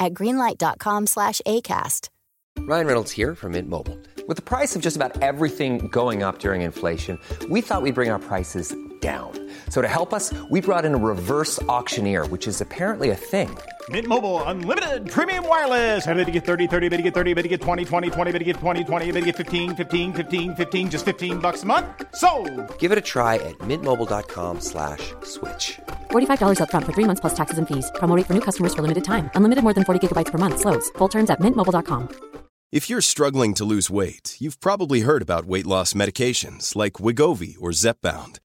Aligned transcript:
at 0.00 0.14
greenlight.com 0.14 1.06
slash 1.06 1.40
ACAST. 1.46 2.08
Ryan 2.60 2.86
Reynolds 2.86 3.10
here 3.12 3.34
from 3.34 3.52
Mint 3.52 3.68
Mobile. 3.68 3.98
With 4.26 4.36
the 4.36 4.42
price 4.42 4.76
of 4.76 4.82
just 4.82 4.96
about 4.96 5.22
everything 5.22 5.88
going 5.88 6.22
up 6.22 6.38
during 6.38 6.62
inflation, 6.62 7.18
we 7.48 7.60
thought 7.60 7.82
we'd 7.82 7.94
bring 7.94 8.10
our 8.10 8.18
prices 8.18 8.74
down. 9.00 9.32
So 9.70 9.80
to 9.80 9.88
help 9.88 10.12
us, 10.12 10.34
we 10.50 10.60
brought 10.60 10.84
in 10.84 10.94
a 10.94 10.98
reverse 10.98 11.60
auctioneer, 11.62 12.26
which 12.26 12.46
is 12.46 12.60
apparently 12.60 13.10
a 13.10 13.14
thing. 13.16 13.56
Mint 13.88 14.06
Mobile 14.06 14.42
unlimited 14.42 15.10
premium 15.10 15.48
wireless. 15.48 16.06
Ready 16.06 16.24
to 16.26 16.30
get 16.30 16.44
30, 16.44 16.66
30, 16.66 16.88
bit 16.90 16.98
to 16.98 17.02
get 17.02 17.14
30, 17.14 17.32
bit 17.32 17.42
to 17.42 17.48
get 17.48 17.62
20, 17.62 17.84
20, 17.86 18.10
20, 18.10 18.32
bit 18.32 18.38
to 18.38 18.44
get 18.44 18.56
20, 18.56 18.84
20, 18.84 19.06
bit 19.12 19.20
to 19.20 19.26
get 19.26 19.36
15, 19.36 19.74
15, 19.76 20.12
15, 20.12 20.54
15 20.54 20.90
just 20.90 21.04
15 21.06 21.38
bucks 21.38 21.62
a 21.62 21.66
month. 21.66 21.86
So, 22.14 22.28
Give 22.78 22.92
it 22.92 22.98
a 22.98 23.06
try 23.14 23.36
at 23.36 23.56
mintmobile.com 23.60 24.60
slash 24.60 25.14
switch. 25.22 25.80
$45 26.10 26.58
upfront 26.60 26.84
for 26.84 26.92
three 26.92 27.08
months 27.08 27.20
plus 27.22 27.34
taxes 27.34 27.56
and 27.56 27.66
fees. 27.66 27.90
Promote 27.94 28.26
for 28.26 28.34
new 28.34 28.42
customers 28.48 28.74
for 28.74 28.82
limited 28.82 29.04
time. 29.04 29.30
Unlimited 29.34 29.64
more 29.64 29.72
than 29.74 29.84
40 29.84 30.06
gigabytes 30.06 30.30
per 30.30 30.38
month. 30.38 30.60
Slows. 30.60 30.90
Full 30.98 31.08
terms 31.08 31.30
at 31.30 31.40
mintmobile.com. 31.40 32.08
If 32.72 32.88
you're 32.88 33.00
struggling 33.02 33.54
to 33.54 33.64
lose 33.64 33.90
weight, 33.90 34.36
you've 34.38 34.60
probably 34.60 35.00
heard 35.00 35.22
about 35.22 35.44
weight 35.44 35.66
loss 35.66 35.92
medications 35.92 36.76
like 36.76 37.02
Wegovy 37.04 37.56
or 37.60 37.70
Zepbound, 37.72 38.38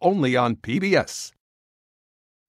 only 0.00 0.36
on 0.36 0.56
PBS. 0.56 1.32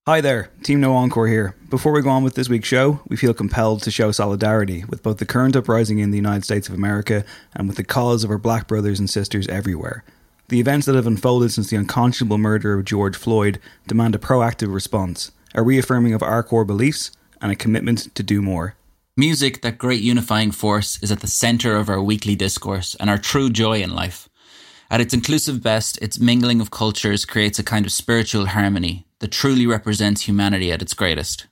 Hi 0.08 0.20
there, 0.20 0.50
Team 0.64 0.82
No 0.82 0.94
Encore 0.94 1.28
here. 1.28 1.56
Before 1.70 1.92
we 1.92 2.02
go 2.02 2.10
on 2.10 2.24
with 2.24 2.34
this 2.34 2.50
week's 2.50 2.68
show, 2.68 3.02
we 3.08 3.16
feel 3.16 3.36
compelled 3.36 3.84
to 3.84 3.92
show 3.92 4.12
solidarity 4.12 4.84
with 4.86 5.04
both 5.04 5.20
the 5.20 5.28
current 5.28 5.56
uprising 5.56 6.00
in 6.00 6.10
the 6.10 6.18
United 6.18 6.44
States 6.44 6.68
of 6.68 6.74
America 6.74 7.24
and 7.54 7.68
with 7.68 7.78
the 7.78 7.84
cause 7.84 8.24
of 8.24 8.32
our 8.32 8.40
black 8.40 8.68
brothers 8.68 9.00
and 9.00 9.10
sisters 9.10 9.48
everywhere. 9.48 10.04
The 10.50 10.60
events 10.60 10.88
that 10.88 10.96
have 10.96 11.06
unfolded 11.06 11.52
since 11.52 11.70
the 11.70 11.78
unconscionable 11.78 12.40
murder 12.40 12.74
of 12.74 12.84
George 12.84 13.16
Floyd 13.16 13.60
demand 13.88 14.16
a 14.16 14.18
proactive 14.18 14.74
response, 14.74 15.32
a 15.54 15.62
reaffirming 15.62 16.16
of 16.16 16.24
our 16.24 16.42
core 16.42 16.66
beliefs, 16.66 17.12
and 17.40 17.52
a 17.52 17.56
commitment 17.56 18.14
to 18.16 18.24
do 18.24 18.42
more. 18.42 18.76
Music, 19.16 19.62
that 19.62 19.78
great 19.78 20.02
unifying 20.02 20.52
force, 20.52 20.98
is 21.04 21.12
at 21.12 21.20
the 21.20 21.28
centre 21.28 21.76
of 21.76 21.90
our 21.90 22.02
weekly 22.02 22.36
discourse 22.36 22.96
and 22.96 23.10
our 23.10 23.18
true 23.20 23.50
joy 23.50 23.82
in 23.82 23.94
life. 23.94 24.30
At 24.92 25.00
its 25.00 25.14
inclusive 25.14 25.64
best, 25.64 25.98
its 26.02 26.20
mingling 26.20 26.60
of 26.60 26.70
cultures 26.70 27.24
creates 27.24 27.58
a 27.58 27.64
kind 27.64 27.86
of 27.86 27.94
spiritual 27.94 28.48
harmony 28.48 29.08
that 29.20 29.32
truly 29.32 29.66
represents 29.66 30.24
humanity 30.28 30.70
at 30.70 30.82
its 30.82 30.94
greatest. 30.94 31.48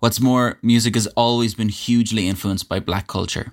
What's 0.00 0.20
more, 0.20 0.58
music 0.60 0.94
has 0.94 1.06
always 1.16 1.54
been 1.54 1.70
hugely 1.70 2.28
influenced 2.28 2.68
by 2.68 2.80
black 2.80 3.06
culture. 3.06 3.52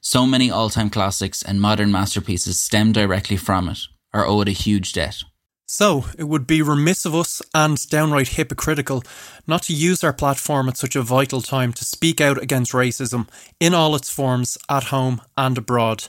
So 0.00 0.26
many 0.26 0.48
all 0.48 0.70
time 0.70 0.90
classics 0.90 1.42
and 1.42 1.60
modern 1.60 1.90
masterpieces 1.90 2.60
stem 2.60 2.92
directly 2.92 3.36
from 3.36 3.68
it, 3.68 3.80
or 4.14 4.24
owe 4.24 4.42
it 4.42 4.48
a 4.48 4.52
huge 4.52 4.92
debt. 4.92 5.24
So, 5.66 6.04
it 6.16 6.24
would 6.24 6.46
be 6.46 6.62
remiss 6.62 7.04
of 7.04 7.16
us 7.16 7.42
and 7.52 7.76
downright 7.88 8.28
hypocritical 8.28 9.02
not 9.48 9.64
to 9.64 9.74
use 9.74 10.04
our 10.04 10.12
platform 10.12 10.68
at 10.68 10.76
such 10.76 10.94
a 10.94 11.02
vital 11.02 11.42
time 11.42 11.72
to 11.72 11.84
speak 11.84 12.20
out 12.20 12.40
against 12.40 12.72
racism 12.72 13.28
in 13.58 13.74
all 13.74 13.96
its 13.96 14.08
forms 14.08 14.56
at 14.70 14.84
home 14.84 15.20
and 15.36 15.58
abroad. 15.58 16.06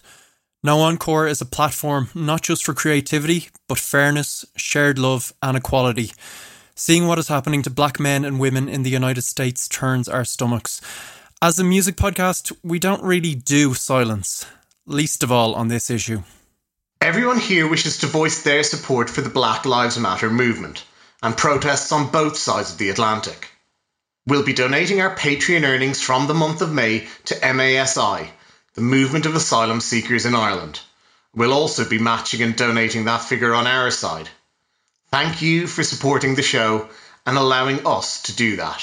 No 0.61 0.81
Encore 0.81 1.25
is 1.25 1.39
a 1.39 1.45
platform 1.45 2.09
not 2.13 2.41
just 2.41 2.65
for 2.65 2.73
creativity, 2.73 3.47
but 3.69 3.79
fairness, 3.79 4.43
shared 4.57 4.99
love, 4.99 5.31
and 5.41 5.55
equality. 5.55 6.11
Seeing 6.75 7.07
what 7.07 7.17
is 7.17 7.29
happening 7.29 7.61
to 7.61 7.69
black 7.69 7.97
men 7.97 8.25
and 8.25 8.41
women 8.41 8.67
in 8.67 8.83
the 8.83 8.89
United 8.89 9.21
States 9.21 9.69
turns 9.69 10.09
our 10.09 10.25
stomachs. 10.25 10.81
As 11.41 11.59
a 11.59 11.63
music 11.63 11.95
podcast, 11.95 12.51
we 12.61 12.77
don't 12.77 13.01
really 13.01 13.35
do 13.35 13.73
silence, 13.73 14.45
least 14.85 15.23
of 15.23 15.31
all 15.31 15.55
on 15.55 15.69
this 15.69 15.89
issue. 15.89 16.23
Everyone 16.99 17.39
here 17.39 17.65
wishes 17.65 17.99
to 17.99 18.07
voice 18.07 18.43
their 18.43 18.63
support 18.63 19.09
for 19.09 19.21
the 19.21 19.29
Black 19.29 19.65
Lives 19.65 19.97
Matter 19.97 20.29
movement 20.29 20.83
and 21.23 21.37
protests 21.37 21.93
on 21.93 22.11
both 22.11 22.35
sides 22.35 22.73
of 22.73 22.77
the 22.77 22.89
Atlantic. 22.89 23.47
We'll 24.27 24.43
be 24.43 24.51
donating 24.51 24.99
our 24.99 25.15
Patreon 25.15 25.63
earnings 25.63 26.01
from 26.01 26.27
the 26.27 26.33
month 26.33 26.61
of 26.61 26.73
May 26.73 27.07
to 27.25 27.35
MASI, 27.35 28.29
the 28.79 28.85
movement 28.85 29.25
of 29.25 29.35
asylum 29.35 29.81
seekers 29.81 30.25
in 30.25 30.33
Ireland. 30.33 30.79
We'll 31.35 31.51
also 31.51 31.83
be 31.83 31.99
matching 31.99 32.41
and 32.41 32.55
donating 32.55 33.03
that 33.03 33.21
figure 33.21 33.53
on 33.53 33.67
our 33.67 33.91
side. 33.91 34.29
Thank 35.11 35.41
you 35.41 35.67
for 35.67 35.83
supporting 35.83 36.35
the 36.35 36.41
show 36.41 36.87
and 37.25 37.37
allowing 37.37 37.85
us 37.85 38.23
to 38.23 38.33
do 38.33 38.55
that. 38.55 38.81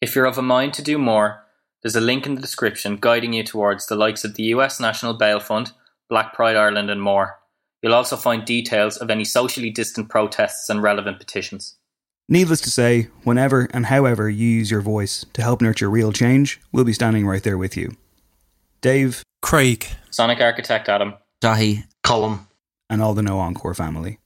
If 0.00 0.16
you're 0.16 0.24
of 0.24 0.38
a 0.38 0.42
mind 0.42 0.72
to 0.74 0.82
do 0.82 0.96
more, 0.96 1.44
there's 1.82 1.96
a 1.96 2.00
link 2.00 2.24
in 2.24 2.34
the 2.34 2.40
description 2.40 2.96
guiding 2.98 3.34
you 3.34 3.44
towards 3.44 3.88
the 3.88 3.94
likes 3.94 4.24
of 4.24 4.36
the 4.36 4.44
US 4.54 4.80
National 4.80 5.12
Bail 5.12 5.38
Fund, 5.38 5.72
Black 6.08 6.32
Pride 6.32 6.56
Ireland, 6.56 6.88
and 6.88 7.02
more. 7.02 7.40
You'll 7.82 7.92
also 7.92 8.16
find 8.16 8.46
details 8.46 8.96
of 8.96 9.10
any 9.10 9.26
socially 9.26 9.68
distant 9.68 10.08
protests 10.08 10.70
and 10.70 10.82
relevant 10.82 11.18
petitions. 11.18 11.76
Needless 12.26 12.62
to 12.62 12.70
say, 12.70 13.08
whenever 13.22 13.68
and 13.74 13.84
however 13.84 14.30
you 14.30 14.48
use 14.48 14.70
your 14.70 14.80
voice 14.80 15.26
to 15.34 15.42
help 15.42 15.60
nurture 15.60 15.90
real 15.90 16.10
change, 16.10 16.58
we'll 16.72 16.84
be 16.84 16.94
standing 16.94 17.26
right 17.26 17.42
there 17.42 17.58
with 17.58 17.76
you. 17.76 17.98
Dave, 18.84 19.22
Craig, 19.40 19.86
Sonic 20.10 20.42
Architect 20.42 20.90
Adam, 20.90 21.14
Dahi, 21.40 21.84
Column, 22.02 22.48
and 22.90 23.00
all 23.00 23.14
the 23.14 23.22
No 23.22 23.40
Encore 23.40 23.72
family. 23.72 24.18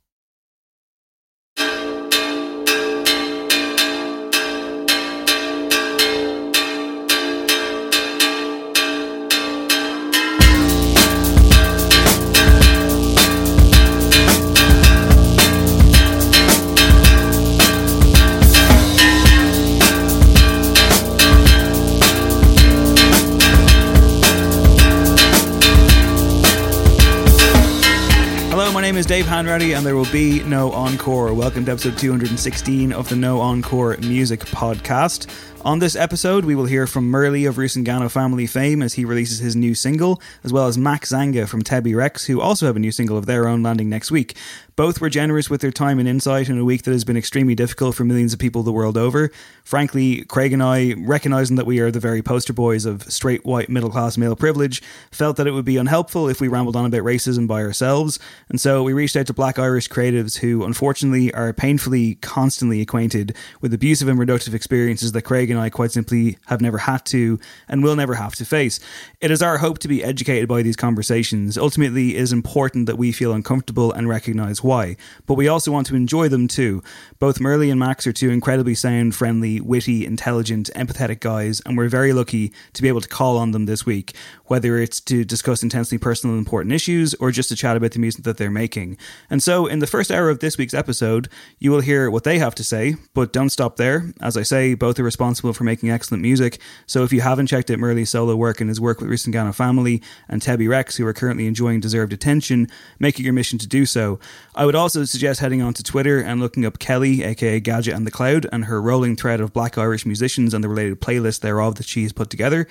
Dave 29.19 29.27
Hanratty, 29.27 29.77
and 29.77 29.85
there 29.85 29.97
will 29.97 30.09
be 30.13 30.45
no 30.45 30.71
encore. 30.71 31.35
Welcome 31.35 31.65
to 31.65 31.73
episode 31.73 31.99
216 31.99 32.93
of 32.93 33.09
the 33.09 33.17
No 33.17 33.41
Encore 33.41 33.97
Music 33.97 34.39
Podcast. 34.39 35.27
On 35.65 35.81
this 35.81 35.97
episode, 35.97 36.45
we 36.45 36.55
will 36.55 36.67
hear 36.67 36.87
from 36.87 37.11
Murli 37.11 37.47
of 37.49 37.57
Rusangano 37.57 38.09
family 38.09 38.47
fame 38.47 38.81
as 38.81 38.95
he 38.95 39.05
releases 39.05 39.41
his 39.41 39.57
new 39.57 39.75
single, 39.75 40.23
as 40.45 40.53
well 40.53 40.69
as 40.69 40.79
Max 40.79 41.09
Zanga 41.09 41.49
from 41.49 41.63
Tebi 41.63 41.97
Rex, 41.97 42.27
who 42.27 42.41
also 42.41 42.67
have 42.67 42.77
a 42.77 42.79
new 42.79 42.93
single 42.93 43.19
of 43.19 43.27
their 43.27 43.49
own 43.49 43.65
landing 43.65 43.89
next 43.89 44.13
week. 44.13 44.37
Both 44.77 45.01
were 45.01 45.11
generous 45.11 45.51
with 45.51 45.61
their 45.61 45.73
time 45.73 45.99
and 45.99 46.09
insight 46.09 46.49
in 46.49 46.57
a 46.57 46.65
week 46.65 46.85
that 46.85 46.93
has 46.93 47.05
been 47.05 47.17
extremely 47.17 47.57
difficult 47.57 47.97
for 47.97 48.05
millions 48.05 48.33
of 48.33 48.39
people 48.39 48.63
the 48.63 48.71
world 48.71 48.97
over. 48.97 49.33
Frankly, 49.65 50.25
Craig 50.25 50.53
and 50.53 50.63
I, 50.63 50.95
recognizing 50.97 51.57
that 51.57 51.67
we 51.67 51.81
are 51.81 51.91
the 51.91 51.99
very 51.99 52.23
poster 52.23 52.53
boys 52.53 52.85
of 52.85 53.03
straight 53.13 53.45
white 53.45 53.69
middle 53.69 53.91
class 53.91 54.17
male 54.17 54.37
privilege, 54.37 54.81
felt 55.11 55.37
that 55.37 55.49
it 55.49 55.51
would 55.51 55.65
be 55.65 55.77
unhelpful 55.77 56.29
if 56.29 56.41
we 56.41 56.47
rambled 56.47 56.77
on 56.77 56.87
about 56.87 57.03
racism 57.03 57.49
by 57.49 57.61
ourselves, 57.61 58.21
and 58.49 58.61
so 58.61 58.85
we 58.85 58.93
reached 58.93 59.17
out 59.17 59.27
to 59.27 59.35
black 59.35 59.59
Irish 59.59 59.89
creatives 59.89 60.39
who, 60.39 60.65
unfortunately, 60.65 61.35
are 61.35 61.53
painfully 61.53 62.15
constantly 62.15 62.81
acquainted 62.81 63.35
with 63.61 63.75
abusive 63.75 64.07
and 64.07 64.21
reductive 64.21 64.55
experiences 64.55 65.11
that 65.11 65.23
Craig 65.23 65.48
and 65.51 65.59
I 65.59 65.71
quite 65.71 65.93
simply 65.93 66.39
have 66.47 66.61
never 66.61 66.79
had 66.79 67.05
to 67.07 67.39
and 67.69 67.83
will 67.83 67.97
never 67.97 68.15
have 68.15 68.35
to 68.37 68.45
face. 68.45 68.81
It 69.21 69.31
is 69.31 69.43
our 69.43 69.59
hope 69.59 69.79
to 69.81 69.89
be 69.89 70.05
educated 70.05 70.49
by 70.49 70.63
these 70.63 70.77
conversations. 70.77 71.59
Ultimately, 71.59 72.17
it 72.17 72.21
is 72.21 72.33
important 72.33 72.87
that 72.87 72.99
we 72.99 73.13
feel 73.13 73.33
uncomfortable 73.33 73.93
and 73.93 74.09
recognize 74.09 74.63
why, 74.63 74.97
but 75.27 75.35
we 75.35 75.49
also 75.49 75.73
want 75.73 75.87
to 75.89 75.97
enjoy 75.97 76.29
them 76.29 76.49
too. 76.49 76.83
Both 77.19 77.39
Murli 77.39 77.71
and 77.71 77.81
Max 77.81 78.07
are 78.07 78.13
two 78.13 78.31
incredibly 78.31 78.75
sound, 78.75 79.15
friendly, 79.15 79.61
witty, 79.61 80.07
intelligent, 80.07 80.71
empathetic 80.75 81.21
guys, 81.21 81.61
and 81.67 81.77
we're 81.77 81.89
very 81.89 82.13
lucky 82.13 82.53
to 82.73 82.83
be 82.83 82.89
able 82.89 83.01
to 83.01 83.09
call 83.09 83.37
on 83.37 83.53
them 83.53 83.67
this 83.67 83.87
week, 83.87 84.15
whether 84.47 84.79
it's 84.79 85.01
to 85.01 85.25
discuss 85.25 85.63
intensely 85.63 85.99
personal 85.99 86.35
and 86.35 86.45
important 86.45 86.73
issues 86.73 87.15
or 87.15 87.31
just 87.31 87.49
to 87.49 87.57
chat 87.57 87.77
about 87.77 87.93
the 87.93 87.99
music 87.99 88.25
that 88.25 88.37
they're 88.37 88.51
making. 88.51 88.97
And 89.31 89.43
so, 89.43 89.67
in 89.67 89.79
the 89.79 89.87
first 89.87 90.11
hour 90.11 90.31
of 90.31 90.41
this 90.41 90.59
week's 90.59 90.75
episode, 90.75 91.29
you 91.59 91.71
will 91.71 91.81
hear 91.81 92.11
what 92.11 92.25
they 92.25 92.39
have 92.39 92.55
to 92.57 92.65
say, 92.65 92.97
but 93.15 93.33
don't 93.33 93.51
stop 93.51 93.77
there. 93.77 94.13
As 94.21 94.37
I 94.37 94.43
say, 94.43 94.75
both 94.75 94.99
are 94.99 95.05
responsible 95.05 95.38
for 95.41 95.65
making 95.65 95.91
excellent 95.91 96.23
music, 96.23 96.61
so 96.87 97.05
if 97.05 97.13
you 97.13 97.21
haven't 97.21 97.47
checked 97.47 97.71
out 97.71 97.79
Murli's 97.79 98.11
solo 98.11 98.37
work 98.37 98.61
and 98.61 98.69
his 98.69 98.81
work 98.81 99.01
with 99.01 99.11
Rusangano 99.11 99.55
Family 99.55 100.03
and 100.29 100.43
Tebi 100.43 100.69
Rex, 100.69 100.97
who 100.97 101.07
are 101.07 101.13
currently 101.13 101.47
enjoying 101.47 101.81
deserved 101.81 102.13
attention, 102.13 102.69
make 102.99 103.19
it 103.19 103.23
your 103.23 103.33
mission 103.33 103.59
to 103.59 103.67
do 103.67 103.87
so. 103.87 104.19
I 104.55 104.67
would 104.67 104.75
also 104.75 105.05
suggest 105.05 105.41
heading 105.41 105.63
on 105.63 105.75
to 105.75 105.83
Twitter 105.83 106.21
and 106.21 106.41
looking 106.41 106.65
up 106.67 106.79
Kelly, 106.79 107.23
aka 107.23 107.61
Gadget 107.61 107.95
and 107.95 108.07
the 108.07 108.11
Cloud, 108.11 108.47
and 108.53 108.65
her 108.65 108.83
rolling 108.83 109.17
thread 109.17 109.41
of 109.41 109.53
black 109.53 109.79
Irish 109.79 110.05
musicians 110.05 110.55
and 110.55 110.63
the 110.63 110.69
related 110.69 111.01
playlist 111.01 111.41
thereof 111.41 111.77
that 111.77 111.87
she 111.87 112.03
has 112.03 112.13
put 112.13 112.31
together. 112.31 112.67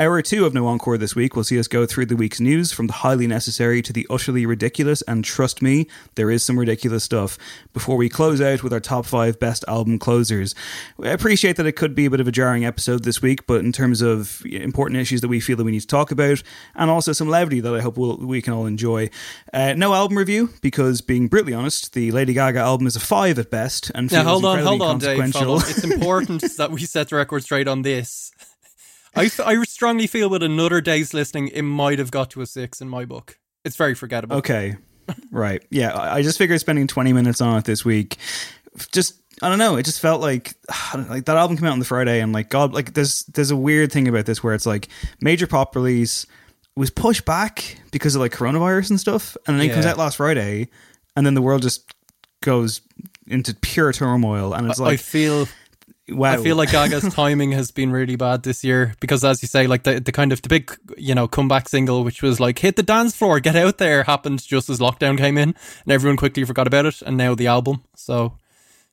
Hour 0.00 0.22
two 0.22 0.44
of 0.44 0.52
No 0.52 0.66
Encore 0.66 0.98
this 0.98 1.14
week 1.14 1.36
will 1.36 1.44
see 1.44 1.56
us 1.56 1.68
go 1.68 1.86
through 1.86 2.06
the 2.06 2.16
week's 2.16 2.40
news 2.40 2.72
from 2.72 2.88
the 2.88 2.94
highly 2.94 3.28
necessary 3.28 3.80
to 3.82 3.92
the 3.92 4.08
utterly 4.10 4.44
ridiculous, 4.44 5.02
and 5.02 5.24
trust 5.24 5.62
me, 5.62 5.86
there 6.16 6.32
is 6.32 6.42
some 6.42 6.58
ridiculous 6.58 7.04
stuff, 7.04 7.38
before 7.72 7.96
we 7.96 8.08
close 8.08 8.40
out 8.40 8.64
with 8.64 8.72
our 8.72 8.80
top 8.80 9.06
five 9.06 9.38
best 9.38 9.64
album 9.68 10.00
closers. 10.00 10.52
I 11.00 11.10
appreciate 11.10 11.54
that 11.58 11.66
it 11.66 11.76
could 11.76 11.94
be 11.94 12.06
a 12.06 12.10
bit 12.10 12.18
of 12.18 12.26
a 12.26 12.32
jarring 12.32 12.64
episode 12.64 13.04
this 13.04 13.22
week, 13.22 13.46
but 13.46 13.60
in 13.60 13.70
terms 13.70 14.02
of 14.02 14.44
important 14.46 14.98
issues 14.98 15.20
that 15.20 15.28
we 15.28 15.38
feel 15.38 15.56
that 15.58 15.64
we 15.64 15.70
need 15.70 15.82
to 15.82 15.86
talk 15.86 16.10
about, 16.10 16.42
and 16.74 16.90
also 16.90 17.12
some 17.12 17.28
levity 17.28 17.60
that 17.60 17.72
I 17.72 17.80
hope 17.80 17.96
we'll, 17.96 18.16
we 18.16 18.42
can 18.42 18.52
all 18.52 18.66
enjoy. 18.66 19.10
Uh, 19.52 19.74
no 19.74 19.94
album 19.94 20.18
review, 20.18 20.50
because 20.60 21.02
being 21.02 21.28
brutally 21.28 21.54
honest, 21.54 21.94
the 21.94 22.10
Lady 22.10 22.34
Gaga 22.34 22.58
album 22.58 22.88
is 22.88 22.96
a 22.96 23.00
five 23.00 23.38
at 23.38 23.48
best, 23.48 23.92
and 23.94 24.10
Now, 24.10 24.24
hold 24.24 24.44
on, 24.44 24.58
incredibly 24.58 24.78
hold 24.86 24.90
on, 24.90 24.98
Dave. 24.98 25.34
Hold 25.36 25.62
on. 25.62 25.70
It's 25.70 25.84
important 25.84 26.42
that 26.56 26.72
we 26.72 26.80
set 26.80 27.10
the 27.10 27.14
record 27.14 27.44
straight 27.44 27.68
on 27.68 27.82
this. 27.82 28.32
I, 29.16 29.30
I 29.44 29.62
strongly 29.64 30.06
feel 30.06 30.28
with 30.28 30.42
another 30.42 30.80
day's 30.80 31.14
listening, 31.14 31.48
it 31.48 31.62
might 31.62 31.98
have 31.98 32.10
got 32.10 32.30
to 32.30 32.40
a 32.40 32.46
six 32.46 32.80
in 32.80 32.88
my 32.88 33.04
book. 33.04 33.38
It's 33.64 33.76
very 33.76 33.94
forgettable. 33.94 34.36
Okay. 34.36 34.76
right. 35.30 35.62
Yeah. 35.70 35.96
I 35.98 36.22
just 36.22 36.38
figured 36.38 36.60
spending 36.60 36.86
20 36.86 37.12
minutes 37.12 37.40
on 37.40 37.58
it 37.58 37.64
this 37.64 37.84
week, 37.84 38.16
just, 38.92 39.14
I 39.42 39.48
don't 39.48 39.58
know. 39.58 39.76
It 39.76 39.84
just 39.84 40.00
felt 40.00 40.20
like, 40.20 40.54
like 40.94 41.26
that 41.26 41.36
album 41.36 41.56
came 41.56 41.66
out 41.66 41.72
on 41.72 41.78
the 41.78 41.84
Friday 41.84 42.20
and 42.20 42.32
like, 42.32 42.48
God, 42.48 42.72
like 42.72 42.94
there's, 42.94 43.24
there's 43.26 43.50
a 43.50 43.56
weird 43.56 43.92
thing 43.92 44.08
about 44.08 44.26
this 44.26 44.42
where 44.42 44.54
it's 44.54 44.66
like 44.66 44.88
major 45.20 45.46
pop 45.46 45.74
release 45.76 46.26
was 46.76 46.90
pushed 46.90 47.24
back 47.24 47.78
because 47.92 48.14
of 48.14 48.20
like 48.20 48.32
coronavirus 48.32 48.90
and 48.90 49.00
stuff. 49.00 49.36
And 49.46 49.58
then 49.58 49.68
it 49.68 49.72
comes 49.72 49.86
out 49.86 49.98
last 49.98 50.16
Friday 50.16 50.68
and 51.16 51.24
then 51.24 51.34
the 51.34 51.42
world 51.42 51.62
just 51.62 51.94
goes 52.42 52.80
into 53.26 53.54
pure 53.54 53.92
turmoil. 53.92 54.52
And 54.54 54.68
it's 54.68 54.80
like, 54.80 54.94
I 54.94 54.96
feel 54.96 55.46
wow. 56.08 56.32
I 56.32 56.36
feel 56.38 56.56
like 56.56 56.70
Gaga's 56.70 57.12
timing 57.14 57.52
has 57.52 57.70
been 57.70 57.90
really 57.90 58.16
bad 58.16 58.42
this 58.42 58.64
year 58.64 58.94
because, 59.00 59.24
as 59.24 59.42
you 59.42 59.48
say, 59.48 59.66
like 59.66 59.84
the, 59.84 60.00
the 60.00 60.12
kind 60.12 60.32
of 60.32 60.42
the 60.42 60.48
big, 60.48 60.76
you 60.96 61.14
know, 61.14 61.28
comeback 61.28 61.68
single, 61.68 62.04
which 62.04 62.22
was 62.22 62.40
like 62.40 62.58
"Hit 62.58 62.76
the 62.76 62.82
dance 62.82 63.14
floor, 63.16 63.40
get 63.40 63.56
out 63.56 63.78
there," 63.78 64.04
happened 64.04 64.42
just 64.42 64.68
as 64.68 64.78
lockdown 64.78 65.18
came 65.18 65.38
in, 65.38 65.54
and 65.84 65.92
everyone 65.92 66.16
quickly 66.16 66.44
forgot 66.44 66.66
about 66.66 66.86
it. 66.86 67.02
And 67.02 67.16
now 67.16 67.34
the 67.34 67.46
album. 67.46 67.84
So, 67.96 68.38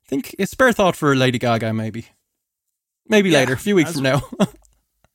I 0.05 0.07
think 0.07 0.35
a 0.39 0.45
spare 0.47 0.73
thought 0.73 0.95
for 0.95 1.15
Lady 1.15 1.39
Gaga, 1.39 1.73
maybe, 1.73 2.07
maybe 3.07 3.29
Yeah, 3.29 3.39
later, 3.39 3.53
a 3.53 3.57
few 3.57 3.75
weeks 3.75 3.93
from 3.93 4.03
now. 4.03 4.21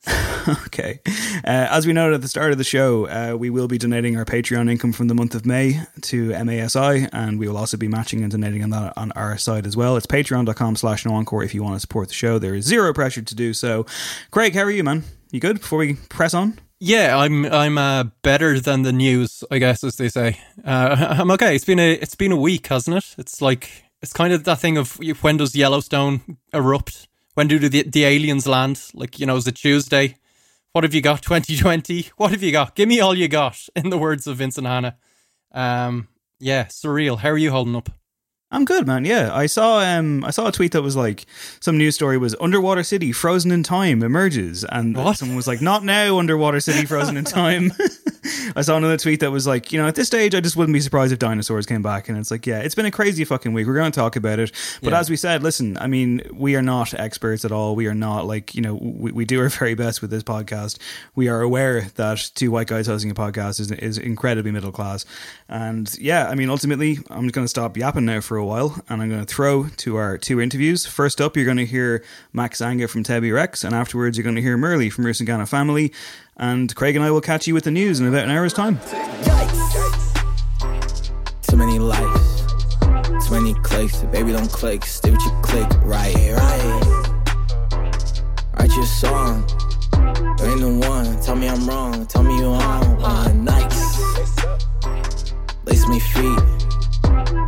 okay. 0.66 1.00
Uh, 1.44 1.68
as 1.70 1.86
we 1.86 1.92
noted 1.92 2.14
at 2.14 2.22
the 2.22 2.28
start 2.28 2.52
of 2.52 2.58
the 2.58 2.64
show, 2.64 3.06
uh, 3.08 3.36
we 3.36 3.50
will 3.50 3.68
be 3.68 3.78
donating 3.78 4.16
our 4.16 4.24
Patreon 4.24 4.70
income 4.70 4.92
from 4.92 5.08
the 5.08 5.14
month 5.14 5.34
of 5.34 5.44
May 5.44 5.80
to 6.02 6.30
MASI, 6.30 7.08
and 7.12 7.38
we 7.38 7.48
will 7.48 7.56
also 7.56 7.76
be 7.76 7.88
matching 7.88 8.22
and 8.22 8.30
donating 8.30 8.62
on 8.62 8.70
that 8.70 8.92
on 8.96 9.12
our 9.12 9.36
side 9.38 9.66
as 9.66 9.76
well. 9.76 9.96
It's 9.96 10.06
patreon.com 10.06 10.76
slash 10.76 11.04
no 11.04 11.14
encore 11.14 11.42
if 11.42 11.54
you 11.54 11.62
want 11.62 11.76
to 11.76 11.80
support 11.80 12.08
the 12.08 12.14
show. 12.14 12.38
There 12.38 12.54
is 12.54 12.64
zero 12.64 12.92
pressure 12.92 13.22
to 13.22 13.34
do 13.34 13.52
so. 13.52 13.86
Craig, 14.30 14.54
how 14.54 14.62
are 14.62 14.70
you, 14.70 14.84
man? 14.84 15.04
You 15.32 15.40
good 15.40 15.60
before 15.60 15.80
we 15.80 15.94
press 15.94 16.34
on? 16.34 16.58
Yeah, 16.78 17.16
I'm 17.16 17.46
I'm 17.46 17.78
uh, 17.78 18.04
better 18.22 18.60
than 18.60 18.82
the 18.82 18.92
news, 18.92 19.42
I 19.50 19.58
guess, 19.58 19.82
as 19.82 19.96
they 19.96 20.08
say. 20.08 20.38
Uh, 20.64 21.16
I'm 21.18 21.30
okay. 21.32 21.54
It's 21.54 21.64
been 21.64 21.80
a 21.80 21.94
it's 21.94 22.14
been 22.14 22.32
a 22.32 22.36
week, 22.36 22.66
hasn't 22.68 22.96
it? 22.96 23.14
It's 23.18 23.40
like 23.40 23.84
it's 24.02 24.12
kind 24.12 24.32
of 24.32 24.44
that 24.44 24.58
thing 24.60 24.76
of 24.76 24.98
when 25.22 25.38
does 25.38 25.56
Yellowstone 25.56 26.36
erupt? 26.52 27.05
When 27.36 27.48
do 27.48 27.58
the 27.58 27.82
the 27.82 28.04
aliens 28.04 28.46
land? 28.46 28.80
Like 28.94 29.20
you 29.20 29.26
know, 29.26 29.36
is 29.36 29.46
it 29.46 29.56
Tuesday? 29.56 30.16
What 30.72 30.84
have 30.84 30.94
you 30.94 31.02
got? 31.02 31.20
2020. 31.22 32.08
What 32.16 32.30
have 32.30 32.42
you 32.42 32.50
got? 32.50 32.74
Give 32.74 32.88
me 32.88 32.98
all 32.98 33.14
you 33.14 33.28
got. 33.28 33.68
In 33.76 33.90
the 33.90 33.98
words 33.98 34.26
of 34.26 34.38
Vincent 34.38 34.66
Hanna. 34.66 34.96
Um, 35.52 36.08
yeah, 36.40 36.64
surreal. 36.64 37.18
How 37.18 37.28
are 37.28 37.36
you 37.36 37.50
holding 37.50 37.76
up? 37.76 37.90
I'm 38.52 38.64
good, 38.64 38.86
man. 38.86 39.04
Yeah, 39.04 39.34
I 39.34 39.46
saw 39.46 39.80
um 39.80 40.24
I 40.24 40.30
saw 40.30 40.46
a 40.46 40.52
tweet 40.52 40.70
that 40.72 40.82
was 40.82 40.94
like 40.94 41.26
some 41.60 41.76
news 41.76 41.96
story 41.96 42.16
was 42.16 42.36
underwater 42.40 42.84
city 42.84 43.10
frozen 43.10 43.50
in 43.50 43.64
time 43.64 44.04
emerges, 44.04 44.64
and 44.64 44.96
What? 44.96 45.16
someone 45.18 45.36
was 45.36 45.48
like, 45.48 45.60
"Not 45.60 45.82
now, 45.84 46.18
underwater 46.18 46.60
city 46.60 46.86
frozen 46.86 47.16
in 47.16 47.24
time." 47.24 47.72
I 48.56 48.62
saw 48.62 48.76
another 48.76 48.96
tweet 48.96 49.20
that 49.20 49.30
was 49.30 49.46
like, 49.46 49.72
you 49.72 49.80
know, 49.80 49.86
at 49.86 49.94
this 49.94 50.06
stage, 50.08 50.34
I 50.34 50.40
just 50.40 50.56
wouldn't 50.56 50.72
be 50.72 50.80
surprised 50.80 51.12
if 51.12 51.18
dinosaurs 51.18 51.66
came 51.66 51.82
back, 51.82 52.08
and 52.08 52.16
it's 52.18 52.30
like, 52.30 52.44
yeah, 52.46 52.60
it's 52.60 52.74
been 52.74 52.86
a 52.86 52.90
crazy 52.90 53.24
fucking 53.24 53.52
week. 53.52 53.66
We're 53.68 53.74
going 53.74 53.90
to 53.92 53.98
talk 54.00 54.16
about 54.16 54.38
it, 54.40 54.50
but 54.82 54.92
Yeah. 54.92 54.98
as 55.00 55.10
we 55.10 55.16
said, 55.16 55.42
listen, 55.44 55.76
I 55.80 55.86
mean, 55.88 56.22
we 56.32 56.56
are 56.56 56.62
not 56.62 56.94
experts 56.94 57.44
at 57.44 57.52
all. 57.52 57.76
We 57.76 57.86
are 57.88 57.94
not 57.94 58.26
like 58.26 58.54
you 58.54 58.62
know, 58.62 58.74
we, 58.80 59.10
we 59.12 59.24
do 59.24 59.40
our 59.40 59.48
very 59.60 59.74
best 59.74 60.02
with 60.02 60.10
this 60.10 60.22
podcast. 60.22 60.78
We 61.16 61.28
are 61.28 61.40
aware 61.40 61.82
that 61.96 62.30
two 62.36 62.50
white 62.52 62.68
guys 62.68 62.86
hosting 62.86 63.10
a 63.10 63.14
podcast 63.14 63.58
is 63.60 63.72
is 63.72 63.98
incredibly 63.98 64.52
middle 64.52 64.72
class, 64.72 65.04
and 65.48 65.96
yeah, 65.98 66.28
I 66.28 66.34
mean, 66.34 66.50
ultimately, 66.50 66.98
I'm 67.08 67.22
just 67.22 67.34
going 67.34 67.44
to 67.44 67.48
stop 67.48 67.76
yapping 67.76 68.04
now 68.04 68.20
for 68.20 68.36
a 68.36 68.44
while, 68.44 68.82
and 68.88 69.00
I'm 69.00 69.08
going 69.08 69.24
to 69.24 69.32
throw 69.32 69.68
to 69.68 69.96
our 69.96 70.18
two 70.18 70.40
interviews. 70.40 70.86
First 70.86 71.20
up, 71.20 71.36
you're 71.36 71.44
going 71.44 71.56
to 71.58 71.66
hear 71.66 72.02
Max 72.32 72.58
Zanga 72.58 72.88
from 72.88 73.04
Tebi 73.04 73.32
Rex, 73.32 73.62
and 73.62 73.74
afterwards, 73.74 74.16
you're 74.18 74.24
going 74.24 74.34
to 74.36 74.42
hear 74.42 74.58
Murli 74.58 74.92
from 74.92 75.04
Rusangano 75.04 75.48
Family. 75.48 75.92
And 76.36 76.74
Craig 76.74 76.96
and 76.96 77.04
I 77.04 77.10
will 77.12 77.20
catch 77.20 77.46
you 77.46 77.54
with 77.54 77.64
the 77.64 77.70
news 77.70 78.00
in 78.00 78.08
about 78.08 78.24
an 78.24 78.30
hour's 78.30 78.52
time. 78.52 78.78
Too 81.42 81.56
many 81.56 81.78
likes, 81.78 82.42
too 83.26 83.40
many 83.40 83.54
clicks. 83.62 84.02
Baby, 84.02 84.32
don't 84.32 84.50
click. 84.50 84.84
Stay 84.84 85.12
with 85.12 85.24
your 85.24 85.40
click. 85.42 85.68
Right, 85.84 86.14
right. 86.32 87.06
Write 88.58 88.74
your 88.74 88.84
song. 88.84 89.48
You 89.94 90.44
ain't 90.44 90.60
the 90.60 90.86
one. 90.88 91.20
Tell 91.22 91.36
me 91.36 91.48
I'm 91.48 91.66
wrong. 91.66 92.04
Tell 92.06 92.24
me 92.24 92.36
you 92.36 92.46
on 92.46 93.00
one. 93.00 93.44
Nice. 93.44 93.75
Lace 95.66 95.88
me 95.88 95.98
feet. 95.98 96.38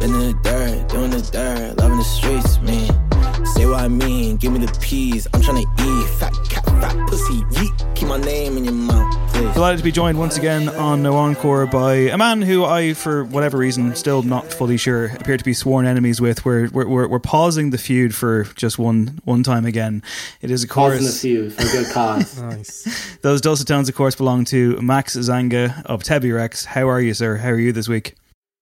Been 0.00 0.12
in 0.14 0.26
the 0.26 0.38
dirt, 0.42 0.88
doing 0.88 1.10
the 1.10 1.22
dirt. 1.32 1.78
Loving 1.78 1.98
the 1.98 2.04
streets, 2.04 2.58
man. 2.60 3.46
Say 3.46 3.64
what 3.66 3.80
I 3.80 3.88
mean. 3.88 4.36
Give 4.36 4.52
me 4.52 4.58
the 4.58 4.78
peas. 4.80 5.28
I'm 5.32 5.40
tryna 5.40 5.62
eat. 5.62 6.08
Fat 6.18 6.34
cat, 6.48 6.64
fat 6.66 6.96
pussy. 7.08 7.42
Yeet. 7.52 7.94
Keep 7.94 8.08
my 8.08 8.18
name 8.18 8.56
in 8.56 8.64
your 8.64 8.74
mouth. 8.74 9.27
Delighted 9.38 9.78
to 9.78 9.84
be 9.84 9.92
joined 9.92 10.18
once 10.18 10.36
again 10.36 10.68
on 10.68 11.02
No 11.02 11.14
Encore 11.16 11.66
by 11.66 11.94
a 11.94 12.16
man 12.18 12.42
who 12.42 12.64
I, 12.64 12.92
for 12.94 13.24
whatever 13.24 13.56
reason, 13.58 13.94
still 13.96 14.22
not 14.22 14.52
fully 14.52 14.76
sure, 14.76 15.06
appear 15.06 15.36
to 15.36 15.44
be 15.44 15.52
sworn 15.54 15.84
enemies 15.86 16.20
with. 16.20 16.44
We're 16.44 16.68
we're, 16.70 16.86
we're, 16.86 17.08
we're 17.08 17.18
pausing 17.18 17.70
the 17.70 17.78
feud 17.78 18.14
for 18.14 18.44
just 18.54 18.78
one 18.78 19.18
one 19.24 19.42
time 19.42 19.64
again. 19.64 20.02
It 20.42 20.50
is, 20.50 20.64
of 20.64 20.70
Causing 20.70 21.04
the 21.04 21.10
feud 21.12 21.52
for 21.52 21.62
a 21.62 21.70
good 21.70 21.92
cause. 21.92 22.40
Nice. 22.48 23.16
those 23.22 23.40
dulcet 23.40 23.66
tones, 23.66 23.88
of 23.88 23.94
course, 23.94 24.14
belong 24.14 24.44
to 24.46 24.80
Max 24.80 25.14
Zanga 25.14 25.82
of 25.86 26.02
Tebi 26.02 26.34
Rex. 26.34 26.64
How 26.64 26.88
are 26.88 27.00
you, 27.00 27.14
sir? 27.14 27.36
How 27.36 27.50
are 27.50 27.58
you 27.58 27.72
this 27.72 27.88
week? 27.88 28.14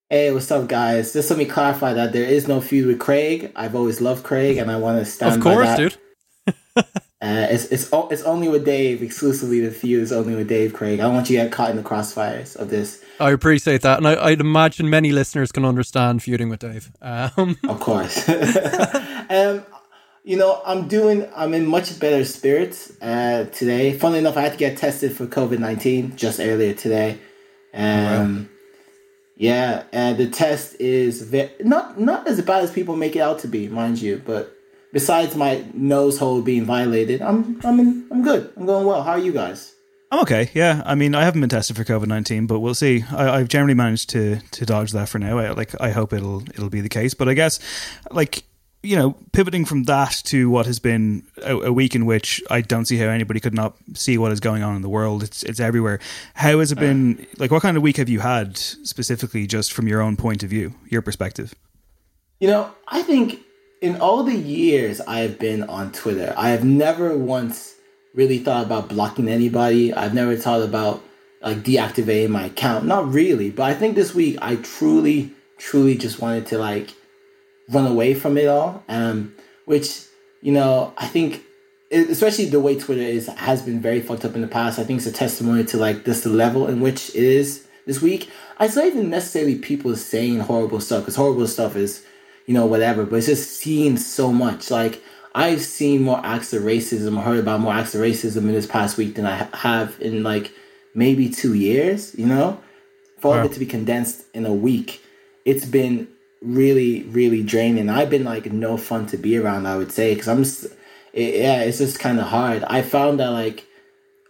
hey, 0.09 0.31
what's 0.33 0.51
up, 0.51 0.69
guys? 0.69 1.13
Just 1.13 1.31
let 1.31 1.39
me 1.39 1.45
clarify 1.47 1.93
that 1.95 2.13
there 2.13 2.25
is 2.25 2.47
no 2.49 2.61
feud 2.61 2.87
with 2.87 2.99
Craig. 3.01 3.51
I've 3.57 3.75
always 3.75 4.01
loved 4.01 4.25
Craig, 4.25 4.57
and 4.57 4.71
I 4.71 4.77
want 4.77 4.99
to 4.99 5.05
stand 5.05 5.35
Of 5.35 5.41
by 5.41 5.55
course, 5.55 5.67
that. 5.67 5.77
dude. 5.79 6.85
Uh, 7.23 7.47
it's 7.49 7.65
it's 7.67 7.89
it's 7.93 8.23
only 8.23 8.47
with 8.47 8.65
Dave 8.67 9.03
exclusively. 9.03 9.61
The 9.61 9.71
feud 9.71 10.03
is 10.03 10.13
only 10.13 10.35
with 10.35 10.49
Dave 10.49 10.75
Craig. 10.75 11.01
I 11.01 11.05
don't 11.05 11.15
want 11.15 11.31
you 11.31 11.39
to 11.39 11.45
get 11.45 11.53
caught 11.53 11.71
in 11.71 11.77
the 11.77 11.83
crossfires 11.83 12.55
of 12.57 12.69
this. 12.69 13.03
I 13.19 13.31
appreciate 13.31 13.81
that, 13.83 13.97
and 13.97 14.07
I, 14.07 14.23
I'd 14.23 14.41
imagine 14.41 14.91
many 14.91 15.13
listeners 15.13 15.51
can 15.51 15.65
understand 15.65 16.23
feuding 16.23 16.51
with 16.51 16.61
Dave. 16.61 16.91
Um, 17.01 17.57
Of 17.69 17.81
course. 17.81 18.29
um, 19.31 19.65
you 20.25 20.37
know, 20.37 20.61
I'm 20.67 20.89
doing. 20.89 21.27
I'm 21.35 21.55
in 21.55 21.67
much 21.67 21.99
better 21.99 22.23
spirits 22.27 22.93
uh, 23.01 23.47
today. 23.51 23.95
Funnily 23.95 24.19
enough, 24.19 24.37
I 24.37 24.43
had 24.43 24.53
to 24.53 24.59
get 24.59 24.77
tested 24.77 25.17
for 25.17 25.27
COVID 25.27 25.59
nineteen 25.59 26.17
just 26.17 26.39
earlier 26.39 26.75
today. 26.75 27.19
Um, 27.73 28.51
yeah, 29.37 29.85
and 29.93 30.19
the 30.19 30.29
test 30.29 30.77
is 30.81 31.23
ve- 31.23 31.53
not 31.61 31.99
not 31.99 32.29
as 32.29 32.43
bad 32.43 32.63
as 32.63 32.73
people 32.73 32.97
make 32.97 33.17
it 33.17 33.21
out 33.21 33.39
to 33.39 33.49
be, 33.49 33.69
mind 33.69 34.03
you. 34.03 34.21
But 34.25 34.56
besides 34.93 35.37
my 35.37 35.65
nose 35.75 36.19
hole 36.19 36.43
being 36.43 36.65
violated, 36.65 37.23
I'm 37.23 37.61
I'm 37.65 37.81
in, 37.81 38.07
I'm 38.11 38.23
good. 38.23 38.53
I'm 38.57 38.67
going 38.67 38.87
well. 38.87 39.03
How 39.03 39.13
are 39.13 39.19
you 39.19 39.33
guys? 39.33 39.73
I'm 40.11 40.21
okay. 40.21 40.51
Yeah, 40.55 40.83
I 40.87 40.95
mean, 40.95 41.15
I 41.15 41.25
haven't 41.25 41.41
been 41.41 41.51
tested 41.51 41.77
for 41.77 41.85
COVID 41.85 42.07
nineteen, 42.07 42.47
but 42.47 42.61
we'll 42.61 42.75
see. 42.75 43.05
I, 43.11 43.39
have 43.39 43.49
generally 43.49 43.75
managed 43.75 44.11
to 44.11 44.41
to 44.53 44.67
dodge 44.67 44.93
that 44.93 45.09
for 45.09 45.19
now. 45.19 45.39
I, 45.39 45.51
like, 45.51 45.79
I 45.81 45.91
hope 45.91 46.13
it'll 46.13 46.43
it'll 46.51 46.71
be 46.71 46.81
the 46.81 46.89
case. 46.89 47.15
But 47.15 47.29
I 47.29 47.35
guess, 47.35 47.59
like, 48.11 48.45
you 48.83 48.95
know, 48.95 49.17
pivoting 49.33 49.65
from 49.65 49.85
that 49.85 50.23
to 50.27 50.49
what 50.49 50.67
has 50.67 50.79
been 50.79 51.25
a, 51.43 51.57
a, 51.57 51.73
week 51.73 51.97
in 51.97 52.07
which 52.07 52.41
I 52.51 52.61
don't 52.61 52.85
see 52.85 52.99
how 52.99 53.07
anybody 53.07 53.41
could 53.41 53.55
not 53.55 53.77
see 53.95 54.17
what 54.17 54.31
is 54.31 54.39
going 54.39 54.63
on 54.63 54.77
in 54.77 54.83
the 54.83 54.89
world. 54.89 55.25
It's 55.25 55.43
it's 55.43 55.59
everywhere. 55.59 55.99
How 56.35 56.61
has 56.61 56.71
it 56.71 56.79
been? 56.79 57.27
Like, 57.39 57.51
what 57.51 57.63
kind 57.63 57.77
of 57.77 57.83
week 57.83 57.97
have 57.97 58.09
you 58.09 58.21
had 58.21 58.57
specifically, 58.57 59.49
just 59.49 59.73
from 59.73 59.89
your 59.89 60.01
own 60.01 60.17
point 60.17 60.45
of 60.45 60.51
view, 60.51 60.75
your 60.89 61.03
perspective? 61.03 61.53
You 62.39 62.49
know, 62.49 62.71
I 62.87 63.03
think 63.03 63.41
in 63.81 64.01
all 64.01 64.23
the 64.23 64.37
years 64.37 65.01
I 65.01 65.21
have 65.21 65.39
been 65.39 65.65
on 65.65 65.93
Twitter, 65.93 66.35
I 66.37 66.51
have 66.51 66.65
never 66.65 67.17
once 67.17 67.75
really 68.15 68.39
thought 68.39 68.65
about 68.65 68.89
blocking 68.89 69.29
anybody. 69.29 69.93
I've 69.93 70.15
never 70.15 70.37
thought 70.37 70.63
about 70.63 71.03
like 71.43 71.59
deactivating 71.59 72.31
my 72.31 72.47
account. 72.47 72.87
Not 72.87 73.13
really, 73.13 73.51
but 73.51 73.65
I 73.65 73.75
think 73.75 73.95
this 73.95 74.15
week 74.15 74.39
I 74.41 74.57
truly, 74.57 75.33
truly 75.59 75.97
just 75.97 76.21
wanted 76.21 76.47
to 76.47 76.59
like 76.59 76.91
run 77.69 77.87
away 77.87 78.15
from 78.15 78.39
it 78.39 78.49
all. 78.49 78.83
Um, 78.89 79.35
which 79.67 80.05
you 80.41 80.53
know 80.53 80.95
I 80.97 81.07
think, 81.07 81.43
especially 81.93 82.47
the 82.47 82.61
way 82.61 82.79
Twitter 82.79 83.03
is 83.03 83.27
has 83.27 83.63
been 83.63 83.81
very 83.81 84.01
fucked 84.01 84.25
up 84.25 84.35
in 84.35 84.41
the 84.41 84.49
past. 84.49 84.79
I 84.79 84.85
think 84.85 84.99
it's 84.99 85.07
a 85.07 85.13
testimony 85.13 85.65
to 85.65 85.77
like 85.77 86.05
this 86.05 86.23
the 86.23 86.31
level 86.31 86.67
in 86.67 86.81
which 86.81 87.11
it 87.11 87.23
is 87.23 87.67
this 87.87 88.01
week. 88.01 88.31
It's 88.59 88.77
not 88.77 88.87
even 88.87 89.11
necessarily 89.11 89.57
people 89.57 89.95
saying 89.97 90.41
horrible 90.41 90.81
stuff 90.81 91.03
because 91.03 91.17
horrible 91.17 91.47
stuff 91.47 91.77
is 91.77 92.03
you 92.47 92.55
know 92.55 92.67
whatever, 92.67 93.05
but 93.05 93.17
it's 93.17 93.27
just 93.27 93.59
seeing 93.59 93.97
so 93.97 94.33
much 94.33 94.71
like 94.71 95.03
I've 95.35 95.61
seen 95.61 96.03
more 96.03 96.21
acts 96.25 96.53
of 96.55 96.63
racism, 96.63 97.23
heard 97.23 97.39
about 97.39 97.61
more 97.61 97.75
acts 97.75 97.95
of 97.95 98.01
racism 98.01 98.39
in 98.39 98.53
this 98.53 98.67
past 98.67 98.97
week 98.97 99.17
than 99.17 99.27
I 99.27 99.49
have 99.55 100.01
in 100.01 100.23
like 100.23 100.53
maybe 100.95 101.29
two 101.29 101.55
years. 101.55 102.15
You 102.19 102.27
know, 102.27 102.61
for 103.19 103.37
wow. 103.37 103.45
it 103.45 103.53
to 103.53 103.59
be 103.59 103.67
condensed 103.67 104.25
in 104.33 104.47
a 104.47 104.55
week, 104.55 105.03
it's 105.45 105.67
been 105.67 106.09
really, 106.41 107.03
really 107.05 107.43
draining. 107.43 107.91
I've 107.91 108.11
been 108.11 108.25
like 108.25 108.51
no 108.53 108.77
fun 108.77 109.07
to 109.09 109.19
be 109.19 109.37
around. 109.37 109.67
I 109.67 109.77
would 109.77 109.93
say 109.93 110.15
because 110.15 110.29
I'm, 110.29 110.45
just, 110.45 110.65
it, 111.13 111.35
yeah, 111.35 111.63
it's 111.63 111.79
just 111.79 111.99
kind 111.99 112.19
of 112.19 112.27
hard. 112.27 112.65
I 112.65 112.83
found 112.83 113.21
that 113.21 113.29
like 113.29 113.67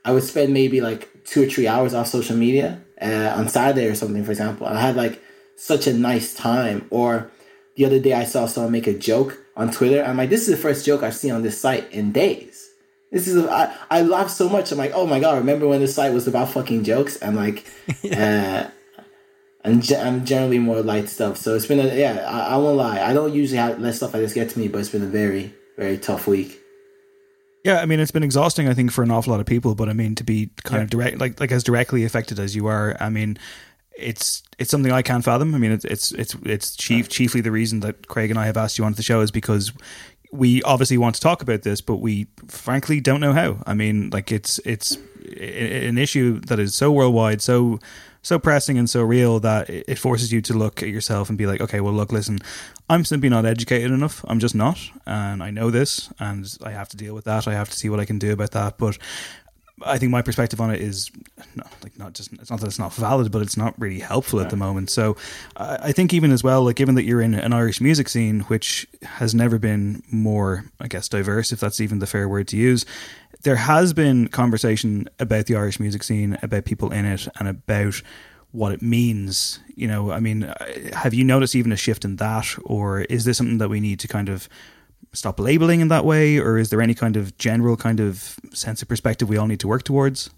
I 0.05 0.13
would 0.13 0.25
spend 0.25 0.53
maybe 0.53 0.81
like 0.81 1.25
two 1.25 1.43
or 1.43 1.47
three 1.47 1.69
hours 1.69 1.95
off 1.95 2.09
social 2.09 2.37
media 2.37 2.81
uh, 3.01 3.35
on 3.37 3.49
Saturday 3.49 3.87
or 3.87 3.95
something, 3.95 4.25
for 4.25 4.31
example. 4.31 4.67
And 4.67 4.79
I 4.79 4.81
had 4.81 4.97
like 4.97 5.23
such 5.57 5.87
a 5.87 5.93
nice 5.93 6.35
time. 6.35 6.87
Or 6.91 7.31
the 7.77 7.85
other 7.85 8.01
day, 8.01 8.13
I 8.13 8.25
saw 8.25 8.47
someone 8.47 8.73
make 8.73 8.87
a 8.87 8.99
joke 8.99 9.39
on 9.57 9.71
Twitter. 9.71 10.03
I'm 10.03 10.17
like, 10.17 10.31
this 10.31 10.43
is 10.43 10.49
the 10.49 10.57
first 10.57 10.85
joke 10.85 11.03
I've 11.03 11.15
seen 11.15 11.33
on 11.33 11.43
this 11.43 11.61
site 11.61 11.91
in 11.93 12.13
days. 12.13 12.69
This 13.13 13.29
is 13.29 13.45
a, 13.45 13.51
I, 13.51 13.77
I 13.91 14.03
laugh 14.03 14.31
so 14.31 14.49
much. 14.49 14.73
I'm 14.73 14.79
like, 14.79 14.93
oh 14.95 15.07
my 15.07 15.21
god, 15.21 15.39
remember 15.39 15.69
when 15.69 15.81
this 15.81 15.95
site 15.95 16.13
was 16.13 16.27
about 16.27 16.51
fucking 16.51 16.85
jokes? 16.85 17.17
And 17.17 17.37
like, 17.37 17.67
yeah. 18.03 18.69
uh, 18.99 19.03
and 19.67 19.83
ge- 19.83 19.93
I'm 19.93 20.25
generally 20.25 20.59
more 20.59 20.81
light 20.81 21.09
stuff. 21.09 21.37
So 21.37 21.55
it's 21.55 21.67
been 21.67 21.81
a 21.81 21.95
yeah. 21.95 22.25
I, 22.29 22.55
I 22.55 22.57
won't 22.57 22.77
lie. 22.77 23.01
I 23.01 23.13
don't 23.13 23.35
usually 23.35 23.59
have 23.59 23.81
less 23.81 23.97
stuff 23.97 24.15
I 24.15 24.21
just 24.21 24.35
get 24.35 24.51
to 24.51 24.59
me, 24.59 24.69
but 24.69 24.79
it's 24.79 24.89
been 24.89 25.03
a 25.03 25.07
very 25.07 25.53
very 25.77 25.99
tough 25.99 26.27
week. 26.27 26.61
Yeah, 27.65 27.81
I 27.81 27.87
mean 27.87 27.99
it's 27.99 28.13
been 28.13 28.23
exhausting. 28.23 28.69
I 28.69 28.75
think 28.75 28.93
for 28.93 29.03
an 29.03 29.11
awful 29.11 29.33
lot 29.33 29.41
of 29.41 29.47
people, 29.47 29.75
but 29.75 29.89
I 29.89 29.93
mean 29.93 30.15
to 30.15 30.25
be 30.25 30.51
kind 30.63 30.79
yeah. 30.79 30.85
of 30.85 30.91
direct, 30.91 31.19
like 31.19 31.41
like 31.41 31.53
as 31.53 31.65
directly 31.65 32.05
affected 32.05 32.39
as 32.39 32.55
you 32.55 32.67
are. 32.69 32.97
I 33.01 33.11
mean, 33.11 33.39
it's 33.97 34.43
it's 34.59 34.71
something 34.71 34.93
I 34.93 35.03
can't 35.03 35.25
fathom. 35.25 35.55
I 35.55 35.59
mean, 35.59 35.73
it's 35.73 35.85
it's 35.85 36.13
it's 36.13 36.37
it's 36.45 36.77
chief, 36.77 37.09
chiefly 37.09 37.41
the 37.41 37.51
reason 37.51 37.81
that 37.81 38.09
Craig 38.09 38.31
and 38.31 38.39
I 38.39 38.47
have 38.47 38.57
asked 38.57 38.79
you 38.79 38.85
onto 38.85 38.97
the 38.97 39.03
show 39.03 39.21
is 39.21 39.31
because 39.31 39.73
we 40.33 40.63
obviously 40.63 40.99
want 40.99 41.15
to 41.15 41.21
talk 41.21 41.43
about 41.43 41.63
this, 41.63 41.81
but 41.81 41.97
we 41.97 42.27
frankly 42.49 43.01
don't 43.01 43.21
know 43.21 43.33
how. 43.33 43.59
I 43.67 43.75
mean, 43.75 44.11
like 44.11 44.33
it's 44.33 44.59
it's 44.65 44.99
an 45.39 45.99
issue 45.99 46.41
that 46.41 46.59
is 46.59 46.75
so 46.75 46.93
worldwide, 46.93 47.43
so 47.43 47.81
so 48.23 48.39
pressing 48.39 48.77
and 48.77 48.91
so 48.91 49.03
real 49.03 49.39
that 49.41 49.71
it 49.71 49.99
forces 49.99 50.33
you 50.33 50.41
to 50.43 50.53
look 50.53 50.83
at 50.83 50.89
yourself 50.89 51.29
and 51.29 51.39
be 51.39 51.47
like, 51.47 51.61
okay, 51.61 51.81
well, 51.81 51.93
look, 51.93 52.11
listen, 52.11 52.41
I'm 52.91 53.05
simply 53.05 53.29
not 53.29 53.47
educated 53.47 53.93
enough. 53.93 54.25
I'm 54.27 54.41
just 54.41 54.55
not, 54.55 54.81
and 55.07 55.43
I 55.45 55.51
know 55.51 55.71
this, 55.71 56.13
and 56.19 56.45
I 56.65 56.73
have 56.73 56.89
to 56.89 56.97
deal 56.97 57.15
with 57.15 57.25
that. 57.27 57.47
I 57.47 57.55
have 57.55 57.71
to 57.71 57.77
see 57.77 57.89
what 57.89 58.01
I 58.01 58.05
can 58.05 58.19
do 58.19 58.33
about 58.33 58.51
that. 58.51 58.79
But 58.79 58.99
I 59.85 59.99
think 59.99 60.11
my 60.11 60.23
perspective 60.23 60.61
on 60.61 60.71
it 60.71 60.81
is 60.81 61.11
not, 61.55 61.71
like 61.83 61.99
not 61.99 62.15
just 62.15 62.33
it's 62.35 62.51
not 62.51 62.61
that 62.61 62.67
it's 62.67 62.79
not 62.79 62.95
valid, 62.95 63.31
but 63.31 63.43
it's 63.43 63.57
not 63.57 63.79
really 63.79 63.99
helpful 63.99 64.39
yeah. 64.39 64.47
at 64.47 64.51
the 64.51 64.57
moment. 64.57 64.89
So 64.89 65.17
I, 65.57 65.79
I 65.83 65.93
think 65.93 66.15
even 66.15 66.31
as 66.33 66.43
well, 66.43 66.65
like 66.65 66.77
given 66.77 66.95
that 66.95 67.05
you're 67.05 67.21
in 67.21 67.35
an 67.35 67.53
Irish 67.53 67.81
music 67.81 68.09
scene 68.09 68.41
which 68.41 68.87
has 69.03 69.35
never 69.35 69.59
been 69.59 70.03
more, 70.11 70.65
I 70.81 70.89
guess, 70.89 71.09
diverse, 71.09 71.53
if 71.53 71.61
that's 71.61 71.81
even 71.81 71.99
the 71.99 72.07
fair 72.07 72.29
word 72.29 72.49
to 72.49 72.57
use, 72.57 72.87
there 73.43 73.57
has 73.57 73.93
been 73.93 74.29
conversation 74.29 75.09
about 75.19 75.47
the 75.47 75.57
Irish 75.57 75.79
music 75.79 76.03
scene, 76.03 76.39
about 76.43 76.65
people 76.65 76.91
in 76.91 77.05
it, 77.05 77.29
and 77.39 77.47
about 77.47 78.01
what 78.53 78.73
it 78.73 78.81
means. 78.81 79.61
You 79.75 79.89
know, 79.89 80.11
I 80.11 80.21
mean, 80.21 80.45
uh, 80.45 80.95
have 80.95 81.13
you 81.13 81.23
noticed 81.23 81.55
even 81.55 81.71
a 81.71 81.77
shift 81.77 82.05
in 82.05 82.17
that, 82.17 82.57
or 82.65 83.03
is 83.03 83.27
this 83.27 83.37
something 83.37 83.59
that 83.59 83.69
we 83.69 83.81
need 83.81 84.01
to 84.01 84.09
kind 84.09 84.31
of 84.31 84.49
stop 85.17 85.41
labeling 85.41 85.81
in 85.81 85.89
that 85.89 86.05
way, 86.05 86.39
or 86.39 86.59
is 86.59 86.71
there 86.71 86.81
any 86.81 86.95
kind 86.95 87.17
of 87.17 87.37
general 87.39 87.77
kind 87.77 88.01
of 88.01 88.39
sense 88.53 88.83
of 88.83 88.89
perspective 88.89 89.29
we 89.29 89.37
all 89.37 89.47
need 89.47 89.61
to 89.61 89.69
work 89.69 89.83
towards? 89.83 90.31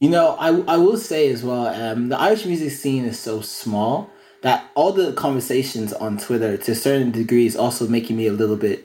You 0.00 0.10
know, 0.10 0.36
I 0.38 0.48
I 0.74 0.76
will 0.76 0.98
say 0.98 1.30
as 1.30 1.42
well, 1.42 1.68
um, 1.68 2.08
the 2.08 2.18
Irish 2.18 2.44
music 2.44 2.72
scene 2.72 3.04
is 3.04 3.18
so 3.18 3.40
small 3.40 4.10
that 4.42 4.68
all 4.74 4.92
the 4.92 5.12
conversations 5.12 5.92
on 5.92 6.18
Twitter, 6.18 6.56
to 6.56 6.72
a 6.72 6.74
certain 6.74 7.10
degree, 7.10 7.46
is 7.46 7.56
also 7.56 7.88
making 7.88 8.16
me 8.16 8.26
a 8.26 8.32
little 8.32 8.56
bit 8.56 8.84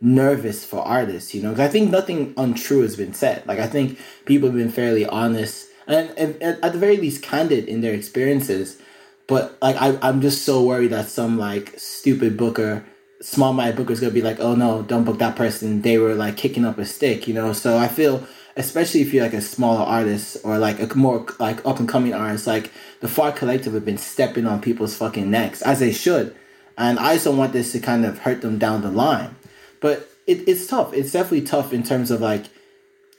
nervous 0.00 0.64
for 0.64 0.80
artists. 0.80 1.34
You 1.34 1.42
know, 1.42 1.50
because 1.50 1.68
I 1.68 1.72
think 1.72 1.90
nothing 1.90 2.34
untrue 2.36 2.82
has 2.82 2.96
been 2.96 3.14
said. 3.14 3.46
Like 3.46 3.58
I 3.58 3.66
think 3.66 3.98
people 4.26 4.48
have 4.48 4.56
been 4.56 4.70
fairly 4.70 5.04
honest 5.06 5.68
and, 5.86 6.10
and, 6.16 6.36
and 6.40 6.64
at 6.64 6.72
the 6.72 6.78
very 6.78 6.96
least 6.96 7.22
candid 7.22 7.68
in 7.68 7.80
their 7.80 7.94
experiences. 7.94 8.78
But 9.26 9.56
like 9.62 9.76
I, 9.76 9.98
I'm 10.02 10.20
just 10.20 10.44
so 10.44 10.62
worried 10.62 10.90
that 10.90 11.08
some 11.08 11.38
like 11.38 11.74
stupid 11.78 12.36
booker 12.36 12.84
small 13.24 13.54
minded 13.54 13.74
booker's 13.74 14.00
gonna 14.00 14.12
be 14.12 14.20
like, 14.20 14.38
oh 14.38 14.54
no, 14.54 14.82
don't 14.82 15.04
book 15.04 15.18
that 15.18 15.34
person. 15.34 15.80
They 15.80 15.96
were 15.96 16.14
like 16.14 16.36
kicking 16.36 16.64
up 16.64 16.76
a 16.78 16.84
stick, 16.84 17.26
you 17.26 17.32
know. 17.32 17.54
So 17.54 17.78
I 17.78 17.88
feel, 17.88 18.26
especially 18.54 19.00
if 19.00 19.14
you're 19.14 19.24
like 19.24 19.32
a 19.32 19.40
smaller 19.40 19.82
artist 19.82 20.36
or 20.44 20.58
like 20.58 20.78
a 20.78 20.94
more 20.94 21.26
like 21.38 21.64
up 21.64 21.78
and 21.78 21.88
coming 21.88 22.12
artist, 22.12 22.46
like 22.46 22.70
the 23.00 23.08
Far 23.08 23.32
Collective 23.32 23.72
have 23.72 23.84
been 23.84 23.98
stepping 23.98 24.46
on 24.46 24.60
people's 24.60 24.94
fucking 24.96 25.30
necks 25.30 25.62
as 25.62 25.80
they 25.80 25.90
should, 25.90 26.36
and 26.76 26.98
I 26.98 27.14
just 27.14 27.24
don't 27.24 27.38
want 27.38 27.54
this 27.54 27.72
to 27.72 27.80
kind 27.80 28.04
of 28.04 28.18
hurt 28.18 28.42
them 28.42 28.58
down 28.58 28.82
the 28.82 28.90
line. 28.90 29.34
But 29.80 30.06
it, 30.26 30.46
it's 30.46 30.66
tough. 30.66 30.92
It's 30.92 31.12
definitely 31.12 31.46
tough 31.46 31.72
in 31.72 31.82
terms 31.82 32.10
of 32.10 32.20
like 32.20 32.44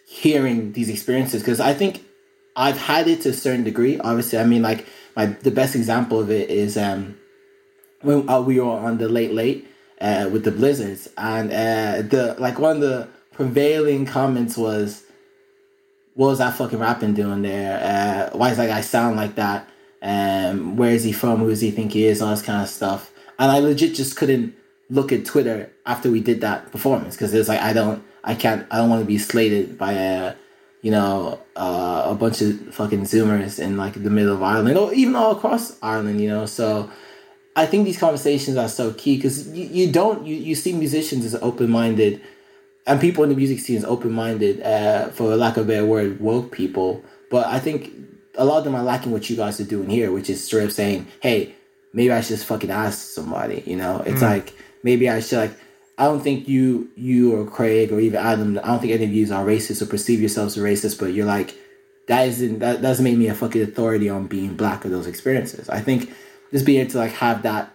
hearing 0.07 0.73
these 0.73 0.87
experiences 0.87 1.41
because 1.41 1.59
I 1.59 1.73
think 1.73 2.03
I've 2.55 2.77
had 2.77 3.07
it 3.07 3.21
to 3.21 3.29
a 3.29 3.33
certain 3.33 3.63
degree. 3.63 3.97
Obviously, 3.97 4.37
I 4.37 4.45
mean 4.45 4.61
like 4.61 4.85
my 5.15 5.25
the 5.25 5.51
best 5.51 5.75
example 5.75 6.19
of 6.19 6.29
it 6.29 6.51
is 6.51 6.77
um 6.77 7.17
when 8.01 8.29
uh, 8.29 8.39
we 8.39 8.59
were 8.59 8.69
on 8.69 8.99
the 8.99 9.09
late 9.09 9.33
late 9.33 9.67
uh, 10.05 10.29
with 10.29 10.43
the 10.43 10.51
blizzards, 10.51 11.09
and 11.17 11.51
uh, 11.51 12.07
the 12.07 12.35
like 12.37 12.59
one 12.59 12.75
of 12.75 12.81
the 12.81 13.07
prevailing 13.31 14.05
comments 14.05 14.55
was, 14.55 15.03
"What 16.13 16.27
was 16.27 16.37
that 16.37 16.55
fucking 16.55 16.77
rapping 16.77 17.15
doing 17.15 17.41
there? 17.41 17.79
Uh, 17.81 18.37
why 18.37 18.49
does 18.49 18.57
that 18.57 18.67
guy 18.67 18.81
sound 18.81 19.15
like 19.15 19.33
that? 19.35 19.67
Um, 20.03 20.77
where 20.77 20.91
is 20.91 21.03
he 21.03 21.11
from? 21.11 21.39
Who 21.39 21.49
does 21.49 21.61
he 21.61 21.71
think 21.71 21.93
he 21.93 22.05
is? 22.05 22.21
All 22.21 22.29
this 22.29 22.43
kind 22.43 22.61
of 22.61 22.69
stuff." 22.69 23.11
And 23.39 23.51
I 23.51 23.59
legit 23.59 23.95
just 23.95 24.15
couldn't 24.15 24.55
look 24.91 25.11
at 25.11 25.25
Twitter 25.25 25.71
after 25.87 26.11
we 26.11 26.21
did 26.21 26.41
that 26.41 26.71
performance 26.71 27.15
because 27.15 27.33
it's 27.33 27.49
like 27.49 27.59
I 27.59 27.73
don't, 27.73 28.03
I 28.23 28.35
can't, 28.35 28.67
I 28.69 28.77
don't 28.77 28.89
want 28.89 29.01
to 29.01 29.07
be 29.07 29.17
slated 29.17 29.75
by 29.77 29.93
a, 29.93 30.35
you 30.83 30.91
know, 30.91 31.41
uh, 31.55 32.03
a 32.05 32.15
bunch 32.15 32.41
of 32.41 32.73
fucking 32.75 33.01
Zoomers 33.01 33.57
in 33.57 33.75
like 33.75 34.01
the 34.01 34.11
middle 34.11 34.35
of 34.35 34.43
Ireland 34.43 34.77
or 34.77 34.93
even 34.93 35.15
all 35.15 35.31
across 35.31 35.77
Ireland, 35.81 36.21
you 36.21 36.29
know. 36.29 36.45
So 36.45 36.91
I 37.55 37.65
think 37.65 37.85
these 37.85 37.97
conversations 37.97 38.57
are 38.57 38.67
so 38.67 38.93
key 38.93 39.15
because 39.15 39.47
you, 39.49 39.65
you 39.65 39.91
don't 39.91 40.25
you, 40.25 40.35
you 40.35 40.55
see 40.55 40.73
musicians 40.73 41.25
as 41.25 41.35
open 41.35 41.69
minded 41.69 42.21
and 42.85 42.99
people 42.99 43.23
in 43.23 43.29
the 43.29 43.35
music 43.35 43.59
scene 43.59 43.77
as 43.77 43.85
open 43.85 44.11
minded 44.11 44.61
uh, 44.61 45.09
for 45.09 45.35
lack 45.35 45.57
of 45.57 45.65
a 45.65 45.67
better 45.67 45.85
word 45.85 46.19
woke 46.19 46.51
people. 46.51 47.03
But 47.31 47.47
I 47.47 47.59
think 47.59 47.91
a 48.35 48.45
lot 48.45 48.59
of 48.59 48.63
them 48.65 48.75
are 48.75 48.83
lacking 48.83 49.11
what 49.11 49.29
you 49.29 49.35
guys 49.35 49.59
are 49.59 49.65
doing 49.65 49.89
here 49.89 50.11
which 50.11 50.29
is 50.29 50.45
sort 50.45 50.63
of 50.63 50.73
saying 50.73 51.07
hey 51.21 51.55
maybe 51.93 52.11
I 52.11 52.19
should 52.19 52.35
just 52.35 52.45
fucking 52.45 52.69
ask 52.69 52.99
somebody 53.13 53.63
you 53.65 53.77
know? 53.77 54.03
It's 54.05 54.19
mm. 54.19 54.29
like 54.29 54.53
maybe 54.83 55.09
I 55.09 55.21
should 55.21 55.39
like 55.39 55.57
I 55.97 56.03
don't 56.03 56.19
think 56.19 56.47
you 56.47 56.89
you 56.97 57.33
or 57.33 57.49
Craig 57.49 57.93
or 57.93 58.01
even 58.01 58.19
Adam 58.19 58.59
I 58.61 58.67
don't 58.67 58.81
think 58.81 58.91
any 58.91 59.05
of 59.05 59.13
you 59.13 59.23
are 59.33 59.45
racist 59.45 59.81
or 59.81 59.85
perceive 59.85 60.19
yourselves 60.19 60.57
as 60.57 60.63
racist 60.63 60.99
but 60.99 61.13
you're 61.13 61.25
like 61.25 61.55
that 62.07 62.27
isn't 62.27 62.59
that 62.59 62.81
doesn't 62.81 63.03
make 63.03 63.17
me 63.17 63.27
a 63.27 63.33
fucking 63.33 63.61
authority 63.61 64.09
on 64.09 64.27
being 64.27 64.55
black 64.55 64.85
or 64.85 64.89
those 64.89 65.07
experiences. 65.07 65.69
I 65.69 65.79
think 65.79 66.13
just 66.55 66.65
being 66.65 66.79
able 66.79 66.89
to 66.89 66.97
like 66.97 67.11
have 67.11 67.41
that 67.41 67.69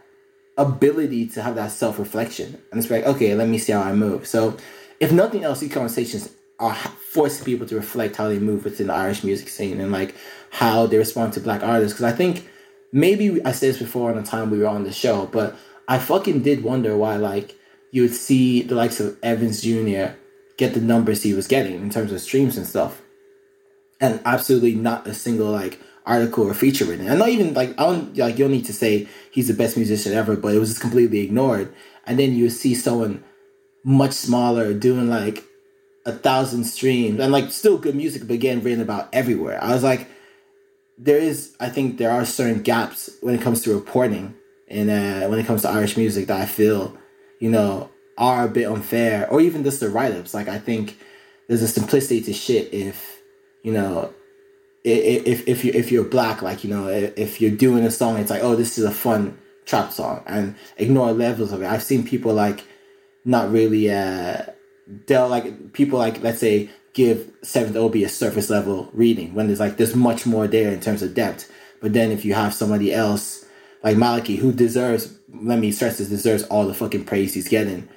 ability 0.56 1.26
to 1.26 1.42
have 1.42 1.54
that 1.54 1.70
self 1.70 1.98
reflection 1.98 2.58
and 2.70 2.80
it's 2.80 2.90
like, 2.90 3.04
okay, 3.04 3.34
let 3.34 3.46
me 3.46 3.58
see 3.58 3.72
how 3.72 3.82
I 3.82 3.92
move. 3.92 4.26
So, 4.26 4.56
if 5.00 5.12
nothing 5.12 5.44
else, 5.44 5.60
these 5.60 5.72
conversations 5.72 6.30
are 6.58 6.74
forcing 6.74 7.44
people 7.44 7.66
to 7.66 7.76
reflect 7.76 8.16
how 8.16 8.28
they 8.28 8.38
move 8.38 8.64
within 8.64 8.86
the 8.86 8.94
Irish 8.94 9.22
music 9.22 9.50
scene 9.50 9.80
and 9.82 9.92
like 9.92 10.14
how 10.50 10.86
they 10.86 10.96
respond 10.96 11.34
to 11.34 11.40
black 11.40 11.62
artists. 11.62 11.92
Because 11.92 12.10
I 12.10 12.16
think 12.16 12.48
maybe 12.90 13.44
I 13.44 13.52
said 13.52 13.74
this 13.74 13.78
before 13.78 14.08
on 14.10 14.16
the 14.16 14.22
time 14.22 14.50
we 14.50 14.58
were 14.58 14.66
on 14.66 14.84
the 14.84 14.92
show, 14.92 15.26
but 15.26 15.56
I 15.86 15.98
fucking 15.98 16.42
did 16.42 16.62
wonder 16.62 16.96
why 16.96 17.16
like 17.16 17.54
you 17.92 18.00
would 18.00 18.14
see 18.14 18.62
the 18.62 18.76
likes 18.76 18.98
of 18.98 19.18
Evans 19.22 19.60
Jr. 19.60 20.14
get 20.56 20.72
the 20.72 20.80
numbers 20.80 21.22
he 21.22 21.34
was 21.34 21.46
getting 21.46 21.74
in 21.74 21.90
terms 21.90 22.12
of 22.12 22.20
streams 22.22 22.56
and 22.56 22.66
stuff, 22.66 23.02
and 24.00 24.22
absolutely 24.24 24.74
not 24.74 25.06
a 25.06 25.12
single 25.12 25.50
like 25.50 25.78
article 26.10 26.48
or 26.48 26.54
feature 26.54 26.84
written. 26.84 27.06
And 27.06 27.18
not 27.18 27.28
even 27.28 27.54
like 27.54 27.70
I 27.78 27.86
don't 27.86 28.16
like 28.16 28.38
you 28.38 28.44
don't 28.44 28.52
need 28.52 28.66
to 28.66 28.72
say 28.72 29.08
he's 29.30 29.48
the 29.48 29.54
best 29.54 29.76
musician 29.76 30.12
ever, 30.12 30.36
but 30.36 30.54
it 30.54 30.58
was 30.58 30.70
just 30.70 30.80
completely 30.80 31.20
ignored. 31.20 31.72
And 32.06 32.18
then 32.18 32.34
you 32.34 32.50
see 32.50 32.74
someone 32.74 33.22
much 33.84 34.12
smaller 34.12 34.74
doing 34.74 35.08
like 35.08 35.44
a 36.04 36.12
thousand 36.12 36.64
streams 36.64 37.20
and 37.20 37.32
like 37.32 37.50
still 37.50 37.78
good 37.78 37.94
music, 37.94 38.22
but 38.26 38.34
again 38.34 38.62
written 38.62 38.80
about 38.80 39.08
everywhere. 39.12 39.62
I 39.62 39.72
was 39.72 39.84
like, 39.84 40.08
there 40.98 41.18
is, 41.18 41.54
I 41.60 41.68
think 41.68 41.98
there 41.98 42.10
are 42.10 42.24
certain 42.24 42.62
gaps 42.62 43.10
when 43.22 43.34
it 43.34 43.40
comes 43.40 43.62
to 43.62 43.74
reporting 43.74 44.34
and 44.68 44.90
uh, 44.90 45.28
when 45.28 45.38
it 45.38 45.46
comes 45.46 45.62
to 45.62 45.70
Irish 45.70 45.96
music 45.96 46.26
that 46.26 46.40
I 46.40 46.46
feel, 46.46 46.96
you 47.40 47.50
know, 47.50 47.90
are 48.18 48.44
a 48.44 48.48
bit 48.48 48.68
unfair, 48.68 49.28
or 49.30 49.40
even 49.40 49.64
just 49.64 49.80
the 49.80 49.88
write 49.88 50.12
ups. 50.12 50.34
Like 50.34 50.48
I 50.48 50.58
think 50.58 50.98
there's 51.48 51.62
a 51.62 51.68
simplicity 51.68 52.20
to 52.22 52.32
shit 52.32 52.72
if 52.72 53.18
you 53.62 53.72
know 53.72 54.12
if 54.84 55.46
if 55.46 55.64
you 55.64 55.72
if 55.72 55.92
you're 55.92 56.04
black, 56.04 56.42
like 56.42 56.64
you 56.64 56.70
know, 56.70 56.88
if 56.88 57.40
you're 57.40 57.50
doing 57.50 57.84
a 57.84 57.90
song, 57.90 58.18
it's 58.18 58.30
like, 58.30 58.42
oh, 58.42 58.56
this 58.56 58.78
is 58.78 58.84
a 58.84 58.90
fun 58.90 59.38
trap 59.66 59.92
song, 59.92 60.22
and 60.26 60.54
ignore 60.76 61.12
levels 61.12 61.52
of 61.52 61.62
it. 61.62 61.66
I've 61.66 61.82
seen 61.82 62.04
people 62.06 62.32
like 62.32 62.64
not 63.24 63.50
really 63.52 63.90
uh 63.90 64.42
they'll 65.06 65.28
like 65.28 65.72
people 65.72 65.98
like 65.98 66.22
let's 66.22 66.40
say 66.40 66.70
give 66.94 67.30
seventh 67.42 67.76
OB 67.76 67.96
a 67.96 68.08
surface 68.08 68.50
level 68.50 68.90
reading 68.92 69.34
when 69.34 69.46
there's 69.46 69.60
like 69.60 69.76
there's 69.76 69.94
much 69.94 70.26
more 70.26 70.46
there 70.46 70.70
in 70.70 70.80
terms 70.80 71.02
of 71.02 71.14
depth. 71.14 71.50
But 71.80 71.92
then 71.92 72.10
if 72.10 72.24
you 72.24 72.34
have 72.34 72.54
somebody 72.54 72.92
else 72.92 73.44
like 73.82 73.96
Malachy 73.96 74.36
who 74.36 74.52
deserves 74.52 75.16
let 75.32 75.58
me 75.58 75.70
stress 75.70 75.98
this 75.98 76.08
deserves 76.08 76.42
all 76.44 76.66
the 76.66 76.74
fucking 76.74 77.04
praise 77.04 77.34
he's 77.34 77.48
getting, 77.48 77.88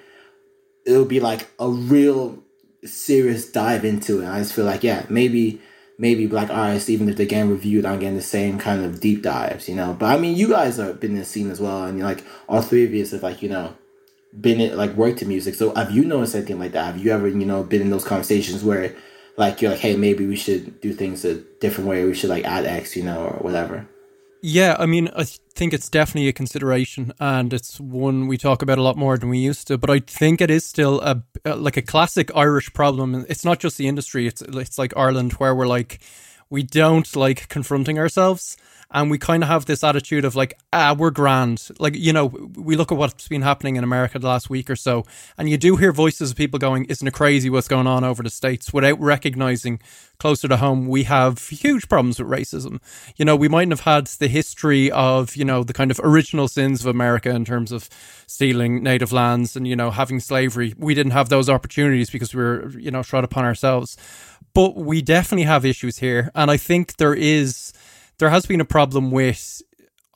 it'll 0.85 1.05
be 1.05 1.19
like 1.19 1.47
a 1.59 1.69
real 1.69 2.43
serious 2.83 3.49
dive 3.49 3.85
into 3.85 4.21
it. 4.21 4.27
I 4.27 4.39
just 4.39 4.53
feel 4.53 4.65
like 4.65 4.83
yeah, 4.83 5.05
maybe 5.09 5.61
maybe 5.97 6.27
black 6.27 6.49
artists, 6.49 6.89
even 6.89 7.07
if 7.09 7.17
they're 7.17 7.25
getting 7.25 7.51
reviewed, 7.51 7.85
aren't 7.85 8.01
getting 8.01 8.15
the 8.15 8.21
same 8.21 8.57
kind 8.57 8.83
of 8.83 8.99
deep 8.99 9.21
dives, 9.21 9.69
you 9.69 9.75
know. 9.75 9.95
But 9.97 10.07
I 10.07 10.17
mean, 10.17 10.35
you 10.35 10.49
guys 10.49 10.77
have 10.77 10.99
been 10.99 11.11
in 11.11 11.19
the 11.19 11.25
scene 11.25 11.51
as 11.51 11.59
well, 11.59 11.83
and 11.83 11.99
like 12.01 12.23
all 12.47 12.61
three 12.61 12.85
of 12.85 12.93
you 12.93 13.05
have 13.05 13.23
like 13.23 13.41
you 13.41 13.49
know 13.49 13.75
been 14.39 14.59
in, 14.59 14.77
like 14.77 14.93
worked 14.93 15.21
in 15.21 15.27
music. 15.27 15.55
So 15.55 15.73
have 15.75 15.91
you 15.91 16.05
noticed 16.05 16.35
anything 16.35 16.59
like 16.59 16.71
that? 16.71 16.85
Have 16.93 17.03
you 17.03 17.11
ever 17.11 17.27
you 17.27 17.45
know 17.45 17.63
been 17.63 17.81
in 17.81 17.89
those 17.89 18.05
conversations 18.05 18.63
where 18.63 18.95
like 19.37 19.61
you're 19.61 19.71
like, 19.71 19.79
hey, 19.79 19.95
maybe 19.95 20.25
we 20.25 20.35
should 20.35 20.79
do 20.81 20.93
things 20.93 21.25
a 21.25 21.35
different 21.35 21.89
way. 21.89 22.05
We 22.05 22.13
should 22.13 22.29
like 22.29 22.45
add 22.45 22.65
X, 22.65 22.95
you 22.95 23.03
know, 23.03 23.25
or 23.25 23.39
whatever. 23.43 23.87
Yeah, 24.45 24.75
I 24.77 24.87
mean, 24.87 25.09
I 25.15 25.23
think 25.23 25.73
it's 25.73 25.87
definitely 25.87 26.27
a 26.27 26.33
consideration, 26.33 27.13
and 27.17 27.53
it's 27.53 27.79
one 27.79 28.27
we 28.27 28.37
talk 28.37 28.61
about 28.61 28.77
a 28.77 28.81
lot 28.81 28.97
more 28.97 29.17
than 29.17 29.29
we 29.29 29.37
used 29.37 29.67
to. 29.67 29.77
But 29.77 29.89
I 29.89 29.99
think 29.99 30.41
it 30.41 30.51
is 30.51 30.65
still 30.65 30.99
a 30.99 31.23
uh, 31.45 31.55
like 31.55 31.77
a 31.77 31.81
classic 31.81 32.29
Irish 32.35 32.73
problem. 32.73 33.25
It's 33.29 33.45
not 33.45 33.59
just 33.61 33.77
the 33.77 33.87
industry; 33.87 34.27
it's 34.27 34.41
it's 34.41 34.77
like 34.77 34.97
Ireland, 34.97 35.31
where 35.33 35.55
we're 35.55 35.65
like 35.67 36.01
we 36.49 36.61
don't 36.61 37.15
like 37.15 37.47
confronting 37.47 37.97
ourselves 37.97 38.57
and 38.93 39.09
we 39.09 39.17
kind 39.17 39.43
of 39.43 39.49
have 39.49 39.65
this 39.65 39.83
attitude 39.83 40.23
of 40.23 40.35
like 40.35 40.57
ah 40.71 40.95
we're 40.97 41.09
grand. 41.09 41.69
Like 41.79 41.95
you 41.95 42.13
know 42.13 42.27
we 42.27 42.75
look 42.75 42.91
at 42.91 42.97
what's 42.97 43.27
been 43.27 43.41
happening 43.41 43.75
in 43.75 43.83
america 43.83 44.19
the 44.19 44.27
last 44.27 44.49
week 44.49 44.69
or 44.69 44.75
so 44.75 45.05
and 45.37 45.49
you 45.49 45.57
do 45.57 45.75
hear 45.75 45.91
voices 45.91 46.31
of 46.31 46.37
people 46.37 46.59
going 46.59 46.85
isn't 46.85 47.07
it 47.07 47.13
crazy 47.13 47.49
what's 47.49 47.67
going 47.67 47.87
on 47.87 48.03
over 48.03 48.23
the 48.23 48.29
states? 48.29 48.71
without 48.71 48.99
recognizing 48.99 49.79
closer 50.19 50.47
to 50.47 50.57
home 50.57 50.87
we 50.87 51.03
have 51.03 51.47
huge 51.49 51.89
problems 51.89 52.19
with 52.19 52.29
racism. 52.29 52.79
You 53.15 53.25
know 53.25 53.35
we 53.35 53.47
mightn't 53.47 53.71
have 53.71 53.81
had 53.81 54.07
the 54.07 54.27
history 54.27 54.91
of 54.91 55.35
you 55.35 55.45
know 55.45 55.63
the 55.63 55.73
kind 55.73 55.91
of 55.91 55.99
original 56.03 56.47
sins 56.47 56.81
of 56.81 56.87
america 56.87 57.29
in 57.29 57.45
terms 57.45 57.71
of 57.71 57.89
stealing 58.27 58.83
native 58.83 59.11
lands 59.11 59.55
and 59.55 59.67
you 59.67 59.75
know 59.75 59.91
having 59.91 60.19
slavery. 60.19 60.73
We 60.77 60.93
didn't 60.93 61.11
have 61.11 61.29
those 61.29 61.49
opportunities 61.49 62.09
because 62.09 62.33
we 62.33 62.43
were 62.43 62.69
you 62.69 62.91
know 62.91 63.03
trod 63.03 63.23
upon 63.23 63.45
ourselves. 63.45 63.97
But 64.53 64.75
we 64.75 65.01
definitely 65.01 65.45
have 65.45 65.65
issues 65.65 65.97
here 65.97 66.29
and 66.35 66.51
i 66.51 66.57
think 66.57 66.97
there 66.97 67.15
is 67.15 67.73
there 68.23 68.29
has 68.29 68.45
been 68.45 68.61
a 68.61 68.65
problem 68.65 69.11
with 69.11 69.61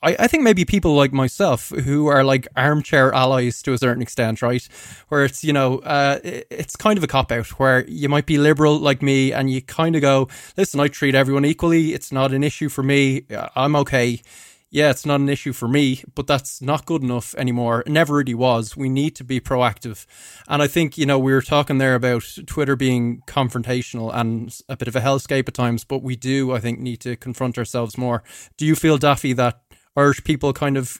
I, 0.02 0.16
I 0.20 0.26
think 0.28 0.42
maybe 0.42 0.64
people 0.64 0.94
like 0.94 1.12
myself 1.12 1.68
who 1.68 2.06
are 2.06 2.24
like 2.24 2.48
armchair 2.56 3.12
allies 3.12 3.60
to 3.62 3.74
a 3.74 3.78
certain 3.78 4.00
extent, 4.00 4.40
right? 4.40 4.66
Where 5.08 5.26
it's, 5.26 5.44
you 5.44 5.52
know, 5.52 5.80
uh, 5.80 6.20
it's 6.22 6.74
kind 6.74 6.96
of 6.96 7.04
a 7.04 7.06
cop 7.06 7.30
out 7.30 7.48
where 7.58 7.84
you 7.86 8.08
might 8.08 8.24
be 8.24 8.38
liberal 8.38 8.78
like 8.78 9.02
me 9.02 9.30
and 9.32 9.50
you 9.50 9.60
kind 9.60 9.94
of 9.94 10.00
go, 10.00 10.28
listen, 10.56 10.80
I 10.80 10.88
treat 10.88 11.14
everyone 11.14 11.44
equally. 11.44 11.92
It's 11.92 12.10
not 12.12 12.32
an 12.32 12.44
issue 12.44 12.70
for 12.70 12.82
me. 12.82 13.24
I'm 13.54 13.76
okay 13.76 14.22
yeah, 14.70 14.90
it's 14.90 15.06
not 15.06 15.20
an 15.20 15.28
issue 15.28 15.52
for 15.52 15.66
me, 15.66 16.02
but 16.14 16.26
that's 16.26 16.60
not 16.60 16.84
good 16.84 17.02
enough 17.02 17.34
anymore. 17.36 17.80
It 17.86 17.90
never 17.90 18.16
really 18.16 18.34
was. 18.34 18.76
We 18.76 18.88
need 18.90 19.16
to 19.16 19.24
be 19.24 19.40
proactive. 19.40 20.04
And 20.46 20.60
I 20.60 20.66
think, 20.66 20.98
you 20.98 21.06
know, 21.06 21.18
we 21.18 21.32
were 21.32 21.42
talking 21.42 21.78
there 21.78 21.94
about 21.94 22.24
Twitter 22.46 22.76
being 22.76 23.22
confrontational 23.26 24.14
and 24.14 24.54
a 24.68 24.76
bit 24.76 24.88
of 24.88 24.96
a 24.96 25.00
hellscape 25.00 25.48
at 25.48 25.54
times, 25.54 25.84
but 25.84 26.02
we 26.02 26.16
do, 26.16 26.52
I 26.52 26.60
think, 26.60 26.80
need 26.80 27.00
to 27.00 27.16
confront 27.16 27.56
ourselves 27.56 27.96
more. 27.96 28.22
Do 28.58 28.66
you 28.66 28.74
feel, 28.74 28.98
Daffy, 28.98 29.32
that 29.34 29.62
Irish 29.96 30.22
people 30.22 30.52
kind 30.52 30.76
of 30.76 30.98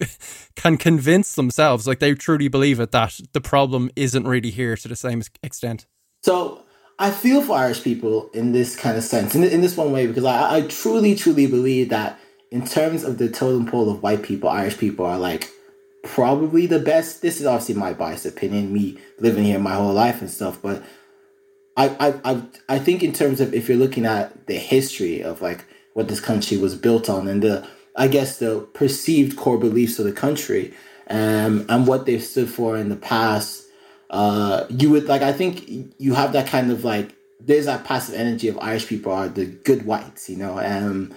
can 0.57 0.79
convince 0.79 1.35
themselves, 1.35 1.87
like 1.87 1.99
they 1.99 2.15
truly 2.15 2.49
believe 2.49 2.81
it, 2.81 2.93
that 2.93 3.21
the 3.33 3.41
problem 3.41 3.91
isn't 3.97 4.27
really 4.27 4.51
here 4.51 4.77
to 4.77 4.89
the 4.89 4.97
same 4.97 5.23
extent? 5.43 5.87
So 6.23 6.65
I 6.99 7.11
feel 7.11 7.43
for 7.43 7.53
Irish 7.53 7.83
people 7.83 8.31
in 8.33 8.53
this 8.53 8.77
kind 8.77 8.97
of 8.97 9.05
sense, 9.05 9.35
in, 9.35 9.45
in 9.45 9.61
this 9.61 9.77
one 9.77 9.93
way, 9.93 10.07
because 10.07 10.25
I, 10.25 10.57
I 10.57 10.61
truly, 10.63 11.15
truly 11.15 11.47
believe 11.47 11.91
that 11.91 12.19
in 12.51 12.67
terms 12.67 13.05
of 13.05 13.19
the 13.19 13.29
totem 13.29 13.67
pole 13.67 13.91
of 13.91 14.03
white 14.03 14.23
people, 14.23 14.49
Irish 14.49 14.79
people 14.79 15.07
are 15.07 15.19
like 15.19 15.51
probably 16.03 16.67
the 16.67 16.79
best. 16.79 17.23
This 17.23 17.41
is 17.41 17.47
obviously 17.47 17.75
my 17.75 17.93
biased 17.93 18.27
opinion, 18.27 18.73
me 18.73 18.99
living 19.19 19.45
here 19.45 19.59
my 19.59 19.75
whole 19.75 19.93
life 19.93 20.21
and 20.21 20.31
stuff, 20.31 20.61
but 20.63 20.83
I, 21.77 21.89
I, 22.01 22.33
I, 22.33 22.43
I 22.69 22.79
think 22.79 23.03
in 23.03 23.13
terms 23.13 23.41
of 23.41 23.55
if 23.55 23.69
you're 23.69 23.79
looking 23.79 24.05
at 24.05 24.47
the 24.47 24.57
history 24.57 25.23
of 25.23 25.41
like 25.41 25.65
what 25.95 26.09
this 26.09 26.21
country 26.21 26.57
was 26.57 26.75
built 26.75 27.09
on 27.09 27.29
and 27.29 27.43
the, 27.43 27.69
I 27.95 28.09
guess 28.09 28.39
the 28.39 28.61
perceived 28.75 29.37
core 29.37 29.59
beliefs 29.59 29.99
of 29.99 30.05
the 30.05 30.13
country, 30.13 30.73
um, 31.11 31.67
and 31.69 31.87
what 31.87 32.07
they've 32.07 32.23
stood 32.23 32.49
for 32.49 32.77
in 32.77 32.89
the 32.89 32.97
past, 32.97 33.65
uh, 34.11 34.65
you 34.69 34.91
would 34.91 35.07
like. 35.07 35.23
I 35.23 35.33
think 35.33 35.65
you 35.99 36.15
have 36.15 36.33
that 36.33 36.47
kind 36.47 36.71
of 36.71 36.85
like. 36.85 37.15
There's 37.41 37.67
that 37.67 37.85
passive 37.85 38.15
energy 38.15 38.49
of 38.49 38.59
Irish 38.59 38.87
people 38.87 39.13
are 39.13 39.29
the 39.29 39.47
good 39.47 39.87
whites, 39.87 40.29
you 40.29 40.37
know, 40.37 40.59
um, 40.59 41.15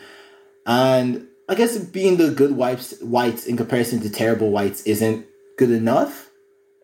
and 0.65 1.27
I 1.49 1.55
guess 1.55 1.77
being 1.77 2.17
the 2.17 2.31
good 2.31 2.55
whites 2.55 2.99
whites 3.01 3.45
in 3.45 3.57
comparison 3.57 3.99
to 4.01 4.09
terrible 4.09 4.51
whites 4.51 4.83
isn't 4.83 5.25
good 5.57 5.71
enough. 5.71 6.29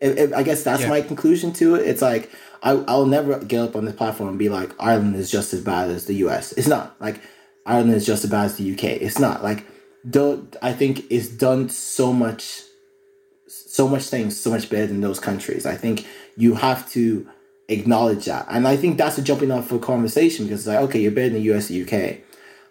I 0.01 0.43
guess 0.43 0.63
that's 0.63 0.83
yeah. 0.83 0.89
my 0.89 1.01
conclusion 1.01 1.53
to 1.53 1.75
it. 1.75 1.87
It's 1.87 2.01
like 2.01 2.29
I, 2.61 2.71
I'll 2.87 3.05
never 3.05 3.39
get 3.39 3.61
up 3.61 3.75
on 3.75 3.85
this 3.85 3.95
platform 3.95 4.29
and 4.29 4.39
be 4.39 4.49
like 4.49 4.71
Ireland 4.79 5.15
is 5.15 5.31
just 5.31 5.53
as 5.53 5.61
bad 5.61 5.89
as 5.89 6.05
the 6.05 6.15
U.S. 6.15 6.51
It's 6.53 6.67
not 6.67 6.99
like 6.99 7.21
Ireland 7.65 7.93
is 7.93 8.05
just 8.05 8.23
as 8.23 8.29
bad 8.29 8.45
as 8.45 8.57
the 8.57 8.63
U.K. 8.63 8.95
It's 8.95 9.19
not 9.19 9.43
like 9.43 9.65
don't 10.07 10.55
I 10.61 10.73
think 10.73 11.05
it's 11.09 11.29
done 11.29 11.69
so 11.69 12.13
much, 12.13 12.61
so 13.47 13.87
much 13.87 14.03
things 14.03 14.39
so 14.39 14.49
much 14.49 14.69
better 14.69 14.87
than 14.87 15.01
those 15.01 15.19
countries. 15.19 15.65
I 15.65 15.75
think 15.75 16.05
you 16.35 16.55
have 16.55 16.89
to 16.91 17.27
acknowledge 17.69 18.25
that, 18.25 18.47
and 18.49 18.67
I 18.67 18.75
think 18.75 18.97
that's 18.97 19.17
a 19.17 19.21
jumping 19.21 19.51
off 19.51 19.67
for 19.67 19.79
conversation 19.79 20.45
because 20.45 20.61
it's 20.61 20.67
like 20.67 20.83
okay, 20.89 20.99
you're 20.99 21.11
better 21.11 21.29
than 21.29 21.39
the 21.39 21.45
U.S. 21.45 21.69
the 21.69 21.75
U.K 21.75 22.23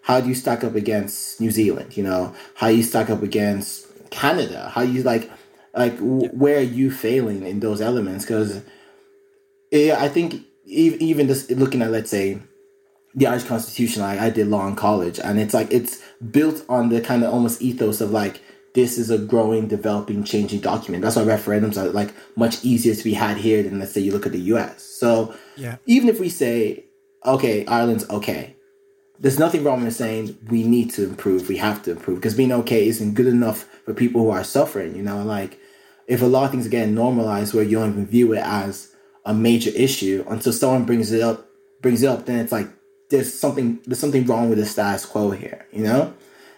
how 0.07 0.21
do 0.21 0.29
you 0.29 0.35
stack 0.35 0.63
up 0.63 0.73
against 0.73 1.41
New 1.41 1.51
Zealand? 1.51 1.97
You 1.97 2.03
know, 2.03 2.33
how 2.55 2.69
do 2.69 2.77
you 2.77 2.83
stack 2.83 3.09
up 3.09 3.23
against 3.23 3.87
Canada? 4.09 4.71
How 4.73 4.81
you 4.81 5.03
like, 5.03 5.29
like 5.75 5.97
w- 5.97 6.29
where 6.29 6.59
are 6.59 6.61
you 6.61 6.89
failing 6.89 7.43
in 7.43 7.59
those 7.59 7.81
elements? 7.81 8.23
Because 8.23 8.61
I 9.73 10.07
think 10.07 10.43
even 10.65 11.27
just 11.27 11.51
looking 11.51 11.81
at 11.81 11.91
let's 11.91 12.09
say 12.09 12.39
the 13.15 13.27
Irish 13.27 13.43
Constitution, 13.43 14.01
like 14.01 14.17
I 14.17 14.29
did 14.29 14.47
law 14.47 14.65
in 14.65 14.77
college, 14.77 15.19
and 15.19 15.41
it's 15.41 15.53
like 15.53 15.73
it's 15.73 16.01
built 16.31 16.63
on 16.69 16.87
the 16.87 17.01
kind 17.01 17.25
of 17.25 17.33
almost 17.33 17.61
ethos 17.61 17.99
of 17.99 18.11
like 18.11 18.39
this 18.75 18.97
is 18.97 19.11
a 19.11 19.17
growing, 19.17 19.67
developing, 19.67 20.23
changing 20.23 20.61
document. 20.61 21.03
That's 21.03 21.17
why 21.17 21.23
referendums 21.23 21.75
are 21.75 21.89
like 21.89 22.13
much 22.37 22.63
easier 22.63 22.95
to 22.95 23.03
be 23.03 23.13
had 23.13 23.35
here 23.35 23.61
than 23.61 23.79
let's 23.79 23.91
say 23.91 23.99
you 23.99 24.13
look 24.13 24.25
at 24.25 24.31
the 24.31 24.39
U.S. 24.53 24.83
So 24.83 25.35
yeah. 25.57 25.79
even 25.85 26.07
if 26.07 26.17
we 26.21 26.29
say 26.29 26.85
okay, 27.25 27.65
Ireland's 27.65 28.09
okay, 28.09 28.55
there's 29.19 29.39
nothing 29.39 29.63
wrong 29.63 29.83
with 29.83 29.95
saying 29.95 30.37
we 30.49 30.63
need 30.63 30.91
to 30.91 31.03
improve, 31.03 31.49
we 31.49 31.57
have 31.57 31.83
to 31.83 31.91
improve, 31.91 32.19
because 32.19 32.35
being 32.35 32.51
okay 32.51 32.87
isn't 32.87 33.13
good 33.13 33.27
enough 33.27 33.63
for 33.85 33.93
people 33.93 34.21
who 34.21 34.29
are 34.29 34.43
suffering. 34.43 34.95
You 34.95 35.03
know, 35.03 35.23
like 35.23 35.59
if 36.07 36.21
a 36.21 36.25
lot 36.25 36.45
of 36.45 36.51
things 36.51 36.67
get 36.67 36.89
normalized 36.89 37.53
where 37.53 37.63
you 37.63 37.79
don't 37.79 37.91
even 37.91 38.07
view 38.07 38.33
it 38.33 38.43
as 38.43 38.95
a 39.25 39.33
major 39.33 39.71
issue 39.71 40.23
until 40.29 40.53
someone 40.53 40.85
brings 40.85 41.11
it 41.11 41.21
up, 41.21 41.49
brings 41.81 42.03
it 42.03 42.07
up, 42.07 42.25
then 42.25 42.39
it's 42.39 42.51
like 42.51 42.69
there's 43.09 43.33
something 43.33 43.79
there's 43.85 43.99
something 43.99 44.25
wrong 44.25 44.49
with 44.49 44.59
the 44.59 44.65
status 44.65 45.05
quo 45.05 45.31
here. 45.31 45.67
You 45.71 45.83
know, 45.83 46.13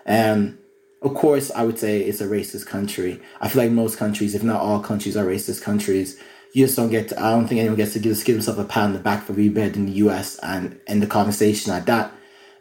and 0.05 0.57
of 1.01 1.13
course, 1.13 1.51
I 1.51 1.63
would 1.63 1.79
say 1.79 2.01
it's 2.01 2.21
a 2.21 2.27
racist 2.27 2.65
country. 2.65 3.21
I 3.39 3.47
feel 3.47 3.63
like 3.63 3.71
most 3.71 3.97
countries, 3.97 4.35
if 4.35 4.43
not 4.43 4.61
all 4.61 4.81
countries, 4.81 5.15
are 5.15 5.25
racist 5.25 5.61
countries. 5.61 6.19
You 6.53 6.65
just 6.65 6.75
don't 6.75 6.89
get. 6.89 7.09
To, 7.09 7.23
I 7.23 7.31
don't 7.31 7.47
think 7.47 7.59
anyone 7.59 7.77
gets 7.77 7.93
to 7.93 7.99
give, 7.99 8.23
give 8.25 8.35
himself 8.35 8.57
a 8.57 8.65
pat 8.65 8.83
on 8.83 8.93
the 8.93 8.99
back 8.99 9.23
for 9.23 9.33
being 9.33 9.55
in 9.55 9.85
the 9.85 9.91
U.S. 9.93 10.37
and 10.39 10.79
end 10.87 11.01
the 11.01 11.07
conversation 11.07 11.71
at 11.71 11.85
that. 11.85 12.11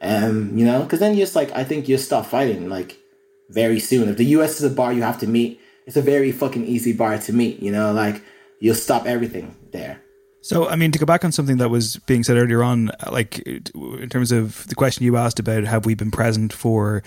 Um, 0.00 0.56
you 0.56 0.64
know, 0.64 0.82
because 0.82 1.00
then 1.00 1.14
you 1.14 1.20
just 1.20 1.34
like 1.34 1.50
I 1.52 1.64
think 1.64 1.88
you'll 1.88 1.98
stop 1.98 2.26
fighting 2.26 2.68
like 2.68 2.98
very 3.50 3.80
soon. 3.80 4.08
If 4.08 4.16
the 4.16 4.24
U.S. 4.24 4.60
is 4.60 4.70
a 4.70 4.74
bar 4.74 4.92
you 4.92 5.02
have 5.02 5.18
to 5.20 5.26
meet, 5.26 5.60
it's 5.86 5.96
a 5.96 6.02
very 6.02 6.32
fucking 6.32 6.64
easy 6.66 6.92
bar 6.92 7.18
to 7.18 7.32
meet. 7.32 7.60
You 7.60 7.72
know, 7.72 7.92
like 7.92 8.22
you'll 8.60 8.74
stop 8.74 9.06
everything 9.06 9.56
there. 9.72 10.00
So, 10.40 10.68
I 10.68 10.76
mean, 10.76 10.92
to 10.92 10.98
go 10.98 11.06
back 11.06 11.24
on 11.24 11.32
something 11.32 11.56
that 11.58 11.68
was 11.68 11.96
being 12.06 12.22
said 12.22 12.36
earlier 12.36 12.62
on, 12.62 12.90
like 13.10 13.40
in 13.40 14.08
terms 14.08 14.32
of 14.32 14.66
the 14.68 14.74
question 14.74 15.04
you 15.04 15.16
asked 15.16 15.38
about 15.38 15.64
have 15.64 15.84
we 15.84 15.94
been 15.94 16.10
present 16.10 16.52
for 16.52 17.02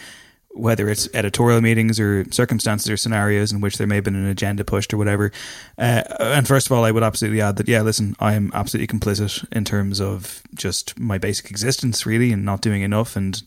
whether 0.53 0.89
it's 0.89 1.07
editorial 1.13 1.61
meetings 1.61 1.99
or 1.99 2.25
circumstances 2.31 2.89
or 2.89 2.97
scenarios 2.97 3.51
in 3.51 3.61
which 3.61 3.77
there 3.77 3.87
may 3.87 3.95
have 3.95 4.03
been 4.03 4.15
an 4.15 4.27
agenda 4.27 4.63
pushed 4.63 4.93
or 4.93 4.97
whatever. 4.97 5.31
Uh, 5.77 6.03
and 6.19 6.47
first 6.47 6.67
of 6.67 6.71
all, 6.71 6.83
I 6.83 6.91
would 6.91 7.03
absolutely 7.03 7.41
add 7.41 7.55
that, 7.57 7.67
yeah, 7.67 7.81
listen, 7.81 8.15
I 8.19 8.33
am 8.33 8.51
absolutely 8.53 8.87
complicit 8.87 9.45
in 9.51 9.65
terms 9.65 10.01
of 10.01 10.43
just 10.53 10.99
my 10.99 11.17
basic 11.17 11.49
existence, 11.51 12.05
really, 12.05 12.31
and 12.31 12.43
not 12.43 12.61
doing 12.61 12.81
enough 12.81 13.15
and 13.15 13.41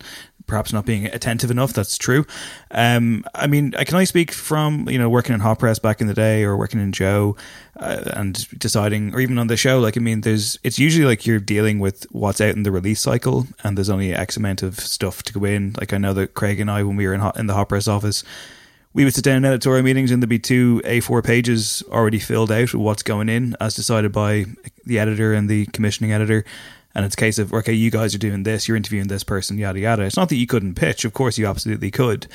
perhaps 0.47 0.73
not 0.73 0.85
being 0.85 1.07
attentive 1.07 1.51
enough. 1.51 1.73
That's 1.73 1.97
true. 1.97 2.27
Um, 2.71 3.25
I 3.35 3.47
mean, 3.47 3.75
I 3.77 3.85
can 3.85 3.95
only 3.95 4.07
speak 4.07 4.33
from 4.33 4.89
you 4.89 4.99
know 4.99 5.09
working 5.09 5.35
in 5.35 5.41
Hot 5.41 5.59
Press 5.59 5.79
back 5.79 6.01
in 6.01 6.07
the 6.07 6.15
day, 6.15 6.45
or 6.45 6.57
working 6.57 6.81
in 6.81 6.93
Joe, 6.93 7.37
uh, 7.79 8.03
and 8.15 8.49
deciding, 8.59 9.15
or 9.15 9.21
even 9.21 9.39
on 9.39 9.47
the 9.47 9.57
show. 9.57 9.81
Like, 9.81 9.97
I 9.97 10.01
mean, 10.01 10.21
there's 10.23 10.59
it's 10.63 10.79
usually 10.79 11.07
like 11.07 11.27
you're 11.27 11.41
dealing 11.41 11.79
with 11.79 12.05
what's 12.13 12.41
out 12.41 12.55
in 12.55 12.63
the 12.63 12.73
release 12.73 13.01
cycle, 13.01 13.47
and 13.63 13.77
there's 13.77 13.91
only 13.91 14.15
X 14.15 14.37
amount 14.37 14.63
of 14.63 14.79
stuff 14.81 15.23
to 15.25 15.33
go 15.33 15.45
in. 15.45 15.75
Like, 15.79 15.93
I 15.93 15.99
know 15.99 16.13
that 16.15 16.35
Craig 16.35 16.61
and 16.61 16.71
I, 16.71 16.83
when 16.83 16.97
we 16.97 17.07
were 17.07 17.15
in 17.15 17.21
hot, 17.21 17.39
in 17.39 17.47
the 17.47 17.55
Hot 17.55 17.69
Press 17.69 17.89
office. 17.89 18.25
We 18.93 19.03
would 19.03 19.13
sit 19.13 19.25
down 19.25 19.39
in 19.39 19.45
editorial 19.45 19.83
meetings 19.83 20.13
and 20.13 20.23
there'd 20.23 20.31
be 20.31 20.39
two 20.39 20.81
A4 20.85 21.25
pages 21.25 21.83
already 21.89 22.21
filled 22.21 22.53
out 22.53 22.73
with 22.73 22.75
what's 22.75 23.03
going 23.03 23.29
in 23.29 23.57
as 23.61 23.75
decided 23.75 24.13
by 24.13 24.45
the 24.87 25.01
editor 25.01 25.35
and 25.35 25.49
the 25.49 25.67
commissioning 25.67 26.13
editor 26.13 26.45
and 26.95 27.05
it's 27.05 27.15
a 27.15 27.19
case 27.19 27.39
of 27.39 27.53
okay, 27.53 27.73
you 27.73 27.91
guys 27.91 28.15
are 28.15 28.19
doing 28.19 28.43
this, 28.43 28.69
you're 28.69 28.77
interviewing 28.77 29.09
this 29.09 29.25
person, 29.25 29.59
yada 29.59 29.79
yada. 29.79 30.03
It's 30.03 30.17
not 30.17 30.29
that 30.29 30.37
you 30.37 30.47
couldn't 30.47 30.75
pitch, 30.75 31.05
of 31.05 31.13
course 31.13 31.39
you 31.39 31.47
absolutely 31.47 31.91
could, 31.91 32.27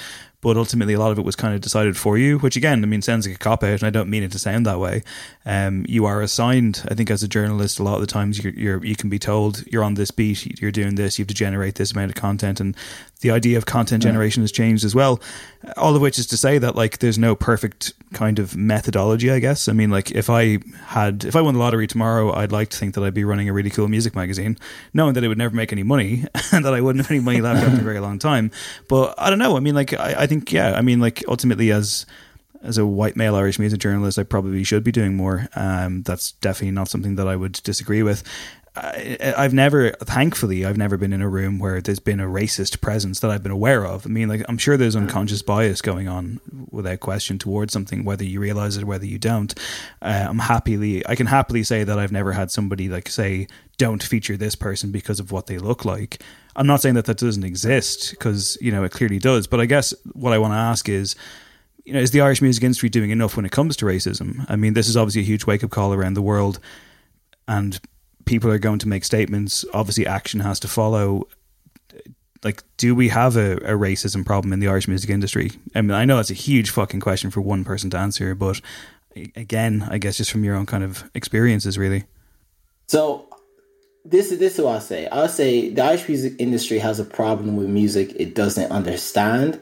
but 0.41 0.57
ultimately 0.57 0.93
a 0.93 0.99
lot 0.99 1.11
of 1.11 1.19
it 1.19 1.25
was 1.25 1.35
kind 1.35 1.53
of 1.53 1.61
decided 1.61 1.97
for 1.97 2.17
you, 2.17 2.39
which 2.39 2.55
again, 2.55 2.83
I 2.83 2.87
mean, 2.87 3.01
sounds 3.01 3.27
like 3.27 3.35
a 3.35 3.39
cop 3.39 3.63
out, 3.63 3.81
and 3.81 3.83
I 3.83 3.89
don't 3.89 4.09
mean 4.09 4.23
it 4.23 4.31
to 4.31 4.39
sound 4.39 4.65
that 4.65 4.79
way. 4.79 5.03
Um, 5.45 5.85
you 5.87 6.05
are 6.05 6.21
assigned, 6.21 6.83
I 6.89 6.93
think, 6.93 7.11
as 7.11 7.23
a 7.23 7.27
journalist, 7.27 7.79
a 7.79 7.83
lot 7.83 7.95
of 7.95 8.01
the 8.01 8.07
times 8.07 8.41
you're, 8.43 8.53
you're 8.53 8.85
you 8.85 8.95
can 8.95 9.09
be 9.09 9.19
told 9.19 9.65
you're 9.67 9.83
on 9.83 9.95
this 9.95 10.11
beat, 10.11 10.61
you're 10.61 10.71
doing 10.71 10.95
this, 10.95 11.19
you 11.19 11.23
have 11.23 11.27
to 11.29 11.33
generate 11.33 11.75
this 11.75 11.91
amount 11.91 12.11
of 12.11 12.15
content, 12.15 12.59
and 12.59 12.75
the 13.21 13.31
idea 13.31 13.57
of 13.57 13.65
content 13.65 14.01
generation 14.01 14.43
has 14.43 14.51
changed 14.51 14.85
as 14.85 14.95
well. 14.95 15.19
All 15.75 15.93
of 15.93 16.01
which 16.01 16.17
is 16.17 16.25
to 16.27 16.37
say 16.37 16.57
that 16.57 16.75
like 16.75 16.99
there's 16.99 17.17
no 17.17 17.35
perfect 17.35 17.91
kind 18.13 18.39
of 18.39 18.55
methodology, 18.55 19.29
I 19.29 19.39
guess. 19.39 19.67
I 19.67 19.73
mean, 19.73 19.89
like 19.89 20.11
if 20.11 20.29
I 20.29 20.59
had 20.85 21.25
if 21.25 21.35
I 21.35 21.41
won 21.41 21.55
the 21.55 21.59
lottery 21.59 21.85
tomorrow, 21.85 22.33
I'd 22.33 22.53
like 22.53 22.69
to 22.69 22.77
think 22.77 22.95
that 22.95 23.03
I'd 23.03 23.13
be 23.13 23.25
running 23.25 23.49
a 23.49 23.53
really 23.53 23.69
cool 23.69 23.89
music 23.89 24.15
magazine, 24.15 24.57
knowing 24.93 25.15
that 25.15 25.23
it 25.23 25.27
would 25.27 25.37
never 25.37 25.53
make 25.53 25.73
any 25.73 25.83
money 25.83 26.25
and 26.53 26.63
that 26.63 26.73
I 26.73 26.79
wouldn't 26.79 27.05
have 27.05 27.11
any 27.11 27.19
money 27.19 27.41
left 27.41 27.61
after 27.61 27.81
a 27.81 27.83
very 27.83 27.99
long 27.99 28.19
time. 28.19 28.51
But 28.87 29.15
I 29.17 29.29
don't 29.29 29.39
know. 29.39 29.57
I 29.57 29.59
mean, 29.59 29.75
like 29.75 29.93
I, 29.93 30.15
I 30.19 30.27
think 30.29 30.51
yeah. 30.53 30.73
I 30.73 30.81
mean, 30.81 30.99
like 30.99 31.23
ultimately 31.27 31.71
as 31.71 32.05
as 32.61 32.77
a 32.77 32.85
white 32.85 33.15
male 33.15 33.35
Irish 33.35 33.59
music 33.59 33.79
journalist, 33.79 34.19
I 34.19 34.23
probably 34.23 34.63
should 34.63 34.83
be 34.83 34.91
doing 34.91 35.15
more. 35.15 35.47
Um, 35.55 36.03
that's 36.03 36.33
definitely 36.33 36.71
not 36.71 36.89
something 36.89 37.15
that 37.15 37.27
I 37.27 37.35
would 37.35 37.53
disagree 37.63 38.03
with. 38.03 38.23
I, 38.79 39.33
I've 39.37 39.53
never, 39.53 39.91
thankfully, 39.91 40.65
I've 40.65 40.77
never 40.77 40.97
been 40.97 41.13
in 41.13 41.21
a 41.21 41.29
room 41.29 41.59
where 41.59 41.81
there's 41.81 41.99
been 41.99 42.19
a 42.19 42.25
racist 42.25 42.81
presence 42.81 43.19
that 43.19 43.29
I've 43.29 43.43
been 43.43 43.51
aware 43.51 43.85
of. 43.85 44.05
I 44.05 44.09
mean, 44.09 44.29
like, 44.29 44.43
I'm 44.47 44.57
sure 44.57 44.77
there's 44.77 44.95
unconscious 44.95 45.41
bias 45.41 45.81
going 45.81 46.07
on 46.07 46.39
without 46.71 46.99
question 46.99 47.37
towards 47.37 47.73
something, 47.73 48.05
whether 48.05 48.23
you 48.23 48.39
realize 48.39 48.77
it 48.77 48.83
or 48.83 48.85
whether 48.85 49.05
you 49.05 49.19
don't. 49.19 49.53
Uh, 50.01 50.27
I'm 50.29 50.39
happily, 50.39 51.05
I 51.07 51.15
can 51.15 51.27
happily 51.27 51.63
say 51.63 51.83
that 51.83 51.99
I've 51.99 52.11
never 52.11 52.31
had 52.31 52.51
somebody 52.51 52.89
like 52.89 53.09
say, 53.09 53.47
don't 53.77 54.03
feature 54.03 54.37
this 54.37 54.55
person 54.55 54.91
because 54.91 55.19
of 55.19 55.31
what 55.31 55.47
they 55.47 55.57
look 55.57 55.85
like. 55.85 56.21
I'm 56.55 56.67
not 56.67 56.81
saying 56.81 56.95
that 56.95 57.05
that 57.05 57.17
doesn't 57.17 57.43
exist 57.43 58.11
because, 58.11 58.57
you 58.59 58.71
know, 58.71 58.83
it 58.83 58.91
clearly 58.91 59.19
does. 59.19 59.47
But 59.47 59.59
I 59.59 59.65
guess 59.65 59.93
what 60.13 60.33
I 60.33 60.37
want 60.37 60.53
to 60.53 60.57
ask 60.57 60.89
is, 60.89 61.15
you 61.85 61.93
know, 61.93 61.99
is 61.99 62.11
the 62.11 62.21
Irish 62.21 62.41
music 62.41 62.63
industry 62.63 62.89
doing 62.89 63.09
enough 63.09 63.35
when 63.35 63.45
it 63.45 63.51
comes 63.51 63.75
to 63.77 63.85
racism? 63.85 64.45
I 64.49 64.55
mean, 64.55 64.73
this 64.73 64.87
is 64.87 64.97
obviously 64.97 65.21
a 65.21 65.25
huge 65.25 65.45
wake 65.45 65.63
up 65.63 65.71
call 65.71 65.93
around 65.93 66.13
the 66.13 66.21
world. 66.21 66.59
And 67.47 67.79
people 68.29 68.51
are 68.51 68.59
going 68.59 68.77
to 68.77 68.87
make 68.87 69.03
statements. 69.03 69.65
Obviously, 69.73 70.05
action 70.05 70.39
has 70.41 70.59
to 70.59 70.67
follow. 70.67 71.27
Like, 72.43 72.63
do 72.77 72.93
we 72.93 73.09
have 73.09 73.35
a, 73.35 73.53
a, 73.57 73.73
racism 73.73 74.23
problem 74.23 74.53
in 74.53 74.59
the 74.59 74.67
Irish 74.67 74.87
music 74.87 75.09
industry? 75.09 75.51
I 75.73 75.81
mean, 75.81 75.91
I 75.91 76.05
know 76.05 76.19
it's 76.19 76.29
a 76.29 76.35
huge 76.35 76.69
fucking 76.69 76.99
question 76.99 77.31
for 77.31 77.41
one 77.41 77.65
person 77.65 77.89
to 77.89 77.97
answer, 77.97 78.35
but 78.35 78.61
again, 79.35 79.85
I 79.89 79.97
guess 79.97 80.17
just 80.17 80.31
from 80.31 80.43
your 80.43 80.55
own 80.55 80.67
kind 80.67 80.83
of 80.83 81.09
experiences, 81.15 81.77
really. 81.77 82.05
So, 82.87 83.27
this 84.05 84.31
is 84.31 84.37
this 84.37 84.57
is 84.57 84.63
what 84.63 84.75
I'll 84.75 84.81
say. 84.81 85.07
I'll 85.07 85.27
say 85.27 85.69
the 85.69 85.83
Irish 85.83 86.07
music 86.07 86.33
industry 86.37 86.77
has 86.77 86.99
a 86.99 87.05
problem 87.05 87.57
with 87.57 87.67
music 87.67 88.13
it 88.15 88.35
doesn't 88.35 88.71
understand, 88.71 89.59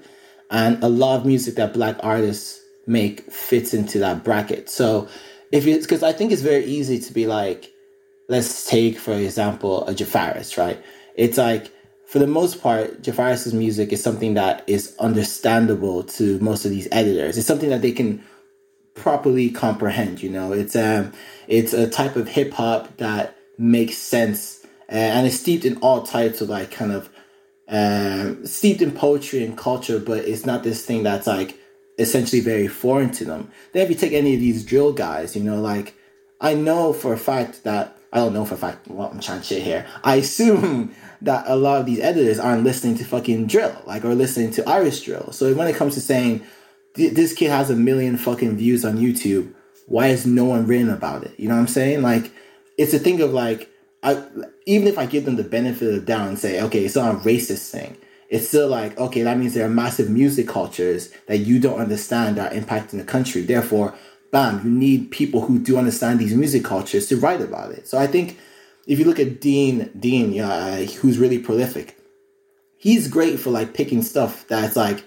and 0.52 0.84
a 0.84 0.90
lot 0.90 1.16
of 1.18 1.26
music 1.26 1.56
that 1.56 1.74
Black 1.74 1.96
artists 2.04 2.60
make 2.86 3.32
fits 3.32 3.74
into 3.74 3.98
that 4.00 4.26
bracket. 4.26 4.70
So, 4.70 5.08
if 5.54 5.66
it's 5.66 5.86
because 5.86 6.04
I 6.04 6.12
think 6.12 6.34
it's 6.34 6.42
very 6.42 6.66
easy 6.66 7.00
to 7.00 7.14
be 7.14 7.28
like 7.28 7.72
let's 8.28 8.68
take 8.68 8.98
for 8.98 9.14
example 9.14 9.88
a 9.88 9.94
Jafaris, 9.94 10.58
right? 10.58 10.82
It's 11.16 11.38
like 11.38 11.72
for 12.08 12.20
the 12.20 12.28
most 12.28 12.62
part, 12.62 13.02
Jafaris's 13.02 13.54
music 13.54 13.92
is 13.92 14.02
something 14.02 14.36
that 14.36 14.64
is 14.68 14.96
understandable 14.98 16.04
to 16.04 16.40
most 16.40 16.64
of 16.64 16.72
these 16.72 16.88
editors. 16.92 17.38
It's 17.38 17.48
something 17.48 17.70
that 17.70 17.82
they 17.82 17.92
can 17.92 18.24
properly 18.94 19.50
comprehend. 19.50 20.24
You 20.24 20.30
know, 20.30 20.54
it's 20.54 20.76
um, 20.76 21.14
it's 21.48 21.74
a 21.74 21.90
type 21.90 22.16
of 22.16 22.30
hip 22.30 22.54
hop 22.54 22.98
that 22.98 23.36
makes 23.58 23.98
sense 23.98 24.58
and 24.90 25.28
it's 25.28 25.40
steeped 25.40 25.66
in 25.66 25.78
all 25.78 26.04
types 26.04 26.42
of 26.42 26.50
like 26.50 26.72
kind 26.72 26.92
of 26.92 27.10
um, 27.68 28.46
steeped 28.46 28.82
in 28.82 28.92
poetry 28.92 29.44
and 29.44 29.58
culture, 29.58 30.00
but 30.00 30.20
it's 30.20 30.46
not 30.46 30.64
this 30.64 30.86
thing 30.86 31.04
that's 31.04 31.28
like 31.28 31.58
essentially 32.00 32.42
very 32.42 32.68
foreign 32.68 33.12
to 33.12 33.26
them. 33.26 33.52
Then 33.74 33.84
if 33.84 33.90
you 33.90 33.96
take 33.96 34.14
any 34.14 34.36
of 34.36 34.40
these 34.40 34.64
drill 34.64 34.94
guys, 34.94 35.36
you 35.36 35.44
know, 35.44 35.60
like 35.60 35.94
I 36.40 36.54
know 36.54 36.94
for 36.94 37.14
a 37.14 37.18
fact 37.18 37.64
that 37.64 37.97
I 38.12 38.18
don't 38.18 38.34
know 38.34 38.46
for 38.46 38.56
a 38.56 38.58
fact 38.58 38.88
what 38.88 39.12
I'm 39.12 39.20
trying 39.20 39.40
to 39.40 39.46
shit 39.46 39.64
here. 39.64 39.86
I 40.04 40.16
assume 40.16 40.94
that 41.22 41.46
a 41.48 41.56
lot 41.56 41.80
of 41.80 41.86
these 41.86 42.00
editors 42.00 42.40
aren't 42.40 42.64
listening 42.64 42.96
to 42.98 43.06
fucking 43.06 43.48
drill, 43.48 43.76
like, 43.86 44.06
or 44.06 44.16
listening 44.16 44.52
to 44.52 44.70
Irish 44.70 45.02
drill. 45.02 45.32
So 45.32 45.54
when 45.54 45.68
it 45.68 45.76
comes 45.76 45.96
to 45.96 46.02
saying 46.02 46.44
this 46.96 47.34
kid 47.34 47.50
has 47.50 47.70
a 47.70 47.76
million 47.76 48.18
fucking 48.18 48.58
views 48.58 48.86
on 48.86 48.98
YouTube, 48.98 49.54
why 49.88 50.08
is 50.08 50.26
no 50.26 50.46
one 50.46 50.68
written 50.68 50.90
about 50.90 51.24
it? 51.24 51.40
You 51.40 51.48
know 51.48 51.56
what 51.56 51.62
I'm 51.62 51.68
saying? 51.68 52.02
Like, 52.02 52.32
it's 52.78 52.94
a 52.94 53.00
thing 53.00 53.22
of 53.22 53.34
like, 53.34 53.70
I 54.04 54.24
even 54.66 54.88
if 54.88 54.98
I 54.98 55.06
give 55.06 55.26
them 55.26 55.38
the 55.38 55.44
benefit 55.44 55.88
of 55.88 55.94
the 55.96 56.02
doubt 56.02 56.28
and 56.28 56.40
say, 56.40 56.62
okay, 56.62 56.86
it's 56.86 56.96
not 56.96 57.16
a 57.16 57.18
racist 57.20 57.72
thing, 57.72 57.98
it's 58.30 58.48
still 58.48 58.68
like, 58.68 58.98
okay, 58.98 59.24
that 59.24 59.38
means 59.38 59.54
there 59.54 59.66
are 59.66 59.70
massive 59.70 60.10
music 60.10 60.48
cultures 60.48 61.12
that 61.28 61.38
you 61.38 61.60
don't 61.60 61.80
understand 61.80 62.38
that 62.38 62.52
are 62.52 62.56
impacting 62.56 62.98
the 62.98 63.04
country. 63.04 63.42
Therefore, 63.42 63.96
bam, 64.32 64.62
you 64.64 64.72
need 64.72 65.12
people 65.12 65.42
who 65.42 65.60
do 65.60 65.78
understand 65.78 66.20
these 66.20 66.34
music 66.34 66.64
cultures 66.64 67.08
to 67.08 67.18
write 67.18 67.42
about 67.42 67.72
it. 67.72 67.88
So 67.88 67.98
I 67.98 68.08
think 68.08 68.38
if 68.86 69.00
you 69.00 69.06
look 69.06 69.20
at 69.20 69.42
Dean, 69.42 69.90
Dean, 69.98 70.32
yeah, 70.32 70.78
who's 70.78 71.18
really 71.18 71.40
prolific, 71.40 71.98
he's 72.78 73.08
great 73.08 73.40
for 73.40 73.52
like 73.52 73.74
picking 73.74 74.02
stuff 74.02 74.48
that's 74.48 74.76
like 74.76 75.04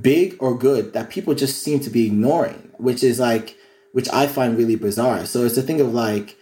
big 0.00 0.36
or 0.40 0.56
good 0.56 0.92
that 0.92 1.10
people 1.10 1.34
just 1.34 1.62
seem 1.62 1.80
to 1.80 1.90
be 1.90 2.06
ignoring, 2.06 2.70
which 2.78 3.02
is 3.02 3.18
like, 3.18 3.56
which 3.92 4.08
I 4.12 4.26
find 4.26 4.56
really 4.56 4.76
bizarre. 4.76 5.24
So 5.26 5.44
it's 5.44 5.56
a 5.56 5.62
thing 5.62 5.80
of 5.80 5.94
like, 5.94 6.36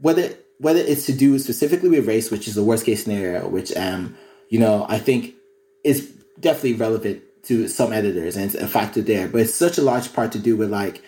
whether 0.00 0.30
whether 0.58 0.80
it's 0.80 1.04
to 1.06 1.12
do 1.12 1.38
specifically 1.38 1.90
with 1.90 2.06
race, 2.06 2.30
which 2.30 2.48
is 2.48 2.54
the 2.54 2.64
worst 2.64 2.86
case 2.86 3.04
scenario, 3.04 3.46
which 3.48 3.76
um, 3.76 4.16
you 4.48 4.58
know, 4.58 4.86
I 4.88 4.98
think 4.98 5.34
is 5.84 6.10
definitely 6.40 6.74
relevant 6.74 7.22
to 7.44 7.68
some 7.68 7.92
editors 7.92 8.36
and 8.36 8.46
it's 8.46 8.54
a 8.54 8.66
factor 8.66 9.02
there, 9.02 9.28
but 9.28 9.42
it's 9.42 9.54
such 9.54 9.78
a 9.78 9.82
large 9.82 10.12
part 10.12 10.32
to 10.32 10.38
do 10.38 10.56
with 10.56 10.70
like 10.70 11.02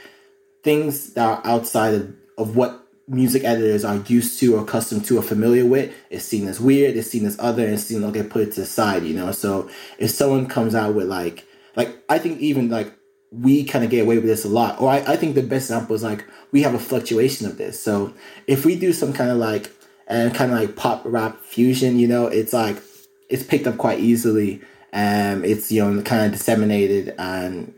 things 0.63 1.15
that 1.15 1.27
are 1.27 1.41
outside 1.45 1.95
of, 1.95 2.15
of 2.37 2.57
what 2.57 2.87
music 3.07 3.43
editors 3.45 3.85
are 3.85 3.97
used 4.07 4.39
to 4.39 4.57
or 4.57 4.63
accustomed 4.63 5.05
to 5.07 5.19
or 5.19 5.23
familiar 5.23 5.65
with 5.65 5.93
is 6.11 6.25
seen 6.25 6.47
as 6.47 6.61
weird, 6.61 6.97
it's 6.97 7.11
seen 7.11 7.27
as 7.27 7.39
other, 7.41 7.65
and 7.65 7.75
it's 7.75 7.85
seen 7.85 8.05
okay, 8.05 8.23
put 8.23 8.43
it 8.43 8.53
to 8.53 8.61
the 8.61 8.67
side, 8.67 9.03
you 9.05 9.15
know. 9.15 9.33
So 9.33 9.71
if 9.99 10.11
someone 10.11 10.47
comes 10.47 10.75
out 10.75 10.95
with 10.95 11.07
like 11.07 11.45
like 11.75 11.97
I 12.09 12.19
think 12.19 12.41
even 12.41 12.69
like 12.69 12.93
we 13.31 13.65
kind 13.65 13.85
of 13.85 13.91
get 13.91 14.03
away 14.03 14.17
with 14.17 14.27
this 14.27 14.45
a 14.45 14.49
lot. 14.49 14.81
Or 14.81 14.91
I, 14.91 14.99
I 14.99 15.17
think 15.17 15.35
the 15.35 15.43
best 15.43 15.67
example 15.67 15.95
is 15.95 16.03
like 16.03 16.25
we 16.51 16.63
have 16.63 16.75
a 16.75 16.79
fluctuation 16.79 17.47
of 17.47 17.59
this. 17.59 17.81
So 17.81 18.15
if 18.47 18.65
we 18.65 18.77
do 18.77 18.93
some 18.93 19.13
kind 19.13 19.31
of 19.31 19.39
like 19.39 19.71
and 20.07 20.35
kind 20.35 20.53
of 20.53 20.59
like 20.59 20.77
pop 20.77 21.03
rap 21.05 21.41
fusion, 21.43 21.99
you 21.99 22.09
know, 22.09 22.27
it's 22.27 22.53
like 22.53 22.83
it's 23.29 23.43
picked 23.43 23.67
up 23.67 23.77
quite 23.77 24.01
easily. 24.01 24.61
Um, 24.93 25.45
it's 25.45 25.71
you 25.71 25.85
know 25.85 26.03
kind 26.03 26.27
of 26.27 26.33
disseminated 26.33 27.15
and 27.19 27.75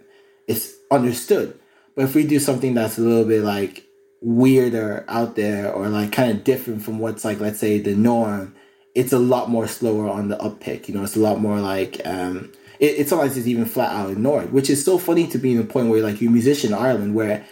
it's 0.46 0.74
understood. 0.90 1.59
But 2.00 2.08
if 2.08 2.14
we 2.14 2.24
do 2.24 2.38
something 2.38 2.72
that's 2.72 2.96
a 2.96 3.02
little 3.02 3.26
bit 3.26 3.42
like 3.42 3.84
weirder 4.22 5.04
out 5.06 5.36
there 5.36 5.70
or 5.70 5.90
like 5.90 6.12
kind 6.12 6.30
of 6.30 6.44
different 6.44 6.82
from 6.82 6.98
what's 6.98 7.26
like 7.26 7.40
let's 7.40 7.58
say 7.58 7.78
the 7.78 7.94
norm, 7.94 8.54
it's 8.94 9.12
a 9.12 9.18
lot 9.18 9.50
more 9.50 9.68
slower 9.68 10.08
on 10.08 10.28
the 10.28 10.38
uppick. 10.38 10.88
You 10.88 10.94
know, 10.94 11.02
it's 11.02 11.16
a 11.16 11.20
lot 11.20 11.42
more 11.42 11.60
like 11.60 12.00
um 12.06 12.50
it, 12.78 13.00
it 13.00 13.08
sometimes 13.10 13.36
is 13.36 13.46
even 13.46 13.66
flat 13.66 13.92
out 13.92 14.12
ignored, 14.12 14.50
which 14.50 14.70
is 14.70 14.82
so 14.82 14.96
funny 14.96 15.26
to 15.26 15.36
be 15.36 15.52
in 15.52 15.60
a 15.60 15.64
point 15.64 15.90
where 15.90 16.02
like 16.02 16.22
you're 16.22 16.30
a 16.30 16.32
musician 16.32 16.72
in 16.72 16.78
Ireland 16.78 17.14
where 17.14 17.44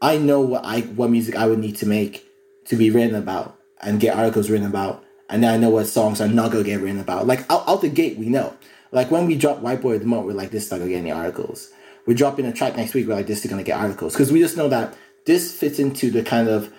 I 0.00 0.18
know 0.18 0.40
what 0.40 0.64
I 0.64 0.82
what 0.82 1.10
music 1.10 1.34
I 1.34 1.48
would 1.48 1.58
need 1.58 1.74
to 1.78 1.86
make 1.86 2.24
to 2.66 2.76
be 2.76 2.90
written 2.90 3.16
about 3.16 3.58
and 3.80 3.98
get 3.98 4.16
articles 4.16 4.48
written 4.48 4.68
about, 4.68 5.02
and 5.28 5.42
then 5.42 5.52
I 5.52 5.56
know 5.56 5.70
what 5.70 5.88
songs 5.88 6.20
are 6.20 6.28
not 6.28 6.52
gonna 6.52 6.62
get 6.62 6.80
written 6.80 7.00
about. 7.00 7.26
Like 7.26 7.40
out, 7.50 7.66
out 7.66 7.80
the 7.80 7.88
gate, 7.88 8.18
we 8.18 8.28
know. 8.28 8.56
Like 8.92 9.10
when 9.10 9.26
we 9.26 9.34
drop 9.34 9.58
White 9.58 9.82
Boy 9.82 9.94
of 9.94 10.00
the 10.02 10.06
Month, 10.06 10.26
we're 10.26 10.32
like, 10.32 10.52
this 10.52 10.66
is 10.66 10.70
not 10.70 10.78
gonna 10.78 10.90
get 10.90 10.98
any 10.98 11.10
articles. 11.10 11.72
We're 12.06 12.14
dropping 12.14 12.46
a 12.46 12.52
track 12.52 12.76
next 12.76 12.94
week, 12.94 13.08
we're 13.08 13.14
like, 13.14 13.26
this 13.26 13.44
is 13.44 13.50
gonna 13.50 13.64
get 13.64 13.78
articles 13.78 14.12
because 14.14 14.32
we 14.32 14.40
just 14.40 14.56
know 14.56 14.68
that 14.68 14.94
this 15.26 15.52
fits 15.52 15.78
into 15.78 16.10
the 16.10 16.22
kind 16.22 16.48
of 16.48 16.72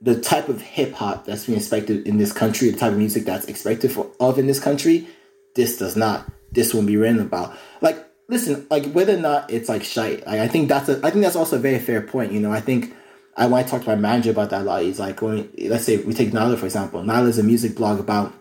the 0.00 0.18
type 0.20 0.48
of 0.48 0.60
hip 0.60 0.92
hop 0.92 1.24
that's 1.24 1.46
being 1.46 1.58
expected 1.58 2.06
in 2.06 2.18
this 2.18 2.32
country, 2.32 2.70
the 2.70 2.78
type 2.78 2.92
of 2.92 2.98
music 2.98 3.24
that's 3.24 3.46
expected 3.46 3.90
for 3.90 4.10
of 4.20 4.38
in 4.38 4.46
this 4.46 4.60
country. 4.60 5.08
This 5.54 5.78
does 5.78 5.96
not. 5.96 6.30
This 6.52 6.72
won't 6.72 6.86
be 6.86 6.96
written 6.96 7.20
about. 7.20 7.56
Like, 7.80 8.06
listen, 8.28 8.66
like 8.70 8.92
whether 8.92 9.16
or 9.16 9.20
not 9.20 9.50
it's 9.50 9.68
like 9.68 9.82
shite. 9.82 10.26
Like, 10.26 10.40
I 10.40 10.48
think 10.48 10.68
that's 10.68 10.88
a. 10.88 10.98
I 11.04 11.10
think 11.10 11.24
that's 11.24 11.36
also 11.36 11.56
a 11.56 11.60
very 11.60 11.78
fair 11.78 12.02
point. 12.02 12.32
You 12.32 12.40
know, 12.40 12.52
I 12.52 12.60
think 12.60 12.94
I 13.36 13.46
when 13.46 13.64
I 13.64 13.66
talk 13.66 13.82
to 13.82 13.88
my 13.88 13.96
manager 13.96 14.30
about 14.30 14.50
that 14.50 14.62
a 14.62 14.64
lot. 14.64 14.82
He's 14.82 15.00
like, 15.00 15.22
when 15.22 15.50
let's 15.58 15.84
say 15.84 15.96
we 15.96 16.14
take 16.14 16.30
Nyla 16.30 16.56
for 16.58 16.66
example. 16.66 17.02
Nyla 17.02 17.28
is 17.28 17.38
a 17.38 17.42
music 17.42 17.74
blog 17.74 17.98
about 17.98 18.32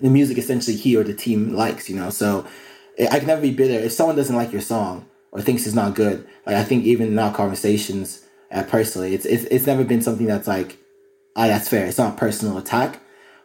the 0.00 0.10
music 0.10 0.38
essentially 0.38 0.76
he 0.76 0.96
or 0.96 1.04
the 1.04 1.14
team 1.14 1.54
likes. 1.54 1.88
You 1.88 1.96
know, 1.96 2.10
so 2.10 2.46
eh, 2.98 3.08
I 3.10 3.18
can 3.18 3.28
never 3.28 3.42
be 3.42 3.50
bitter 3.50 3.84
if 3.84 3.92
someone 3.92 4.16
doesn't 4.16 4.36
like 4.36 4.52
your 4.52 4.62
song 4.62 5.06
or 5.32 5.40
thinks 5.40 5.66
it's 5.66 5.74
not 5.74 5.94
good. 5.94 6.26
Like 6.46 6.56
I 6.56 6.64
think 6.64 6.84
even 6.84 7.08
in 7.08 7.18
our 7.18 7.34
conversations, 7.34 8.24
uh, 8.50 8.62
personally, 8.64 9.14
it's, 9.14 9.24
it's 9.24 9.44
it's 9.44 9.66
never 9.66 9.82
been 9.82 10.02
something 10.02 10.26
that's 10.26 10.46
like 10.46 10.78
ah, 11.36 11.46
that's 11.46 11.68
fair. 11.68 11.86
It's 11.86 11.98
not 11.98 12.14
a 12.14 12.18
personal 12.18 12.58
attack. 12.58 13.00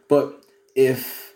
But 0.07 0.41
if 0.75 1.33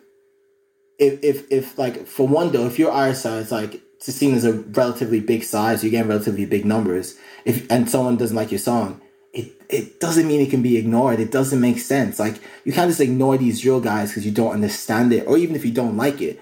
if 1.00 1.24
if 1.24 1.52
if 1.52 1.78
like 1.78 2.06
for 2.06 2.28
one 2.28 2.52
though, 2.52 2.68
if 2.68 2.78
your 2.78 2.92
our 2.92 3.14
size 3.14 3.52
like 3.52 3.82
to 4.02 4.12
seen 4.12 4.34
as 4.34 4.46
a 4.46 4.54
relatively 4.54 5.20
big 5.20 5.44
size, 5.44 5.84
you 5.84 5.90
get 5.90 6.06
relatively 6.06 6.46
big 6.46 6.66
numbers. 6.66 7.18
If 7.46 7.70
and 7.72 7.90
someone 7.90 8.18
doesn't 8.18 8.36
like 8.36 8.52
your 8.52 8.60
song, 8.60 9.02
it 9.34 9.54
it 9.70 10.00
doesn't 10.00 10.28
mean 10.28 10.42
it 10.42 10.50
can 10.50 10.62
be 10.62 10.78
ignored. 10.78 11.20
It 11.20 11.32
doesn't 11.32 11.62
make 11.62 11.80
sense. 11.80 12.20
Like 12.20 12.36
you 12.66 12.74
can't 12.74 12.90
just 12.90 13.02
ignore 13.02 13.38
these 13.38 13.62
drill 13.62 13.80
guys 13.80 14.10
because 14.10 14.26
you 14.26 14.32
don't 14.32 14.54
understand 14.54 15.14
it, 15.14 15.28
or 15.28 15.38
even 15.38 15.56
if 15.56 15.66
you 15.66 15.72
don't 15.72 15.98
like 15.98 16.22
it, 16.22 16.40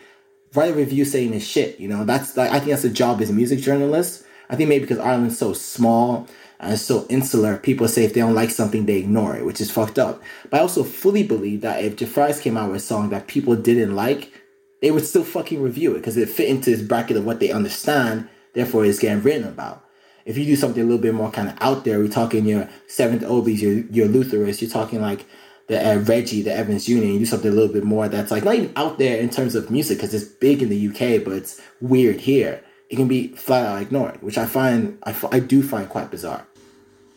write 0.53 0.71
a 0.71 0.75
review 0.75 1.05
saying 1.05 1.33
it's 1.33 1.45
shit. 1.45 1.79
You 1.79 1.87
know, 1.87 2.03
that's 2.03 2.35
like 2.37 2.51
I 2.51 2.59
think 2.59 2.71
that's 2.71 2.83
a 2.83 2.89
job 2.89 3.21
as 3.21 3.29
a 3.29 3.33
music 3.33 3.59
journalist. 3.59 4.23
I 4.49 4.55
think 4.55 4.69
maybe 4.69 4.85
because 4.85 4.99
Ireland's 4.99 5.37
so 5.37 5.53
small 5.53 6.27
and 6.59 6.77
so 6.77 7.05
insular, 7.07 7.57
people 7.57 7.87
say 7.87 8.03
if 8.03 8.13
they 8.13 8.19
don't 8.19 8.33
like 8.33 8.49
something, 8.49 8.85
they 8.85 8.97
ignore 8.97 9.35
it, 9.35 9.45
which 9.45 9.61
is 9.61 9.71
fucked 9.71 9.99
up. 9.99 10.21
But 10.49 10.57
I 10.57 10.61
also 10.61 10.83
fully 10.83 11.23
believe 11.23 11.61
that 11.61 11.83
if 11.83 11.95
Jafaris 11.95 12.41
came 12.41 12.57
out 12.57 12.69
with 12.69 12.81
a 12.81 12.85
song 12.85 13.09
that 13.09 13.27
people 13.27 13.55
didn't 13.55 13.95
like, 13.95 14.33
they 14.81 14.91
would 14.91 15.05
still 15.05 15.23
fucking 15.23 15.61
review 15.61 15.93
it 15.93 15.99
because 15.99 16.17
it 16.17 16.29
fit 16.29 16.49
into 16.49 16.69
this 16.69 16.81
bracket 16.81 17.17
of 17.17 17.25
what 17.25 17.39
they 17.39 17.51
understand, 17.51 18.27
therefore 18.53 18.85
it's 18.85 18.99
getting 18.99 19.23
written 19.23 19.47
about. 19.47 19.85
If 20.25 20.37
you 20.37 20.45
do 20.45 20.55
something 20.55 20.81
a 20.81 20.85
little 20.85 21.01
bit 21.01 21.13
more 21.13 21.31
kind 21.31 21.49
of 21.49 21.57
out 21.61 21.85
there, 21.85 21.99
we're 21.99 22.09
talking 22.09 22.45
your 22.45 22.69
Seventh 22.87 23.23
Obies, 23.23 23.61
your, 23.61 23.79
your 23.91 24.07
Lutherists, 24.07 24.61
you're 24.61 24.69
talking 24.69 25.01
like 25.01 25.25
the 25.69 25.79
uh, 25.79 25.99
Reggie, 25.99 26.41
the 26.41 26.53
Evans 26.53 26.89
Union, 26.89 27.13
you 27.13 27.19
do 27.19 27.25
something 27.25 27.49
a 27.49 27.53
little 27.53 27.71
bit 27.71 27.83
more 27.83 28.09
that's 28.09 28.31
like 28.31 28.43
not 28.43 28.55
even 28.55 28.73
out 28.75 28.97
there 28.97 29.17
in 29.17 29.29
terms 29.29 29.53
of 29.55 29.69
music 29.69 29.99
because 29.99 30.13
it's 30.13 30.25
big 30.25 30.61
in 30.61 30.69
the 30.69 30.87
UK, 30.89 31.23
but 31.23 31.33
it's 31.33 31.61
weird 31.79 32.19
here. 32.19 32.61
It 32.89 32.95
can 32.95 33.07
be 33.07 33.27
flat 33.29 33.65
out 33.67 33.81
ignored, 33.81 34.21
which 34.23 34.37
I 34.37 34.47
find, 34.47 34.97
I, 35.03 35.15
I 35.31 35.39
do 35.39 35.61
find 35.61 35.87
quite 35.87 36.09
bizarre. 36.09 36.45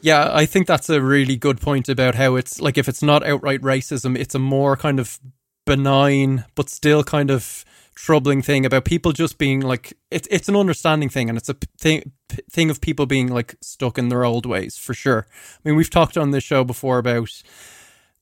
Yeah, 0.02 0.30
I 0.32 0.44
think 0.44 0.66
that's 0.66 0.90
a 0.90 1.00
really 1.00 1.36
good 1.36 1.60
point 1.60 1.88
about 1.88 2.14
how 2.14 2.36
it's 2.36 2.60
like 2.60 2.76
if 2.76 2.88
it's 2.88 3.02
not 3.02 3.26
outright 3.26 3.62
racism, 3.62 4.18
it's 4.18 4.34
a 4.34 4.38
more 4.38 4.76
kind 4.76 5.00
of 5.00 5.18
benign 5.64 6.44
but 6.54 6.68
still 6.68 7.04
kind 7.04 7.30
of 7.30 7.64
troubling 7.94 8.42
thing 8.42 8.66
about 8.66 8.84
people 8.84 9.12
just 9.12 9.38
being 9.38 9.60
like 9.60 9.92
it's 10.10 10.26
it's 10.30 10.48
an 10.48 10.56
understanding 10.56 11.08
thing 11.08 11.28
and 11.28 11.38
it's 11.38 11.48
a 11.48 11.56
thing 11.78 12.10
thing 12.50 12.68
of 12.68 12.80
people 12.80 13.06
being 13.06 13.28
like 13.28 13.54
stuck 13.60 13.96
in 13.96 14.08
their 14.08 14.24
old 14.24 14.44
ways 14.44 14.76
for 14.76 14.92
sure. 14.92 15.26
I 15.30 15.68
mean, 15.68 15.76
we've 15.76 15.90
talked 15.90 16.18
on 16.18 16.32
this 16.32 16.44
show 16.44 16.64
before 16.64 16.98
about 16.98 17.42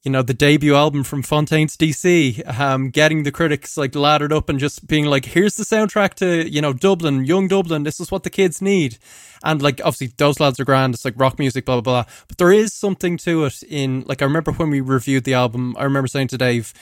you 0.03 0.11
know, 0.11 0.23
the 0.23 0.33
debut 0.33 0.75
album 0.75 1.05
from 1.05 1.23
Fontaines 1.23 1.77
DC, 1.77 2.59
um, 2.59 2.89
getting 2.89 3.23
the 3.23 3.33
critics 3.33 3.77
like 3.77 3.95
laddered 3.95 4.33
up 4.33 4.49
and 4.49 4.59
just 4.59 4.87
being 4.87 5.05
like, 5.05 5.27
here's 5.27 5.57
the 5.57 5.65
soundtrack 5.65 6.15
to, 6.15 6.49
you 6.51 6.63
know, 6.63 6.73
Dublin, 6.73 7.27
young 7.27 7.49
Dublin, 7.49 7.83
this 7.83 8.01
is 8.01 8.11
what 8.11 8.23
the 8.23 8.31
kids 8.31 8.63
need. 8.63 8.97
And 9.45 9.61
like, 9.61 9.81
obviously, 9.81 10.15
those 10.17 10.41
lads 10.41 10.59
are 10.59 10.65
grand, 10.65 10.95
it's 10.95 11.05
like 11.05 11.19
rock 11.19 11.39
music, 11.39 11.67
blah, 11.67 11.81
blah, 11.81 12.05
blah. 12.05 12.13
But 12.29 12.39
there 12.39 12.53
is 12.53 12.73
something 12.73 13.19
to 13.19 13.45
it 13.45 13.63
in, 13.63 14.05
like, 14.07 14.23
I 14.23 14.25
remember 14.25 14.53
when 14.53 14.71
we 14.71 14.81
reviewed 14.81 15.25
the 15.25 15.35
album, 15.35 15.77
I 15.79 15.85
remember 15.85 16.09
saying 16.09 16.29
to 16.29 16.39
Dave, 16.39 16.73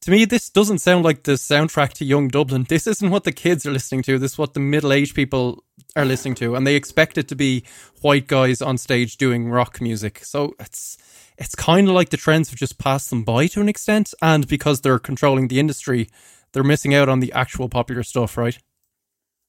to 0.00 0.10
me, 0.10 0.24
this 0.24 0.50
doesn't 0.50 0.78
sound 0.78 1.04
like 1.04 1.22
the 1.22 1.32
soundtrack 1.32 1.92
to 1.94 2.04
Young 2.04 2.28
Dublin. 2.28 2.66
This 2.68 2.86
isn't 2.86 3.08
what 3.08 3.24
the 3.24 3.32
kids 3.32 3.64
are 3.64 3.70
listening 3.70 4.02
to. 4.02 4.18
This 4.18 4.32
is 4.32 4.38
what 4.38 4.52
the 4.52 4.60
middle 4.60 4.92
aged 4.92 5.14
people 5.14 5.64
are 5.96 6.04
listening 6.04 6.34
to. 6.34 6.56
And 6.56 6.66
they 6.66 6.74
expect 6.74 7.16
it 7.16 7.26
to 7.28 7.34
be 7.34 7.64
white 8.02 8.26
guys 8.26 8.60
on 8.60 8.76
stage 8.76 9.16
doing 9.16 9.48
rock 9.48 9.80
music. 9.80 10.22
So 10.22 10.54
it's, 10.60 10.98
it's 11.38 11.54
kind 11.54 11.88
of 11.88 11.94
like 11.94 12.10
the 12.10 12.16
trends 12.16 12.50
have 12.50 12.58
just 12.58 12.78
passed 12.78 13.10
them 13.10 13.24
by 13.24 13.46
to 13.48 13.60
an 13.60 13.68
extent, 13.68 14.14
and 14.22 14.46
because 14.46 14.80
they're 14.80 14.98
controlling 14.98 15.48
the 15.48 15.58
industry, 15.58 16.08
they're 16.52 16.64
missing 16.64 16.94
out 16.94 17.08
on 17.08 17.20
the 17.20 17.32
actual 17.32 17.68
popular 17.68 18.02
stuff, 18.02 18.36
right? 18.36 18.58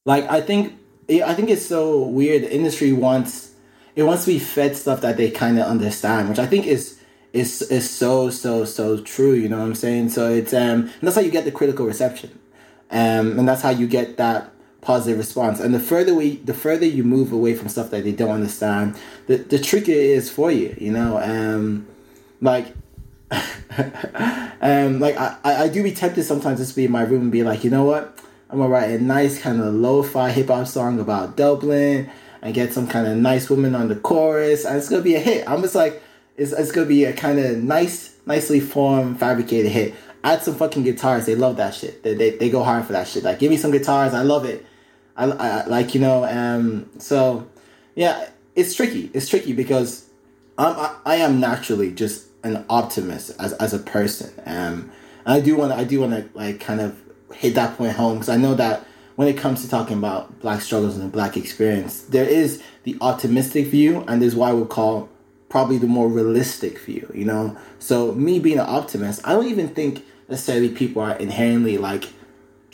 Like 0.04 0.28
I 0.30 0.40
think 0.40 0.74
I 1.08 1.34
think 1.34 1.50
it's 1.50 1.66
so 1.66 2.02
weird. 2.02 2.42
The 2.42 2.54
industry 2.54 2.92
wants 2.92 3.52
it 3.94 4.02
wants 4.02 4.24
to 4.24 4.32
be 4.32 4.38
fed 4.38 4.76
stuff 4.76 5.00
that 5.00 5.16
they 5.16 5.30
kind 5.30 5.58
of 5.58 5.66
understand, 5.66 6.28
which 6.28 6.38
I 6.38 6.46
think 6.46 6.66
is 6.66 7.00
is 7.32 7.62
is 7.62 7.88
so 7.88 8.30
so 8.30 8.64
so 8.64 9.00
true. 9.02 9.32
You 9.32 9.48
know 9.48 9.58
what 9.58 9.66
I'm 9.66 9.74
saying? 9.74 10.10
So 10.10 10.30
it's 10.30 10.52
um 10.52 10.90
that's 11.00 11.16
how 11.16 11.22
you 11.22 11.30
get 11.30 11.44
the 11.44 11.52
critical 11.52 11.86
reception, 11.86 12.38
um 12.90 13.38
and 13.38 13.48
that's 13.48 13.62
how 13.62 13.70
you 13.70 13.86
get 13.86 14.16
that 14.16 14.52
positive 14.86 15.18
response. 15.18 15.58
And 15.58 15.74
the 15.74 15.80
further 15.80 16.14
we, 16.14 16.36
the 16.36 16.54
further 16.54 16.86
you 16.86 17.02
move 17.02 17.32
away 17.32 17.54
from 17.54 17.68
stuff 17.68 17.90
that 17.90 18.04
they 18.04 18.12
don't 18.12 18.30
understand, 18.30 18.96
the 19.26 19.36
the 19.38 19.58
trickier 19.58 19.96
it 19.96 20.10
is 20.10 20.30
for 20.30 20.50
you. 20.50 20.74
You 20.78 20.92
know, 20.92 21.18
um, 21.20 21.86
like. 22.40 22.74
um, 24.60 25.00
like 25.00 25.16
I, 25.18 25.36
I 25.44 25.68
do 25.68 25.82
be 25.82 25.90
tempted 25.90 26.22
sometimes 26.22 26.60
just 26.60 26.70
to 26.70 26.76
be 26.76 26.84
in 26.84 26.92
my 26.92 27.02
room 27.02 27.22
and 27.22 27.32
be 27.32 27.42
like, 27.42 27.64
you 27.64 27.70
know 27.70 27.82
what, 27.82 28.16
I'm 28.48 28.58
gonna 28.58 28.70
write 28.70 28.90
a 28.90 29.02
nice 29.02 29.40
kind 29.40 29.60
of 29.60 29.74
lo-fi 29.74 30.30
hip 30.30 30.46
hop 30.46 30.68
song 30.68 31.00
about 31.00 31.36
Dublin 31.36 32.08
and 32.40 32.54
get 32.54 32.72
some 32.72 32.86
kind 32.86 33.08
of 33.08 33.16
nice 33.16 33.50
woman 33.50 33.74
on 33.74 33.88
the 33.88 33.96
chorus, 33.96 34.64
and 34.64 34.78
it's 34.78 34.88
gonna 34.88 35.02
be 35.02 35.16
a 35.16 35.18
hit. 35.18 35.48
I'm 35.48 35.60
just 35.62 35.74
like, 35.74 36.00
it's, 36.36 36.52
it's 36.52 36.70
gonna 36.70 36.86
be 36.86 37.04
a 37.04 37.12
kind 37.12 37.40
of 37.40 37.56
nice, 37.58 38.14
nicely 38.26 38.60
formed, 38.60 39.18
fabricated 39.18 39.72
hit. 39.72 39.94
Add 40.22 40.42
some 40.42 40.54
fucking 40.54 40.84
guitars. 40.84 41.26
They 41.26 41.34
love 41.34 41.56
that 41.56 41.74
shit. 41.74 42.04
They, 42.04 42.14
they, 42.14 42.30
they 42.30 42.48
go 42.48 42.62
hard 42.62 42.84
for 42.84 42.92
that 42.92 43.08
shit. 43.08 43.24
Like, 43.24 43.40
give 43.40 43.50
me 43.50 43.56
some 43.56 43.72
guitars. 43.72 44.14
I 44.14 44.22
love 44.22 44.44
it. 44.44 44.64
I, 45.16 45.24
I 45.24 45.66
like 45.66 45.94
you 45.94 46.00
know 46.00 46.24
um 46.24 46.88
so 46.98 47.48
yeah 47.94 48.28
it's 48.56 48.74
tricky. 48.74 49.10
It's 49.12 49.28
tricky 49.28 49.52
because 49.52 50.08
I'm 50.58 50.74
I, 50.76 50.96
I 51.04 51.16
am 51.16 51.38
naturally 51.38 51.92
just 51.92 52.26
an 52.42 52.64
optimist 52.68 53.32
as 53.38 53.52
as 53.54 53.74
a 53.74 53.78
person. 53.78 54.32
Um 54.46 54.90
and 55.24 55.34
I 55.34 55.40
do 55.40 55.56
want 55.56 55.72
I 55.72 55.84
do 55.84 56.00
want 56.00 56.12
to 56.12 56.28
like 56.36 56.60
kind 56.60 56.80
of 56.80 56.98
hit 57.34 57.54
that 57.54 57.76
point 57.76 57.92
home 57.92 58.14
because 58.14 58.28
I 58.28 58.36
know 58.36 58.54
that 58.54 58.86
when 59.16 59.28
it 59.28 59.36
comes 59.36 59.62
to 59.62 59.68
talking 59.68 59.98
about 59.98 60.40
black 60.40 60.60
struggles 60.60 60.96
and 60.96 61.04
the 61.04 61.08
black 61.08 61.36
experience 61.36 62.02
there 62.02 62.24
is 62.24 62.62
the 62.84 62.96
optimistic 63.00 63.66
view 63.66 64.04
and 64.06 64.22
there's 64.22 64.34
what 64.34 64.50
I 64.50 64.52
would 64.52 64.68
call 64.68 65.08
probably 65.48 65.78
the 65.78 65.86
more 65.86 66.08
realistic 66.08 66.78
view 66.78 67.10
you 67.14 67.24
know? 67.24 67.56
So 67.78 68.12
me 68.12 68.38
being 68.38 68.58
an 68.58 68.66
optimist 68.66 69.20
I 69.24 69.32
don't 69.32 69.48
even 69.48 69.68
think 69.68 70.04
necessarily 70.28 70.68
people 70.68 71.02
are 71.02 71.16
inherently 71.16 71.78
like 71.78 72.10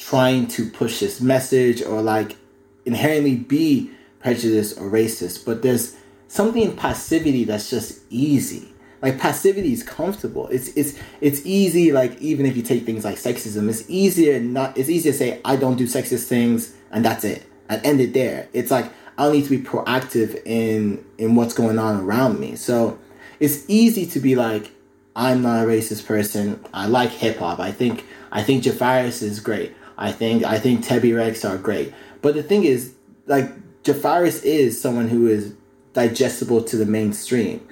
trying 0.04 0.46
to 0.48 0.68
push 0.68 1.00
this 1.00 1.20
message 1.20 1.82
or 1.82 2.02
like 2.02 2.36
inherently 2.84 3.36
be 3.36 3.90
prejudiced 4.18 4.78
or 4.78 4.90
racist, 4.90 5.44
but 5.44 5.62
there's 5.62 5.96
something 6.28 6.62
in 6.62 6.76
passivity 6.76 7.44
that's 7.44 7.70
just 7.70 8.00
easy. 8.10 8.68
Like 9.00 9.18
passivity 9.18 9.72
is 9.72 9.82
comfortable. 9.82 10.48
It's 10.48 10.68
it's 10.76 10.98
it's 11.20 11.44
easy. 11.44 11.92
Like 11.92 12.20
even 12.20 12.46
if 12.46 12.56
you 12.56 12.62
take 12.62 12.84
things 12.84 13.04
like 13.04 13.16
sexism, 13.16 13.68
it's 13.68 13.88
easier 13.88 14.38
not. 14.40 14.76
It's 14.78 14.88
easier 14.88 15.12
to 15.12 15.18
say 15.18 15.40
I 15.44 15.56
don't 15.56 15.76
do 15.76 15.86
sexist 15.86 16.28
things 16.28 16.74
and 16.90 17.04
that's 17.04 17.24
it 17.24 17.44
and 17.68 17.84
end 17.84 18.00
it 18.00 18.12
there. 18.12 18.48
It's 18.52 18.70
like 18.70 18.92
I 19.18 19.24
don't 19.24 19.32
need 19.32 19.44
to 19.44 19.50
be 19.50 19.62
proactive 19.62 20.40
in 20.44 21.04
in 21.18 21.34
what's 21.34 21.54
going 21.54 21.78
on 21.78 22.00
around 22.00 22.38
me. 22.38 22.54
So 22.54 22.98
it's 23.40 23.64
easy 23.68 24.06
to 24.06 24.20
be 24.20 24.36
like 24.36 24.70
I'm 25.16 25.42
not 25.42 25.64
a 25.64 25.66
racist 25.66 26.06
person. 26.06 26.64
I 26.72 26.86
like 26.86 27.10
hip 27.10 27.38
hop. 27.38 27.58
I 27.58 27.72
think 27.72 28.04
I 28.30 28.42
think 28.42 28.62
Jafaris 28.62 29.22
is 29.22 29.40
great. 29.40 29.74
I 30.02 30.10
think 30.10 30.42
I 30.42 30.58
think 30.58 30.84
Tebi 30.84 31.16
Rex 31.16 31.44
are 31.44 31.56
great. 31.56 31.94
But 32.22 32.34
the 32.34 32.42
thing 32.42 32.64
is, 32.64 32.92
like 33.26 33.48
Jafaris 33.84 34.42
is 34.42 34.80
someone 34.80 35.08
who 35.08 35.28
is 35.28 35.54
digestible 35.92 36.64
to 36.64 36.76
the 36.76 36.86
mainstream. 36.86 37.66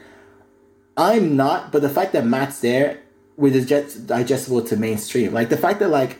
I'm 0.96 1.36
not, 1.36 1.72
but 1.72 1.82
the 1.82 1.88
fact 1.88 2.12
that 2.12 2.24
Matt's 2.24 2.60
there 2.60 3.00
with 3.36 3.54
digestible 4.06 4.62
to 4.62 4.76
mainstream. 4.76 5.32
Like 5.32 5.48
the 5.48 5.56
fact 5.56 5.80
that 5.80 5.88
like 5.88 6.18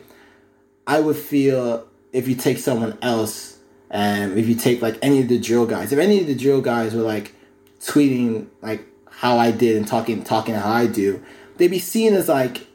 I 0.84 0.98
would 0.98 1.16
feel 1.16 1.86
if 2.12 2.26
you 2.26 2.34
take 2.34 2.58
someone 2.58 2.98
else, 3.02 3.58
and 3.88 4.32
um, 4.32 4.38
if 4.38 4.48
you 4.48 4.56
take 4.56 4.82
like 4.82 4.98
any 5.02 5.20
of 5.20 5.28
the 5.28 5.38
drill 5.38 5.66
guys, 5.66 5.92
if 5.92 6.00
any 6.00 6.20
of 6.20 6.26
the 6.26 6.34
drill 6.34 6.60
guys 6.60 6.92
were 6.92 7.02
like 7.02 7.34
tweeting 7.80 8.48
like 8.62 8.84
how 9.10 9.38
I 9.38 9.52
did 9.52 9.76
and 9.76 9.86
talking 9.86 10.24
talking 10.24 10.56
how 10.56 10.72
I 10.72 10.86
do, 10.86 11.22
they'd 11.56 11.68
be 11.68 11.78
seen 11.78 12.14
as 12.14 12.28
like 12.28 12.66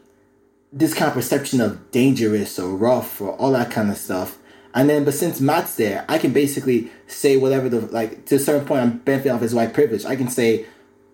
this 0.75 0.93
kind 0.93 1.07
of 1.07 1.13
perception 1.13 1.61
of 1.61 1.89
dangerous 1.91 2.59
or 2.59 2.75
rough 2.75 3.21
or 3.21 3.31
all 3.37 3.51
that 3.53 3.71
kind 3.71 3.89
of 3.89 3.97
stuff. 3.97 4.37
And 4.73 4.89
then, 4.89 5.05
but 5.05 5.13
since 5.13 5.39
Matt's 5.39 5.77
there, 5.77 6.03
I 6.09 6.17
can 6.17 6.33
basically 6.33 6.91
say 7.07 7.37
whatever 7.37 7.69
the 7.69 7.79
like 7.79 8.25
to 8.25 8.35
a 8.35 8.39
certain 8.39 8.67
point. 8.67 8.81
I'm 8.81 8.97
benefiting 8.97 9.31
off 9.31 9.41
his 9.41 9.55
white 9.55 9.73
privilege. 9.73 10.03
I 10.03 10.17
can 10.17 10.27
say 10.27 10.65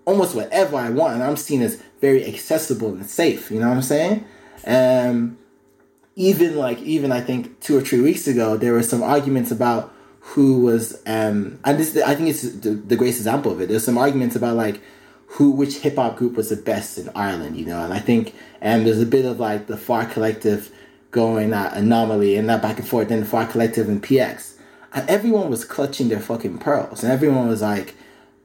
almost 0.06 0.36
whatever 0.36 0.78
I 0.78 0.90
want, 0.90 1.14
and 1.14 1.24
I'm 1.24 1.38
seen 1.38 1.62
as 1.62 1.82
very 2.02 2.26
accessible 2.26 2.90
and 2.90 3.06
safe. 3.06 3.52
You 3.52 3.60
know 3.60 3.70
what 3.70 3.76
I'm 3.76 3.84
saying? 3.84 4.26
Um, 4.66 5.38
even 6.16 6.56
like 6.56 6.80
even 6.82 7.12
I 7.12 7.22
think 7.22 7.60
two 7.60 7.78
or 7.78 7.82
three 7.82 8.02
weeks 8.02 8.28
ago, 8.28 8.58
there 8.58 8.74
were 8.74 8.82
some 8.82 9.04
arguments 9.04 9.52
about 9.52 9.94
who 10.22 10.62
was 10.62 11.00
um, 11.06 11.60
and 11.64 11.80
this 11.80 11.96
I 11.98 12.16
think 12.16 12.30
it's 12.30 12.42
the, 12.42 12.72
the 12.72 12.96
greatest 12.96 13.20
example 13.20 13.52
of 13.52 13.62
it. 13.62 13.70
There's 13.70 13.86
some 13.86 14.00
arguments 14.00 14.36
about 14.36 14.56
like 14.56 14.82
who 15.34 15.52
which 15.52 15.78
hip 15.78 15.96
hop 15.96 16.18
group 16.18 16.36
was 16.36 16.50
the 16.50 16.56
best 16.56 16.98
in 16.98 17.10
Ireland, 17.16 17.58
you 17.58 17.66
know, 17.66 17.84
and 17.84 17.94
I 17.94 18.00
think 18.00 18.34
and 18.60 18.86
there's 18.86 19.02
a 19.02 19.06
bit 19.06 19.26
of 19.26 19.40
like 19.40 19.68
the 19.68 19.78
Far 19.78 20.06
Collective 20.06 20.72
going 21.12 21.54
at 21.54 21.76
Anomaly 21.76 22.36
and 22.36 22.50
that 22.50 22.62
back 22.62 22.80
and 22.80 22.88
forth, 22.88 23.10
then 23.10 23.20
the 23.20 23.26
Far 23.26 23.46
Collective 23.46 23.88
and 23.88 24.02
PX. 24.02 24.56
And 24.94 25.10
everyone 25.10 25.50
was 25.50 25.64
clutching 25.64 26.10
their 26.10 26.20
fucking 26.20 26.58
pearls. 26.58 27.04
And 27.04 27.12
everyone 27.12 27.48
was 27.48 27.62
like, 27.62 27.96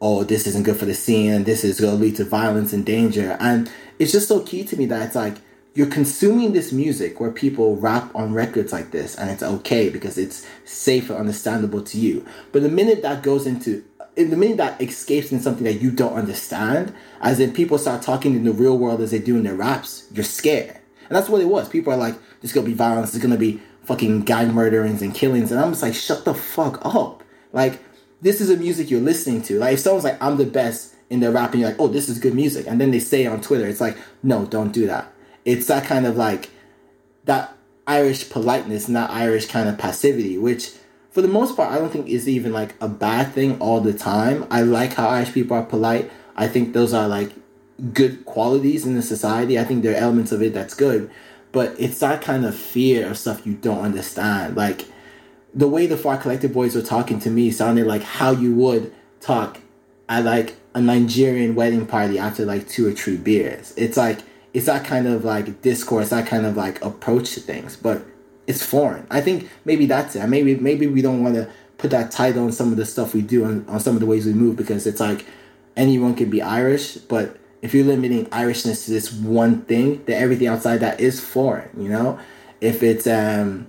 oh, 0.01 0.25
this 0.25 0.46
isn't 0.46 0.64
good 0.64 0.77
for 0.77 0.85
the 0.85 0.94
scene 0.94 1.33
and 1.33 1.46
this 1.46 1.64
is 1.64 1.79
to 1.79 1.90
lead 1.92 2.16
to 2.16 2.25
violence 2.25 2.72
and 2.72 2.85
danger. 2.85 3.37
And 3.40 3.70
it's 3.99 4.12
just 4.12 4.29
so 4.29 4.40
key 4.40 4.62
to 4.64 4.77
me 4.77 4.87
that 4.87 5.07
it's 5.07 5.16
like, 5.16 5.37
you're 5.75 5.87
consuming 5.87 6.53
this 6.53 6.72
music 6.72 7.20
where 7.20 7.31
people 7.31 7.77
rap 7.77 8.14
on 8.14 8.33
records 8.33 8.72
like 8.72 8.92
this 8.92 9.14
and 9.14 9.31
it's 9.31 9.42
okay 9.42 9.90
because 9.90 10.16
it's 10.16 10.46
safe 10.64 11.11
and 11.11 11.18
understandable 11.18 11.83
to 11.83 11.99
you. 11.99 12.25
But 12.53 12.62
the 12.62 12.70
minute 12.70 13.03
that 13.03 13.22
goes 13.22 13.46
into 13.46 13.85
in 14.16 14.31
the 14.31 14.37
minute 14.37 14.57
that 14.57 14.81
escapes 14.81 15.31
in 15.31 15.40
something 15.40 15.64
that 15.64 15.81
you 15.81 15.90
don't 15.90 16.14
understand, 16.14 16.94
as 17.20 17.38
in 17.38 17.52
people 17.52 17.79
start 17.79 18.02
talking 18.02 18.35
in 18.35 18.44
the 18.44 18.52
real 18.52 18.79
world 18.79 19.00
as 19.00 19.11
they 19.11 19.18
do 19.18 19.37
in 19.37 19.44
their 19.44 19.55
raps, 19.55 20.09
you're 20.12 20.24
scared. 20.24 20.79
And 21.09 21.16
that's 21.16 21.29
what 21.29 21.42
it 21.42 21.46
was. 21.46 21.68
People 21.68 21.92
are 21.92 21.98
like, 21.98 22.16
there's 22.40 22.52
gonna 22.52 22.66
be 22.66 22.74
violence, 22.74 23.12
there's 23.12 23.22
gonna 23.22 23.37
be 23.37 23.61
fucking 23.85 24.22
gang 24.22 24.52
murderings 24.52 25.02
and 25.02 25.14
killings. 25.14 25.52
And 25.52 25.61
I'm 25.61 25.70
just 25.70 25.83
like, 25.83 25.94
shut 25.94 26.24
the 26.24 26.35
fuck 26.35 26.85
up. 26.85 27.22
Like, 27.52 27.81
this 28.20 28.40
is 28.40 28.50
a 28.50 28.57
music 28.57 28.90
you're 28.90 29.00
listening 29.00 29.42
to. 29.42 29.59
Like, 29.59 29.74
if 29.74 29.81
someone's 29.81 30.05
like, 30.05 30.20
I'm 30.22 30.37
the 30.37 30.46
best 30.46 30.94
in 31.11 31.20
their 31.20 31.31
rap, 31.31 31.52
and 31.52 31.61
you're 31.61 31.70
like, 31.70 31.81
oh, 31.81 31.87
this 31.87 32.09
is 32.09 32.18
good 32.18 32.35
music. 32.35 32.66
And 32.66 32.81
then 32.81 32.90
they 32.90 32.98
say 32.98 33.26
on 33.26 33.40
Twitter, 33.40 33.66
it's 33.66 33.81
like, 33.81 33.96
no, 34.22 34.46
don't 34.46 34.72
do 34.72 34.87
that. 34.87 35.12
It's 35.44 35.66
that 35.66 35.85
kind 35.85 36.07
of 36.07 36.16
like, 36.16 36.50
that 37.24 37.57
Irish 37.87 38.29
politeness, 38.31 38.88
not 38.88 39.11
Irish 39.11 39.46
kind 39.46 39.68
of 39.68 39.79
passivity, 39.79 40.38
which 40.38 40.72
for 41.16 41.22
the 41.22 41.29
most 41.29 41.57
part, 41.57 41.72
I 41.72 41.79
don't 41.79 41.88
think 41.88 42.09
is 42.09 42.29
even 42.29 42.52
like 42.52 42.74
a 42.79 42.90
bad 42.90 43.33
thing 43.33 43.59
all 43.59 43.81
the 43.81 43.94
time. 43.94 44.46
I 44.50 44.61
like 44.61 44.92
how 44.92 45.09
Irish 45.09 45.33
people 45.33 45.57
are 45.57 45.62
polite. 45.62 46.11
I 46.37 46.46
think 46.46 46.74
those 46.74 46.92
are 46.92 47.09
like 47.09 47.33
good 47.94 48.26
qualities 48.26 48.85
in 48.85 48.96
the 48.96 49.00
society. 49.00 49.59
I 49.59 49.64
think 49.64 49.83
there 49.83 49.94
are 49.94 49.96
elements 49.96 50.31
of 50.31 50.42
it 50.42 50.52
that's 50.52 50.74
good, 50.74 51.11
but 51.52 51.74
it's 51.79 52.00
that 52.00 52.20
kind 52.20 52.44
of 52.44 52.55
fear 52.55 53.09
of 53.09 53.16
stuff 53.16 53.46
you 53.46 53.55
don't 53.55 53.81
understand. 53.81 54.59
Like 54.59 54.85
the 55.55 55.66
way 55.66 55.87
the 55.87 55.96
Far 55.96 56.18
Collective 56.18 56.52
boys 56.52 56.74
were 56.74 56.83
talking 56.83 57.18
to 57.20 57.31
me 57.31 57.50
sounded 57.50 57.87
like 57.87 58.02
how 58.02 58.33
you 58.33 58.55
would 58.55 58.92
talk 59.22 59.62
at 60.11 60.26
like 60.26 60.57
a 60.74 60.83
Nigerian 60.83 61.55
wedding 61.55 61.87
party 61.87 62.18
after 62.18 62.44
like 62.44 62.68
two 62.68 62.87
or 62.87 62.92
three 62.92 63.16
beers. 63.16 63.72
It's 63.79 63.96
like 63.96 64.18
it's 64.52 64.66
that 64.66 64.85
kind 64.85 65.07
of 65.07 65.24
like 65.24 65.62
discourse, 65.62 66.11
that 66.11 66.26
kind 66.26 66.44
of 66.44 66.59
like 66.59 66.85
approach 66.85 67.33
to 67.33 67.40
things, 67.40 67.74
but 67.74 68.05
it's 68.46 68.64
foreign. 68.64 69.06
I 69.11 69.20
think 69.20 69.50
maybe 69.64 69.87
that's 69.87 70.16
it. 70.16 70.26
Maybe 70.26 70.56
maybe 70.56 70.87
we 70.87 71.02
don't 71.02 71.22
want 71.22 71.35
to 71.35 71.50
put 71.78 71.90
that 71.90 72.11
title 72.11 72.44
on 72.44 72.52
some 72.52 72.70
of 72.70 72.76
the 72.76 72.87
stuff 72.87 73.14
we 73.14 73.22
do 73.22 73.44
on, 73.44 73.66
on 73.68 73.80
some 73.80 73.94
of 73.94 74.00
the 74.00 74.06
ways 74.06 74.26
we 74.26 74.32
move 74.32 74.56
because 74.56 74.87
it's 74.87 75.00
like 75.00 75.26
anyone 75.76 76.14
can 76.14 76.30
be 76.30 76.40
Irish, 76.40 76.96
but 76.96 77.37
if 77.62 77.74
you're 77.74 77.85
limiting 77.85 78.26
Irishness 78.26 78.85
to 78.85 78.90
this 78.90 79.12
one 79.12 79.62
thing, 79.62 80.04
then 80.04 80.22
everything 80.22 80.46
outside 80.48 80.78
that 80.78 81.00
is 81.00 81.20
foreign, 81.20 81.68
you 81.76 81.88
know? 81.88 82.18
If 82.61 82.82
it's 82.82 83.06
um 83.06 83.66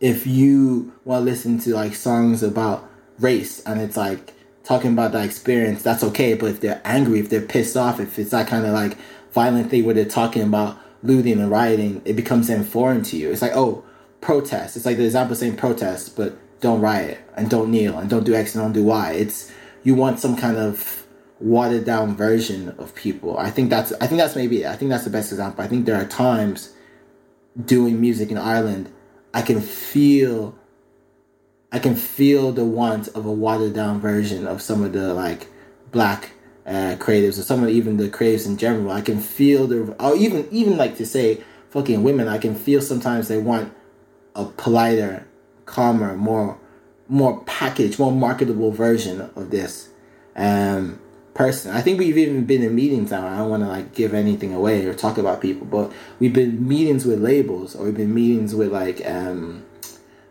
if 0.00 0.26
you 0.26 0.92
want 1.04 1.22
to 1.22 1.24
listen 1.24 1.58
to 1.60 1.74
like 1.74 1.94
songs 1.94 2.42
about 2.42 2.88
race 3.18 3.62
and 3.64 3.80
it's 3.80 3.96
like 3.96 4.34
talking 4.64 4.92
about 4.92 5.12
that 5.12 5.24
experience, 5.24 5.82
that's 5.82 6.04
okay. 6.04 6.34
But 6.34 6.50
if 6.50 6.60
they're 6.60 6.82
angry, 6.84 7.20
if 7.20 7.30
they're 7.30 7.40
pissed 7.40 7.76
off, 7.76 8.00
if 8.00 8.18
it's 8.18 8.30
that 8.30 8.48
kind 8.48 8.66
of 8.66 8.72
like 8.72 8.98
violent 9.32 9.70
thing 9.70 9.84
where 9.84 9.94
they're 9.94 10.04
talking 10.04 10.42
about 10.42 10.78
looting 11.02 11.40
and 11.40 11.50
rioting, 11.50 12.02
it 12.04 12.14
becomes 12.14 12.48
then 12.48 12.64
foreign 12.64 13.02
to 13.04 13.16
you. 13.16 13.30
It's 13.30 13.42
like, 13.42 13.54
oh, 13.54 13.84
protest. 14.20 14.76
It's 14.76 14.86
like 14.86 14.96
the 14.96 15.04
example 15.04 15.36
saying 15.36 15.56
protest, 15.56 16.16
but 16.16 16.36
don't 16.60 16.80
riot 16.80 17.18
and 17.36 17.50
don't 17.50 17.70
kneel 17.70 17.98
and 17.98 18.08
don't 18.08 18.24
do 18.24 18.34
X 18.34 18.54
and 18.54 18.64
don't 18.64 18.72
do 18.72 18.84
Y. 18.84 19.12
It's 19.12 19.52
you 19.82 19.94
want 19.94 20.18
some 20.18 20.36
kind 20.36 20.56
of 20.56 21.06
watered 21.38 21.84
down 21.84 22.16
version 22.16 22.70
of 22.78 22.94
people. 22.94 23.38
I 23.38 23.50
think 23.50 23.70
that's 23.70 23.92
I 24.00 24.06
think 24.06 24.18
that's 24.18 24.34
maybe 24.34 24.62
it. 24.62 24.66
I 24.66 24.76
think 24.76 24.90
that's 24.90 25.04
the 25.04 25.10
best 25.10 25.32
example. 25.32 25.62
I 25.62 25.68
think 25.68 25.86
there 25.86 26.00
are 26.00 26.06
times 26.06 26.72
doing 27.64 28.00
music 28.00 28.30
in 28.30 28.38
Ireland, 28.38 28.92
I 29.32 29.42
can 29.42 29.60
feel 29.60 30.56
I 31.72 31.78
can 31.78 31.94
feel 31.94 32.52
the 32.52 32.64
want 32.64 33.08
of 33.08 33.26
a 33.26 33.32
watered 33.32 33.74
down 33.74 34.00
version 34.00 34.46
of 34.46 34.62
some 34.62 34.82
of 34.82 34.92
the 34.92 35.12
like 35.14 35.48
black 35.90 36.30
uh, 36.66 36.96
creatives 36.98 37.38
or 37.38 37.42
some 37.42 37.62
of 37.62 37.70
even 37.70 37.96
the 37.96 38.08
creatives 38.08 38.46
in 38.46 38.56
general. 38.56 38.90
I 38.90 39.00
can 39.00 39.20
feel 39.20 39.66
the 39.66 39.96
or 40.02 40.16
even 40.16 40.48
even 40.50 40.76
like 40.76 40.96
to 40.96 41.06
say 41.06 41.42
fucking 41.70 42.02
women. 42.02 42.28
I 42.28 42.38
can 42.38 42.54
feel 42.54 42.80
sometimes 42.80 43.28
they 43.28 43.38
want 43.38 43.72
a 44.34 44.44
politer, 44.44 45.26
calmer, 45.64 46.16
more 46.16 46.58
more 47.08 47.40
packaged, 47.44 47.98
more 47.98 48.12
marketable 48.12 48.72
version 48.72 49.20
of 49.20 49.50
this. 49.50 49.88
Um, 50.34 51.00
person. 51.36 51.70
I 51.70 51.82
think 51.82 51.98
we've 51.98 52.16
even 52.16 52.46
been 52.46 52.62
in 52.62 52.74
meetings 52.74 53.10
now. 53.10 53.26
I 53.26 53.36
don't 53.36 53.50
want 53.50 53.62
to 53.62 53.68
like 53.68 53.94
give 53.94 54.14
anything 54.14 54.54
away 54.54 54.86
or 54.86 54.94
talk 54.94 55.18
about 55.18 55.40
people, 55.40 55.66
but 55.66 55.92
we've 56.18 56.32
been 56.32 56.66
meetings 56.66 57.04
with 57.04 57.20
labels 57.20 57.76
or 57.76 57.84
we've 57.84 57.96
been 57.96 58.14
meetings 58.14 58.54
with 58.54 58.72
like 58.72 59.06
um 59.06 59.64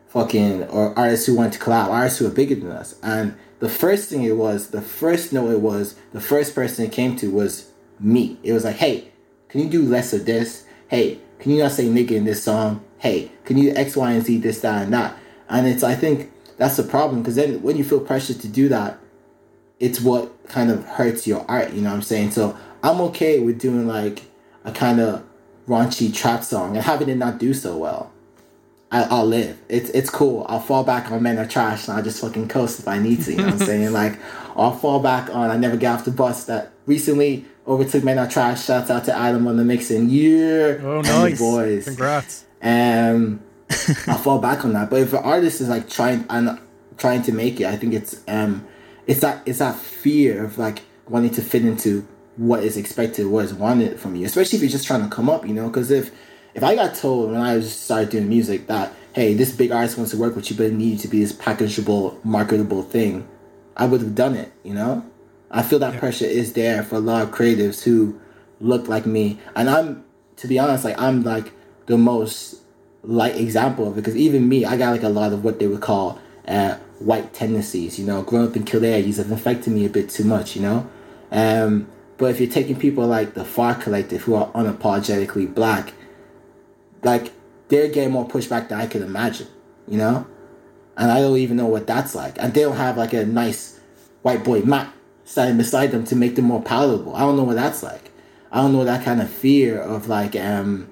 fucking 0.08 0.64
or 0.64 0.98
artists 0.98 1.28
who 1.28 1.36
want 1.36 1.54
to 1.54 1.60
collab, 1.60 1.88
artists 1.88 2.20
who 2.20 2.28
are 2.28 2.32
bigger 2.32 2.56
than 2.56 2.72
us. 2.72 2.96
And 3.04 3.38
the 3.60 3.70
first 3.70 4.10
thing 4.10 4.24
it 4.24 4.38
was, 4.38 4.70
the 4.70 4.82
first 4.82 5.32
note 5.32 5.52
it 5.52 5.62
was, 5.62 5.96
the 6.12 6.22
first 6.22 6.54
person 6.56 6.86
it 6.86 6.92
came 6.92 7.16
to 7.18 7.32
was 7.32 7.72
me. 8.00 8.38
It 8.44 8.54
was 8.54 8.66
like, 8.66 8.76
hey, 8.76 9.10
can 9.50 9.62
you 9.62 9.70
do 9.70 9.84
less 9.84 10.14
of 10.14 10.26
this? 10.26 10.66
Hey, 10.88 11.20
can 11.40 11.52
you 11.52 11.64
not 11.64 11.72
say 11.72 11.86
nigga 11.86 12.12
in 12.12 12.26
this 12.26 12.44
song? 12.44 12.84
Hey, 12.98 13.32
can 13.44 13.58
you 13.58 13.74
X, 13.76 13.96
Y, 13.96 14.12
and 14.12 14.26
Z 14.26 14.38
this, 14.40 14.62
that, 14.62 14.84
and 14.84 14.94
that? 14.94 15.18
And 15.50 15.68
it's 15.68 15.84
I 15.84 15.96
think 15.96 16.32
that's 16.58 16.78
the 16.78 16.84
problem 16.84 17.22
because 17.22 17.36
then 17.36 17.62
when 17.62 17.78
you 17.78 17.84
feel 17.84 18.00
pressured 18.00 18.40
to 18.42 18.48
do 18.48 18.70
that, 18.70 19.00
it's 19.80 20.02
what 20.02 20.48
kind 20.48 20.72
of 20.72 20.86
hurts 20.86 21.28
your 21.28 21.46
art, 21.50 21.74
you 21.74 21.82
know 21.82 21.90
what 21.90 21.98
I'm 21.98 22.02
saying? 22.02 22.32
So 22.32 22.58
I'm 22.82 23.02
okay 23.02 23.40
with 23.40 23.60
doing 23.60 23.88
like 23.88 24.24
a 24.64 24.72
kind 24.72 25.00
of 25.00 25.24
raunchy 25.68 26.14
trap 26.14 26.44
song 26.44 26.76
and 26.76 26.86
having 26.86 27.10
it 27.10 27.18
not 27.18 27.40
do 27.40 27.54
so 27.54 27.78
well. 27.78 28.12
I, 29.04 29.20
will 29.20 29.26
live. 29.28 29.60
It's 29.70 29.90
it's 29.90 30.10
cool. 30.10 30.46
I'll 30.48 30.60
fall 30.60 30.84
back 30.84 31.12
on 31.12 31.22
Men 31.24 31.38
Are 31.38 31.46
Trash 31.46 31.88
and 31.88 31.98
I'll 31.98 32.04
just 32.04 32.22
fucking 32.22 32.48
coast 32.48 32.80
if 32.80 32.88
I 32.88 33.00
need 33.00 33.22
to, 33.24 33.32
you 33.32 33.38
know 33.38 33.46
what 33.46 33.54
I'm 33.54 33.60
saying? 33.66 33.94
Like, 33.94 34.20
I'll 34.56 34.76
fall 34.76 35.00
back 35.00 35.30
on 35.30 35.50
I 35.50 35.58
Never 35.58 35.78
Get 35.78 35.94
Off 35.94 36.06
the 36.06 36.12
Bus 36.12 36.46
that 36.46 36.72
recently 36.86 37.46
overtook 37.68 38.04
Men 38.04 38.20
Are 38.20 38.28
Trash. 38.30 38.66
Shouts 38.66 38.90
out 38.90 39.06
to 39.06 39.16
Adam 39.16 39.48
on 39.48 39.58
the 39.58 39.66
mixing. 39.66 40.10
Yeah. 40.10 40.78
Oh, 40.82 41.02
nice. 41.02 41.40
boys. 41.40 41.86
Congrats. 41.86 42.46
Um, 42.62 43.42
I'll 44.08 44.18
fall 44.18 44.40
back 44.40 44.64
on 44.64 44.74
that. 44.74 44.90
But 44.90 45.02
if 45.02 45.14
an 45.14 45.24
artist 45.24 45.62
is 45.62 45.70
like 45.70 45.90
trying 45.90 46.26
and 46.30 46.60
trying 46.98 47.24
to 47.24 47.32
make 47.32 47.60
it, 47.60 47.66
I 47.66 47.76
think 47.76 47.94
it's 47.94 48.22
um 48.28 48.66
it's 49.08 49.22
that 49.22 49.44
it's 49.46 49.60
that 49.60 49.76
fear 49.76 50.44
of 50.44 50.58
like 50.58 50.84
wanting 51.08 51.32
to 51.32 51.42
fit 51.42 51.66
into 51.66 52.08
what 52.38 52.64
is 52.64 52.78
expected, 52.78 53.28
what 53.28 53.46
is 53.46 53.54
wanted 53.54 54.00
from 54.00 54.16
you, 54.16 54.26
especially 54.26 54.58
if 54.58 54.62
you're 54.62 54.72
just 54.72 54.88
trying 54.88 55.02
to 55.04 55.10
come 55.10 55.30
up, 55.30 55.48
you 55.48 55.54
know. 55.54 55.68
Because 55.68 55.92
if 55.92 56.12
if 56.56 56.64
I 56.64 56.74
got 56.74 56.96
told 56.96 57.32
when 57.32 57.42
I 57.42 57.60
started 57.60 58.10
doing 58.10 58.30
music 58.30 58.68
that 58.68 58.94
hey, 59.14 59.34
this 59.34 59.56
big 59.56 59.72
artist 59.72 59.98
wants 59.98 60.12
to 60.12 60.18
work 60.18 60.36
with 60.36 60.50
you, 60.50 60.58
but 60.58 60.66
it 60.66 60.74
needed 60.74 61.00
to 61.00 61.08
be 61.08 61.22
this 61.22 61.32
packageable, 61.32 62.24
marketable 62.26 62.84
thing, 62.84 63.26
I 63.78 63.86
would 63.86 64.02
have 64.02 64.14
done 64.14 64.36
it, 64.36 64.52
you 64.62 64.74
know. 64.74 65.10
I 65.50 65.64
feel 65.64 65.80
that 65.80 65.94
yeah. 65.94 66.00
pressure 66.02 66.26
is 66.26 66.52
there 66.52 66.84
for 66.84 66.96
a 66.96 67.00
lot 67.00 67.24
of 67.24 67.32
creatives 67.32 67.84
who 67.84 68.20
look 68.60 68.90
like 68.90 69.06
me, 69.06 69.40
and 69.56 69.70
I'm 69.70 70.04
to 70.38 70.48
be 70.48 70.60
honest, 70.60 70.84
like 70.84 71.00
I'm 71.00 71.24
like 71.24 71.52
the 71.86 71.98
most 71.98 72.62
light 73.04 73.38
example 73.38 73.88
of 73.88 73.94
it 73.94 74.02
because 74.02 74.16
even 74.18 74.50
me, 74.50 74.66
I 74.66 74.78
got 74.78 74.92
like 74.92 75.04
a 75.04 75.10
lot 75.10 75.32
of 75.34 75.44
what 75.44 75.60
they 75.60 75.68
would 75.68 75.82
call 75.82 76.20
uh, 76.48 76.76
white 77.00 77.34
tendencies. 77.34 78.00
You 78.00 78.06
know, 78.06 78.22
growing 78.22 78.48
up 78.48 78.56
in 78.56 78.64
Kildare, 78.64 79.02
these 79.02 79.18
have 79.18 79.32
affected 79.32 79.72
me 79.72 79.86
a 79.86 79.90
bit 79.90 80.10
too 80.10 80.24
much. 80.24 80.56
You 80.56 80.62
know, 80.62 80.90
um, 81.32 81.88
but 82.18 82.32
if 82.32 82.40
you're 82.40 82.52
taking 82.52 82.78
people 82.78 83.06
like 83.06 83.34
the 83.34 83.46
Far 83.46 83.76
Collective 83.76 84.24
who 84.24 84.36
are 84.36 84.52
unapologetically 84.52 85.54
black, 85.54 85.94
like 87.06 87.32
they're 87.70 87.88
getting 87.88 88.12
more 88.12 88.28
pushback 88.28 88.70
than 88.70 88.80
I 88.80 88.88
could 88.88 89.02
imagine. 89.02 89.48
You 89.88 89.98
know, 90.00 90.28
and 90.98 91.12
I 91.12 91.22
don't 91.22 91.38
even 91.38 91.58
know 91.58 91.68
what 91.68 91.88
that's 91.88 92.16
like. 92.16 92.38
And 92.40 92.54
they 92.54 92.62
don't 92.62 92.76
have 92.76 92.98
like 92.98 93.14
a 93.14 93.26
nice 93.26 93.80
white 94.24 94.44
boy 94.44 94.62
Matt 94.62 94.92
standing 95.24 95.58
beside 95.58 95.92
them 95.92 96.04
to 96.06 96.16
make 96.16 96.36
them 96.36 96.46
more 96.46 96.62
palatable. 96.62 97.16
I 97.16 97.20
don't 97.22 97.38
know 97.38 97.44
what 97.44 97.56
that's 97.56 97.84
like. 97.84 98.12
I 98.52 98.62
don't 98.62 98.74
know 98.74 98.84
that 98.86 99.04
kind 99.04 99.22
of 99.22 99.30
fear 99.30 99.80
of 99.80 100.08
like 100.08 100.36
um 100.36 100.90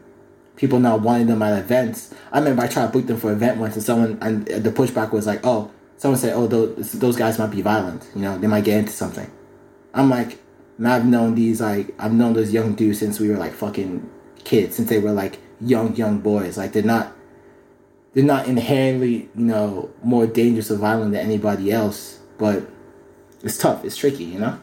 people 0.55 0.79
not 0.79 1.01
wanting 1.01 1.27
them 1.27 1.41
at 1.41 1.57
events. 1.57 2.13
I 2.31 2.39
remember 2.39 2.63
I 2.63 2.67
tried 2.67 2.87
to 2.87 2.91
book 2.91 3.07
them 3.07 3.17
for 3.17 3.29
an 3.29 3.37
event 3.37 3.57
once, 3.59 3.75
and 3.75 3.83
someone 3.83 4.17
and 4.21 4.45
the 4.45 4.71
pushback 4.71 5.11
was 5.11 5.25
like, 5.25 5.41
"Oh, 5.43 5.71
someone 5.97 6.19
said, 6.19 6.33
oh, 6.33 6.47
those 6.47 6.91
those 6.93 7.15
guys 7.15 7.39
might 7.39 7.51
be 7.51 7.61
violent. 7.61 8.07
You 8.15 8.21
know, 8.21 8.37
they 8.37 8.47
might 8.47 8.63
get 8.63 8.77
into 8.77 8.91
something." 8.91 9.31
I'm 9.93 10.09
like, 10.09 10.39
I've 10.83 11.05
known 11.05 11.35
these 11.35 11.61
like 11.61 11.93
I've 11.99 12.13
known 12.13 12.33
those 12.33 12.51
young 12.51 12.75
dudes 12.75 12.99
since 12.99 13.19
we 13.19 13.29
were 13.29 13.37
like 13.37 13.53
fucking 13.53 14.09
kids, 14.43 14.75
since 14.75 14.89
they 14.89 14.99
were 14.99 15.11
like 15.11 15.39
young 15.65 15.95
young 15.95 16.19
boys. 16.19 16.57
Like 16.57 16.73
they're 16.73 16.83
not 16.83 17.13
they're 18.13 18.23
not 18.23 18.47
inherently, 18.47 19.29
you 19.35 19.45
know, 19.45 19.89
more 20.03 20.27
dangerous 20.27 20.69
or 20.71 20.77
violent 20.77 21.11
than 21.13 21.21
anybody 21.21 21.71
else. 21.71 22.19
But 22.37 22.67
it's 23.43 23.57
tough. 23.57 23.83
It's 23.83 23.97
tricky, 23.97 24.25
you 24.25 24.39
know. 24.39 24.59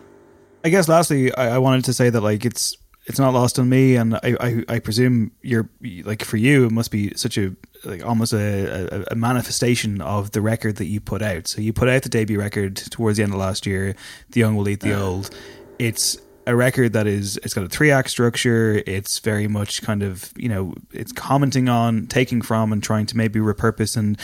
I 0.64 0.68
guess 0.68 0.88
lastly, 0.88 1.34
I, 1.34 1.56
I 1.56 1.58
wanted 1.58 1.84
to 1.86 1.92
say 1.92 2.10
that 2.10 2.20
like 2.20 2.44
it's 2.44 2.76
it's 3.06 3.18
not 3.18 3.32
lost 3.32 3.58
on 3.58 3.68
me, 3.68 3.96
and 3.96 4.14
I, 4.16 4.36
I, 4.40 4.64
I 4.68 4.78
presume 4.78 5.32
you're 5.42 5.68
like 6.04 6.22
for 6.24 6.36
you, 6.36 6.66
it 6.66 6.72
must 6.72 6.90
be 6.90 7.12
such 7.16 7.38
a 7.38 7.54
like 7.84 8.04
almost 8.04 8.32
a, 8.32 8.94
a, 8.94 9.04
a, 9.12 9.14
manifestation 9.14 10.02
of 10.02 10.32
the 10.32 10.42
record 10.42 10.76
that 10.76 10.84
you 10.84 11.00
put 11.00 11.22
out. 11.22 11.48
So 11.48 11.62
you 11.62 11.72
put 11.72 11.88
out 11.88 12.02
the 12.02 12.10
debut 12.10 12.38
record 12.38 12.76
towards 12.76 13.16
the 13.16 13.22
end 13.22 13.32
of 13.32 13.38
last 13.38 13.66
year, 13.66 13.96
"The 14.30 14.40
Young 14.40 14.54
Will 14.54 14.68
Eat 14.68 14.80
the 14.80 14.94
Old." 15.00 15.30
It's 15.78 16.18
a 16.46 16.56
record 16.56 16.92
that 16.94 17.06
is 17.06 17.38
it's 17.38 17.54
got 17.54 17.64
a 17.64 17.68
three 17.68 17.90
act 17.90 18.10
structure. 18.10 18.82
It's 18.86 19.18
very 19.18 19.48
much 19.48 19.82
kind 19.82 20.02
of 20.02 20.32
you 20.36 20.48
know 20.48 20.74
it's 20.92 21.12
commenting 21.12 21.68
on, 21.68 22.06
taking 22.06 22.42
from, 22.42 22.72
and 22.72 22.82
trying 22.82 23.06
to 23.06 23.16
maybe 23.16 23.40
repurpose 23.40 23.96
and 23.96 24.18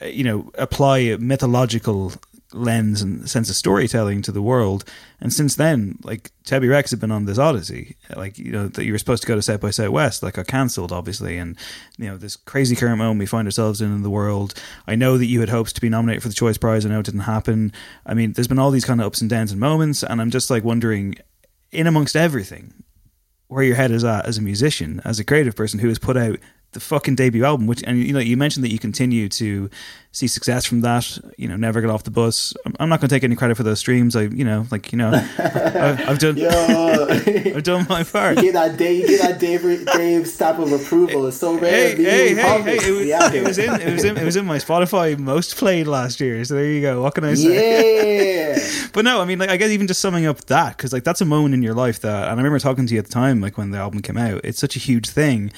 uh, 0.00 0.06
you 0.06 0.24
know 0.24 0.50
apply 0.56 0.98
a 0.98 1.18
mythological 1.18 2.12
lens 2.54 3.02
and 3.02 3.28
sense 3.28 3.50
of 3.50 3.56
storytelling 3.56 4.22
to 4.22 4.30
the 4.30 4.42
world. 4.42 4.84
And 5.20 5.32
since 5.32 5.56
then, 5.56 5.98
like 6.04 6.30
Tebi 6.44 6.70
Rex 6.70 6.90
had 6.90 7.00
been 7.00 7.10
on 7.10 7.24
this 7.24 7.38
odyssey, 7.38 7.96
like 8.14 8.38
you 8.38 8.52
know 8.52 8.68
that 8.68 8.84
you 8.84 8.92
were 8.92 8.98
supposed 8.98 9.22
to 9.22 9.28
go 9.28 9.34
to 9.34 9.42
South 9.42 9.60
by 9.60 9.70
Southwest, 9.70 10.22
like 10.22 10.34
got 10.34 10.46
cancelled, 10.46 10.92
obviously, 10.92 11.38
and 11.38 11.56
you 11.98 12.06
know 12.06 12.16
this 12.16 12.36
crazy 12.36 12.76
current 12.76 12.98
moment 12.98 13.18
we 13.18 13.26
find 13.26 13.46
ourselves 13.46 13.80
in 13.80 13.92
in 13.92 14.02
the 14.02 14.10
world. 14.10 14.54
I 14.86 14.94
know 14.94 15.18
that 15.18 15.26
you 15.26 15.40
had 15.40 15.48
hopes 15.48 15.72
to 15.72 15.80
be 15.80 15.88
nominated 15.88 16.22
for 16.22 16.28
the 16.28 16.34
Choice 16.34 16.58
Prize. 16.58 16.86
I 16.86 16.90
know 16.90 17.00
it 17.00 17.06
didn't 17.06 17.20
happen. 17.20 17.72
I 18.06 18.14
mean, 18.14 18.32
there's 18.32 18.48
been 18.48 18.58
all 18.58 18.70
these 18.70 18.84
kind 18.84 19.00
of 19.00 19.06
ups 19.06 19.20
and 19.20 19.30
downs 19.30 19.50
and 19.50 19.60
moments, 19.60 20.02
and 20.02 20.20
I'm 20.20 20.30
just 20.30 20.50
like 20.50 20.64
wondering, 20.64 21.16
in 21.74 21.86
amongst 21.86 22.16
everything, 22.16 22.72
where 23.48 23.64
your 23.64 23.76
head 23.76 23.90
is 23.90 24.04
at 24.04 24.26
as 24.26 24.38
a 24.38 24.42
musician, 24.42 25.00
as 25.04 25.18
a 25.18 25.24
creative 25.24 25.56
person 25.56 25.80
who 25.80 25.88
has 25.88 25.98
put 25.98 26.16
out 26.16 26.38
the 26.74 26.80
fucking 26.80 27.14
debut 27.14 27.44
album, 27.44 27.66
which 27.66 27.82
and 27.84 27.98
you 27.98 28.12
know 28.12 28.18
you 28.18 28.36
mentioned 28.36 28.64
that 28.64 28.72
you 28.72 28.78
continue 28.78 29.28
to 29.30 29.70
see 30.14 30.28
success 30.28 30.64
from 30.64 30.82
that. 30.82 31.18
You 31.36 31.48
know, 31.48 31.56
never 31.56 31.80
get 31.80 31.90
off 31.90 32.04
the 32.04 32.10
bus. 32.10 32.54
I'm 32.78 32.88
not 32.88 33.00
going 33.00 33.08
to 33.08 33.14
take 33.14 33.24
any 33.24 33.34
credit 33.34 33.56
for 33.56 33.62
those 33.62 33.80
streams. 33.80 34.14
I, 34.14 34.22
you 34.22 34.44
know, 34.44 34.66
like 34.70 34.92
you 34.92 34.98
know, 34.98 35.10
I, 35.10 35.18
have 36.06 36.18
done, 36.18 36.40
I've 36.44 37.62
done 37.62 37.86
my 37.88 38.04
part. 38.04 38.36
You 38.36 38.44
get 38.44 38.54
that 38.54 38.76
Dave, 38.76 39.08
you 39.08 39.18
get 39.18 39.28
that 39.28 39.40
Dave, 39.40 39.86
Dave 39.86 40.26
stamp 40.26 40.58
of 40.58 40.72
approval. 40.72 41.26
It's 41.26 41.38
so 41.38 41.58
rare. 41.58 41.70
Hey, 41.70 41.96
hey, 41.96 42.34
hey, 42.34 42.62
hey, 42.62 42.76
it 42.76 42.90
was, 42.90 43.34
it 43.34 43.44
was 43.44 43.58
in, 43.58 43.80
it 43.80 43.92
was 43.92 44.04
in, 44.04 44.16
it 44.16 44.24
was 44.24 44.36
in 44.36 44.46
my 44.46 44.58
Spotify 44.58 45.18
most 45.18 45.56
played 45.56 45.86
last 45.86 46.20
year. 46.20 46.44
So 46.44 46.54
there 46.54 46.66
you 46.66 46.80
go. 46.80 47.02
What 47.02 47.14
can 47.14 47.24
I 47.24 47.34
say? 47.34 48.54
Yeah. 48.54 48.88
but 48.92 49.04
no, 49.04 49.20
I 49.20 49.24
mean, 49.24 49.38
like 49.38 49.50
I 49.50 49.56
guess 49.56 49.70
even 49.70 49.86
just 49.86 50.00
summing 50.00 50.26
up 50.26 50.44
that 50.46 50.76
because 50.76 50.92
like 50.92 51.04
that's 51.04 51.20
a 51.20 51.24
moment 51.26 51.54
in 51.54 51.62
your 51.62 51.74
life 51.74 52.00
that, 52.00 52.24
and 52.24 52.32
I 52.32 52.36
remember 52.36 52.58
talking 52.58 52.86
to 52.86 52.94
you 52.94 52.98
at 52.98 53.06
the 53.06 53.12
time, 53.12 53.40
like 53.40 53.58
when 53.58 53.70
the 53.70 53.78
album 53.78 54.02
came 54.02 54.16
out. 54.16 54.40
It's 54.44 54.58
such 54.58 54.76
a 54.76 54.78
huge 54.78 55.08
thing 55.08 55.52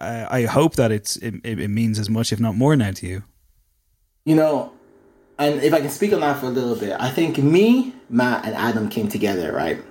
I, 0.00 0.42
hope 0.42 0.74
that 0.76 0.92
it's 0.92 1.16
it, 1.16 1.34
it 1.44 1.68
means 1.68 1.98
as 1.98 2.10
much, 2.10 2.32
if 2.32 2.40
not 2.40 2.56
more, 2.56 2.76
now 2.76 2.92
to 2.92 3.06
you. 3.06 3.22
You 4.24 4.34
know, 4.34 4.72
and 5.38 5.62
if 5.62 5.72
I 5.72 5.80
can 5.80 5.90
speak 5.90 6.12
on 6.12 6.20
that 6.20 6.38
for 6.38 6.46
a 6.46 6.50
little 6.50 6.76
bit, 6.76 6.96
I 6.98 7.10
think 7.10 7.38
me, 7.38 7.94
Matt, 8.08 8.44
and 8.44 8.54
Adam 8.54 8.88
came 8.88 9.08
together, 9.08 9.52
right? 9.52 9.82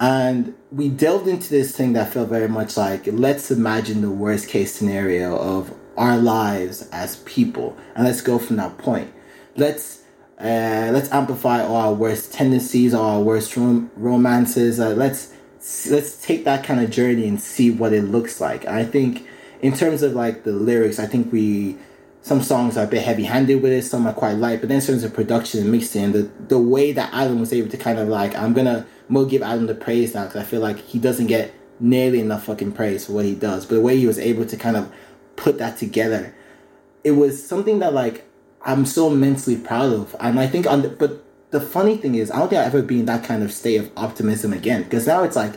And 0.00 0.54
we 0.70 0.88
delved 0.88 1.28
into 1.28 1.48
this 1.48 1.76
thing 1.76 1.92
that 1.92 2.12
felt 2.12 2.28
very 2.28 2.48
much 2.48 2.76
like 2.76 3.06
let's 3.06 3.50
imagine 3.50 4.00
the 4.00 4.10
worst 4.10 4.48
case 4.48 4.74
scenario 4.74 5.36
of 5.36 5.74
our 5.96 6.16
lives 6.18 6.88
as 6.92 7.16
people, 7.16 7.76
and 7.94 8.04
let's 8.04 8.20
go 8.20 8.38
from 8.38 8.56
that 8.56 8.78
point. 8.78 9.12
Let's 9.56 10.02
uh, 10.38 10.90
let's 10.92 11.10
amplify 11.12 11.62
all 11.62 11.76
our 11.76 11.94
worst 11.94 12.32
tendencies, 12.32 12.94
all 12.94 13.18
our 13.18 13.22
worst 13.22 13.56
rom- 13.56 13.90
romances. 13.96 14.80
Uh, 14.80 14.90
let's 14.90 15.32
let's 15.88 16.20
take 16.20 16.44
that 16.44 16.64
kind 16.64 16.80
of 16.80 16.90
journey 16.90 17.28
and 17.28 17.40
see 17.40 17.70
what 17.70 17.92
it 17.92 18.02
looks 18.02 18.40
like. 18.40 18.64
I 18.66 18.84
think 18.84 19.26
in 19.62 19.72
terms 19.72 20.02
of 20.02 20.12
like 20.14 20.42
the 20.42 20.52
lyrics, 20.52 20.98
I 20.98 21.06
think 21.06 21.32
we 21.32 21.78
some 22.20 22.42
songs 22.42 22.76
are 22.76 22.84
a 22.84 22.88
bit 22.88 23.02
heavy 23.02 23.24
handed 23.24 23.62
with 23.62 23.72
it, 23.72 23.82
some 23.82 24.06
are 24.06 24.12
quite 24.12 24.34
light, 24.34 24.60
but 24.60 24.68
then 24.68 24.80
in 24.80 24.86
terms 24.86 25.02
of 25.02 25.12
production 25.14 25.60
and 25.60 25.72
mixing, 25.72 26.12
the 26.12 26.30
the 26.48 26.58
way 26.58 26.92
that 26.92 27.12
Adam 27.14 27.40
was 27.40 27.52
able 27.52 27.70
to 27.70 27.76
kind 27.76 27.98
of 27.98 28.08
like 28.08 28.34
I'm 28.36 28.52
gonna 28.52 28.86
more 29.08 29.24
give 29.24 29.42
Adam 29.42 29.66
the 29.66 29.74
praise 29.74 30.14
now 30.14 30.24
because 30.24 30.42
I 30.42 30.44
feel 30.44 30.60
like 30.60 30.78
he 30.78 30.98
doesn't 30.98 31.28
get 31.28 31.54
nearly 31.80 32.20
enough 32.20 32.44
fucking 32.44 32.72
praise 32.72 33.06
for 33.06 33.12
what 33.12 33.24
he 33.24 33.34
does, 33.34 33.64
but 33.64 33.76
the 33.76 33.80
way 33.80 33.96
he 33.96 34.06
was 34.06 34.18
able 34.18 34.44
to 34.46 34.56
kind 34.56 34.76
of 34.76 34.92
put 35.36 35.58
that 35.58 35.78
together, 35.78 36.34
it 37.02 37.12
was 37.12 37.44
something 37.44 37.78
that 37.78 37.94
like 37.94 38.28
I'm 38.62 38.84
so 38.84 39.10
immensely 39.10 39.56
proud 39.56 39.92
of, 39.92 40.16
and 40.20 40.38
I 40.38 40.48
think 40.48 40.66
on 40.66 40.82
the, 40.82 40.88
but 40.88 41.24
the 41.50 41.60
funny 41.60 41.96
thing 41.96 42.16
is 42.16 42.30
I 42.30 42.38
don't 42.38 42.48
think 42.48 42.60
I've 42.60 42.74
ever 42.74 42.82
been 42.82 43.00
in 43.00 43.06
that 43.06 43.24
kind 43.24 43.42
of 43.42 43.52
state 43.52 43.76
of 43.76 43.90
optimism 43.96 44.52
again 44.52 44.82
because 44.82 45.06
now 45.06 45.22
it's 45.22 45.36
like 45.36 45.54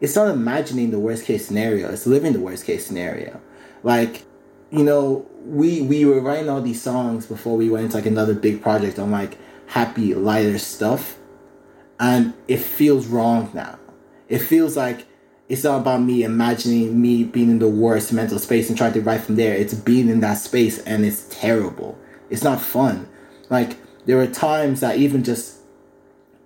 it's 0.00 0.14
not 0.14 0.28
imagining 0.28 0.90
the 0.90 0.98
worst 0.98 1.24
case 1.24 1.46
scenario 1.46 1.90
it's 1.90 2.06
living 2.06 2.32
the 2.32 2.40
worst 2.40 2.64
case 2.64 2.86
scenario. 2.86 3.40
Like 3.82 4.24
you 4.70 4.84
know 4.84 5.26
we 5.44 5.82
we 5.82 6.04
were 6.04 6.20
writing 6.20 6.48
all 6.48 6.60
these 6.60 6.82
songs 6.82 7.26
before 7.26 7.56
we 7.56 7.70
went 7.70 7.84
into 7.86 7.96
like 7.96 8.06
another 8.06 8.34
big 8.34 8.62
project 8.62 8.98
on 8.98 9.10
like 9.10 9.38
happy 9.66 10.14
lighter 10.14 10.58
stuff 10.58 11.18
and 11.98 12.34
it 12.48 12.58
feels 12.58 13.06
wrong 13.06 13.50
now. 13.54 13.78
It 14.28 14.38
feels 14.38 14.76
like 14.76 15.06
it's 15.48 15.64
not 15.64 15.80
about 15.80 16.02
me 16.02 16.24
imagining 16.24 17.00
me 17.00 17.24
being 17.24 17.50
in 17.50 17.58
the 17.58 17.68
worst 17.68 18.12
mental 18.12 18.38
space 18.38 18.68
and 18.68 18.76
trying 18.76 18.92
to 18.94 19.00
write 19.00 19.20
from 19.20 19.36
there. 19.36 19.54
It's 19.54 19.74
being 19.74 20.08
in 20.08 20.20
that 20.20 20.38
space 20.38 20.78
and 20.80 21.04
it's 21.04 21.26
terrible. 21.30 21.96
It's 22.30 22.42
not 22.42 22.60
fun. 22.60 23.08
Like 23.48 23.76
there 24.06 24.16
were 24.16 24.26
times 24.26 24.80
that 24.80 24.96
even 24.98 25.22
just 25.22 25.55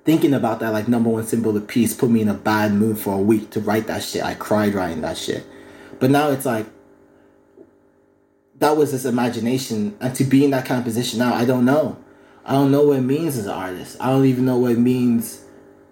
thinking 0.05 0.33
about 0.35 0.61
that 0.61 0.73
like 0.73 0.89
number 0.89 1.11
one 1.11 1.27
symbol 1.27 1.57
of 1.57 1.67
peace 1.67 1.95
put 1.95 2.11
me 2.11 2.21
in 2.21 2.29
a 2.29 2.35
bad 2.35 2.73
mood 2.73 2.99
for 2.99 3.15
a 3.15 3.23
week 3.23 3.51
to 3.51 3.61
write 3.61 3.87
that 3.87 4.03
shit. 4.03 4.23
I 4.23 4.35
cried 4.35 4.75
writing 4.75 5.03
that 5.03 5.19
shit. 5.19 5.47
But 5.99 6.11
now 6.11 6.31
it's 6.31 6.47
like 6.47 6.67
that 8.59 8.77
was 8.77 8.93
this 8.93 9.05
imagination 9.05 9.97
and 10.01 10.15
to 10.15 10.25
be 10.25 10.45
in 10.45 10.51
that 10.51 10.67
kind 10.67 10.79
of 10.79 10.85
position 10.85 11.19
now, 11.19 11.35
I 11.35 11.45
don't 11.45 11.65
know. 11.65 11.97
I 12.45 12.53
don't 12.53 12.71
know 12.71 12.87
what 12.87 12.99
it 12.99 13.03
means 13.03 13.37
as 13.37 13.47
an 13.47 13.53
artist. 13.53 13.97
I 14.01 14.11
don't 14.11 14.25
even 14.25 14.45
know 14.45 14.59
what 14.59 14.73
it 14.73 14.79
means 14.79 15.45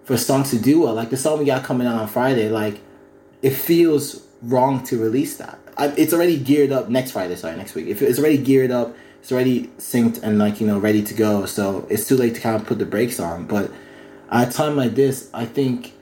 for 0.03 0.17
songs 0.17 0.49
to 0.51 0.59
do 0.59 0.81
well. 0.81 0.93
Like 0.93 1.09
the 1.11 1.17
song 1.17 1.39
we 1.39 1.45
got 1.45 1.63
coming 1.63 1.87
out 1.87 1.99
on 1.99 2.07
Friday, 2.07 2.49
like 2.49 2.81
it 3.41 3.51
feels 3.51 4.25
wrong 4.41 4.83
to 4.85 4.97
release 4.97 5.37
that. 5.37 5.59
I, 5.77 5.87
it's 5.89 6.13
already 6.13 6.37
geared 6.37 6.71
up 6.71 6.89
next 6.89 7.11
Friday, 7.11 7.35
sorry, 7.35 7.55
next 7.55 7.75
week. 7.75 7.87
If 7.87 8.01
it's 8.01 8.19
already 8.19 8.37
geared 8.37 8.71
up, 8.71 8.95
it's 9.19 9.31
already 9.31 9.67
synced 9.77 10.21
and 10.23 10.39
like, 10.39 10.59
you 10.59 10.67
know, 10.67 10.79
ready 10.79 11.03
to 11.03 11.13
go. 11.13 11.45
So 11.45 11.87
it's 11.89 12.07
too 12.07 12.15
late 12.15 12.35
to 12.35 12.41
kind 12.41 12.55
of 12.55 12.65
put 12.65 12.79
the 12.79 12.85
brakes 12.85 13.19
on. 13.19 13.45
But 13.45 13.71
at 14.31 14.49
a 14.49 14.51
time 14.51 14.75
like 14.75 14.95
this, 14.95 15.29
I 15.33 15.45
think 15.45 15.93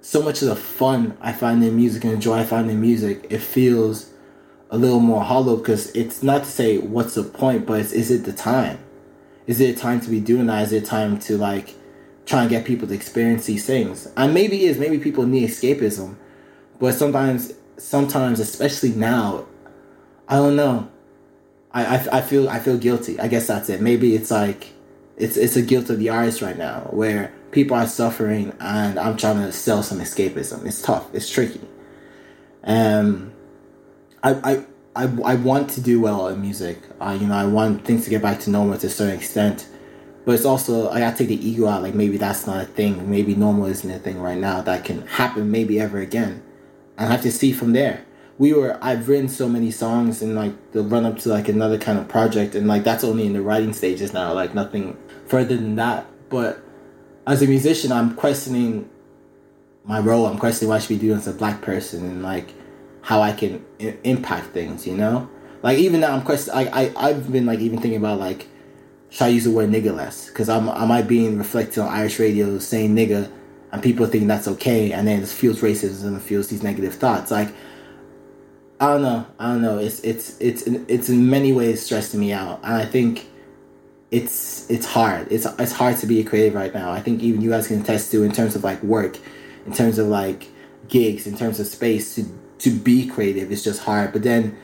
so 0.00 0.22
much 0.22 0.42
of 0.42 0.48
the 0.48 0.56
fun 0.56 1.16
I 1.20 1.32
find 1.32 1.62
in 1.64 1.76
music 1.76 2.04
and 2.04 2.12
the 2.14 2.18
joy 2.18 2.38
I 2.38 2.44
find 2.44 2.70
in 2.70 2.80
music, 2.80 3.26
it 3.28 3.40
feels 3.40 4.10
a 4.70 4.78
little 4.78 5.00
more 5.00 5.22
hollow 5.22 5.56
because 5.56 5.90
it's 5.92 6.22
not 6.22 6.44
to 6.44 6.50
say 6.50 6.78
what's 6.78 7.14
the 7.14 7.22
point, 7.22 7.66
but 7.66 7.80
is 7.80 8.10
it 8.10 8.24
the 8.24 8.32
time? 8.32 8.78
Is 9.46 9.60
it 9.60 9.76
a 9.76 9.78
time 9.78 10.00
to 10.00 10.10
be 10.10 10.20
doing 10.20 10.46
that? 10.46 10.62
Is 10.64 10.72
it 10.72 10.84
time 10.84 11.18
to 11.20 11.36
like 11.36 11.74
try 12.24 12.42
and 12.42 12.50
get 12.50 12.64
people 12.64 12.88
to 12.88 12.94
experience 12.94 13.46
these 13.46 13.66
things? 13.66 14.08
And 14.16 14.34
maybe 14.34 14.64
it 14.64 14.70
is, 14.70 14.78
maybe 14.78 14.98
people 14.98 15.26
need 15.26 15.48
escapism, 15.48 16.16
but 16.78 16.94
sometimes, 16.94 17.52
sometimes, 17.76 18.40
especially 18.40 18.90
now, 18.90 19.46
I 20.28 20.36
don't 20.36 20.56
know. 20.56 20.88
I, 21.72 21.96
I, 21.96 22.18
I 22.18 22.20
feel 22.22 22.48
I 22.48 22.58
feel 22.58 22.78
guilty. 22.78 23.20
I 23.20 23.28
guess 23.28 23.46
that's 23.46 23.68
it. 23.68 23.80
Maybe 23.80 24.14
it's 24.14 24.30
like 24.30 24.72
it's 25.16 25.36
it's 25.36 25.56
a 25.56 25.62
guilt 25.62 25.90
of 25.90 25.98
the 25.98 26.08
artist 26.08 26.42
right 26.42 26.56
now 26.56 26.88
where 26.90 27.32
people 27.56 27.74
are 27.74 27.86
suffering 27.86 28.52
and 28.60 28.98
I'm 28.98 29.16
trying 29.16 29.38
to 29.38 29.50
sell 29.50 29.82
some 29.82 29.98
escapism. 29.98 30.66
It's 30.66 30.82
tough. 30.82 31.08
It's 31.14 31.30
tricky. 31.30 31.62
Um, 32.62 33.32
I, 34.22 34.34
I, 34.34 34.64
I, 34.94 35.04
I 35.24 35.34
want 35.36 35.70
to 35.70 35.80
do 35.80 35.98
well 35.98 36.28
in 36.28 36.42
music. 36.42 36.78
I, 37.00 37.14
you 37.14 37.26
know, 37.26 37.34
I 37.34 37.46
want 37.46 37.82
things 37.86 38.04
to 38.04 38.10
get 38.10 38.20
back 38.20 38.40
to 38.40 38.50
normal 38.50 38.76
to 38.76 38.86
a 38.86 38.90
certain 38.90 39.16
extent. 39.16 39.68
But 40.26 40.34
it's 40.34 40.44
also, 40.44 40.90
I 40.90 41.00
gotta 41.00 41.16
take 41.16 41.28
the 41.28 41.48
ego 41.48 41.66
out. 41.66 41.82
Like, 41.82 41.94
maybe 41.94 42.18
that's 42.18 42.46
not 42.46 42.62
a 42.62 42.66
thing. 42.66 43.10
Maybe 43.10 43.34
normal 43.34 43.66
isn't 43.66 43.90
a 43.90 43.98
thing 43.98 44.20
right 44.20 44.36
now 44.36 44.60
that 44.60 44.84
can 44.84 45.06
happen 45.06 45.50
maybe 45.50 45.80
ever 45.80 45.98
again. 45.98 46.42
And 46.98 47.08
I 47.08 47.12
have 47.12 47.22
to 47.22 47.32
see 47.32 47.52
from 47.52 47.72
there. 47.72 48.04
We 48.36 48.52
were, 48.52 48.78
I've 48.82 49.08
written 49.08 49.28
so 49.28 49.48
many 49.48 49.70
songs 49.70 50.20
in 50.20 50.34
like 50.34 50.72
the 50.72 50.82
run 50.82 51.06
up 51.06 51.18
to 51.20 51.30
like 51.30 51.48
another 51.48 51.78
kind 51.78 51.98
of 51.98 52.06
project. 52.06 52.54
And 52.54 52.68
like, 52.68 52.84
that's 52.84 53.02
only 53.02 53.24
in 53.24 53.32
the 53.32 53.40
writing 53.40 53.72
stages 53.72 54.12
now. 54.12 54.34
Like, 54.34 54.52
nothing 54.52 54.98
further 55.26 55.56
than 55.56 55.76
that. 55.76 56.06
But 56.28 56.60
as 57.26 57.42
a 57.42 57.46
musician, 57.46 57.92
I'm 57.92 58.14
questioning 58.14 58.88
my 59.84 60.00
role. 60.00 60.26
I'm 60.26 60.38
questioning 60.38 60.68
what 60.68 60.76
I 60.76 60.78
should 60.80 61.00
be 61.00 61.06
doing 61.06 61.18
as 61.18 61.26
a 61.26 61.32
black 61.32 61.62
person 61.62 62.04
and 62.04 62.22
like 62.22 62.52
how 63.02 63.20
I 63.20 63.32
can 63.32 63.64
I- 63.80 63.98
impact 64.04 64.48
things. 64.48 64.86
You 64.86 64.96
know, 64.96 65.28
like 65.62 65.78
even 65.78 66.00
now 66.00 66.12
I'm 66.14 66.22
questioning. 66.22 66.68
I, 66.68 66.86
I 66.86 67.08
I've 67.08 67.30
been 67.30 67.46
like 67.46 67.60
even 67.60 67.80
thinking 67.80 67.98
about 67.98 68.18
like 68.18 68.48
should 69.10 69.24
I 69.24 69.28
use 69.28 69.44
the 69.44 69.50
word 69.50 69.70
nigga 69.70 69.94
less? 69.94 70.28
Because 70.28 70.48
I'm 70.48 70.68
I 70.68 70.84
might 70.86 71.08
be 71.08 71.28
reflected 71.28 71.80
on 71.80 71.88
Irish 71.88 72.18
radio 72.18 72.58
saying 72.58 72.94
nigga, 72.94 73.30
and 73.72 73.82
people 73.82 74.06
think 74.06 74.28
that's 74.28 74.48
okay, 74.48 74.92
and 74.92 75.06
then 75.06 75.22
it 75.22 75.28
fuels 75.28 75.60
racism 75.60 76.08
and 76.08 76.22
feels 76.22 76.48
these 76.48 76.62
negative 76.62 76.94
thoughts. 76.94 77.30
Like 77.30 77.48
I 78.78 78.88
don't 78.88 79.02
know, 79.02 79.26
I 79.38 79.52
don't 79.52 79.62
know. 79.62 79.78
It's 79.78 80.00
it's 80.00 80.38
it's 80.40 80.62
it's 80.66 81.08
in 81.08 81.30
many 81.30 81.52
ways 81.52 81.84
stressing 81.84 82.20
me 82.20 82.32
out, 82.32 82.60
and 82.62 82.74
I 82.74 82.84
think 82.84 83.26
it's 84.10 84.70
it's 84.70 84.86
hard. 84.86 85.28
It's 85.30 85.46
it's 85.58 85.72
hard 85.72 85.96
to 85.98 86.06
be 86.06 86.20
a 86.20 86.24
creative 86.24 86.54
right 86.54 86.72
now. 86.72 86.90
I 86.90 87.00
think 87.00 87.22
even 87.22 87.40
you 87.40 87.50
guys 87.50 87.66
can 87.66 87.80
attest 87.80 88.10
to 88.12 88.22
in 88.22 88.32
terms 88.32 88.54
of 88.54 88.62
like 88.62 88.82
work, 88.82 89.18
in 89.66 89.72
terms 89.72 89.98
of 89.98 90.06
like 90.06 90.48
gigs, 90.88 91.26
in 91.26 91.36
terms 91.36 91.58
of 91.58 91.66
space 91.66 92.14
to 92.14 92.24
to 92.58 92.70
be 92.70 93.06
creative. 93.06 93.50
It's 93.50 93.64
just 93.64 93.82
hard. 93.82 94.12
But 94.12 94.22
then 94.22 94.56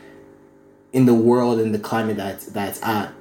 in 0.93 1.07
the 1.07 1.14
world 1.14 1.59
and 1.59 1.74
the 1.74 1.78
climate 1.78 2.16
that's 2.16 2.47
that's 2.47 2.82
at. 2.82 3.12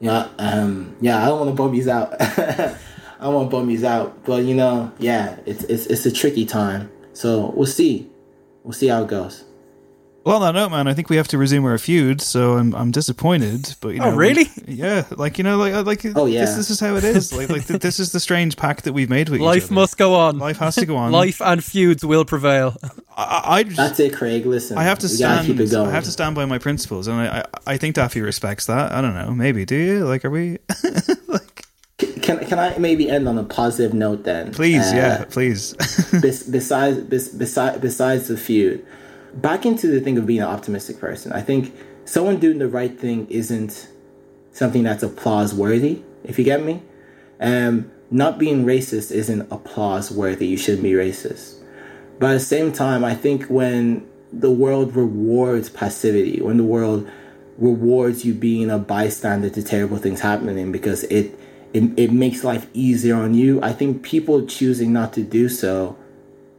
Yeah, 0.00 0.28
um, 0.38 0.96
yeah, 1.00 1.22
I 1.22 1.26
don't 1.26 1.40
want 1.40 1.50
to 1.50 1.62
bum 1.62 1.74
you 1.74 1.90
out. 1.90 2.14
I 3.20 3.28
want 3.28 3.50
to 3.50 3.56
bum 3.56 3.68
you 3.68 3.86
out, 3.86 4.24
but 4.24 4.44
you 4.44 4.54
know, 4.54 4.92
yeah, 4.98 5.36
it's 5.44 5.64
it's 5.64 5.86
it's 5.86 6.06
a 6.06 6.12
tricky 6.12 6.46
time. 6.46 6.90
So 7.12 7.52
we'll 7.54 7.66
see, 7.66 8.08
we'll 8.62 8.72
see 8.72 8.86
how 8.86 9.02
it 9.02 9.08
goes. 9.08 9.44
Well, 10.22 10.36
on 10.36 10.42
that 10.54 10.58
note, 10.60 10.70
man, 10.70 10.86
I 10.86 10.92
think 10.92 11.08
we 11.08 11.16
have 11.16 11.28
to 11.28 11.38
resume 11.38 11.64
our 11.64 11.78
feud. 11.78 12.20
So 12.20 12.58
I'm 12.58 12.74
I'm 12.74 12.90
disappointed, 12.90 13.74
but 13.80 13.88
you 13.94 14.02
Oh, 14.02 14.10
know, 14.10 14.16
really? 14.16 14.50
we- 14.66 14.74
yeah, 14.74 15.04
like 15.16 15.38
you 15.38 15.44
know, 15.44 15.56
like 15.56 15.72
uh, 15.72 15.82
like 15.82 16.04
Oh, 16.14 16.26
yeah. 16.26 16.40
this, 16.44 16.56
this 16.56 16.70
is 16.70 16.78
how 16.78 16.94
it 16.96 17.04
is. 17.04 17.32
Like 17.32 17.48
like 17.48 17.66
th- 17.66 17.80
this 17.80 17.98
is 17.98 18.12
the 18.12 18.20
strange 18.20 18.56
pact 18.56 18.84
that 18.84 18.92
we've 18.92 19.08
made 19.08 19.30
with 19.30 19.40
each 19.40 19.44
Life 19.44 19.64
other. 19.64 19.74
must 19.74 19.96
go 19.96 20.14
on. 20.14 20.38
Life 20.38 20.58
has 20.58 20.74
to 20.76 20.84
go 20.86 20.96
on. 20.96 21.10
Life 21.24 21.40
and 21.40 21.64
feuds 21.64 22.04
will 22.04 22.24
prevail. 22.26 22.76
I, 23.16 23.40
I 23.46 23.62
That's 23.62 23.98
it, 23.98 24.12
Craig. 24.12 24.44
Listen, 24.44 24.76
I 24.76 24.82
have 24.82 24.98
to 25.00 25.08
stand. 25.08 25.46
keep 25.46 25.58
it 25.58 25.70
going. 25.70 25.88
I 25.88 25.92
have 25.92 26.04
to 26.04 26.12
stand 26.12 26.34
by 26.34 26.44
my 26.44 26.58
principles, 26.58 27.08
and 27.08 27.16
I, 27.18 27.40
I 27.66 27.72
I 27.74 27.76
think 27.78 27.94
Daffy 27.96 28.20
respects 28.20 28.66
that. 28.66 28.92
I 28.92 29.00
don't 29.00 29.14
know. 29.14 29.30
Maybe 29.32 29.64
do 29.64 29.76
you? 29.76 30.04
Like, 30.04 30.24
are 30.26 30.30
we? 30.30 30.58
Can 32.22 32.38
can 32.46 32.58
I 32.58 32.78
maybe 32.78 33.10
end 33.10 33.28
on 33.28 33.36
a 33.36 33.44
positive 33.44 33.92
note 33.92 34.24
then? 34.24 34.52
Please, 34.52 34.90
Uh, 34.90 34.96
yeah, 34.96 35.24
please. 35.28 35.74
besides 36.50 36.98
besides 37.00 37.78
besides 37.78 38.28
the 38.28 38.38
feud, 38.38 38.84
back 39.34 39.66
into 39.66 39.86
the 39.86 40.00
thing 40.00 40.18
of 40.18 40.26
being 40.26 40.40
an 40.40 40.48
optimistic 40.48 40.98
person. 40.98 41.32
I 41.32 41.40
think 41.42 41.74
someone 42.04 42.38
doing 42.38 42.58
the 42.58 42.68
right 42.68 42.98
thing 42.98 43.26
isn't 43.28 43.88
something 44.52 44.82
that's 44.82 45.02
applause 45.02 45.54
worthy. 45.54 46.02
If 46.24 46.38
you 46.38 46.44
get 46.44 46.62
me, 46.62 46.82
um, 47.40 47.90
not 48.10 48.38
being 48.38 48.64
racist 48.64 49.12
isn't 49.12 49.42
applause 49.52 50.10
worthy. 50.10 50.46
You 50.46 50.56
shouldn't 50.56 50.82
be 50.82 50.92
racist. 50.92 51.62
But 52.18 52.30
at 52.30 52.34
the 52.34 52.40
same 52.40 52.72
time, 52.72 53.04
I 53.04 53.14
think 53.14 53.46
when 53.46 54.06
the 54.32 54.50
world 54.50 54.94
rewards 54.94 55.70
passivity, 55.70 56.40
when 56.40 56.56
the 56.56 56.64
world 56.64 57.08
rewards 57.56 58.24
you 58.24 58.34
being 58.34 58.70
a 58.70 58.78
bystander 58.78 59.50
to 59.50 59.62
terrible 59.62 59.98
things 59.98 60.20
happening 60.20 60.72
because 60.72 61.04
it 61.04 61.38
it, 61.72 61.84
it 61.96 62.12
makes 62.12 62.42
life 62.42 62.66
easier 62.74 63.14
on 63.14 63.32
you, 63.32 63.62
I 63.62 63.72
think 63.72 64.02
people 64.02 64.44
choosing 64.44 64.92
not 64.92 65.12
to 65.12 65.22
do 65.22 65.48
so 65.48 65.96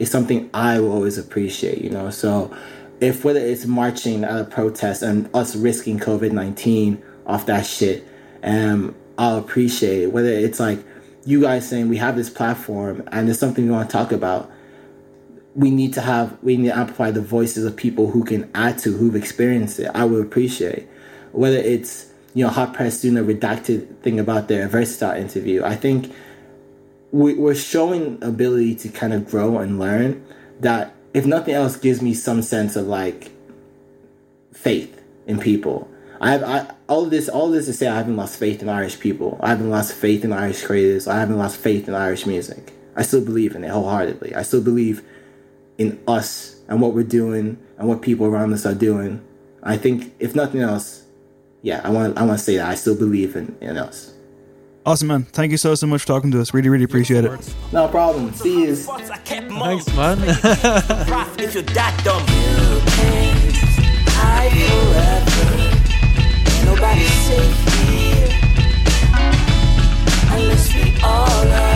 is 0.02 0.10
something 0.10 0.50
I 0.52 0.80
will 0.80 0.92
always 0.92 1.20
appreciate, 1.20 1.84
you 1.84 1.92
know. 1.92 2.10
So 2.10 2.52
if 3.00 3.24
whether 3.24 3.40
it's 3.40 3.68
marching 3.68 4.24
at 4.24 4.42
a 4.42 4.44
protest 4.46 5.04
and 5.04 5.30
us 5.36 5.56
risking 5.56 6.00
COVID 6.00 6.32
nineteen 6.32 7.02
off 7.28 7.46
that 7.46 7.68
shit, 7.68 8.08
um, 8.44 8.96
I'll 9.20 9.38
appreciate 9.38 10.02
it. 10.02 10.12
Whether 10.12 10.32
it's 10.32 10.60
like 10.60 10.84
you 11.24 11.42
guys 11.42 11.70
saying 11.70 11.88
we 11.88 11.98
have 11.98 12.16
this 12.16 12.32
platform 12.32 13.08
and 13.12 13.28
there's 13.28 13.38
something 13.38 13.66
we 13.66 13.72
want 13.72 13.92
to 13.92 13.96
talk 13.96 14.12
about, 14.12 14.52
we 15.54 15.70
need 15.70 15.94
to 15.94 16.02
have 16.02 16.36
we 16.42 16.58
need 16.58 16.70
to 16.70 16.78
amplify 16.78 17.12
the 17.12 17.22
voices 17.22 17.64
of 17.64 17.76
people 17.76 18.10
who 18.10 18.24
can 18.24 18.50
add 18.56 18.80
to 18.80 18.94
who've 18.94 19.16
experienced 19.16 19.80
it. 19.80 19.92
I 19.94 20.06
would 20.06 20.26
appreciate 20.26 20.88
whether 21.32 21.58
it's 21.58 22.08
you 22.34 22.44
know 22.44 22.50
hot 22.50 22.74
press 22.74 23.02
doing 23.02 23.18
a 23.18 23.24
redacted 23.24 24.00
thing 24.00 24.20
about 24.20 24.48
their 24.48 24.68
versatile 24.68 25.16
interview. 25.16 25.64
I 25.64 25.76
think 25.76 26.12
we, 27.12 27.34
we're 27.34 27.56
showing 27.56 28.18
ability 28.22 28.76
to 28.76 28.90
kind 28.90 29.14
of 29.14 29.30
grow 29.30 29.58
and 29.60 29.80
learn 29.80 30.26
that 30.60 30.94
if 31.14 31.26
nothing 31.26 31.54
else 31.54 31.76
gives 31.76 32.02
me 32.02 32.14
some 32.14 32.42
sense 32.42 32.76
of 32.76 32.88
like 32.88 33.32
faith 34.54 35.02
in 35.26 35.40
people. 35.40 35.90
I 36.20 36.32
have 36.32 36.44
I, 36.44 36.74
all 36.88 37.06
this 37.06 37.28
all 37.28 37.50
this 37.50 37.66
to 37.66 37.74
say 37.74 37.88
I 37.88 37.98
haven't 37.98 38.16
lost 38.16 38.38
faith 38.38 38.62
in 38.62 38.70
Irish 38.70 39.00
people. 39.00 39.40
I 39.42 39.50
haven't 39.50 39.70
lost 39.70 39.94
faith 39.94 40.24
in 40.24 40.32
Irish 40.32 40.64
creators. 40.64 41.08
I 41.08 41.20
haven't 41.20 41.38
lost 41.38 41.58
faith 41.58 41.88
in 41.88 41.96
Irish 41.96 42.26
music. 42.26 42.74
I 42.96 43.02
still 43.02 43.24
believe 43.26 43.56
in 43.56 43.64
it 43.64 43.70
wholeheartedly. 43.70 44.36
I 44.36 44.44
still 44.44 44.62
believe 44.62 45.04
in 45.78 46.00
us 46.08 46.62
and 46.68 46.80
what 46.80 46.94
we're 46.94 47.04
doing 47.04 47.58
and 47.78 47.88
what 47.88 48.02
people 48.02 48.28
around 48.28 48.54
us 48.54 48.66
are 48.66 48.76
doing. 48.76 49.26
I 49.64 49.78
think 49.78 50.14
if 50.20 50.36
nothing 50.36 50.62
else 50.62 51.06
yeah 51.64 51.82
I 51.84 51.90
want 51.90 52.18
I 52.18 52.24
want 52.24 52.40
to 52.40 52.44
say 52.44 52.58
that 52.58 52.70
I 52.70 52.76
still 52.76 52.96
believe 52.96 53.36
in, 53.36 53.58
in 53.60 53.78
us 53.78 54.14
awesome, 54.86 55.08
man. 55.08 55.24
Thank 55.24 55.52
you 55.52 55.58
so 55.58 55.76
so 55.76 55.88
much 55.88 56.02
for 56.02 56.08
talking 56.08 56.32
to 56.32 56.42
us. 56.42 56.54
Really, 56.54 56.70
really 56.70 56.84
appreciate 56.86 57.26
it. 57.26 57.56
no 57.72 57.88
problem 57.88 58.34
see 58.34 58.64
you 58.64 58.76
Thanks, 58.76 59.88
man. 59.96 60.18
if 61.40 61.54
you're 61.54 61.64
that 61.64 62.02
dumb. 62.04 62.24
I 64.24 64.50
forever. 64.70 65.62
Nobody 66.66 67.06
safe 67.06 67.60
here. 67.88 68.30
Unless 70.32 70.74
we 70.76 70.84
all 71.04 71.48
are 71.48 71.71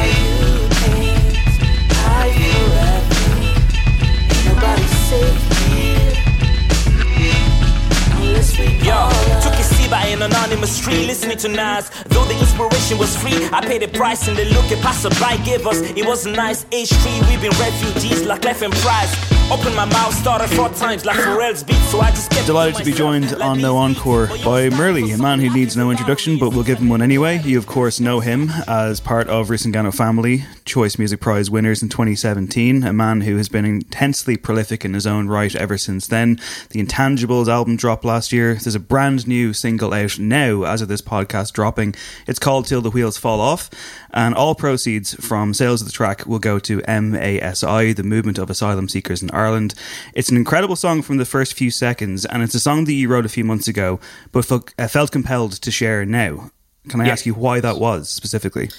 anonymous 10.25 10.79
tree, 10.79 11.05
listening 11.05 11.37
to 11.37 11.47
Nas. 11.47 11.89
Though 12.07 12.25
the 12.25 12.37
inspiration 12.39 12.97
was 12.97 13.15
free, 13.15 13.47
I 13.51 13.61
paid 13.61 13.81
the 13.81 13.87
price 13.87 14.27
and 14.27 14.37
the 14.37 14.45
look 14.45 14.69
a 14.71 14.77
passerby 14.81 15.43
gave 15.45 15.65
us. 15.67 15.79
It 15.95 16.05
was 16.05 16.25
a 16.25 16.31
nice 16.31 16.65
age 16.71 16.89
tree. 16.89 17.19
We've 17.29 17.41
been 17.41 17.57
refugees 17.59 18.23
like 18.25 18.43
left 18.43 18.61
and 18.61 18.73
prize. 18.73 19.13
Open 19.51 19.75
my 19.75 19.85
mouth, 19.85 20.11
started 20.11 20.49
four 20.49 20.69
times 20.69 21.05
like 21.05 21.17
Pharrell's 21.17 21.63
beat, 21.63 21.75
so 21.91 21.99
I 21.99 22.09
just 22.09 22.31
kept. 22.31 22.47
Delighted 22.47 22.77
to 22.77 22.83
be 22.83 22.91
joined 22.91 23.31
on 23.35 23.61
No 23.61 23.77
Encore 23.77 24.25
by 24.27 24.69
Murli, 24.69 25.13
a 25.13 25.21
man 25.21 25.39
who 25.39 25.53
needs 25.53 25.77
no 25.77 25.91
introduction, 25.91 26.39
but 26.39 26.49
we'll 26.49 26.63
give 26.63 26.79
him 26.79 26.89
one 26.89 27.03
anyway. 27.03 27.39
You, 27.43 27.59
of 27.59 27.67
course, 27.67 27.99
know 27.99 28.21
him 28.21 28.49
as 28.67 28.99
part 28.99 29.27
of 29.27 29.49
Rusangano 29.49 29.95
Family, 29.95 30.45
Choice 30.65 30.97
Music 30.97 31.19
Prize 31.19 31.51
winners 31.51 31.83
in 31.83 31.89
2017, 31.89 32.83
a 32.83 32.91
man 32.91 33.21
who 33.21 33.37
has 33.37 33.47
been 33.47 33.65
intensely 33.65 34.35
prolific 34.35 34.83
in 34.83 34.95
his 34.95 35.05
own 35.05 35.27
right 35.27 35.55
ever 35.55 35.77
since 35.77 36.07
then. 36.07 36.39
The 36.71 36.83
Intangibles 36.83 37.47
album 37.47 37.75
dropped 37.77 38.03
last 38.03 38.31
year. 38.31 38.55
There's 38.55 38.73
a 38.73 38.79
brand 38.79 39.27
new 39.27 39.53
single 39.53 39.93
out 39.93 40.14
now, 40.19 40.63
as 40.63 40.81
of 40.81 40.87
this 40.87 41.01
podcast 41.01 41.53
dropping. 41.53 41.95
It's 42.27 42.39
called 42.39 42.65
Till 42.67 42.81
the 42.81 42.89
Wheels 42.89 43.17
Fall 43.17 43.39
Off, 43.41 43.69
and 44.11 44.33
all 44.35 44.55
proceeds 44.55 45.13
from 45.15 45.53
sales 45.53 45.81
of 45.81 45.87
the 45.87 45.93
track 45.93 46.25
will 46.25 46.39
go 46.39 46.59
to 46.59 46.81
MASI, 46.87 47.95
the 47.95 48.03
Movement 48.03 48.37
of 48.37 48.49
Asylum 48.49 48.87
Seekers 48.89 49.21
in 49.23 49.31
Ireland. 49.31 49.73
It's 50.13 50.29
an 50.29 50.37
incredible 50.37 50.75
song 50.75 51.01
from 51.01 51.17
the 51.17 51.25
first 51.25 51.53
few 51.53 51.71
seconds, 51.71 52.25
and 52.25 52.43
it's 52.43 52.55
a 52.55 52.59
song 52.59 52.85
that 52.85 52.93
you 52.93 53.07
wrote 53.07 53.25
a 53.25 53.29
few 53.29 53.43
months 53.43 53.67
ago, 53.67 53.99
but 54.31 54.45
felt, 54.45 54.73
uh, 54.77 54.87
felt 54.87 55.11
compelled 55.11 55.53
to 55.53 55.71
share 55.71 56.05
now. 56.05 56.51
Can 56.89 57.01
I 57.01 57.05
Yeah. 57.07 57.11
ask 57.13 57.25
you 57.25 57.33
why 57.33 57.59
that 57.61 57.79
was 57.79 58.09
specifically? 58.09 58.69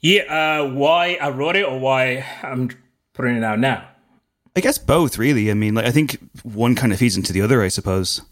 Yeah, 0.00 0.22
uh, 0.62 0.68
why 0.72 1.18
I 1.20 1.30
wrote 1.30 1.56
it 1.56 1.64
or 1.64 1.78
why 1.80 2.24
I'm 2.42 2.70
putting 3.14 3.36
it 3.36 3.42
out 3.44 3.58
now? 3.58 3.88
I 4.54 4.60
guess 4.60 4.78
both, 4.78 5.18
really. 5.18 5.50
I 5.50 5.54
mean, 5.54 5.74
like 5.74 5.84
I 5.86 5.90
think 5.90 6.18
one 6.42 6.74
kind 6.74 6.92
of 6.92 6.98
feeds 6.98 7.16
into 7.16 7.32
the 7.32 7.42
other, 7.42 7.62
I 7.62 7.68
suppose. 7.68 8.22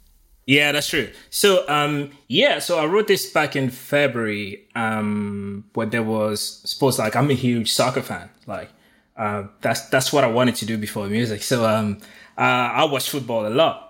Yeah, 0.46 0.72
that's 0.72 0.88
true. 0.88 1.10
So, 1.30 1.66
um, 1.68 2.10
yeah, 2.28 2.58
so 2.58 2.78
I 2.78 2.86
wrote 2.86 3.06
this 3.06 3.30
back 3.30 3.56
in 3.56 3.70
February, 3.70 4.66
um, 4.74 5.64
when 5.74 5.90
there 5.90 6.02
was 6.02 6.60
sports. 6.64 6.98
Like, 6.98 7.16
I'm 7.16 7.30
a 7.30 7.34
huge 7.34 7.72
soccer 7.72 8.02
fan. 8.02 8.28
Like, 8.46 8.70
uh, 9.16 9.44
that's 9.62 9.88
that's 9.88 10.12
what 10.12 10.24
I 10.24 10.26
wanted 10.26 10.56
to 10.56 10.66
do 10.66 10.76
before 10.76 11.06
music. 11.06 11.42
So, 11.42 11.66
um, 11.66 11.98
uh, 12.36 12.40
I 12.40 12.84
watch 12.84 13.08
football 13.08 13.46
a 13.46 13.48
lot. 13.48 13.80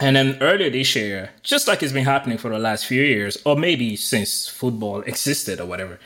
And 0.00 0.14
then 0.14 0.38
earlier 0.40 0.70
this 0.70 0.94
year, 0.94 1.30
just 1.42 1.66
like 1.66 1.82
it's 1.82 1.92
been 1.92 2.04
happening 2.04 2.38
for 2.38 2.50
the 2.50 2.58
last 2.58 2.86
few 2.86 3.02
years, 3.02 3.38
or 3.44 3.56
maybe 3.56 3.96
since 3.96 4.46
football 4.46 5.00
existed 5.02 5.60
or 5.60 5.66
whatever, 5.66 5.98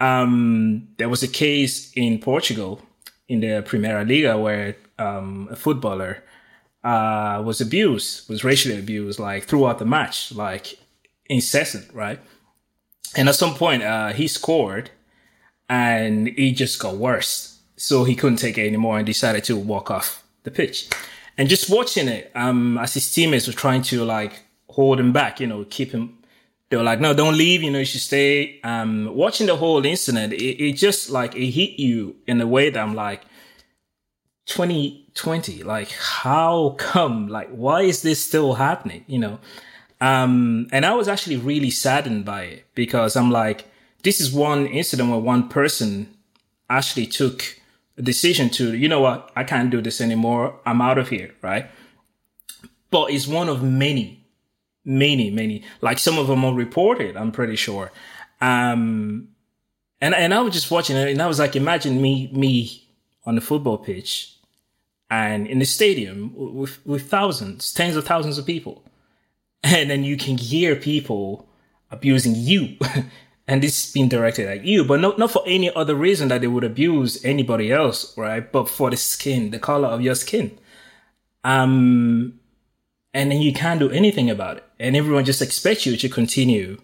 um, 0.00 0.88
there 0.96 1.08
was 1.08 1.22
a 1.22 1.28
case 1.28 1.92
in 1.94 2.18
Portugal 2.18 2.80
in 3.28 3.40
the 3.40 3.62
Primeira 3.66 4.04
Liga 4.04 4.38
where 4.38 4.76
um, 4.98 5.48
a 5.50 5.56
footballer 5.56 6.22
uh, 6.84 7.42
was 7.44 7.60
abused, 7.60 8.28
was 8.28 8.44
racially 8.44 8.78
abused, 8.78 9.18
like 9.18 9.44
throughout 9.44 9.78
the 9.78 9.86
match, 9.86 10.32
like 10.32 10.78
incessant, 11.26 11.92
right? 11.94 12.20
And 13.16 13.28
at 13.28 13.34
some 13.34 13.54
point, 13.54 13.82
uh, 13.82 14.12
he 14.12 14.28
scored, 14.28 14.90
and 15.68 16.28
it 16.28 16.52
just 16.52 16.78
got 16.78 16.96
worse. 16.96 17.58
So 17.76 18.04
he 18.04 18.14
couldn't 18.14 18.38
take 18.38 18.58
it 18.58 18.66
anymore 18.66 18.98
and 18.98 19.06
decided 19.06 19.44
to 19.44 19.56
walk 19.56 19.90
off 19.90 20.22
the 20.42 20.50
pitch. 20.50 20.88
And 21.36 21.48
just 21.48 21.70
watching 21.70 22.06
it, 22.06 22.30
um, 22.34 22.78
as 22.78 22.94
his 22.94 23.12
teammates 23.12 23.46
were 23.46 23.54
trying 23.54 23.82
to 23.82 24.04
like 24.04 24.42
hold 24.68 25.00
him 25.00 25.12
back, 25.12 25.40
you 25.40 25.46
know, 25.46 25.64
keep 25.64 25.90
him. 25.90 26.18
They 26.68 26.76
were 26.76 26.82
like, 26.82 27.00
"No, 27.00 27.14
don't 27.14 27.36
leave. 27.36 27.62
You 27.62 27.70
know, 27.70 27.78
you 27.78 27.84
should 27.84 28.00
stay." 28.00 28.60
Um, 28.62 29.14
watching 29.14 29.46
the 29.46 29.56
whole 29.56 29.84
incident, 29.84 30.32
it, 30.32 30.62
it 30.62 30.72
just 30.72 31.10
like 31.10 31.34
it 31.34 31.50
hit 31.50 31.78
you 31.78 32.16
in 32.26 32.40
a 32.40 32.46
way 32.46 32.70
that 32.70 32.80
I'm 32.80 32.94
like, 32.94 33.22
2020 35.14 35.62
like 35.62 35.90
how 35.90 36.70
come? 36.78 37.28
Like 37.28 37.48
why 37.50 37.82
is 37.82 38.02
this 38.02 38.24
still 38.24 38.54
happening 38.54 39.04
you 39.06 39.18
know? 39.18 39.38
Um 40.00 40.66
and 40.72 40.84
i 40.84 40.92
was 40.92 41.06
actually 41.08 41.36
really 41.36 41.70
saddened 41.70 42.24
by 42.24 42.42
it 42.42 42.64
because 42.74 43.16
i'm 43.16 43.30
like 43.30 43.66
this 44.02 44.20
is 44.20 44.32
one 44.32 44.66
incident 44.66 45.08
where 45.08 45.20
one 45.20 45.48
person 45.48 46.08
actually 46.68 47.06
took 47.06 47.60
a 47.96 48.02
decision 48.02 48.50
to 48.50 48.74
you 48.76 48.88
know 48.88 49.00
what? 49.00 49.30
I 49.36 49.44
can't 49.44 49.70
do 49.70 49.80
this 49.80 50.00
anymore. 50.00 50.58
I'm 50.66 50.80
out 50.80 50.98
of 50.98 51.08
here 51.08 51.32
right? 51.42 51.70
But 52.90 53.10
it's 53.12 53.28
one 53.28 53.48
of 53.48 53.62
many 53.62 54.24
many 54.84 55.30
many. 55.30 55.62
Like 55.80 55.98
some 55.98 56.18
of 56.18 56.26
them 56.26 56.44
are 56.44 56.54
reported 56.54 57.16
i'm 57.16 57.32
pretty 57.32 57.56
sure. 57.56 57.92
Um 58.40 59.28
and 60.00 60.12
and 60.14 60.34
i 60.34 60.40
was 60.40 60.52
just 60.52 60.70
watching 60.70 60.96
it 60.96 61.08
and 61.08 61.22
i 61.22 61.26
was 61.26 61.38
like 61.38 61.54
imagine 61.54 62.02
me 62.02 62.28
me 62.32 62.84
on 63.24 63.36
the 63.36 63.40
football 63.40 63.78
pitch 63.78 64.34
and 65.14 65.46
in 65.46 65.58
the 65.60 65.64
stadium 65.64 66.32
with, 66.34 66.84
with 66.84 67.08
thousands, 67.08 67.72
tens 67.72 67.96
of 67.96 68.04
thousands 68.04 68.36
of 68.38 68.44
people. 68.46 68.82
and 69.62 69.88
then 69.90 70.02
you 70.02 70.16
can 70.16 70.36
hear 70.36 70.74
people 70.74 71.48
abusing 71.90 72.34
you. 72.34 72.76
and 73.48 73.62
this 73.62 73.84
is 73.84 73.92
being 73.92 74.08
directed 74.08 74.48
at 74.48 74.64
you, 74.64 74.84
but 74.84 75.00
not, 75.00 75.18
not 75.18 75.30
for 75.30 75.42
any 75.46 75.74
other 75.74 75.94
reason 75.94 76.28
that 76.28 76.40
they 76.40 76.48
would 76.48 76.64
abuse 76.64 77.24
anybody 77.24 77.70
else, 77.70 78.16
right? 78.18 78.50
But 78.50 78.68
for 78.68 78.90
the 78.90 78.96
skin, 78.96 79.50
the 79.50 79.58
color 79.58 79.88
of 79.88 80.00
your 80.00 80.16
skin. 80.16 80.58
Um, 81.44 82.40
and 83.12 83.30
then 83.30 83.40
you 83.40 83.52
can't 83.52 83.78
do 83.78 83.90
anything 83.90 84.28
about 84.30 84.56
it. 84.56 84.64
And 84.80 84.96
everyone 84.96 85.24
just 85.24 85.42
expects 85.42 85.86
you 85.86 85.96
to 85.96 86.08
continue 86.08 86.80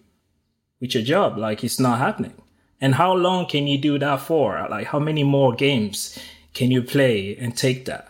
with 0.80 0.94
your 0.94 1.02
job. 1.02 1.36
Like 1.36 1.64
it's 1.64 1.80
not 1.80 1.98
happening. 1.98 2.34
And 2.80 2.94
how 2.94 3.12
long 3.12 3.46
can 3.46 3.66
you 3.66 3.76
do 3.76 3.98
that 3.98 4.20
for? 4.20 4.66
Like 4.70 4.86
how 4.86 5.00
many 5.00 5.24
more 5.24 5.52
games 5.52 6.16
can 6.54 6.70
you 6.70 6.82
play 6.82 7.36
and 7.36 7.56
take 7.56 7.86
that? 7.86 8.09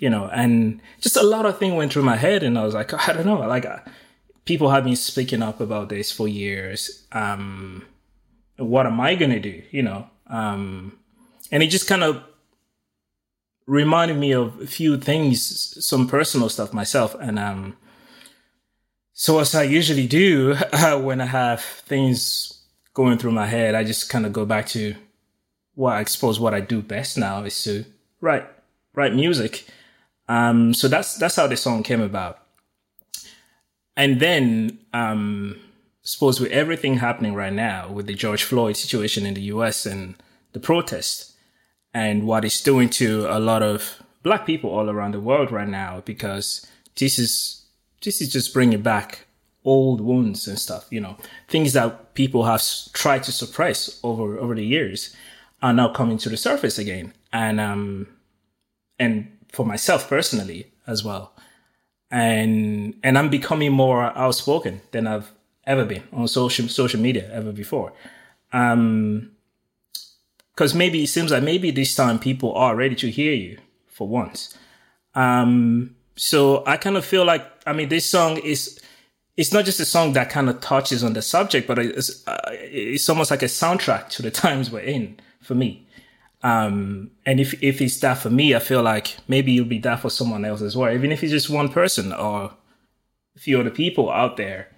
You 0.00 0.10
know, 0.10 0.28
and 0.32 0.80
just 1.00 1.16
a 1.16 1.22
lot 1.22 1.46
of 1.46 1.58
things 1.58 1.74
went 1.74 1.92
through 1.92 2.02
my 2.02 2.16
head 2.16 2.42
and 2.42 2.58
I 2.58 2.64
was 2.64 2.74
like, 2.74 2.92
I 3.08 3.12
don't 3.12 3.26
know, 3.26 3.40
like 3.40 3.66
uh, 3.66 3.78
people 4.44 4.70
have 4.70 4.84
been 4.84 4.96
speaking 4.96 5.42
up 5.42 5.60
about 5.60 5.90
this 5.90 6.10
for 6.10 6.26
years. 6.26 7.06
Um, 7.12 7.84
what 8.56 8.86
am 8.86 9.00
I 9.00 9.14
to 9.14 9.38
do? 9.38 9.62
You 9.70 9.82
know, 9.82 10.10
um, 10.26 10.98
and 11.52 11.62
it 11.62 11.68
just 11.68 11.86
kind 11.86 12.02
of 12.02 12.22
reminded 13.66 14.16
me 14.16 14.32
of 14.32 14.60
a 14.60 14.66
few 14.66 14.96
things, 14.96 15.84
some 15.86 16.08
personal 16.08 16.48
stuff 16.48 16.72
myself. 16.72 17.14
And, 17.20 17.38
um, 17.38 17.76
so 19.12 19.38
as 19.38 19.54
I 19.54 19.64
usually 19.64 20.06
do 20.06 20.54
when 21.02 21.20
I 21.20 21.26
have 21.26 21.60
things 21.60 22.62
going 22.94 23.18
through 23.18 23.32
my 23.32 23.46
head, 23.46 23.74
I 23.74 23.84
just 23.84 24.08
kind 24.08 24.24
of 24.24 24.32
go 24.32 24.46
back 24.46 24.66
to 24.68 24.94
what 25.74 25.92
I 25.94 26.04
suppose 26.04 26.40
what 26.40 26.54
I 26.54 26.60
do 26.60 26.80
best 26.82 27.18
now 27.18 27.44
is 27.44 27.62
to 27.64 27.84
write, 28.20 28.46
write 28.94 29.14
music. 29.14 29.66
Um, 30.30 30.74
so 30.74 30.86
that's, 30.86 31.16
that's 31.16 31.34
how 31.34 31.48
the 31.48 31.56
song 31.56 31.82
came 31.82 32.00
about. 32.00 32.38
And 33.96 34.20
then, 34.20 34.78
um, 34.94 35.58
suppose 36.02 36.38
with 36.38 36.52
everything 36.52 36.98
happening 36.98 37.34
right 37.34 37.52
now 37.52 37.90
with 37.90 38.06
the 38.06 38.14
George 38.14 38.44
Floyd 38.44 38.76
situation 38.76 39.26
in 39.26 39.34
the 39.34 39.40
US 39.54 39.84
and 39.84 40.14
the 40.52 40.60
protest 40.60 41.34
and 41.92 42.28
what 42.28 42.44
it's 42.44 42.62
doing 42.62 42.88
to 42.90 43.26
a 43.28 43.40
lot 43.40 43.64
of 43.64 44.04
black 44.22 44.46
people 44.46 44.70
all 44.70 44.88
around 44.88 45.14
the 45.14 45.20
world 45.20 45.50
right 45.50 45.66
now, 45.68 46.00
because 46.04 46.64
this 46.94 47.18
is, 47.18 47.66
this 48.04 48.20
is 48.20 48.32
just 48.32 48.54
bringing 48.54 48.82
back 48.82 49.26
old 49.64 50.00
wounds 50.00 50.46
and 50.46 50.60
stuff, 50.60 50.86
you 50.90 51.00
know, 51.00 51.16
things 51.48 51.72
that 51.72 52.14
people 52.14 52.44
have 52.44 52.62
tried 52.92 53.24
to 53.24 53.32
suppress 53.32 53.98
over, 54.04 54.38
over 54.38 54.54
the 54.54 54.64
years 54.64 55.12
are 55.60 55.72
now 55.72 55.88
coming 55.92 56.18
to 56.18 56.28
the 56.28 56.36
surface 56.36 56.78
again. 56.78 57.12
And, 57.32 57.58
um, 57.60 58.06
and 58.96 59.36
for 59.52 59.66
myself 59.66 60.08
personally 60.08 60.72
as 60.86 61.04
well. 61.04 61.32
And, 62.10 62.94
and 63.02 63.16
I'm 63.16 63.30
becoming 63.30 63.72
more 63.72 64.04
outspoken 64.16 64.80
than 64.90 65.06
I've 65.06 65.30
ever 65.64 65.84
been 65.84 66.02
on 66.12 66.26
social, 66.28 66.68
social 66.68 67.00
media 67.00 67.30
ever 67.32 67.52
before. 67.52 67.92
Um, 68.52 69.32
cause 70.56 70.74
maybe 70.74 71.04
it 71.04 71.06
seems 71.06 71.30
like 71.30 71.42
maybe 71.42 71.70
this 71.70 71.94
time 71.94 72.18
people 72.18 72.52
are 72.54 72.74
ready 72.74 72.96
to 72.96 73.10
hear 73.10 73.32
you 73.32 73.58
for 73.86 74.08
once. 74.08 74.56
Um, 75.14 75.96
so 76.16 76.64
I 76.66 76.76
kind 76.76 76.96
of 76.96 77.04
feel 77.04 77.24
like, 77.24 77.46
I 77.66 77.72
mean, 77.72 77.88
this 77.88 78.06
song 78.06 78.38
is, 78.38 78.80
it's 79.36 79.52
not 79.52 79.64
just 79.64 79.80
a 79.80 79.84
song 79.84 80.12
that 80.14 80.30
kind 80.30 80.50
of 80.50 80.60
touches 80.60 81.04
on 81.04 81.12
the 81.12 81.22
subject, 81.22 81.66
but 81.66 81.78
it's, 81.78 82.26
uh, 82.26 82.38
it's 82.50 83.08
almost 83.08 83.30
like 83.30 83.42
a 83.42 83.46
soundtrack 83.46 84.08
to 84.10 84.22
the 84.22 84.30
times 84.42 84.70
we're 84.70 84.80
in 84.80 85.18
for 85.40 85.54
me. 85.54 85.86
Um, 86.42 87.10
and 87.26 87.38
if, 87.38 87.62
if 87.62 87.80
it's 87.80 88.00
that 88.00 88.14
for 88.14 88.30
me, 88.30 88.54
I 88.54 88.60
feel 88.60 88.82
like 88.82 89.16
maybe 89.28 89.52
you'll 89.52 89.66
be 89.66 89.78
that 89.80 90.00
for 90.00 90.10
someone 90.10 90.44
else 90.44 90.62
as 90.62 90.76
well. 90.76 90.92
Even 90.92 91.12
if 91.12 91.22
it's 91.22 91.32
just 91.32 91.50
one 91.50 91.68
person 91.68 92.12
or 92.12 92.54
a 93.36 93.38
few 93.38 93.60
other 93.60 93.70
people 93.70 94.10
out 94.10 94.36
there, 94.36 94.68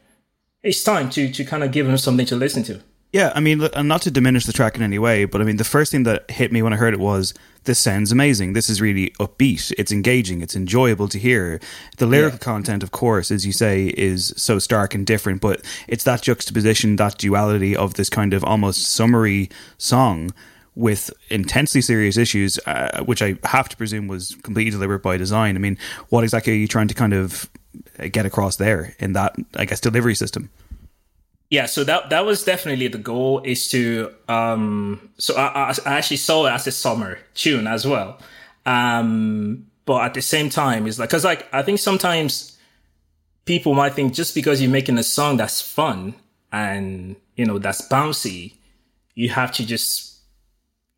it's 0.62 0.82
time 0.82 1.10
to, 1.10 1.30
to 1.30 1.44
kind 1.44 1.62
of 1.62 1.72
give 1.72 1.86
them 1.86 1.98
something 1.98 2.26
to 2.26 2.36
listen 2.36 2.62
to. 2.64 2.80
Yeah, 3.12 3.30
I 3.34 3.40
mean, 3.40 3.62
and 3.62 3.88
not 3.88 4.00
to 4.02 4.10
diminish 4.10 4.46
the 4.46 4.54
track 4.54 4.74
in 4.74 4.82
any 4.82 4.98
way, 4.98 5.26
but 5.26 5.42
I 5.42 5.44
mean, 5.44 5.58
the 5.58 5.64
first 5.64 5.92
thing 5.92 6.04
that 6.04 6.30
hit 6.30 6.50
me 6.50 6.62
when 6.62 6.72
I 6.72 6.76
heard 6.76 6.94
it 6.94 7.00
was 7.00 7.34
this 7.64 7.78
sounds 7.78 8.10
amazing. 8.10 8.54
This 8.54 8.70
is 8.70 8.80
really 8.80 9.10
upbeat. 9.20 9.70
It's 9.76 9.92
engaging. 9.92 10.40
It's 10.40 10.56
enjoyable 10.56 11.08
to 11.08 11.18
hear. 11.18 11.60
The 11.98 12.06
lyrical 12.06 12.38
yeah. 12.38 12.44
content, 12.44 12.82
of 12.82 12.90
course, 12.90 13.30
as 13.30 13.44
you 13.44 13.52
say, 13.52 13.88
is 13.98 14.32
so 14.38 14.58
stark 14.58 14.94
and 14.94 15.06
different, 15.06 15.42
but 15.42 15.62
it's 15.88 16.04
that 16.04 16.22
juxtaposition, 16.22 16.96
that 16.96 17.18
duality 17.18 17.76
of 17.76 17.94
this 17.94 18.08
kind 18.08 18.32
of 18.32 18.42
almost 18.44 18.84
summary 18.86 19.50
song 19.76 20.32
with 20.74 21.10
intensely 21.28 21.82
serious 21.82 22.16
issues, 22.16 22.58
uh, 22.66 23.02
which 23.04 23.22
I 23.22 23.36
have 23.44 23.68
to 23.68 23.76
presume 23.76 24.08
was 24.08 24.36
completely 24.42 24.70
deliberate 24.70 25.02
by 25.02 25.16
design. 25.16 25.56
I 25.56 25.58
mean, 25.58 25.78
what 26.08 26.24
exactly 26.24 26.54
are 26.54 26.56
you 26.56 26.68
trying 26.68 26.88
to 26.88 26.94
kind 26.94 27.12
of 27.12 27.50
get 28.10 28.24
across 28.24 28.56
there 28.56 28.94
in 28.98 29.12
that, 29.12 29.36
I 29.56 29.64
guess, 29.66 29.80
delivery 29.80 30.14
system? 30.14 30.50
yeah 31.52 31.66
so 31.66 31.84
that 31.84 32.08
that 32.08 32.24
was 32.24 32.44
definitely 32.44 32.88
the 32.88 32.98
goal 32.98 33.42
is 33.44 33.68
to 33.68 34.10
um 34.26 35.10
so 35.18 35.36
i, 35.36 35.74
I 35.84 35.98
actually 35.98 36.16
saw 36.16 36.46
it 36.46 36.50
as 36.50 36.66
a 36.66 36.72
summer 36.72 37.18
tune 37.34 37.66
as 37.66 37.86
well 37.86 38.18
um 38.64 39.66
but 39.84 40.02
at 40.02 40.14
the 40.14 40.22
same 40.22 40.48
time 40.48 40.86
it's 40.86 40.98
like 40.98 41.10
because 41.10 41.24
like 41.24 41.46
i 41.52 41.62
think 41.62 41.78
sometimes 41.78 42.58
people 43.44 43.74
might 43.74 43.92
think 43.92 44.14
just 44.14 44.34
because 44.34 44.62
you're 44.62 44.70
making 44.70 44.96
a 44.96 45.02
song 45.02 45.36
that's 45.36 45.60
fun 45.60 46.14
and 46.52 47.16
you 47.36 47.44
know 47.44 47.58
that's 47.58 47.86
bouncy 47.86 48.54
you 49.14 49.28
have 49.28 49.52
to 49.52 49.66
just 49.66 50.11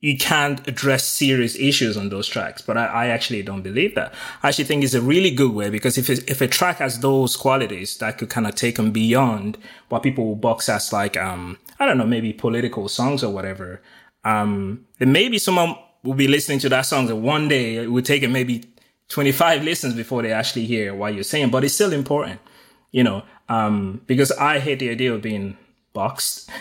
you 0.05 0.19
can't 0.19 0.69
address 0.69 1.03
serious 1.09 1.57
issues 1.57 1.97
on 1.97 2.11
those 2.11 2.29
tracks. 2.29 2.61
But 2.61 2.77
I, 2.77 2.85
I, 2.85 3.07
actually 3.07 3.43
don't 3.43 3.63
believe 3.63 3.95
that. 3.95 4.13
I 4.43 4.49
actually 4.49 4.65
think 4.67 4.85
it's 4.85 4.93
a 4.93 5.01
really 5.01 5.31
good 5.31 5.53
way 5.53 5.71
because 5.71 5.97
if 5.97 6.11
if 6.11 6.43
a 6.43 6.47
track 6.47 6.77
has 6.77 7.01
those 7.01 7.37
qualities 7.37 7.97
that 7.99 8.19
could 8.19 8.29
kind 8.29 8.47
of 8.47 8.55
take 8.55 8.77
them 8.77 8.93
beyond 8.93 9.57
what 9.89 10.03
people 10.03 10.27
will 10.27 10.37
box 10.37 10.69
as 10.69 10.93
like 10.93 11.17
um 11.17 11.57
I 11.81 11.87
don't 11.87 11.97
know 11.97 12.07
maybe 12.07 12.35
political 12.35 12.87
songs 12.91 13.25
or 13.25 13.33
whatever. 13.33 13.81
Um, 14.25 14.85
then 14.99 15.11
maybe 15.11 15.39
someone 15.39 15.75
will 16.03 16.13
be 16.13 16.29
listening 16.29 16.59
to 16.59 16.69
that 16.69 16.83
song 16.83 17.09
and 17.09 17.23
one 17.23 17.49
day 17.49 17.77
it 17.77 17.91
would 17.91 18.05
take 18.05 18.23
it 18.23 18.29
maybe 18.29 18.65
25 19.09 19.63
listens 19.65 19.95
before 19.95 20.21
they 20.21 20.33
actually 20.33 20.67
hear 20.67 20.95
what 20.95 21.15
you're 21.15 21.25
saying, 21.25 21.51
but 21.51 21.65
it's 21.65 21.75
still 21.75 21.93
important, 21.93 22.41
you 22.91 23.05
know, 23.05 23.23
um, 23.49 24.03
because 24.07 24.33
I 24.33 24.59
hate 24.59 24.81
the 24.81 24.91
idea 24.91 25.15
of 25.15 25.23
being 25.23 25.57
boxed. 25.95 26.51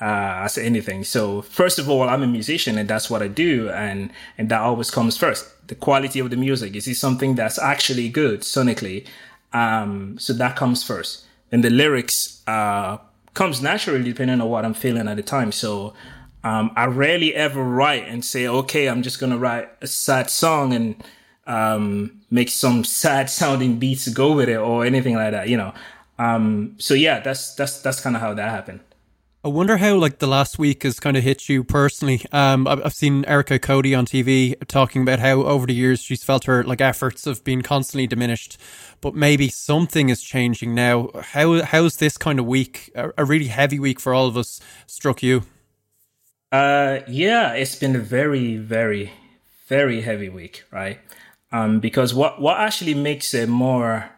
uh, 0.00 0.42
as 0.44 0.58
anything. 0.58 1.04
So 1.04 1.42
first 1.42 1.78
of 1.78 1.88
all, 1.88 2.08
I'm 2.08 2.22
a 2.22 2.26
musician 2.26 2.78
and 2.78 2.88
that's 2.88 3.08
what 3.08 3.22
I 3.22 3.28
do. 3.28 3.70
And, 3.70 4.10
and 4.36 4.48
that 4.48 4.60
always 4.60 4.90
comes 4.90 5.16
first. 5.16 5.46
The 5.68 5.74
quality 5.74 6.18
of 6.18 6.30
the 6.30 6.36
music. 6.36 6.74
Is 6.74 6.88
it 6.88 6.96
something 6.96 7.34
that's 7.36 7.58
actually 7.58 8.08
good 8.08 8.40
sonically? 8.40 9.06
Um, 9.52 10.18
so 10.18 10.32
that 10.32 10.56
comes 10.56 10.82
first. 10.82 11.24
And 11.52 11.62
the 11.62 11.70
lyrics, 11.70 12.42
uh, 12.46 12.98
comes 13.34 13.60
naturally 13.60 14.02
depending 14.02 14.40
on 14.40 14.48
what 14.48 14.64
I'm 14.64 14.74
feeling 14.74 15.08
at 15.08 15.16
the 15.16 15.22
time. 15.22 15.52
So, 15.52 15.94
um, 16.44 16.72
I 16.76 16.86
rarely 16.86 17.34
ever 17.34 17.62
write 17.64 18.06
and 18.06 18.24
say, 18.24 18.46
okay, 18.46 18.88
I'm 18.88 19.02
just 19.02 19.18
going 19.18 19.32
to 19.32 19.38
write 19.38 19.70
a 19.80 19.86
sad 19.86 20.28
song 20.28 20.72
and, 20.72 21.02
um, 21.46 22.20
make 22.30 22.48
some 22.48 22.84
sad 22.84 23.30
sounding 23.30 23.78
beats 23.78 24.08
go 24.08 24.34
with 24.34 24.48
it 24.48 24.56
or 24.56 24.84
anything 24.84 25.14
like 25.14 25.32
that, 25.32 25.48
you 25.48 25.56
know. 25.56 25.72
Um, 26.18 26.74
so 26.78 26.94
yeah, 26.94 27.20
that's, 27.20 27.54
that's, 27.54 27.80
that's 27.80 28.00
kind 28.00 28.14
of 28.14 28.22
how 28.22 28.34
that 28.34 28.50
happened. 28.50 28.80
I 29.44 29.48
wonder 29.48 29.76
how 29.76 29.96
like 29.96 30.20
the 30.20 30.26
last 30.26 30.58
week 30.58 30.84
has 30.84 30.98
kind 30.98 31.18
of 31.18 31.22
hit 31.22 31.50
you 31.50 31.64
personally. 31.64 32.24
Um, 32.32 32.66
I've 32.66 32.94
seen 32.94 33.26
Erica 33.26 33.58
Cody 33.58 33.94
on 33.94 34.06
TV 34.06 34.56
talking 34.68 35.02
about 35.02 35.18
how 35.18 35.42
over 35.42 35.66
the 35.66 35.74
years 35.74 36.00
she's 36.00 36.24
felt 36.24 36.44
her 36.44 36.64
like 36.64 36.80
efforts 36.80 37.26
have 37.26 37.44
been 37.44 37.60
constantly 37.60 38.06
diminished, 38.06 38.56
but 39.02 39.14
maybe 39.14 39.50
something 39.50 40.08
is 40.08 40.22
changing 40.22 40.74
now. 40.74 41.10
How 41.20 41.60
how's 41.60 41.96
this 41.96 42.16
kind 42.16 42.38
of 42.38 42.46
week, 42.46 42.90
a 42.94 43.22
really 43.22 43.48
heavy 43.48 43.78
week 43.78 44.00
for 44.00 44.14
all 44.14 44.26
of 44.26 44.38
us, 44.38 44.60
struck 44.86 45.22
you? 45.22 45.42
Uh, 46.50 47.00
yeah, 47.06 47.52
it's 47.52 47.74
been 47.74 47.94
a 47.96 47.98
very, 47.98 48.56
very, 48.56 49.12
very 49.66 50.00
heavy 50.00 50.30
week, 50.30 50.64
right? 50.70 51.00
Um, 51.52 51.80
because 51.80 52.14
what 52.14 52.40
what 52.40 52.58
actually 52.58 52.94
makes 52.94 53.34
it 53.34 53.50
more, 53.50 54.08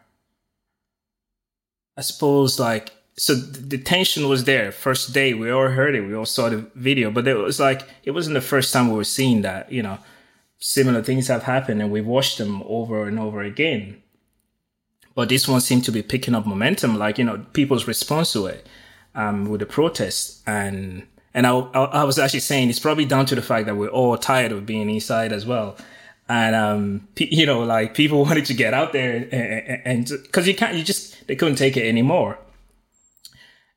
I 1.97 2.03
suppose, 2.03 2.61
like 2.61 2.96
so 3.19 3.35
the 3.35 3.79
tension 3.79 4.29
was 4.29 4.45
there. 4.45 4.71
First 4.71 5.15
day, 5.15 5.33
we 5.33 5.51
all 5.51 5.69
heard 5.69 5.95
it, 5.95 6.03
we 6.03 6.15
all 6.15 6.27
saw 6.27 6.51
the 6.51 6.59
video, 6.75 7.11
but 7.11 7.27
it 7.27 7.35
was 7.35 7.59
like 7.59 7.83
it 8.05 8.11
wasn't 8.11 8.35
the 8.35 8.41
first 8.41 8.73
time 8.73 8.89
we 8.89 8.97
were 8.97 9.05
seeing 9.05 9.43
that. 9.43 9.73
You 9.73 9.83
know, 9.83 9.99
similar 10.59 11.03
things 11.03 11.29
have 11.29 11.45
happened, 11.45 11.81
and 11.81 11.91
we've 11.91 12.07
watched 12.07 12.39
them 12.39 12.63
over 12.67 13.07
and 13.07 13.19
over 13.19 13.43
again. 13.43 14.03
But 15.15 15.31
this 15.31 15.49
one 15.49 15.63
seemed 15.63 15.85
to 15.85 15.93
be 15.93 16.03
picking 16.03 16.35
up 16.35 16.47
momentum, 16.47 16.99
like 16.99 17.17
you 17.17 17.25
know, 17.25 17.47
people's 17.55 17.89
response 17.89 18.33
to 18.35 18.47
it 18.47 18.67
um, 19.15 19.47
with 19.47 19.61
the 19.61 19.67
protests, 19.67 20.43
and 20.47 21.07
and 21.33 21.47
I, 21.47 21.53
I 21.53 22.05
was 22.05 22.19
actually 22.19 22.41
saying 22.41 22.69
it's 22.69 22.79
probably 22.79 23.07
down 23.07 23.25
to 23.27 23.35
the 23.35 23.43
fact 23.43 23.67
that 23.67 23.77
we're 23.77 23.89
all 23.89 24.19
tired 24.19 24.53
of 24.53 24.67
being 24.67 24.91
inside 24.91 25.33
as 25.33 25.47
well 25.47 25.77
and 26.29 26.57
um 26.57 27.07
you 27.19 27.47
know 27.47 27.63
like 27.63 27.95
people 27.95 28.25
wanted 28.25 28.45
to 28.47 28.55
get 28.55 28.75
out 28.75 28.93
there 28.93 29.29
and 29.85 30.09
because 30.09 30.49
you 30.49 30.55
can't 30.55 30.75
you 30.75 30.83
just 30.83 31.27
they 31.29 31.37
couldn't 31.37 31.57
take 31.57 31.77
it 31.77 31.87
anymore 31.87 32.37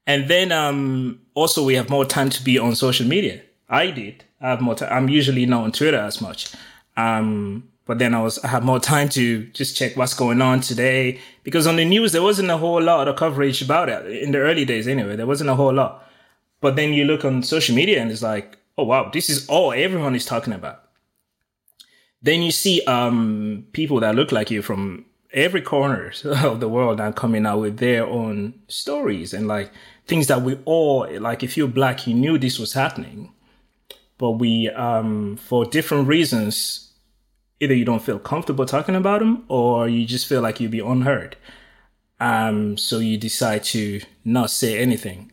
and 0.10 0.28
then 0.28 0.52
um, 0.52 1.22
also 1.36 1.64
we 1.64 1.76
have 1.76 1.88
more 1.92 2.04
time 2.04 2.32
to 2.32 2.44
be 2.44 2.58
on 2.58 2.76
social 2.76 3.06
media. 3.06 3.42
I 3.70 3.92
did. 3.92 4.24
I 4.42 4.50
have 4.50 4.60
more 4.60 4.74
time. 4.74 4.92
I'm 4.92 5.08
usually 5.08 5.46
not 5.46 5.66
on 5.66 5.72
Twitter 5.72 6.00
as 6.00 6.20
much. 6.20 6.52
Um, 6.98 7.70
but 7.86 8.00
then 8.00 8.16
I 8.16 8.22
was 8.24 8.40
I 8.40 8.48
had 8.48 8.64
more 8.64 8.80
time 8.80 9.10
to 9.10 9.44
just 9.60 9.78
check 9.78 9.96
what's 9.96 10.16
going 10.16 10.42
on 10.42 10.62
today 10.62 11.20
because 11.44 11.68
on 11.68 11.76
the 11.76 11.86
news 11.86 12.12
there 12.12 12.24
wasn't 12.24 12.50
a 12.50 12.58
whole 12.58 12.82
lot 12.82 13.08
of 13.08 13.18
coverage 13.18 13.62
about 13.62 13.88
it 13.88 14.24
in 14.24 14.32
the 14.32 14.40
early 14.40 14.66
days 14.66 14.88
anyway. 14.88 15.16
There 15.16 15.28
wasn't 15.28 15.52
a 15.52 15.56
whole 15.56 15.76
lot. 15.76 16.04
But 16.60 16.76
then 16.76 16.92
you 16.92 17.06
look 17.06 17.24
on 17.24 17.44
social 17.44 17.76
media 17.76 18.02
and 18.02 18.10
it's 18.10 18.24
like, 18.24 18.58
oh 18.80 18.86
wow, 18.86 19.12
this 19.14 19.30
is 19.30 19.46
all 19.48 19.74
everyone 19.74 20.16
is 20.16 20.26
talking 20.26 20.54
about. 20.54 20.86
Then 22.24 22.42
you 22.42 22.52
see 22.52 22.82
um, 22.86 23.68
people 23.74 24.00
that 24.00 24.16
look 24.16 24.32
like 24.32 24.50
you 24.50 24.64
from 24.64 25.06
every 25.34 25.62
corner 25.62 26.12
of 26.26 26.60
the 26.60 26.70
world 26.70 26.98
now 26.98 27.12
coming 27.12 27.46
out 27.46 27.60
with 27.60 27.78
their 27.78 28.06
own 28.06 28.54
stories 28.68 29.34
and 29.34 29.48
like 29.48 29.72
things 30.10 30.28
that 30.28 30.42
we 30.42 30.60
all 30.66 31.08
like. 31.20 31.44
If 31.44 31.56
you're 31.56 31.68
black, 31.68 32.08
you 32.08 32.14
knew 32.14 32.38
this 32.38 32.60
was 32.60 32.74
happening, 32.74 33.32
but 34.18 34.32
we 34.32 34.70
um, 34.70 35.38
for 35.38 35.64
different 35.66 36.08
reasons 36.08 36.90
either 37.60 37.74
you 37.74 37.86
don't 37.86 38.04
feel 38.04 38.20
comfortable 38.20 38.66
talking 38.66 38.96
about 38.96 39.20
them 39.20 39.44
or 39.48 39.88
you 39.88 40.06
just 40.06 40.28
feel 40.28 40.42
like 40.42 40.60
you'll 40.60 40.72
be 40.72 40.80
unheard. 40.80 41.36
Um, 42.20 42.78
so 42.78 43.00
you 43.00 43.18
decide 43.18 43.64
to 43.66 44.02
not 44.26 44.52
say 44.52 44.80
anything. 44.80 45.32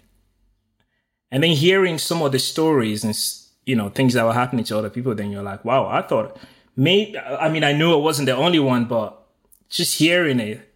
And 1.31 1.43
then 1.43 1.53
hearing 1.53 1.99
some 1.99 2.23
of 2.23 2.33
the 2.33 2.39
stories 2.39 3.05
and, 3.05 3.17
you 3.65 3.75
know, 3.75 3.89
things 3.89 4.15
that 4.15 4.25
were 4.25 4.33
happening 4.33 4.65
to 4.67 4.79
other 4.79 4.91
people, 4.91 5.15
then 5.15 5.31
you're 5.31 5.43
like, 5.43 5.65
wow, 5.65 5.87
I 5.87 6.03
thought 6.03 6.39
maybe, 6.77 7.19
I 7.19 7.49
mean, 7.49 7.65
I 7.65 7.73
knew 7.73 7.93
I 7.93 7.97
wasn't 7.97 8.27
the 8.27 8.37
only 8.37 8.61
one, 8.61 8.85
but 8.85 9.27
just 9.69 9.99
hearing 9.99 10.41
it, 10.41 10.73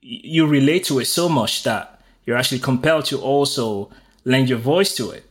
you 0.00 0.46
relate 0.46 0.84
to 0.84 0.98
it 0.98 1.04
so 1.04 1.28
much 1.28 1.62
that 1.62 1.91
you're 2.24 2.36
actually 2.36 2.60
compelled 2.60 3.04
to 3.06 3.20
also 3.20 3.90
lend 4.24 4.48
your 4.48 4.58
voice 4.58 4.94
to 4.96 5.10
it. 5.10 5.24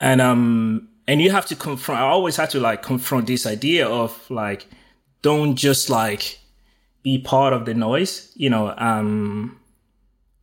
And, 0.00 0.20
um, 0.20 0.88
and 1.08 1.22
you 1.22 1.30
have 1.32 1.46
to 1.46 1.56
confront 1.56 2.00
i 2.00 2.04
always 2.04 2.36
had 2.36 2.50
to 2.50 2.60
like 2.60 2.82
confront 2.82 3.26
this 3.26 3.46
idea 3.46 3.88
of 3.88 4.30
like 4.30 4.66
don't 5.22 5.56
just 5.56 5.90
like 5.90 6.38
be 7.02 7.18
part 7.18 7.52
of 7.52 7.64
the 7.64 7.74
noise 7.74 8.30
you 8.36 8.48
know 8.48 8.72
um 8.76 9.58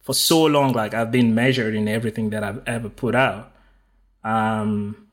for 0.02 0.14
so 0.14 0.44
long 0.44 0.74
like 0.74 0.94
i've 0.94 1.12
been 1.12 1.34
measured 1.34 1.76
in 1.76 1.88
everything 1.88 2.32
that 2.32 2.44
i've 2.44 2.62
ever 2.68 2.90
put 2.90 3.16
out 3.16 3.54
um 4.24 5.08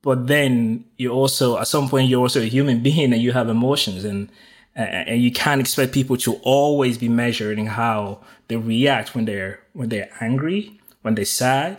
but 0.00 0.26
then 0.26 0.84
you 0.96 1.10
also 1.10 1.58
at 1.58 1.66
some 1.66 1.88
point 1.88 2.08
you're 2.08 2.20
also 2.20 2.40
a 2.40 2.44
human 2.44 2.82
being 2.88 3.12
and 3.12 3.20
you 3.20 3.32
have 3.32 3.48
emotions 3.48 4.04
and 4.04 4.30
and 4.76 5.22
you 5.22 5.30
can't 5.30 5.60
expect 5.60 5.92
people 5.92 6.16
to 6.16 6.34
always 6.42 6.98
be 6.98 7.08
measuring 7.08 7.66
how 7.66 8.20
they 8.48 8.56
react 8.56 9.14
when 9.14 9.24
they're 9.24 9.60
when 9.72 9.88
they're 9.88 10.10
angry 10.20 10.80
when 11.02 11.14
they're 11.14 11.24
sad 11.24 11.76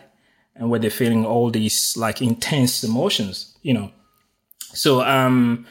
and 0.56 0.70
when 0.70 0.80
they're 0.82 0.90
feeling 0.90 1.26
all 1.26 1.50
these 1.50 1.98
like 1.98 2.22
intense 2.22 2.84
emotions, 2.84 3.58
you 3.62 3.74
know. 3.74 3.92
So 4.60 5.02
um 5.02 5.66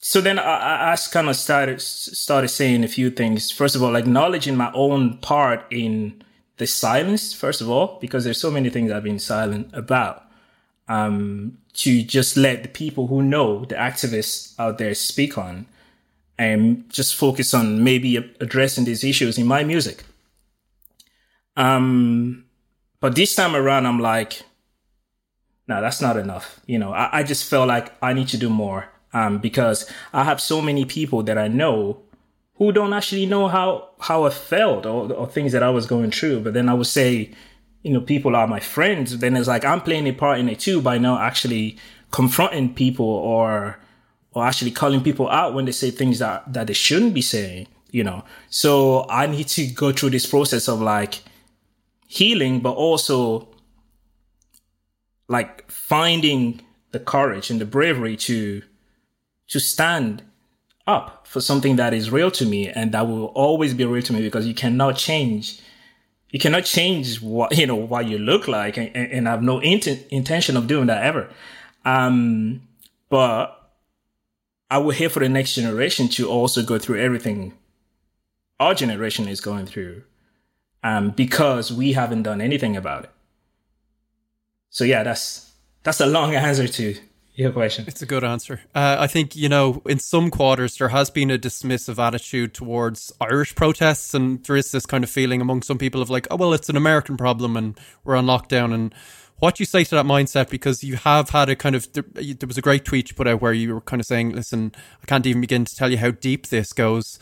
so 0.00 0.20
then 0.20 0.38
I, 0.38 0.92
I 0.92 0.96
kind 1.12 1.28
of 1.28 1.36
started 1.36 1.80
started 1.80 2.48
saying 2.48 2.84
a 2.84 2.88
few 2.88 3.10
things. 3.10 3.50
First 3.50 3.76
of 3.76 3.82
all, 3.82 3.96
acknowledging 3.96 4.56
my 4.56 4.72
own 4.72 5.18
part 5.18 5.64
in 5.70 6.22
the 6.56 6.66
silence. 6.66 7.34
First 7.34 7.60
of 7.60 7.68
all, 7.68 7.98
because 8.00 8.24
there's 8.24 8.40
so 8.40 8.50
many 8.50 8.70
things 8.70 8.90
I've 8.90 9.04
been 9.04 9.18
silent 9.18 9.70
about. 9.72 10.24
Um, 10.88 11.58
to 11.74 12.02
just 12.02 12.38
let 12.38 12.62
the 12.62 12.68
people 12.70 13.08
who 13.08 13.22
know 13.22 13.66
the 13.66 13.74
activists 13.74 14.58
out 14.58 14.78
there 14.78 14.94
speak 14.94 15.36
on, 15.36 15.66
and 16.38 16.88
just 16.88 17.16
focus 17.16 17.52
on 17.52 17.82
maybe 17.82 18.16
addressing 18.16 18.84
these 18.84 19.04
issues 19.04 19.38
in 19.38 19.46
my 19.46 19.64
music. 19.64 20.04
Um, 21.56 22.44
but 23.00 23.16
this 23.16 23.34
time 23.34 23.56
around, 23.56 23.86
I'm 23.86 23.98
like, 23.98 24.42
no, 25.66 25.80
that's 25.80 26.00
not 26.00 26.16
enough. 26.16 26.60
You 26.66 26.78
know, 26.78 26.92
I, 26.92 27.18
I 27.18 27.22
just 27.24 27.44
felt 27.50 27.68
like 27.68 27.92
I 28.02 28.12
need 28.12 28.28
to 28.28 28.36
do 28.36 28.48
more. 28.48 28.88
Um, 29.14 29.38
because 29.38 29.90
I 30.12 30.24
have 30.24 30.38
so 30.38 30.60
many 30.60 30.84
people 30.84 31.22
that 31.22 31.38
I 31.38 31.48
know 31.48 32.02
who 32.56 32.72
don't 32.72 32.92
actually 32.92 33.24
know 33.24 33.48
how, 33.48 33.88
how 34.00 34.24
I 34.24 34.30
felt 34.30 34.84
or, 34.84 35.10
or 35.12 35.26
things 35.26 35.52
that 35.52 35.62
I 35.62 35.70
was 35.70 35.86
going 35.86 36.10
through. 36.10 36.40
But 36.40 36.52
then 36.52 36.68
I 36.68 36.74
would 36.74 36.86
say, 36.86 37.30
you 37.82 37.92
know, 37.92 38.02
people 38.02 38.36
are 38.36 38.46
my 38.46 38.60
friends. 38.60 39.16
Then 39.16 39.34
it's 39.34 39.48
like 39.48 39.64
I'm 39.64 39.80
playing 39.80 40.06
a 40.06 40.12
part 40.12 40.40
in 40.40 40.48
it 40.50 40.60
too 40.60 40.82
by 40.82 40.98
not 40.98 41.22
actually 41.22 41.78
confronting 42.10 42.74
people 42.74 43.06
or, 43.06 43.78
or 44.38 44.46
actually 44.46 44.70
calling 44.70 45.02
people 45.02 45.28
out 45.28 45.54
when 45.54 45.64
they 45.64 45.72
say 45.72 45.90
things 45.90 46.18
that, 46.20 46.52
that 46.52 46.66
they 46.68 46.72
shouldn't 46.72 47.14
be 47.14 47.22
saying, 47.22 47.66
you 47.90 48.04
know. 48.04 48.24
So 48.48 49.06
I 49.10 49.26
need 49.26 49.48
to 49.48 49.66
go 49.66 49.92
through 49.92 50.10
this 50.10 50.26
process 50.26 50.68
of 50.68 50.80
like, 50.80 51.22
healing, 52.08 52.60
but 52.60 52.72
also 52.72 53.48
like 55.28 55.70
finding 55.70 56.60
the 56.90 56.98
courage 56.98 57.50
and 57.50 57.60
the 57.60 57.66
bravery 57.66 58.16
to 58.16 58.62
to 59.48 59.60
stand 59.60 60.22
up 60.86 61.26
for 61.26 61.40
something 61.40 61.76
that 61.76 61.92
is 61.92 62.10
real 62.10 62.30
to 62.30 62.46
me 62.46 62.68
and 62.68 62.92
that 62.92 63.06
will 63.06 63.26
always 63.26 63.74
be 63.74 63.84
real 63.84 64.02
to 64.02 64.12
me 64.14 64.22
because 64.22 64.46
you 64.46 64.54
cannot 64.54 64.96
change 64.96 65.60
you 66.30 66.38
cannot 66.38 66.64
change 66.64 67.20
what 67.20 67.56
you 67.56 67.66
know 67.66 67.76
what 67.76 68.06
you 68.06 68.18
look 68.18 68.48
like 68.48 68.78
and, 68.78 68.94
and 68.96 69.28
I 69.28 69.32
have 69.32 69.42
no 69.42 69.58
int- 69.58 70.06
intention 70.10 70.56
of 70.56 70.66
doing 70.66 70.86
that 70.86 71.02
ever 71.02 71.28
um 71.84 72.62
but 73.10 73.57
i 74.70 74.78
would 74.78 74.96
hate 74.96 75.12
for 75.12 75.20
the 75.20 75.28
next 75.28 75.54
generation 75.54 76.08
to 76.08 76.28
also 76.28 76.62
go 76.62 76.78
through 76.78 77.00
everything 77.00 77.52
our 78.60 78.74
generation 78.74 79.28
is 79.28 79.40
going 79.40 79.66
through 79.66 80.02
um, 80.82 81.10
because 81.10 81.72
we 81.72 81.92
haven't 81.92 82.22
done 82.22 82.40
anything 82.40 82.76
about 82.76 83.04
it. 83.04 83.10
So 84.70 84.84
yeah, 84.84 85.02
that's 85.02 85.52
that's 85.82 86.00
a 86.00 86.06
long 86.06 86.34
answer 86.34 86.68
to 86.68 86.94
your 87.34 87.52
question. 87.52 87.84
It's 87.86 88.02
a 88.02 88.06
good 88.06 88.24
answer. 88.24 88.60
Uh, 88.74 88.96
I 88.98 89.06
think 89.06 89.34
you 89.34 89.48
know, 89.48 89.82
in 89.86 89.98
some 89.98 90.30
quarters 90.30 90.76
there 90.76 90.88
has 90.88 91.10
been 91.10 91.30
a 91.30 91.38
dismissive 91.38 91.98
attitude 91.98 92.54
towards 92.54 93.12
Irish 93.20 93.54
protests, 93.54 94.14
and 94.14 94.42
there 94.44 94.56
is 94.56 94.72
this 94.72 94.86
kind 94.86 95.04
of 95.04 95.10
feeling 95.10 95.40
among 95.40 95.62
some 95.62 95.78
people 95.78 96.02
of 96.02 96.10
like, 96.10 96.26
oh 96.30 96.36
well, 96.36 96.52
it's 96.52 96.68
an 96.68 96.76
American 96.76 97.16
problem, 97.16 97.56
and 97.56 97.78
we're 98.04 98.16
on 98.16 98.26
lockdown, 98.26 98.74
and 98.74 98.94
what 99.38 99.60
you 99.60 99.66
say 99.66 99.84
to 99.84 99.94
that 99.94 100.06
mindset 100.06 100.50
because 100.50 100.82
you 100.82 100.96
have 100.96 101.30
had 101.30 101.48
a 101.48 101.56
kind 101.56 101.74
of 101.74 101.92
there, 101.92 102.04
was 102.46 102.58
a 102.58 102.62
great 102.62 102.84
tweet 102.84 103.10
you 103.10 103.14
put 103.16 103.28
out 103.28 103.40
where 103.40 103.52
you 103.52 103.74
were 103.74 103.80
kind 103.80 104.00
of 104.00 104.06
saying 104.06 104.30
listen 104.30 104.72
i 105.02 105.06
can't 105.06 105.26
even 105.26 105.40
begin 105.40 105.64
to 105.64 105.74
tell 105.74 105.90
you 105.90 105.98
how 105.98 106.10
deep 106.10 106.48
this 106.48 106.72
goes 106.72 107.18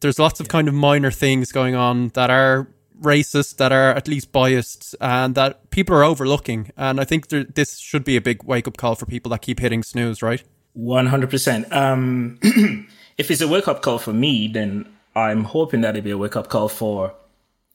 there's 0.00 0.18
lots 0.18 0.40
of 0.40 0.48
kind 0.48 0.68
of 0.68 0.74
minor 0.74 1.10
things 1.10 1.52
going 1.52 1.74
on 1.74 2.08
that 2.10 2.28
are 2.28 2.68
racist, 3.00 3.56
that 3.56 3.72
are 3.72 3.90
at 3.90 4.08
least 4.08 4.32
biased, 4.32 4.94
and 5.00 5.34
that 5.34 5.70
people 5.70 5.96
are 5.96 6.04
overlooking. 6.04 6.70
And 6.76 7.00
I 7.00 7.04
think 7.04 7.28
there, 7.28 7.44
this 7.44 7.78
should 7.78 8.04
be 8.04 8.16
a 8.16 8.20
big 8.20 8.44
wake 8.44 8.68
up 8.68 8.76
call 8.76 8.94
for 8.94 9.06
people 9.06 9.30
that 9.30 9.42
keep 9.42 9.60
hitting 9.60 9.82
snooze, 9.82 10.22
right? 10.22 10.42
100%. 10.76 11.72
Um, 11.72 12.38
if 13.18 13.30
it's 13.30 13.40
a 13.40 13.48
wake 13.48 13.68
up 13.68 13.82
call 13.82 13.98
for 13.98 14.12
me, 14.12 14.48
then 14.48 14.92
I'm 15.14 15.44
hoping 15.44 15.82
that 15.82 15.96
it'll 15.96 16.04
be 16.04 16.10
a 16.10 16.18
wake 16.18 16.36
up 16.36 16.48
call 16.48 16.68
for 16.68 17.14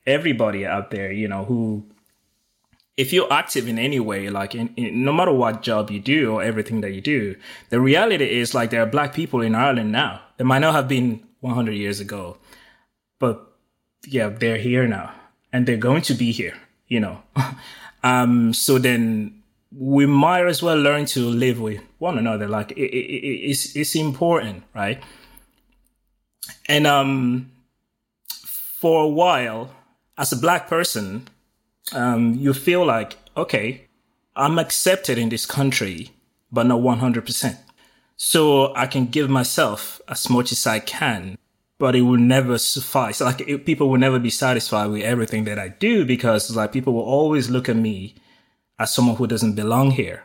everybody 0.06 0.66
out 0.66 0.92
there, 0.92 1.12
you 1.12 1.28
know, 1.28 1.46
who, 1.46 1.86
if 2.98 3.14
you're 3.14 3.32
active 3.32 3.68
in 3.68 3.78
any 3.78 4.00
way, 4.00 4.30
like 4.30 4.56
in, 4.56 4.74
in, 4.76 5.04
no 5.04 5.14
matter 5.14 5.32
what 5.32 5.62
job 5.62 5.92
you 5.92 6.00
do 6.00 6.34
or 6.34 6.44
everything 6.44 6.82
that 6.82 6.94
you 6.94 7.02
do, 7.02 7.36
the 7.70 7.80
reality 7.80 8.40
is 8.40 8.56
like 8.56 8.72
there 8.72 8.82
are 8.82 8.88
black 8.88 9.14
people 9.14 9.42
in 9.42 9.54
Ireland 9.54 9.92
now. 9.92 10.22
They 10.38 10.44
might 10.44 10.60
not 10.60 10.74
have 10.74 10.88
been 10.88 11.24
100 11.42 11.74
years 11.74 12.00
ago, 12.00 12.38
but 13.20 13.56
yeah, 14.06 14.30
they're 14.30 14.58
here 14.58 14.88
now 14.88 15.14
and 15.54 15.68
they're 15.68 15.78
going 15.78 16.02
to 16.04 16.16
be 16.16 16.32
here, 16.32 16.58
you 16.88 17.00
know. 17.00 17.22
um, 18.04 18.52
so 18.54 18.80
then 18.80 19.44
we 19.72 20.08
might 20.08 20.48
as 20.48 20.64
well 20.64 20.78
learn 20.78 21.06
to 21.06 21.20
live 21.20 21.62
with 21.62 21.82
one 22.00 22.18
another. 22.18 22.48
Like 22.48 22.72
it, 22.72 22.78
it, 22.78 23.06
it, 23.06 23.50
it's, 23.52 23.76
it's 23.76 23.96
important, 23.96 24.64
right? 24.74 25.04
And, 26.68 26.88
um, 26.88 27.52
for 28.80 29.04
a 29.04 29.08
while, 29.08 29.72
as 30.18 30.32
a 30.32 30.36
black 30.36 30.68
person, 30.68 31.28
um, 31.94 32.36
you 32.36 32.54
feel 32.54 32.86
like, 32.86 33.18
okay, 33.36 33.88
I'm 34.36 34.60
accepted 34.60 35.18
in 35.18 35.30
this 35.30 35.46
country, 35.46 36.12
but 36.52 36.66
not 36.66 36.82
100%. 36.82 37.58
So 38.16 38.74
I 38.76 38.88
can 38.88 39.08
give 39.08 39.30
myself 39.30 40.02
as 40.08 40.30
much 40.30 40.52
as 40.52 40.66
I 40.66 40.80
can 40.80 41.38
but 41.80 41.96
it 41.96 42.02
will 42.02 42.18
never 42.18 42.58
suffice. 42.58 43.22
Like 43.22 43.42
it, 43.42 43.66
people 43.66 43.90
will 43.90 44.00
never 44.00 44.20
be 44.20 44.30
satisfied 44.30 44.88
with 44.88 45.04
everything 45.04 45.44
that 45.46 45.60
I 45.60 45.70
do 45.70 46.06
because 46.06 46.56
like 46.56 46.72
people 46.72 46.94
will 46.94 47.04
always 47.04 47.50
look 47.50 47.70
at 47.70 47.76
me 47.76 48.16
as 48.80 48.94
someone 48.94 49.16
who 49.16 49.28
doesn't 49.28 49.54
belong 49.54 49.92
here. 49.92 50.24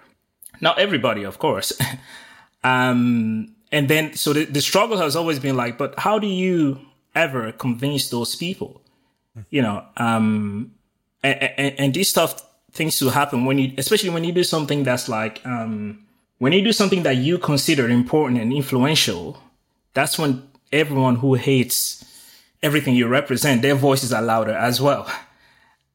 Not 0.61 0.79
everybody, 0.79 1.25
of 1.25 1.39
course. 1.39 1.73
um, 2.65 3.55
and 3.71 3.89
then, 3.89 4.15
so 4.15 4.33
the, 4.33 4.45
the 4.45 4.61
struggle 4.61 4.99
has 4.99 5.17
always 5.17 5.39
been 5.39 5.57
like, 5.57 5.79
but 5.79 5.99
how 5.99 6.19
do 6.19 6.27
you 6.27 6.81
ever 7.15 7.53
convince 7.53 8.11
those 8.11 8.37
people? 8.37 8.81
You 9.49 9.63
know, 9.63 9.85
um, 9.97 10.73
and, 11.23 11.75
and, 11.79 11.95
these 11.95 12.09
stuff 12.09 12.43
things 12.73 12.99
to 12.99 13.09
happen 13.11 13.45
when 13.45 13.59
you, 13.59 13.73
especially 13.79 14.11
when 14.11 14.25
you 14.25 14.33
do 14.33 14.43
something 14.45 14.83
that's 14.83 15.09
like, 15.09 15.45
um, 15.47 16.05
when 16.39 16.53
you 16.53 16.63
do 16.63 16.73
something 16.73 17.03
that 17.05 17.17
you 17.17 17.39
consider 17.39 17.89
important 17.89 18.41
and 18.41 18.53
influential, 18.53 19.41
that's 19.95 20.19
when 20.19 20.43
everyone 20.73 21.17
who 21.17 21.35
hates 21.35 22.05
everything 22.63 22.95
you 22.95 23.07
represent, 23.09 23.63
their 23.63 23.75
voices 23.75 24.13
are 24.13 24.23
louder 24.23 24.53
as 24.53 24.81
well. 24.81 25.11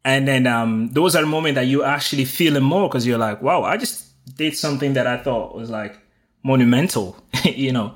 And 0.06 0.28
then 0.28 0.48
um, 0.48 0.90
those 0.94 1.16
are 1.16 1.22
the 1.22 1.28
moments 1.28 1.56
that 1.56 1.66
you 1.66 1.84
actually 1.84 2.26
feel 2.26 2.56
it 2.56 2.62
more 2.62 2.88
because 2.88 3.06
you're 3.06 3.18
like, 3.18 3.42
wow, 3.42 3.64
I 3.64 3.78
just 3.78 4.06
did 4.38 4.56
something 4.56 4.94
that 4.94 5.08
I 5.08 5.18
thought 5.18 5.56
was 5.56 5.70
like 5.70 5.98
monumental, 6.44 7.18
you 7.44 7.72
know, 7.74 7.96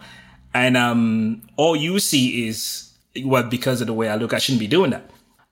and 0.53 0.75
um, 0.75 1.41
all 1.55 1.75
you 1.75 1.99
see 1.99 2.47
is 2.47 2.91
well 3.23 3.43
because 3.43 3.81
of 3.81 3.87
the 3.87 3.93
way 3.93 4.09
I 4.09 4.15
look, 4.15 4.33
I 4.33 4.39
shouldn't 4.39 4.59
be 4.59 4.67
doing 4.67 4.91
that. 4.91 5.09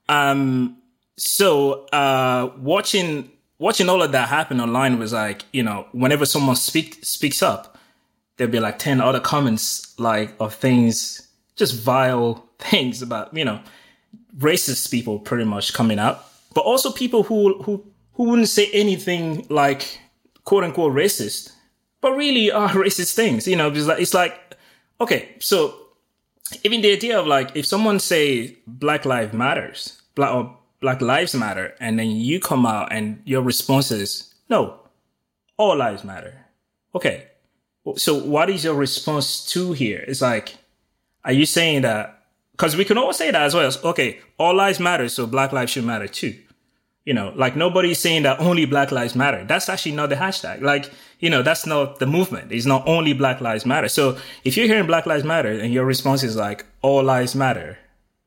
Um, 0.09 0.77
so 1.19 1.85
uh, 1.87 2.49
watching 2.57 3.29
watching 3.57 3.89
all 3.89 4.01
of 4.01 4.13
that 4.13 4.29
happen 4.29 4.61
online 4.61 4.97
was 4.97 5.11
like, 5.11 5.43
you 5.51 5.61
know, 5.61 5.85
whenever 5.91 6.25
someone 6.25 6.55
speak 6.55 7.03
speaks 7.03 7.43
up, 7.43 7.77
there'd 8.37 8.51
be 8.51 8.59
like 8.59 8.79
ten 8.79 9.01
other 9.01 9.19
comments 9.19 9.99
like 9.99 10.33
of 10.39 10.55
things, 10.55 11.27
just 11.57 11.75
vile 11.75 12.47
things 12.59 13.01
about 13.01 13.35
you 13.35 13.43
know, 13.43 13.59
racist 14.37 14.89
people 14.89 15.19
pretty 15.19 15.43
much 15.43 15.73
coming 15.73 15.99
out, 15.99 16.25
but 16.53 16.61
also 16.61 16.89
people 16.89 17.23
who 17.23 17.61
who 17.63 17.85
who 18.13 18.23
wouldn't 18.23 18.47
say 18.47 18.69
anything 18.71 19.45
like 19.49 19.99
quote 20.45 20.63
unquote 20.63 20.93
racist, 20.93 21.51
but 21.99 22.13
really 22.13 22.49
are 22.49 22.69
racist 22.85 23.13
things. 23.13 23.45
You 23.45 23.57
know, 23.57 23.69
because 23.69 23.87
like, 23.87 23.99
it's 23.99 24.13
like 24.13 24.55
okay, 25.01 25.35
so 25.39 25.75
even 26.63 26.81
the 26.81 26.93
idea 26.93 27.19
of 27.19 27.27
like 27.27 27.51
if 27.55 27.65
someone 27.65 27.99
say 27.99 28.55
Black 28.65 29.03
Lives 29.03 29.33
Matters, 29.33 30.01
Black 30.15 30.33
or 30.33 30.58
Black 30.79 31.01
Lives 31.01 31.35
Matter, 31.35 31.75
and 31.79 31.99
then 31.99 32.11
you 32.11 32.39
come 32.39 32.65
out 32.65 32.91
and 32.91 33.21
your 33.25 33.41
response 33.41 33.91
is 33.91 34.33
no, 34.49 34.79
all 35.57 35.75
lives 35.75 36.03
matter. 36.03 36.45
Okay, 36.95 37.27
so 37.95 38.15
what 38.15 38.49
is 38.49 38.63
your 38.63 38.73
response 38.73 39.45
to 39.47 39.73
here? 39.73 40.03
It's 40.07 40.21
like, 40.21 40.57
are 41.23 41.33
you 41.33 41.45
saying 41.45 41.83
that? 41.83 42.23
Because 42.51 42.75
we 42.75 42.85
can 42.85 42.97
always 42.97 43.17
say 43.17 43.31
that 43.31 43.41
as 43.41 43.53
well. 43.53 43.71
Okay, 43.83 44.19
all 44.37 44.55
lives 44.55 44.79
matter, 44.79 45.07
so 45.09 45.27
Black 45.27 45.51
lives 45.51 45.71
should 45.71 45.85
matter 45.85 46.07
too. 46.07 46.35
You 47.05 47.13
know, 47.13 47.33
like 47.35 47.55
nobody's 47.55 47.97
saying 47.97 48.23
that 48.23 48.39
only 48.39 48.65
Black 48.65 48.91
Lives 48.91 49.15
Matter. 49.15 49.43
That's 49.43 49.67
actually 49.67 49.93
not 49.93 50.09
the 50.09 50.15
hashtag. 50.15 50.61
Like, 50.61 50.91
you 51.19 51.29
know, 51.29 51.41
that's 51.41 51.65
not 51.65 51.97
the 51.97 52.05
movement. 52.05 52.51
It's 52.51 52.67
not 52.67 52.87
only 52.87 53.13
Black 53.13 53.41
Lives 53.41 53.65
Matter. 53.65 53.87
So 53.87 54.17
if 54.43 54.55
you're 54.55 54.67
hearing 54.67 54.85
Black 54.85 55.07
Lives 55.07 55.23
Matter 55.23 55.51
and 55.51 55.73
your 55.73 55.85
response 55.85 56.23
is 56.23 56.35
like, 56.35 56.65
all 56.83 57.01
lives 57.01 57.33
matter, 57.33 57.79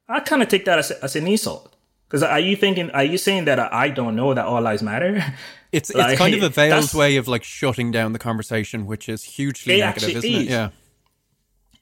I 0.09 0.19
kind 0.21 0.43
of 0.43 0.49
take 0.49 0.65
that 0.65 0.81
as, 0.81 0.91
as 0.91 1.15
an 1.15 1.29
insult. 1.29 1.72
Because 2.13 2.25
are 2.25 2.41
you 2.41 2.57
thinking, 2.57 2.91
are 2.91 3.05
you 3.05 3.17
saying 3.17 3.47
that 3.47 3.59
I 3.73 3.89
don't 3.89 4.15
know 4.15 4.35
that 4.35 4.45
all 4.45 4.61
lives 4.61 4.83
matter? 4.83 5.25
It's 5.73 5.95
like, 5.95 6.11
it's 6.11 6.19
kind 6.19 6.35
of 6.35 6.43
a 6.43 6.51
veiled 6.51 6.93
way 6.93 7.17
of 7.17 7.29
like 7.29 7.43
shutting 7.43 7.91
down 7.93 8.13
the 8.13 8.19
conversation, 8.19 8.85
which 8.85 9.09
is 9.09 9.25
hugely 9.25 9.79
negative, 9.79 10.19
isn't 10.19 10.31
is. 10.31 10.43
it? 10.43 10.51
Yeah. 10.51 10.69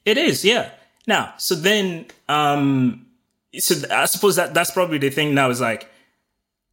It 0.05 0.17
is, 0.17 0.45
yeah. 0.45 0.69
Now, 1.05 1.33
so 1.37 1.55
then, 1.55 2.05
um, 2.29 3.05
so 3.59 3.75
I 3.91 4.05
suppose 4.05 4.37
that 4.37 4.53
that's 4.53 4.71
probably 4.71 4.97
the 4.97 5.09
thing 5.09 5.35
now 5.35 5.49
is 5.49 5.59
like, 5.59 5.90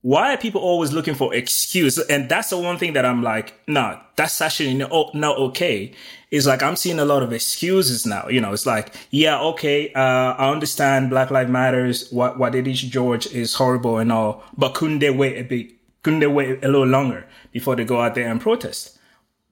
why 0.02 0.32
are 0.32 0.36
people 0.36 0.60
always 0.60 0.92
looking 0.92 1.14
for 1.14 1.34
excuse? 1.34 1.98
And 1.98 2.28
that's 2.28 2.50
the 2.50 2.58
one 2.58 2.78
thing 2.78 2.92
that 2.92 3.04
I'm 3.04 3.22
like, 3.22 3.54
nah, 3.66 4.00
that's 4.16 4.40
actually 4.40 4.74
no, 4.74 5.10
not 5.12 5.38
okay. 5.38 5.92
Is 6.30 6.46
like, 6.46 6.62
I'm 6.62 6.76
seeing 6.76 7.00
a 7.00 7.04
lot 7.04 7.22
of 7.22 7.32
excuses 7.32 8.06
now. 8.06 8.28
You 8.28 8.40
know, 8.40 8.52
it's 8.52 8.66
like, 8.66 8.94
yeah, 9.10 9.40
okay, 9.40 9.92
uh, 9.94 10.34
I 10.34 10.50
understand 10.50 11.10
Black 11.10 11.30
Lives 11.30 11.50
Matters. 11.50 12.10
What, 12.10 12.38
what 12.38 12.52
did 12.52 12.66
George 12.66 13.26
is 13.28 13.54
horrible 13.54 13.98
and 13.98 14.12
all, 14.12 14.44
but 14.56 14.74
couldn't 14.74 15.00
they 15.00 15.10
wait 15.10 15.38
a 15.38 15.42
bit? 15.42 15.72
Couldn't 16.02 16.20
they 16.20 16.26
wait 16.26 16.64
a 16.64 16.68
little 16.68 16.86
longer 16.86 17.26
before 17.50 17.74
they 17.74 17.84
go 17.84 18.00
out 18.00 18.14
there 18.14 18.30
and 18.30 18.40
protest? 18.40 18.98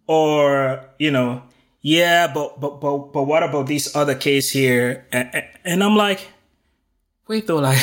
Or, 0.06 0.88
you 0.98 1.10
know, 1.10 1.42
yeah, 1.80 2.32
but, 2.32 2.60
but, 2.60 2.80
but, 2.80 3.12
but 3.12 3.24
what 3.24 3.42
about 3.42 3.66
this 3.66 3.96
other 3.96 4.14
case 4.14 4.50
here? 4.50 5.06
And, 5.10 5.44
and 5.64 5.82
I'm 5.82 5.96
like, 5.96 6.28
wait 7.26 7.46
though, 7.46 7.56
like, 7.60 7.80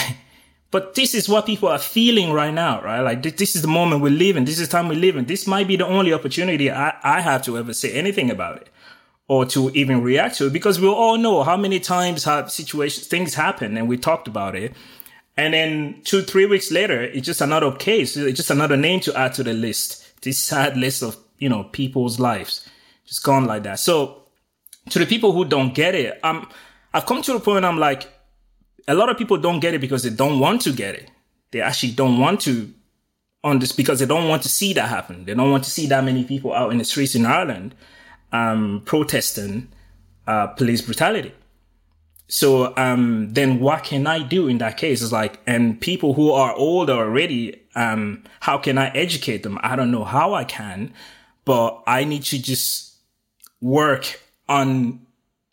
but 0.74 0.96
this 0.96 1.14
is 1.14 1.30
what 1.30 1.46
people 1.46 1.70
are 1.70 1.78
feeling 1.78 2.34
right 2.34 2.52
now, 2.52 2.82
right? 2.82 3.02
Like 3.02 3.22
this 3.22 3.56
is 3.56 3.62
the 3.62 3.68
moment 3.68 4.02
we 4.02 4.10
live 4.10 4.36
in. 4.38 4.46
This 4.46 4.60
is 4.60 4.68
the 4.68 4.72
time 4.72 4.88
we 4.88 4.96
live 4.96 5.16
in. 5.16 5.26
This 5.26 5.46
might 5.46 5.68
be 5.68 5.76
the 5.76 5.86
only 5.86 6.12
opportunity 6.12 6.72
I, 6.72 6.96
I 7.04 7.22
have 7.22 7.44
to 7.44 7.60
ever 7.60 7.76
say 7.76 7.92
anything 7.92 8.32
about 8.32 8.58
it 8.58 8.70
or 9.28 9.46
to 9.46 9.70
even 9.76 10.02
react 10.02 10.38
to 10.38 10.48
it 10.48 10.54
because 10.54 10.80
we 10.80 10.88
all 10.88 11.20
know 11.20 11.44
how 11.44 11.56
many 11.56 11.80
times 11.80 12.24
have 12.24 12.52
situations, 12.52 13.06
things 13.06 13.36
happen 13.36 13.78
and 13.78 13.88
we 13.88 13.98
talked 13.98 14.28
about 14.28 14.56
it. 14.56 14.74
And 15.38 15.54
then 15.54 16.02
two, 16.06 16.24
three 16.24 16.48
weeks 16.48 16.72
later, 16.72 17.04
it's 17.04 17.28
just 17.28 17.42
another 17.42 17.72
case. 17.72 18.18
It's 18.18 18.38
just 18.38 18.50
another 18.50 18.76
name 18.76 19.00
to 19.02 19.16
add 19.16 19.36
to 19.36 19.44
the 19.44 19.54
list. 19.54 20.24
This 20.24 20.40
sad 20.40 20.76
list 20.76 21.04
of, 21.04 21.18
you 21.38 21.50
know, 21.50 21.66
people's 21.66 22.20
lives 22.20 22.68
just 23.06 23.24
gone 23.24 23.46
like 23.46 23.62
that. 23.62 23.78
So 23.78 24.24
to 24.90 24.98
the 24.98 25.06
people 25.06 25.34
who 25.34 25.46
don't 25.46 25.76
get 25.76 25.94
it, 25.94 26.20
I'm, 26.24 26.48
I've 26.96 27.06
come 27.06 27.22
to 27.22 27.36
a 27.36 27.40
point 27.40 27.64
I'm 27.64 27.78
like, 27.78 28.10
a 28.88 28.94
lot 28.94 29.10
of 29.10 29.18
people 29.18 29.38
don't 29.38 29.60
get 29.60 29.74
it 29.74 29.82
because 29.82 30.04
they 30.04 30.10
don't 30.10 30.40
want 30.40 30.62
to 30.62 30.74
get 30.74 30.96
it. 30.96 31.10
They 31.52 31.62
actually 31.62 31.94
don't 31.94 32.20
want 32.20 32.42
to 32.42 32.74
on 33.44 33.60
this 33.60 33.72
because 33.72 34.00
they 34.00 34.06
don't 34.06 34.30
want 34.30 34.42
to 34.44 34.50
see 34.50 34.74
that 34.74 34.90
happen. 34.90 35.26
They 35.26 35.34
don't 35.34 35.52
want 35.52 35.66
to 35.66 35.70
see 35.70 35.88
that 35.88 36.04
many 36.04 36.24
people 36.24 36.54
out 36.54 36.72
in 36.72 36.78
the 36.78 36.86
streets 36.86 37.14
in 37.14 37.26
Ireland 37.26 37.76
um, 38.32 38.82
protesting 38.86 39.70
uh, 40.28 40.48
police 40.48 40.82
brutality. 40.82 41.34
So 42.28 42.76
um, 42.78 43.34
then 43.34 43.60
what 43.60 43.84
can 43.84 44.08
I 44.08 44.24
do 44.24 44.48
in 44.48 44.58
that 44.60 44.78
case? 44.78 45.02
It's 45.02 45.12
like, 45.12 45.40
and 45.46 45.80
people 45.80 46.14
who 46.14 46.32
are 46.32 46.54
older 46.54 46.94
already, 46.94 47.62
um, 47.76 48.24
how 48.40 48.58
can 48.58 48.78
I 48.78 48.90
educate 48.90 49.44
them? 49.44 49.60
I 49.62 49.76
don't 49.76 49.92
know 49.92 50.06
how 50.06 50.34
I 50.34 50.46
can, 50.46 50.94
but 51.46 51.84
I 51.86 52.06
need 52.06 52.24
to 52.24 52.42
just 52.42 52.96
work 53.62 54.22
on 54.48 55.02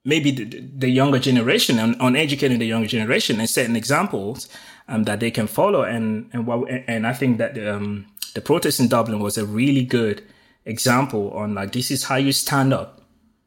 maybe 0.05 0.31
the, 0.31 0.45
the 0.45 0.89
younger 0.89 1.19
generation 1.19 1.79
on, 1.79 2.01
on, 2.01 2.17
educating 2.17 2.59
the 2.59 2.67
younger 2.67 2.89
generation 2.89 3.39
and 3.39 3.49
setting 3.49 3.77
examples 3.77 4.49
um, 4.89 5.05
that 5.05 5.21
they 5.21 5.31
can 5.31 5.47
follow. 5.47 5.83
And 5.83 6.31
and 6.33 6.47
what, 6.47 6.69
and 6.87 7.07
I 7.07 7.13
think 7.13 7.39
that 7.39 7.59
um, 7.67 8.07
the 8.35 8.41
protest 8.41 8.81
in 8.81 8.89
Dublin 8.89 9.21
was 9.21 9.39
a 9.39 9.45
really 9.45 9.85
good 9.85 10.23
example 10.65 11.31
on 11.33 11.55
like 11.55 11.73
this 11.73 11.91
is 11.91 12.05
how 12.05 12.17
you 12.17 12.33
stand 12.33 12.73
up 12.73 13.01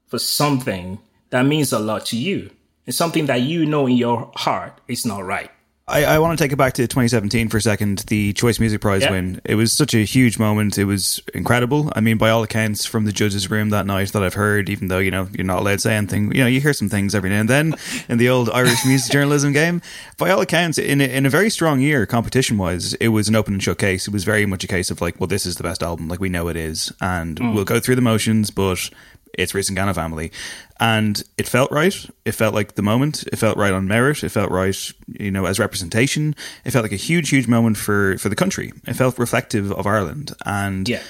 for 0.08 0.20
something 0.20 1.00
that 1.34 1.48
means 1.48 1.74
a 1.74 1.80
lot 1.80 2.06
to 2.08 2.18
you. 2.18 2.52
It's 2.86 2.96
something 2.96 3.26
that 3.26 3.42
you 3.42 3.66
know 3.66 3.88
in 3.88 3.98
your 3.98 4.32
heart 4.36 4.80
is 4.88 5.04
not 5.06 5.24
right. 5.24 5.50
I, 5.86 6.06
I 6.06 6.20
want 6.20 6.38
to 6.38 6.42
take 6.42 6.54
it 6.54 6.56
back 6.56 6.74
to 6.76 6.84
2017 6.84 7.50
for 7.50 7.58
a 7.58 7.62
second, 7.62 8.00
the 8.08 8.32
Choice 8.32 8.58
Music 8.58 8.80
Prize 8.80 9.02
yeah. 9.02 9.12
win. 9.12 9.42
It 9.44 9.56
was 9.56 9.74
such 9.74 9.94
a 9.94 10.06
huge 10.06 10.40
moment. 10.40 10.78
It 10.78 10.86
was 10.86 11.22
incredible. 11.34 11.92
I 11.94 12.00
mean, 12.00 12.18
by 12.18 12.30
all 12.30 12.42
accounts, 12.42 12.86
from 12.86 13.04
the 13.04 13.12
judges' 13.12 13.52
room 13.52 13.70
that 13.72 13.86
night 13.86 14.14
that 14.14 14.24
I've 14.24 14.36
heard, 14.36 14.70
even 14.70 14.88
though, 14.88 15.00
you 15.00 15.12
know, 15.12 15.28
you're 15.34 15.46
not 15.46 15.60
allowed 15.60 15.74
to 15.74 15.80
say 15.80 15.96
anything, 15.96 16.34
you 16.34 16.42
know, 16.42 16.48
you 16.48 16.62
hear 16.62 16.72
some 16.72 16.88
things 16.88 17.14
every 17.14 17.30
now 17.30 17.42
and 17.42 17.50
then 17.50 17.76
in 18.08 18.18
the 18.18 18.30
old 18.30 18.50
Irish 18.50 18.86
music 18.86 19.12
journalism 19.12 19.52
game. 19.52 19.82
By 20.18 20.30
all 20.30 20.40
accounts, 20.40 20.78
in 20.78 21.02
a, 21.02 21.04
in 21.04 21.26
a 21.26 21.30
very 21.30 21.50
strong 21.50 21.82
year, 21.82 22.06
competition 22.06 22.58
wise, 22.58 22.94
it 22.96 23.10
was 23.10 23.28
an 23.28 23.36
open 23.36 23.56
and 23.56 23.62
shut 23.64 23.78
case. 23.78 24.08
It 24.08 24.14
was 24.14 24.24
very 24.24 24.46
much 24.46 24.64
a 24.64 24.68
case 24.68 24.90
of 24.90 25.02
like, 25.02 25.20
well, 25.20 25.28
this 25.28 25.46
is 25.46 25.58
the 25.58 25.64
best 25.64 25.84
album. 25.84 26.08
Like, 26.08 26.22
we 26.22 26.30
know 26.30 26.48
it 26.48 26.56
is. 26.56 26.94
And 27.02 27.38
mm. 27.38 27.54
we'll 27.54 27.66
go 27.66 27.82
through 27.82 27.96
the 27.96 28.02
motions, 28.02 28.52
but 28.52 28.90
it's 29.34 29.54
Rusangano 29.54 29.94
family. 29.96 30.32
And 30.80 31.24
it 31.38 31.48
felt 31.48 31.72
right. 31.72 31.96
It 32.26 32.34
felt 32.34 32.54
like 32.54 32.76
the 32.76 32.82
moment. 32.82 33.24
It 33.32 33.38
felt 33.38 33.58
right 33.58 33.74
on 33.74 33.88
merit. 33.88 34.24
It 34.24 34.30
felt 34.30 34.52
right, 34.52 34.76
you 35.08 35.32
know, 35.32 35.46
as 35.46 35.60
representation. 35.60 36.36
It 36.66 36.72
felt 36.72 36.84
like 36.84 36.92
a 36.92 36.98
huge, 36.98 37.30
huge 37.30 37.48
moment 37.48 37.78
for, 37.78 38.18
for 38.18 38.30
the 38.30 38.36
country. 38.36 38.74
It 38.86 38.94
felt 38.96 39.18
reflective 39.18 39.72
of 39.72 39.88
Ireland. 39.88 40.34
And 40.46 40.88
yeah. 40.88 41.02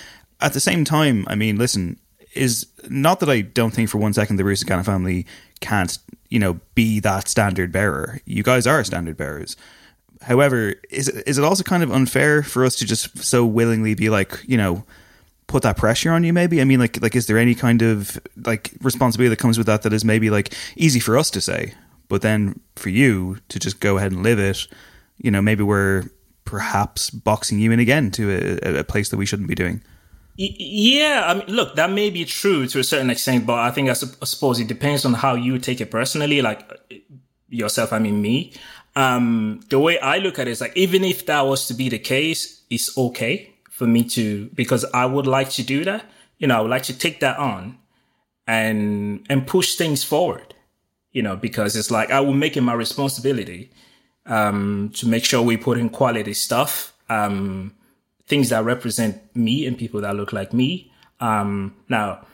at 0.41 0.53
the 0.53 0.59
same 0.59 0.85
time, 0.85 1.25
I 1.27 1.35
mean, 1.35 1.57
listen, 1.57 1.97
is 2.33 2.67
not 2.89 3.19
that 3.19 3.29
I 3.29 3.41
don't 3.41 3.71
think 3.71 3.89
for 3.89 3.97
one 3.97 4.13
second 4.13 4.37
the 4.37 4.43
Rusangano 4.43 4.85
family 4.85 5.25
can't, 5.59 5.97
you 6.29 6.39
know, 6.39 6.59
be 6.75 6.99
that 6.99 7.27
standard 7.27 7.71
bearer. 7.71 8.19
You 8.25 8.43
guys 8.43 8.67
are 8.67 8.83
standard 8.83 9.17
bearers. 9.17 9.55
However, 10.21 10.75
is 10.89 11.09
is 11.09 11.37
it 11.37 11.43
also 11.43 11.63
kind 11.63 11.83
of 11.83 11.91
unfair 11.91 12.43
for 12.43 12.63
us 12.63 12.75
to 12.77 12.85
just 12.85 13.17
so 13.17 13.45
willingly 13.45 13.93
be 13.93 14.09
like, 14.09 14.39
you 14.45 14.57
know, 14.57 14.85
put 15.53 15.61
that 15.61 15.77
pressure 15.77 16.11
on 16.11 16.23
you 16.23 16.33
maybe? 16.33 16.59
I 16.61 16.63
mean 16.63 16.79
like 16.79 16.99
like 16.99 17.15
is 17.15 17.27
there 17.27 17.37
any 17.37 17.53
kind 17.53 17.83
of 17.83 18.19
like 18.43 18.73
responsibility 18.81 19.29
that 19.29 19.37
comes 19.37 19.59
with 19.59 19.67
that 19.67 19.83
that 19.83 19.93
is 19.93 20.03
maybe 20.03 20.31
like 20.31 20.51
easy 20.75 20.99
for 20.99 21.15
us 21.15 21.29
to 21.29 21.39
say 21.39 21.75
but 22.09 22.23
then 22.23 22.59
for 22.75 22.89
you 22.89 23.37
to 23.49 23.59
just 23.59 23.79
go 23.79 23.97
ahead 23.97 24.11
and 24.11 24.23
live 24.23 24.39
it 24.39 24.67
you 25.19 25.29
know 25.29 25.43
maybe 25.43 25.63
we're 25.63 26.05
perhaps 26.43 27.11
boxing 27.11 27.59
you 27.59 27.71
in 27.71 27.79
again 27.79 28.09
to 28.09 28.23
a, 28.65 28.79
a 28.79 28.83
place 28.83 29.09
that 29.09 29.17
we 29.17 29.27
shouldn't 29.27 29.47
be 29.47 29.53
doing? 29.53 29.83
Yeah 30.37 31.21
i 31.27 31.33
mean 31.35 31.47
look 31.47 31.75
that 31.75 31.91
may 31.91 32.09
be 32.09 32.25
true 32.25 32.65
to 32.65 32.79
a 32.79 32.83
certain 32.83 33.11
extent 33.11 33.45
but 33.45 33.59
i 33.59 33.69
think 33.69 33.89
i, 33.89 33.91
I 34.23 34.25
suppose 34.25 34.59
it 34.59 34.67
depends 34.67 35.05
on 35.05 35.13
how 35.13 35.35
you 35.35 35.59
take 35.59 35.79
it 35.81 35.91
personally 35.91 36.41
like 36.41 36.61
yourself 37.49 37.93
i 37.93 37.99
mean 37.99 38.19
me. 38.23 38.53
Um 38.95 39.61
the 39.69 39.79
way 39.79 39.99
i 39.99 40.17
look 40.17 40.39
at 40.39 40.47
it 40.47 40.51
is 40.51 40.61
like 40.61 40.75
even 40.75 41.03
if 41.03 41.27
that 41.27 41.41
was 41.41 41.67
to 41.67 41.75
be 41.75 41.89
the 41.89 41.99
case 41.99 42.63
it's 42.71 42.97
okay 42.97 43.52
for 43.83 43.89
me 43.89 44.03
to 44.05 44.49
because 44.53 44.85
I 44.93 45.05
would 45.05 45.27
like 45.27 45.49
to 45.51 45.63
do 45.63 45.83
that. 45.83 46.05
You 46.37 46.47
know, 46.47 46.57
I 46.57 46.61
would 46.61 46.69
like 46.69 46.83
to 46.83 46.97
take 46.97 47.19
that 47.19 47.37
on 47.37 47.77
and 48.47 49.25
and 49.29 49.45
push 49.45 49.75
things 49.75 50.03
forward. 50.03 50.53
You 51.11 51.21
know, 51.21 51.35
because 51.35 51.75
it's 51.75 51.91
like 51.91 52.11
I 52.11 52.21
will 52.21 52.33
make 52.33 52.55
it 52.55 52.61
my 52.61 52.73
responsibility 52.73 53.71
um, 54.25 54.91
to 54.95 55.07
make 55.07 55.25
sure 55.25 55.41
we 55.41 55.57
put 55.57 55.77
in 55.77 55.89
quality 55.89 56.33
stuff, 56.33 56.93
um, 57.09 57.73
things 58.25 58.49
that 58.49 58.63
represent 58.63 59.21
me 59.35 59.67
and 59.67 59.77
people 59.77 60.01
that 60.01 60.15
look 60.15 60.31
like 60.31 60.53
me. 60.53 60.91
Um, 61.19 61.75
now, 61.89 62.25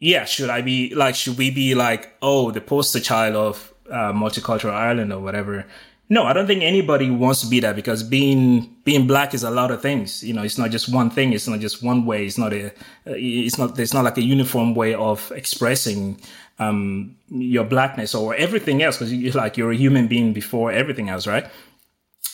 yeah, 0.00 0.24
should 0.24 0.50
I 0.50 0.60
be 0.60 0.94
like, 0.94 1.14
should 1.14 1.38
we 1.38 1.50
be 1.50 1.74
like, 1.74 2.14
oh, 2.20 2.50
the 2.50 2.60
poster 2.60 3.00
child 3.00 3.36
of 3.36 3.72
uh, 3.90 4.12
multicultural 4.12 4.72
Ireland 4.72 5.12
or 5.12 5.20
whatever? 5.20 5.66
No, 6.08 6.24
I 6.24 6.34
don't 6.34 6.46
think 6.46 6.62
anybody 6.62 7.08
wants 7.10 7.40
to 7.40 7.46
be 7.46 7.60
that 7.60 7.74
because 7.76 8.02
being 8.02 8.76
being 8.84 9.06
black 9.06 9.32
is 9.32 9.42
a 9.42 9.50
lot 9.50 9.70
of 9.70 9.80
things. 9.80 10.22
You 10.22 10.34
know, 10.34 10.42
it's 10.42 10.58
not 10.58 10.70
just 10.70 10.92
one 10.92 11.08
thing. 11.08 11.32
It's 11.32 11.48
not 11.48 11.60
just 11.60 11.82
one 11.82 12.04
way. 12.04 12.26
It's 12.26 12.36
not 12.36 12.52
a. 12.52 12.72
It's 13.06 13.56
not. 13.56 13.76
There's 13.76 13.94
not 13.94 14.04
like 14.04 14.18
a 14.18 14.22
uniform 14.22 14.74
way 14.74 14.94
of 14.94 15.32
expressing 15.34 16.20
um, 16.58 17.16
your 17.28 17.64
blackness 17.64 18.14
or 18.14 18.34
everything 18.34 18.82
else 18.82 18.98
because 18.98 19.14
you're 19.14 19.32
like 19.32 19.56
you're 19.56 19.72
a 19.72 19.76
human 19.76 20.06
being 20.06 20.34
before 20.34 20.70
everything 20.70 21.08
else, 21.08 21.26
right? 21.26 21.46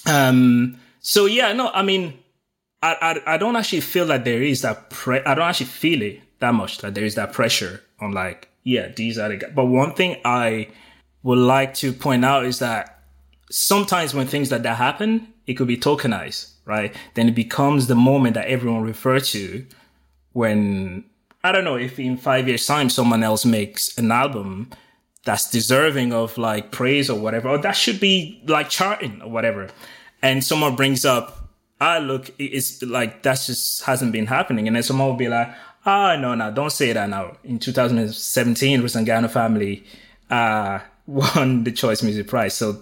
Um. 0.07 0.77
So 0.99 1.27
yeah, 1.27 1.53
no, 1.53 1.69
I 1.69 1.83
mean, 1.83 2.19
I 2.83 3.23
I, 3.27 3.35
I 3.35 3.37
don't 3.39 3.55
actually 3.55 3.83
feel 3.83 4.07
that 4.07 4.25
there 4.25 4.43
is 4.43 4.63
that. 4.63 4.91
Pre- 4.91 5.25
I 5.25 5.35
don't 5.35 5.49
actually 5.49 5.67
feel 5.67 6.03
it 6.03 6.21
that 6.41 6.55
much 6.55 6.79
that 6.79 6.95
there 6.95 7.05
is 7.05 7.15
that 7.15 7.33
pressure 7.33 7.83
on 8.01 8.13
like 8.13 8.49
yeah 8.65 8.89
these 8.89 9.17
are 9.17 9.29
the 9.29 9.37
guys. 9.37 9.53
But 9.55 9.67
one 9.67 9.95
thing 9.95 10.17
I 10.25 10.69
would 11.23 11.39
like 11.39 11.75
to 11.75 11.93
point 11.93 12.25
out 12.25 12.45
is 12.45 12.59
that 12.59 13.00
sometimes 13.51 14.15
when 14.15 14.27
things 14.27 14.51
like 14.51 14.63
that 14.63 14.77
happen, 14.77 15.29
it 15.47 15.55
could 15.55 15.69
be 15.69 15.77
tokenized, 15.77 16.53
right? 16.65 16.95
Then 17.15 17.29
it 17.29 17.35
becomes 17.35 17.87
the 17.87 17.95
moment 17.95 18.35
that 18.35 18.47
everyone 18.47 18.83
refers 18.83 19.31
to 19.33 19.67
when, 20.33 21.05
I 21.43 21.53
don't 21.53 21.65
know, 21.65 21.77
if 21.77 21.99
in 21.99 22.17
five 22.17 22.49
years 22.49 22.67
time 22.67 22.89
someone 22.89 23.23
else 23.23 23.45
makes 23.45 23.97
an 23.99 24.13
album 24.13 24.71
that's 25.25 25.51
deserving 25.51 26.13
of 26.13 26.39
like 26.39 26.71
praise 26.71 27.11
or 27.11 27.19
whatever, 27.19 27.49
or 27.49 27.59
that 27.59 27.73
should 27.73 28.01
be 28.01 28.41
like 28.47 28.71
charting 28.71 29.21
or 29.23 29.31
whatever. 29.31 29.69
And 30.23 30.45
someone 30.45 30.77
brings 30.77 31.05
up, 31.05 31.49
ah, 31.81 31.99
look, 31.99 32.31
it's 32.39 32.83
like, 32.83 33.23
that 33.23 33.41
just 33.45 33.83
hasn't 33.85 34.13
been 34.13 34.27
happening. 34.27 34.67
And 34.67 34.77
then 34.77 34.83
someone 34.83 35.09
will 35.09 35.17
be 35.17 35.29
like, 35.29 35.53
ah, 35.85 36.17
no, 36.17 36.35
no, 36.35 36.53
don't 36.53 36.71
say 36.71 36.93
that 36.93 37.09
now. 37.09 37.37
In 37.43 37.59
2017, 37.59 38.83
Rusangano 38.83 39.31
family, 39.31 39.85
uh, 40.31 40.81
won 41.07 41.65
the 41.65 41.73
Choice 41.73 42.03
Music 42.03 42.29
Prize. 42.29 42.55
So, 42.55 42.81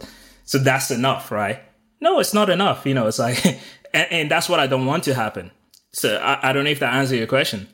so 0.48 0.56
that's 0.58 0.90
enough, 0.90 1.30
right? 1.30 1.60
No, 2.00 2.20
it's 2.20 2.32
not 2.32 2.48
enough. 2.48 2.86
You 2.86 2.94
know, 2.94 3.06
it's 3.06 3.18
like, 3.18 3.44
and, 3.92 4.06
and 4.10 4.30
that's 4.30 4.48
what 4.48 4.60
I 4.60 4.66
don't 4.66 4.86
want 4.86 5.04
to 5.04 5.14
happen. 5.14 5.50
So 5.92 6.16
I, 6.16 6.48
I 6.48 6.52
don't 6.54 6.64
know 6.64 6.70
if 6.70 6.80
that 6.80 6.94
answers 6.94 7.18
your 7.18 7.26
question. 7.26 7.68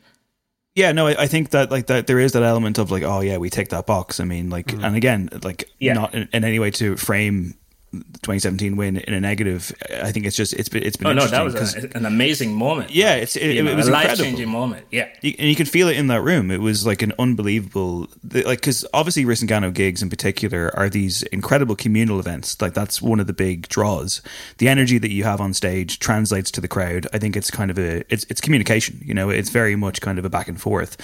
Yeah, 0.75 0.91
no, 0.91 1.07
I, 1.07 1.23
I 1.23 1.27
think 1.29 1.51
that 1.51 1.71
like 1.71 1.87
that 1.87 2.09
there 2.09 2.19
is 2.19 2.33
that 2.33 2.43
element 2.43 2.79
of 2.79 2.91
like, 2.91 3.05
oh 3.05 3.21
yeah, 3.21 3.37
we 3.39 3.49
take 3.49 3.69
that 3.69 3.87
box. 3.87 4.19
I 4.19 4.25
mean, 4.25 4.51
like, 4.51 4.67
Mm-hmm. 4.67 4.85
and 4.85 4.97
again, 4.97 5.29
like, 5.45 5.71
Yeah. 5.79 5.93
not 5.95 6.15
in, 6.15 6.29
in 6.33 6.43
any 6.45 6.59
way 6.59 6.73
to 6.73 6.97
frame 6.97 7.55
2017 8.03 8.77
win 8.77 8.97
in 8.97 9.15
a 9.15 9.21
negative. 9.21 9.73
I 10.03 10.13
think 10.13 10.27
it's 10.27 10.37
just 10.37 10.53
it's 10.55 10.69
been 10.69 10.83
it's 10.83 10.97
been 10.97 11.09
Oh 11.09 11.13
no, 11.13 11.27
that 11.27 11.45
was 11.45 11.55
a, 11.55 11.97
an 11.97 12.07
amazing 12.07 12.55
moment. 12.55 12.91
Yeah, 12.91 13.15
it's 13.15 13.37
it, 13.37 13.55
You 13.55 13.63
know, 13.63 13.71
it 13.71 13.77
was 13.77 13.89
a 13.89 13.93
life 13.93 14.17
changing 14.17 14.49
moment. 14.49 14.87
Yeah. 14.91 15.09
You, 15.21 15.35
and 15.39 15.49
you 15.49 15.57
could 15.57 15.69
feel 15.69 15.89
it 15.89 15.97
in 15.97 16.07
that 16.09 16.23
room. 16.23 16.51
It 16.51 16.61
was 16.61 16.87
like 16.87 17.03
an 17.03 17.13
unbelievable, 17.19 18.09
like 18.33 18.61
because 18.61 18.85
obviously 18.93 19.25
Rusangano 19.25 19.73
gigs 19.73 20.03
in 20.03 20.11
particular 20.11 20.71
are 20.77 20.89
these 20.89 21.23
incredible 21.25 21.77
communal 21.77 22.19
events. 22.19 22.61
Like 22.61 22.75
that's 22.75 23.01
one 23.01 23.21
of 23.21 23.27
the 23.27 23.33
big 23.33 23.69
draws. 23.69 24.23
The 24.59 24.69
energy 24.69 24.99
that 24.99 25.11
you 25.11 25.25
have 25.25 25.41
on 25.41 25.55
stage 25.55 25.99
translates 25.99 26.51
to 26.53 26.61
the 26.61 26.69
crowd. 26.69 27.07
I 27.13 27.19
think 27.19 27.37
it's 27.37 27.51
kind 27.51 27.71
of 27.71 27.79
a 27.79 28.05
it's 28.13 28.25
it's 28.29 28.41
communication. 28.41 29.01
You 29.05 29.15
know, 29.15 29.31
it's 29.31 29.51
very 29.51 29.77
much 29.77 30.01
kind 30.01 30.19
of 30.19 30.25
a 30.25 30.31
back 30.31 30.49
and 30.49 30.61
forth, 30.61 30.97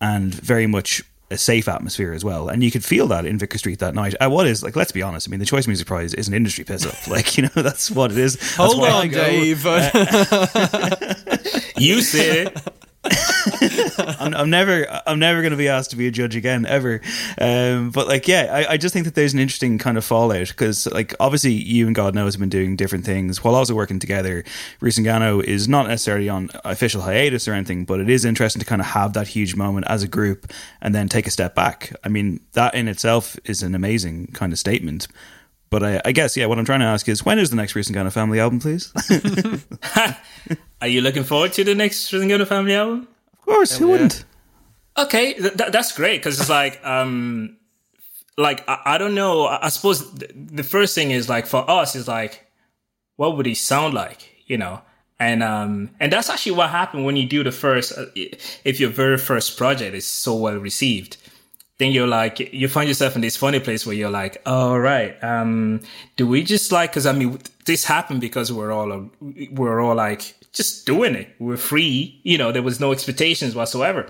and 0.00 0.34
very 0.34 0.66
much 0.66 1.02
a 1.30 1.38
safe 1.38 1.68
atmosphere 1.68 2.12
as 2.12 2.24
well. 2.24 2.48
And 2.48 2.62
you 2.62 2.70
could 2.70 2.84
feel 2.84 3.06
that 3.08 3.26
in 3.26 3.38
Vicar 3.38 3.58
Street 3.58 3.78
that 3.80 3.94
night. 3.94 4.14
Uh, 4.20 4.28
what 4.28 4.46
is 4.46 4.62
like? 4.62 4.76
Let's 4.76 4.92
be 4.92 5.02
honest. 5.02 5.28
I 5.28 5.30
mean, 5.30 5.40
the 5.40 5.46
Choice 5.46 5.66
Music 5.66 5.86
Prize 5.86 6.14
is 6.14 6.28
an 6.28 6.34
industry 6.34 6.64
piss 6.64 6.86
up. 6.86 6.94
Like 7.08 7.36
you 7.36 7.44
know, 7.44 7.62
that's 7.62 7.90
what 7.90 8.12
it 8.12 8.18
is. 8.18 8.34
That's 8.34 8.54
Hold 8.56 8.78
why 8.80 8.88
I 8.88 9.02
on, 9.02 9.08
go. 9.10 9.24
Dave. 9.24 9.64
You 11.76 12.00
said 12.02 12.48
it. 12.48 12.58
I'm, 14.18 14.34
I'm 14.34 14.50
never 14.50 14.86
I'm 15.06 15.18
never 15.18 15.40
going 15.40 15.50
to 15.50 15.56
be 15.56 15.68
asked 15.68 15.90
to 15.90 15.96
be 15.96 16.06
a 16.06 16.10
judge 16.10 16.36
again 16.36 16.66
ever. 16.66 17.00
Um, 17.38 17.90
but 17.90 18.08
like, 18.08 18.26
yeah, 18.26 18.48
I, 18.50 18.72
I 18.72 18.76
just 18.76 18.92
think 18.92 19.04
that 19.04 19.14
there's 19.14 19.34
an 19.34 19.40
interesting 19.40 19.78
kind 19.78 19.98
of 19.98 20.04
fallout 20.04 20.48
because 20.48 20.86
like 20.86 21.14
obviously 21.20 21.52
you 21.52 21.86
and 21.86 21.94
God 21.94 22.14
knows 22.14 22.34
have 22.34 22.40
been 22.40 22.48
doing 22.48 22.76
different 22.76 23.04
things 23.04 23.44
while 23.44 23.54
also 23.54 23.74
working 23.74 23.98
together. 23.98 24.44
Rusangano 24.80 25.42
is 25.42 25.68
not 25.68 25.88
necessarily 25.88 26.28
on 26.28 26.50
official 26.64 27.02
hiatus 27.02 27.46
or 27.46 27.52
anything, 27.52 27.84
but 27.84 28.00
it 28.00 28.08
is 28.08 28.24
interesting 28.24 28.60
to 28.60 28.66
kind 28.66 28.80
of 28.80 28.86
have 28.86 29.12
that 29.12 29.28
huge 29.28 29.54
moment 29.54 29.86
as 29.88 30.02
a 30.02 30.08
group 30.08 30.50
and 30.80 30.94
then 30.94 31.08
take 31.08 31.26
a 31.26 31.30
step 31.30 31.54
back. 31.54 31.92
I 32.04 32.08
mean, 32.08 32.40
that 32.52 32.74
in 32.74 32.88
itself 32.88 33.36
is 33.44 33.62
an 33.62 33.74
amazing 33.74 34.28
kind 34.28 34.52
of 34.52 34.58
statement. 34.58 35.08
But 35.70 35.82
I, 35.82 36.00
I 36.04 36.12
guess, 36.12 36.36
yeah, 36.36 36.46
what 36.46 36.58
I'm 36.58 36.64
trying 36.64 36.80
to 36.80 36.86
ask 36.86 37.08
is 37.08 37.24
when 37.24 37.38
is 37.38 37.50
the 37.50 37.56
next 37.56 37.72
Rusangano 37.72 38.12
family 38.12 38.38
album, 38.38 38.60
please? 38.60 38.92
Are 40.84 40.88
you 40.88 41.00
looking 41.00 41.24
forward 41.24 41.54
to 41.54 41.64
the 41.64 41.74
next 41.74 42.12
Rusangano 42.12 42.46
family 42.46 42.74
album? 42.74 43.08
Of 43.32 43.40
course, 43.40 43.78
who 43.78 43.88
wouldn't? 43.88 44.26
Okay, 44.98 45.32
th- 45.32 45.56
th- 45.56 45.72
that's 45.72 45.92
great 45.92 46.18
because 46.18 46.38
it's 46.38 46.50
like, 46.50 46.78
um, 46.84 47.56
like 48.36 48.68
I, 48.68 48.80
I 48.84 48.98
don't 48.98 49.14
know. 49.14 49.46
I, 49.46 49.64
I 49.64 49.68
suppose 49.70 50.06
th- 50.12 50.32
the 50.34 50.62
first 50.62 50.94
thing 50.94 51.10
is 51.10 51.26
like 51.26 51.46
for 51.46 51.64
us 51.70 51.96
is 51.96 52.06
like, 52.06 52.46
what 53.16 53.34
would 53.34 53.46
he 53.46 53.54
sound 53.54 53.94
like? 53.94 54.28
You 54.46 54.58
know, 54.58 54.82
and 55.18 55.42
um, 55.42 55.88
and 56.00 56.12
that's 56.12 56.28
actually 56.28 56.52
what 56.52 56.68
happened 56.68 57.06
when 57.06 57.16
you 57.16 57.26
do 57.26 57.42
the 57.42 57.50
first. 57.50 57.96
Uh, 57.96 58.04
if 58.14 58.78
your 58.78 58.90
very 58.90 59.16
first 59.16 59.56
project 59.56 59.94
is 59.94 60.06
so 60.06 60.34
well 60.34 60.58
received, 60.58 61.16
then 61.78 61.92
you're 61.92 62.06
like 62.06 62.40
you 62.52 62.68
find 62.68 62.88
yourself 62.88 63.14
in 63.16 63.22
this 63.22 63.38
funny 63.38 63.58
place 63.58 63.86
where 63.86 63.96
you're 63.96 64.10
like, 64.10 64.42
all 64.44 64.78
right, 64.78 65.16
um, 65.24 65.80
do 66.18 66.26
we 66.26 66.42
just 66.42 66.72
like? 66.72 66.90
Because 66.90 67.06
I 67.06 67.12
mean, 67.12 67.38
this 67.64 67.86
happened 67.86 68.20
because 68.20 68.52
we're 68.52 68.70
all 68.70 69.08
we're 69.50 69.80
all 69.80 69.94
like 69.94 70.34
just 70.54 70.86
doing 70.86 71.14
it. 71.14 71.34
We're 71.38 71.56
free, 71.56 72.20
you 72.22 72.38
know. 72.38 72.52
There 72.52 72.62
was 72.62 72.80
no 72.80 72.92
expectations 72.92 73.54
whatsoever, 73.54 74.08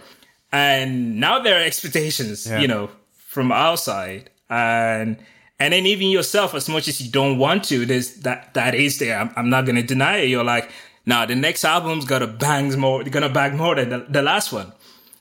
and 0.53 1.19
now 1.19 1.39
there 1.41 1.59
are 1.61 1.65
expectations, 1.65 2.47
Yeah. 2.47 2.61
you 2.61 2.69
know, 2.69 2.91
from 3.17 3.51
outside, 3.51 4.31
and 4.49 5.17
and 5.59 5.73
then 5.73 5.87
even 5.87 6.09
yourself, 6.09 6.55
as 6.55 6.69
much 6.69 6.89
as 6.89 7.01
you 7.01 7.11
don't 7.11 7.39
want 7.39 7.65
to, 7.65 7.87
there's 7.87 8.17
that 8.23 8.55
that 8.55 8.75
is 8.75 8.99
there. 8.99 9.19
I'm, 9.19 9.31
I'm 9.37 9.51
not 9.51 9.67
gonna 9.67 9.83
deny 9.83 10.19
it. 10.19 10.29
You're 10.29 10.45
like, 10.45 10.71
nah, 11.07 11.27
the 11.27 11.35
next 11.35 11.65
album's 11.65 12.05
gonna 12.05 12.27
bangs 12.27 12.77
more, 12.77 13.03
gonna 13.05 13.29
bang 13.29 13.57
more 13.57 13.75
than 13.75 13.89
the, 13.89 14.07
the 14.09 14.23
last 14.23 14.53
one. 14.53 14.73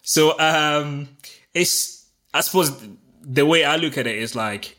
So 0.02 0.38
um, 0.40 1.08
it's 1.54 2.06
I 2.34 2.42
suppose 2.42 2.72
the 3.22 3.46
way 3.46 3.64
I 3.64 3.78
look 3.78 3.98
at 3.98 4.06
it 4.08 4.18
is 4.18 4.36
like 4.36 4.76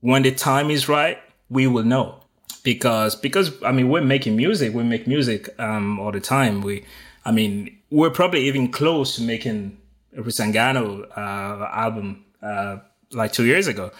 when 0.00 0.22
the 0.22 0.32
time 0.32 0.70
is 0.70 0.88
right, 0.88 1.18
we 1.48 1.66
will 1.66 1.84
know 1.84 2.19
because 2.62 3.16
because 3.16 3.50
I 3.62 3.72
mean 3.72 3.88
we're 3.88 4.02
making 4.02 4.36
music, 4.36 4.74
we 4.74 4.82
make 4.82 5.06
music 5.06 5.48
um 5.58 5.98
all 5.98 6.12
the 6.12 6.20
time. 6.20 6.62
We 6.62 6.84
I 7.24 7.32
mean 7.32 7.76
we're 7.90 8.10
probably 8.10 8.42
even 8.46 8.70
close 8.70 9.16
to 9.16 9.22
making 9.22 9.78
a 10.16 10.22
Rusangano 10.22 11.08
uh, 11.16 11.68
album 11.72 12.24
uh, 12.42 12.78
like 13.12 13.32
two 13.32 13.44
years 13.44 13.66
ago. 13.66 13.90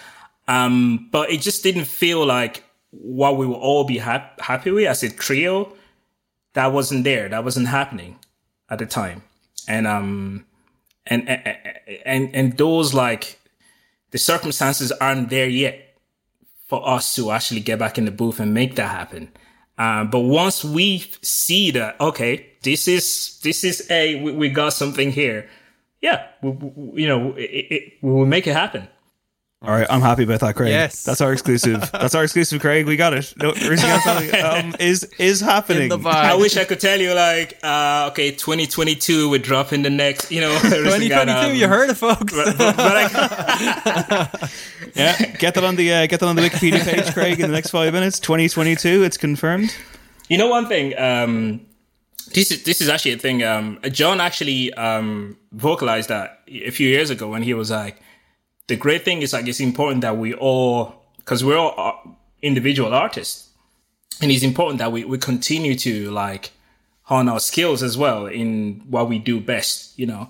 Um, 0.48 1.08
but 1.12 1.30
it 1.30 1.40
just 1.40 1.62
didn't 1.62 1.84
feel 1.84 2.24
like 2.24 2.64
what 2.90 3.36
we 3.36 3.46
will 3.46 3.54
all 3.54 3.84
be 3.84 3.98
hap- 3.98 4.40
happy 4.40 4.70
with 4.70 4.86
as 4.86 5.02
a 5.02 5.10
trio. 5.10 5.72
That 6.54 6.72
wasn't 6.72 7.04
there. 7.04 7.28
That 7.28 7.44
wasn't 7.44 7.68
happening 7.68 8.18
at 8.68 8.78
the 8.78 8.86
time. 8.86 9.22
And 9.68 9.86
um, 9.86 10.44
and 11.06 11.28
and 11.28 11.58
and, 12.04 12.34
and 12.34 12.58
those 12.58 12.94
like 12.94 13.38
the 14.10 14.18
circumstances 14.18 14.90
aren't 14.92 15.30
there 15.30 15.48
yet 15.48 15.89
for 16.70 16.88
us 16.88 17.16
to 17.16 17.32
actually 17.32 17.60
get 17.60 17.80
back 17.80 17.98
in 17.98 18.04
the 18.04 18.12
booth 18.12 18.38
and 18.38 18.54
make 18.54 18.76
that 18.76 18.90
happen. 18.90 19.30
Um, 19.76 20.08
but 20.08 20.20
once 20.20 20.64
we 20.64 21.04
see 21.20 21.72
that, 21.72 22.00
okay, 22.00 22.46
this 22.62 22.86
is 22.86 23.40
this 23.42 23.64
is 23.64 23.90
a 23.90 24.22
we, 24.22 24.32
we 24.32 24.48
got 24.48 24.72
something 24.72 25.10
here. 25.10 25.48
Yeah, 26.00 26.26
we, 26.42 26.50
we, 26.50 27.02
you 27.02 27.08
know, 27.08 27.32
it, 27.32 27.66
it, 27.74 27.92
we 28.00 28.12
will 28.12 28.26
make 28.26 28.46
it 28.46 28.52
happen. 28.52 28.88
All 29.62 29.72
right, 29.72 29.86
I'm 29.90 30.00
happy 30.00 30.22
about 30.22 30.40
that, 30.40 30.56
Craig. 30.56 30.70
Yes. 30.70 31.04
that's 31.04 31.20
our 31.20 31.34
exclusive. 31.34 31.90
That's 31.92 32.14
our 32.14 32.22
exclusive, 32.22 32.62
Craig. 32.62 32.86
We 32.86 32.96
got 32.96 33.12
it. 33.12 33.34
No, 33.36 33.52
Reese 33.52 33.84
and 33.84 34.02
Gano 34.04 34.20
family 34.20 34.32
album 34.32 34.74
is 34.80 35.04
is 35.18 35.42
happening. 35.42 35.92
I 36.06 36.34
wish 36.34 36.56
I 36.56 36.64
could 36.64 36.80
tell 36.80 36.98
you 36.98 37.12
like, 37.12 37.58
uh, 37.62 38.08
okay, 38.10 38.30
2022, 38.30 39.28
we're 39.28 39.38
dropping 39.38 39.82
the 39.82 39.90
next, 39.90 40.32
you 40.32 40.40
know, 40.40 40.50
Rusangano 40.60 40.94
2022, 41.00 41.30
album. 41.30 41.56
you 41.56 41.68
heard 41.68 41.90
it, 41.90 41.96
folks. 41.96 42.32
But, 42.32 42.56
but, 42.56 42.74
but 42.74 42.92
I, 42.96 44.48
yeah, 44.94 45.26
get 45.36 45.52
that 45.52 45.64
on 45.64 45.76
the 45.76 45.92
uh, 45.92 46.06
get 46.06 46.20
that 46.20 46.26
on 46.26 46.36
the 46.36 46.42
Wikipedia 46.42 46.82
page, 46.82 47.12
Craig. 47.12 47.38
In 47.38 47.50
the 47.50 47.54
next 47.54 47.68
five 47.68 47.92
minutes, 47.92 48.18
2022, 48.18 49.02
it's 49.02 49.18
confirmed. 49.18 49.76
You 50.30 50.38
know 50.38 50.48
one 50.48 50.68
thing. 50.68 50.98
Um, 50.98 51.66
this 52.32 52.50
is 52.50 52.62
this 52.62 52.80
is 52.80 52.88
actually 52.88 53.12
a 53.12 53.18
thing. 53.18 53.42
Um, 53.42 53.78
John 53.90 54.22
actually 54.22 54.72
um, 54.72 55.36
vocalized 55.52 56.08
that 56.08 56.40
a 56.48 56.70
few 56.70 56.88
years 56.88 57.10
ago 57.10 57.28
when 57.28 57.42
he 57.42 57.52
was 57.52 57.70
like, 57.70 58.00
"The 58.70 58.76
great 58.76 59.04
thing 59.04 59.22
is 59.22 59.32
like 59.32 59.46
it's 59.50 59.60
important 59.60 60.00
that 60.06 60.16
we 60.16 60.30
all, 60.34 60.76
because 61.18 61.40
we're 61.44 61.60
all 61.62 61.74
uh, 61.76 62.10
individual 62.40 62.94
artists, 62.94 63.50
and 64.20 64.30
it's 64.30 64.44
important 64.44 64.78
that 64.78 64.90
we 64.94 65.04
we 65.04 65.18
continue 65.18 65.74
to 65.86 65.92
like 66.24 66.44
hone 67.10 67.28
our 67.28 67.40
skills 67.40 67.82
as 67.82 67.94
well 67.96 68.26
in 68.40 68.82
what 68.88 69.08
we 69.10 69.18
do 69.18 69.40
best. 69.40 69.98
You 69.98 70.06
know." 70.06 70.24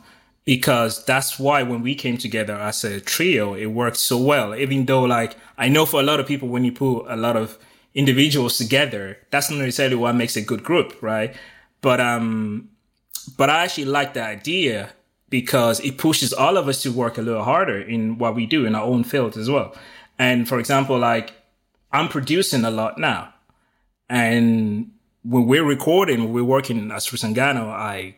Because 0.44 1.04
that's 1.04 1.38
why 1.38 1.62
when 1.62 1.82
we 1.82 1.94
came 1.94 2.16
together 2.16 2.54
as 2.54 2.82
a 2.82 2.98
trio, 3.00 3.54
it 3.54 3.66
worked 3.66 3.98
so 3.98 4.16
well. 4.16 4.54
Even 4.54 4.86
though, 4.86 5.04
like, 5.18 5.36
I 5.58 5.68
know 5.68 5.84
for 5.86 6.00
a 6.00 6.02
lot 6.02 6.18
of 6.18 6.26
people, 6.26 6.48
when 6.48 6.64
you 6.64 6.72
put 6.72 7.04
a 7.08 7.14
lot 7.14 7.36
of 7.36 7.58
individuals 7.94 8.56
together, 8.56 9.18
that's 9.30 9.50
not 9.50 9.58
necessarily 9.58 9.96
what 9.96 10.14
makes 10.16 10.36
a 10.36 10.42
good 10.42 10.62
group, 10.64 10.96
right? 11.02 11.36
But 11.82 12.00
um, 12.00 12.70
but 13.36 13.50
I 13.50 13.64
actually 13.64 13.84
like 13.84 14.14
the 14.14 14.24
idea 14.24 14.90
because 15.30 15.80
it 15.80 15.96
pushes 15.96 16.32
all 16.32 16.56
of 16.56 16.68
us 16.68 16.82
to 16.82 16.92
work 16.92 17.16
a 17.16 17.22
little 17.22 17.44
harder 17.44 17.80
in 17.80 18.18
what 18.18 18.34
we 18.34 18.46
do 18.46 18.66
in 18.66 18.74
our 18.74 18.82
own 18.82 19.04
field 19.04 19.36
as 19.36 19.48
well. 19.48 19.74
And 20.18 20.48
for 20.48 20.58
example, 20.58 20.98
like 20.98 21.32
I'm 21.92 22.08
producing 22.08 22.64
a 22.64 22.70
lot 22.70 22.98
now. 22.98 23.32
And 24.08 24.90
when 25.24 25.46
we're 25.46 25.64
recording, 25.64 26.24
when 26.24 26.32
we're 26.32 26.44
working 26.44 26.90
as 26.90 27.06
Rusangano, 27.06 27.68
I, 27.68 28.16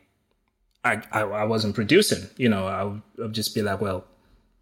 I, 0.84 1.02
I, 1.12 1.20
I 1.20 1.44
wasn't 1.44 1.74
producing, 1.74 2.28
you 2.36 2.48
know, 2.48 2.66
I 2.66 2.84
would, 2.84 3.02
I 3.18 3.22
would 3.22 3.34
just 3.34 3.54
be 3.54 3.62
like, 3.62 3.80
well, 3.80 4.04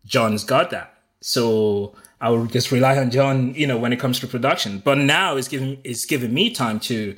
John's 0.05 0.45
got 0.45 0.71
that. 0.71 0.95
So 1.21 1.95
I 2.21 2.31
would 2.31 2.51
just 2.51 2.73
rely 2.73 2.99
on 2.99 3.11
John, 3.11 3.55
you 3.55 3.67
know, 3.67 3.79
when 3.79 3.93
it 3.93 4.01
comes 4.01 4.21
to 4.21 4.27
production. 4.27 4.81
But 4.85 4.99
now 4.99 5.37
it's 5.37 5.49
giving, 5.49 5.79
it's 5.85 6.05
giving 6.05 6.35
me 6.35 6.51
time 6.51 6.81
to 6.81 7.17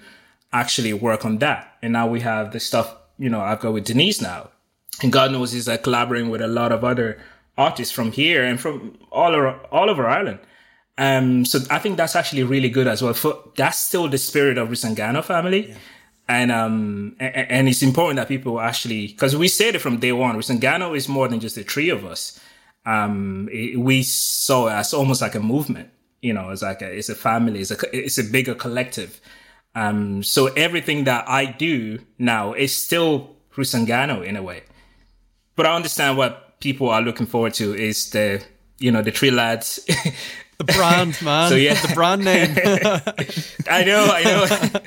actually 0.53 0.93
work 0.93 1.25
on 1.25 1.39
that. 1.39 1.77
And 1.83 1.93
now 1.93 2.07
we 2.07 2.21
have 2.21 2.53
the 2.53 2.61
stuff, 2.61 2.95
you 3.19 3.31
know, 3.31 3.41
I've 3.41 3.61
got 3.61 3.73
with 3.73 3.85
Denise 3.85 4.21
now. 4.21 4.51
And 5.01 5.13
God 5.13 5.33
knows 5.33 5.53
he's 5.53 5.69
like 5.69 5.83
collaborating 5.83 6.31
with 6.31 6.43
a 6.43 6.47
lot 6.47 6.73
of 6.73 6.85
other 6.85 7.19
artists 7.57 7.93
from 7.93 8.13
here 8.13 8.45
and 8.45 8.61
from 8.61 8.99
all 9.11 9.35
over, 9.35 9.59
all 9.71 9.91
over 9.91 10.07
Ireland. 10.07 10.41
Um, 10.99 11.45
so 11.45 11.61
I 11.71 11.79
think 11.79 11.97
that's 11.97 12.15
actually 12.15 12.43
really 12.43 12.69
good 12.69 12.87
as 12.87 13.03
well. 13.03 13.15
For 13.15 13.43
that's 13.57 13.79
still 13.79 14.09
the 14.09 14.19
spirit 14.19 14.59
of 14.59 14.69
Rusangano 14.69 15.25
family. 15.25 15.71
Yeah. 15.71 15.77
And, 16.29 16.53
um, 16.53 17.17
and, 17.19 17.51
and, 17.51 17.69
it's 17.69 17.83
important 17.83 18.17
that 18.17 18.29
people 18.29 18.61
actually, 18.61 19.09
cause 19.09 19.35
we 19.35 19.49
said 19.49 19.75
it 19.75 19.81
from 19.81 19.99
day 19.99 20.13
one, 20.13 20.37
Rusangano 20.37 20.97
is 20.97 21.09
more 21.09 21.27
than 21.27 21.41
just 21.41 21.57
the 21.57 21.65
three 21.65 21.91
of 21.91 22.07
us. 22.07 22.41
Um, 22.87 23.49
it, 23.53 23.79
we 23.79 24.03
saw 24.03 24.69
it 24.69 24.73
as 24.73 24.95
almost 24.95 25.21
like 25.21 25.35
a 25.35 25.41
movement, 25.41 25.91
you 26.21 26.33
know, 26.33 26.51
it's 26.51 26.63
like 26.63 26.81
a, 26.81 26.91
it's 26.91 27.09
a 27.09 27.17
family, 27.17 27.61
it's 27.61 27.73
a, 27.73 27.77
it's 27.93 28.19
a 28.19 28.25
bigger 28.25 28.55
collective. 28.55 29.21
Um, 29.75 30.23
so 30.23 30.47
everything 30.47 31.05
that 31.05 31.29
I 31.29 31.47
do 31.47 31.99
now 32.19 32.53
is 32.53 32.75
still 32.75 33.37
Rusangano 33.57 34.25
in 34.25 34.37
a 34.37 34.43
way. 34.43 34.63
But 35.57 35.67
I 35.67 35.75
understand 35.75 36.17
what 36.17 36.61
people 36.61 36.89
are 36.89 37.03
looking 37.03 37.27
forward 37.27 37.55
to 37.55 37.75
is 37.75 38.11
the, 38.11 38.43
you 38.79 38.91
know, 38.91 39.03
the 39.03 39.11
three 39.11 39.31
lads 39.31 39.81
The 40.59 40.73
brand, 40.73 41.21
man. 41.23 41.49
so 41.49 41.57
yeah, 41.57 41.75
the 41.75 41.95
brand 41.95 42.25
name. 42.25 42.51
I 43.69 43.85
know, 43.85 44.05
I 44.05 44.23
know. 44.23 44.81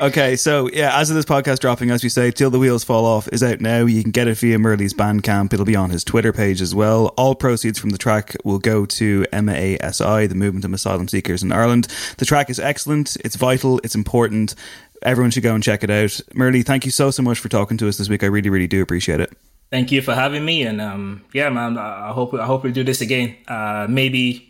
Okay, 0.00 0.36
so 0.36 0.70
yeah, 0.72 0.96
as 0.96 1.10
of 1.10 1.16
this 1.16 1.24
podcast 1.24 1.58
dropping, 1.58 1.90
as 1.90 2.04
we 2.04 2.08
say, 2.08 2.30
Till 2.30 2.50
the 2.50 2.58
Wheels 2.60 2.84
Fall 2.84 3.04
Off 3.04 3.28
is 3.32 3.42
out 3.42 3.60
now. 3.60 3.84
You 3.84 4.02
can 4.02 4.12
get 4.12 4.28
it 4.28 4.38
via 4.38 4.56
Murli's 4.56 4.94
Bandcamp. 4.94 5.52
It'll 5.52 5.64
be 5.64 5.74
on 5.74 5.90
his 5.90 6.04
Twitter 6.04 6.32
page 6.32 6.60
as 6.60 6.74
well. 6.76 7.08
All 7.16 7.34
proceeds 7.34 7.80
from 7.80 7.90
the 7.90 7.98
track 7.98 8.36
will 8.44 8.60
go 8.60 8.86
to 8.86 9.26
MASI, 9.32 10.28
the 10.28 10.34
Movement 10.36 10.64
of 10.64 10.72
Asylum 10.72 11.08
Seekers 11.08 11.42
in 11.42 11.50
Ireland. 11.50 11.88
The 12.18 12.24
track 12.24 12.48
is 12.48 12.60
excellent, 12.60 13.16
it's 13.24 13.34
vital, 13.34 13.80
it's 13.82 13.96
important. 13.96 14.54
Everyone 15.02 15.32
should 15.32 15.42
go 15.42 15.54
and 15.54 15.64
check 15.64 15.82
it 15.82 15.90
out. 15.90 16.10
Murli, 16.34 16.64
thank 16.64 16.84
you 16.84 16.92
so, 16.92 17.10
so 17.10 17.22
much 17.22 17.40
for 17.40 17.48
talking 17.48 17.76
to 17.78 17.88
us 17.88 17.98
this 17.98 18.08
week. 18.08 18.22
I 18.22 18.26
really, 18.26 18.50
really 18.50 18.68
do 18.68 18.80
appreciate 18.82 19.18
it. 19.18 19.36
Thank 19.70 19.92
you 19.92 20.00
for 20.00 20.14
having 20.14 20.44
me. 20.44 20.62
And 20.62 20.80
um, 20.80 21.24
yeah, 21.32 21.50
man, 21.50 21.76
I 21.76 22.10
hope, 22.12 22.34
I 22.34 22.46
hope 22.46 22.64
we 22.64 22.72
do 22.72 22.84
this 22.84 23.00
again. 23.00 23.36
Uh, 23.46 23.86
maybe 23.88 24.48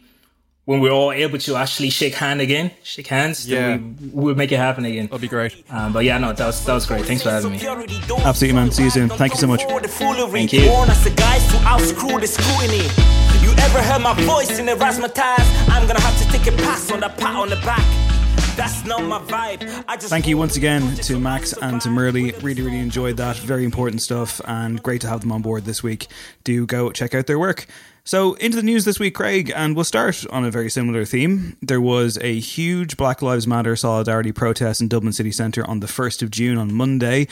when 0.64 0.80
we're 0.80 0.92
all 0.92 1.12
able 1.12 1.38
to 1.38 1.56
actually 1.56 1.88
shake 1.88 2.12
hand 2.14 2.42
again, 2.42 2.70
shake 2.82 3.06
hands, 3.06 3.48
yeah, 3.48 3.78
we, 3.78 4.08
will 4.10 4.34
make 4.34 4.52
it 4.52 4.58
happen 4.58 4.84
again. 4.84 5.06
That'll 5.06 5.18
be 5.18 5.26
great. 5.26 5.64
Um, 5.70 5.94
but 5.94 6.04
yeah, 6.04 6.18
no, 6.18 6.34
that 6.34 6.46
was 6.46 6.62
that 6.66 6.74
was 6.74 6.84
great. 6.84 7.06
Thanks 7.06 7.22
for 7.22 7.30
having 7.30 7.52
me. 7.52 7.58
Absolutely, 7.66 8.52
man. 8.54 8.70
See 8.70 8.84
you 8.84 8.90
soon. 8.90 9.08
Thank 9.08 9.32
you 9.32 9.38
so 9.38 9.46
much. 9.46 9.62
Thank 10.40 10.52
you. 10.52 10.60
You 13.42 13.54
ever 13.58 13.82
heard 13.82 14.02
my 14.02 14.14
voice 14.24 14.58
in 14.58 14.66
the 14.66 14.72
razzmatazz? 14.72 15.68
I'm 15.70 15.86
gonna 15.86 16.02
have 16.02 16.18
to 16.22 16.28
take 16.28 16.46
a 16.46 16.56
pass 16.58 16.92
on 16.92 17.00
the 17.00 17.08
pat 17.08 17.34
on 17.34 17.48
the 17.48 17.56
back. 17.56 18.07
That's 18.58 18.84
not 18.84 19.04
my 19.04 19.20
vibe. 19.20 20.00
Thank 20.08 20.26
you 20.26 20.36
once 20.36 20.56
again 20.56 20.96
to 20.96 21.20
Max 21.20 21.52
and 21.52 21.80
to 21.80 21.88
Murli. 21.90 22.42
Really, 22.42 22.60
really 22.60 22.80
enjoyed 22.80 23.16
that. 23.18 23.36
Very 23.36 23.64
important 23.64 24.02
stuff 24.02 24.40
and 24.48 24.82
great 24.82 25.00
to 25.02 25.08
have 25.08 25.20
them 25.20 25.30
on 25.30 25.42
board 25.42 25.64
this 25.64 25.84
week. 25.84 26.08
Do 26.42 26.66
go 26.66 26.90
check 26.90 27.14
out 27.14 27.28
their 27.28 27.38
work. 27.38 27.66
So, 28.02 28.34
into 28.34 28.56
the 28.56 28.62
news 28.62 28.84
this 28.84 28.98
week, 28.98 29.14
Craig, 29.14 29.52
and 29.54 29.76
we'll 29.76 29.84
start 29.84 30.26
on 30.30 30.44
a 30.44 30.50
very 30.50 30.70
similar 30.70 31.04
theme. 31.04 31.56
There 31.62 31.80
was 31.80 32.18
a 32.20 32.40
huge 32.40 32.96
Black 32.96 33.22
Lives 33.22 33.46
Matter 33.46 33.76
solidarity 33.76 34.32
protest 34.32 34.80
in 34.80 34.88
Dublin 34.88 35.12
City 35.12 35.30
Centre 35.30 35.64
on 35.68 35.80
the 35.80 35.86
1st 35.86 36.22
of 36.22 36.30
June 36.30 36.58
on 36.58 36.72
Monday, 36.72 37.28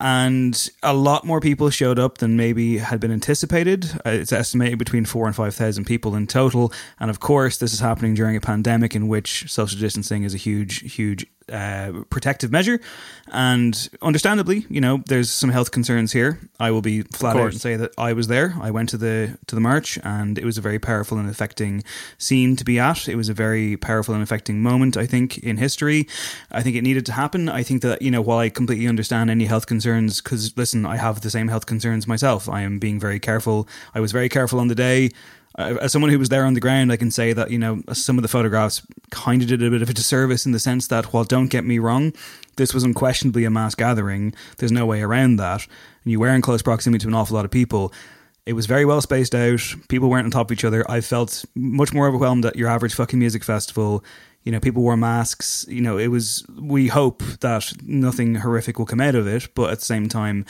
and 0.00 0.70
a 0.82 0.94
lot 0.94 1.24
more 1.24 1.40
people 1.40 1.70
showed 1.70 1.98
up 1.98 2.18
than 2.18 2.36
maybe 2.36 2.78
had 2.78 3.00
been 3.00 3.12
anticipated. 3.12 3.90
Uh, 4.06 4.10
it's 4.10 4.32
estimated 4.32 4.78
between 4.78 5.04
four 5.04 5.26
and 5.26 5.36
five 5.36 5.54
thousand 5.54 5.84
people 5.84 6.14
in 6.14 6.26
total, 6.26 6.72
and 6.98 7.10
of 7.10 7.20
course, 7.20 7.58
this 7.58 7.72
is 7.72 7.80
happening 7.80 8.14
during 8.14 8.36
a 8.36 8.40
pandemic 8.40 8.94
in 8.94 9.08
which 9.08 9.50
social 9.50 9.78
distancing 9.78 10.24
is 10.24 10.34
a 10.34 10.38
huge, 10.38 10.92
huge 10.94 11.26
uh, 11.50 12.04
protective 12.10 12.50
measure. 12.50 12.80
And 13.32 13.88
understandably, 14.02 14.66
you 14.68 14.80
know, 14.80 15.02
there's 15.06 15.30
some 15.30 15.50
health 15.50 15.70
concerns 15.70 16.12
here. 16.12 16.40
I 16.58 16.70
will 16.70 16.82
be 16.82 17.02
flat 17.02 17.36
out 17.36 17.52
and 17.52 17.60
say 17.60 17.76
that 17.76 17.92
I 17.96 18.12
was 18.12 18.26
there. 18.26 18.56
I 18.60 18.70
went 18.70 18.88
to 18.90 18.96
the 18.96 19.38
to 19.46 19.54
the 19.54 19.60
march, 19.60 19.98
and 20.02 20.38
it 20.38 20.44
was 20.44 20.58
a 20.58 20.60
very 20.60 20.78
powerful 20.78 21.18
and 21.18 21.28
affecting 21.28 21.84
scene 22.18 22.56
to 22.56 22.64
be 22.64 22.78
at. 22.78 23.08
It 23.08 23.16
was 23.16 23.28
a 23.28 23.34
very 23.34 23.76
powerful 23.76 24.14
and 24.14 24.22
affecting 24.22 24.60
moment. 24.60 24.96
I 24.96 25.06
think 25.06 25.38
in 25.38 25.58
history, 25.58 26.08
I 26.50 26.62
think 26.62 26.76
it 26.76 26.82
needed 26.82 27.06
to 27.06 27.12
happen. 27.12 27.48
I 27.48 27.62
think 27.62 27.82
that 27.82 28.02
you 28.02 28.10
know, 28.10 28.20
while 28.20 28.38
I 28.38 28.48
completely 28.48 28.88
understand 28.88 29.30
any 29.30 29.44
health 29.44 29.66
concerns, 29.66 30.20
because 30.20 30.56
listen, 30.56 30.84
I 30.84 30.96
have 30.96 31.20
the 31.20 31.30
same 31.30 31.48
health 31.48 31.66
concerns 31.66 32.06
myself. 32.06 32.48
I 32.48 32.62
am 32.62 32.78
being 32.78 32.98
very 32.98 33.20
careful. 33.20 33.68
I 33.94 34.00
was 34.00 34.12
very 34.12 34.28
careful 34.28 34.58
on 34.58 34.68
the 34.68 34.74
day 34.74 35.10
Uh, 35.58 35.76
as 35.80 35.92
someone 35.92 36.10
who 36.10 36.18
was 36.18 36.28
there 36.28 36.44
on 36.44 36.54
the 36.54 36.60
ground, 36.60 36.92
I 36.92 36.96
can 36.96 37.10
say 37.10 37.32
that 37.32 37.50
you 37.50 37.58
know 37.58 37.82
some 37.92 38.18
of 38.18 38.22
the 38.22 38.28
photographs 38.28 38.86
kind 39.10 39.42
of 39.42 39.48
did 39.48 39.62
a 39.62 39.70
bit 39.70 39.82
of 39.82 39.90
a 39.90 39.94
disservice 39.94 40.46
in 40.46 40.52
the 40.52 40.58
sense 40.58 40.86
that, 40.88 41.12
while 41.12 41.24
don't 41.24 41.48
get 41.48 41.64
me 41.64 41.78
wrong, 41.78 42.12
this 42.56 42.72
was 42.72 42.84
unquestionably 42.84 43.44
a 43.44 43.50
mass 43.50 43.74
gathering. 43.74 44.34
There's 44.58 44.72
no 44.72 44.86
way 44.86 45.02
around 45.02 45.36
that. 45.36 45.66
And 46.04 46.12
you 46.12 46.20
were 46.20 46.28
in 46.28 46.42
close 46.42 46.62
proximity 46.62 47.02
to 47.02 47.08
an 47.08 47.14
awful 47.14 47.36
lot 47.36 47.44
of 47.44 47.50
people. 47.50 47.92
It 48.46 48.54
was 48.54 48.66
very 48.66 48.84
well 48.84 49.00
spaced 49.00 49.34
out. 49.34 49.60
People 49.88 50.08
weren't 50.08 50.24
on 50.24 50.30
top 50.30 50.50
of 50.50 50.52
each 50.52 50.64
other. 50.64 50.88
I 50.90 51.00
felt 51.00 51.44
much 51.54 51.92
more 51.92 52.08
overwhelmed 52.08 52.46
at 52.46 52.56
your 52.56 52.68
average 52.68 52.94
fucking 52.94 53.18
music 53.18 53.44
festival. 53.44 54.04
You 54.44 54.52
know, 54.52 54.60
people 54.60 54.82
wore 54.82 54.96
masks. 54.96 55.66
You 55.68 55.82
know, 55.82 55.98
it 55.98 56.08
was. 56.08 56.44
We 56.58 56.88
hope 56.88 57.22
that 57.40 57.72
nothing 57.82 58.36
horrific 58.36 58.78
will 58.78 58.86
come 58.86 59.00
out 59.00 59.14
of 59.14 59.26
it, 59.26 59.48
but 59.54 59.70
at 59.70 59.80
the 59.80 59.84
same 59.84 60.08
time 60.08 60.46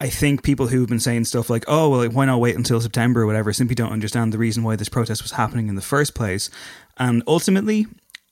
I 0.00 0.08
think 0.08 0.42
people 0.42 0.68
who've 0.68 0.88
been 0.88 1.00
saying 1.00 1.26
stuff 1.26 1.50
like, 1.50 1.64
oh, 1.68 1.90
well, 1.90 2.08
why 2.08 2.24
not 2.24 2.40
wait 2.40 2.56
until 2.56 2.80
September 2.80 3.22
or 3.22 3.26
whatever, 3.26 3.52
simply 3.52 3.74
don't 3.74 3.92
understand 3.92 4.32
the 4.32 4.38
reason 4.38 4.62
why 4.62 4.76
this 4.76 4.88
protest 4.88 5.22
was 5.22 5.32
happening 5.32 5.68
in 5.68 5.74
the 5.74 5.82
first 5.82 6.14
place. 6.14 6.48
And 6.96 7.22
ultimately, 7.26 7.86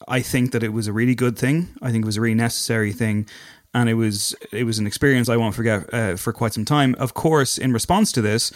I 0.06 0.20
think 0.20 0.52
that 0.52 0.62
it 0.62 0.72
was 0.72 0.86
a 0.86 0.92
really 0.94 1.14
good 1.14 1.38
thing. 1.38 1.68
I 1.82 1.90
think 1.90 2.04
it 2.04 2.06
was 2.06 2.16
a 2.16 2.22
really 2.22 2.34
necessary 2.34 2.92
thing. 2.92 3.28
And 3.74 3.90
it 3.90 3.94
was 3.94 4.34
it 4.50 4.64
was 4.64 4.78
an 4.78 4.86
experience 4.86 5.28
I 5.28 5.36
won't 5.36 5.54
forget 5.54 5.92
uh, 5.92 6.16
for 6.16 6.32
quite 6.32 6.54
some 6.54 6.64
time. 6.64 6.94
Of 6.98 7.12
course, 7.12 7.58
in 7.58 7.74
response 7.74 8.12
to 8.12 8.22
this, 8.22 8.50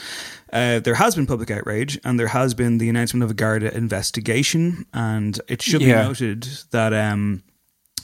uh, 0.55 0.81
there 0.81 0.95
has 0.95 1.15
been 1.15 1.27
public 1.27 1.51
outrage, 1.51 2.01
and 2.03 2.19
there 2.19 2.29
has 2.29 2.55
been 2.55 2.79
the 2.79 2.89
announcement 2.89 3.23
of 3.23 3.31
a 3.31 3.35
Garda 3.35 3.77
investigation. 3.77 4.87
And 4.95 5.39
it 5.49 5.61
should 5.61 5.83
yeah. 5.83 6.03
be 6.03 6.09
noted 6.09 6.49
that 6.71 6.95
um, 6.95 7.43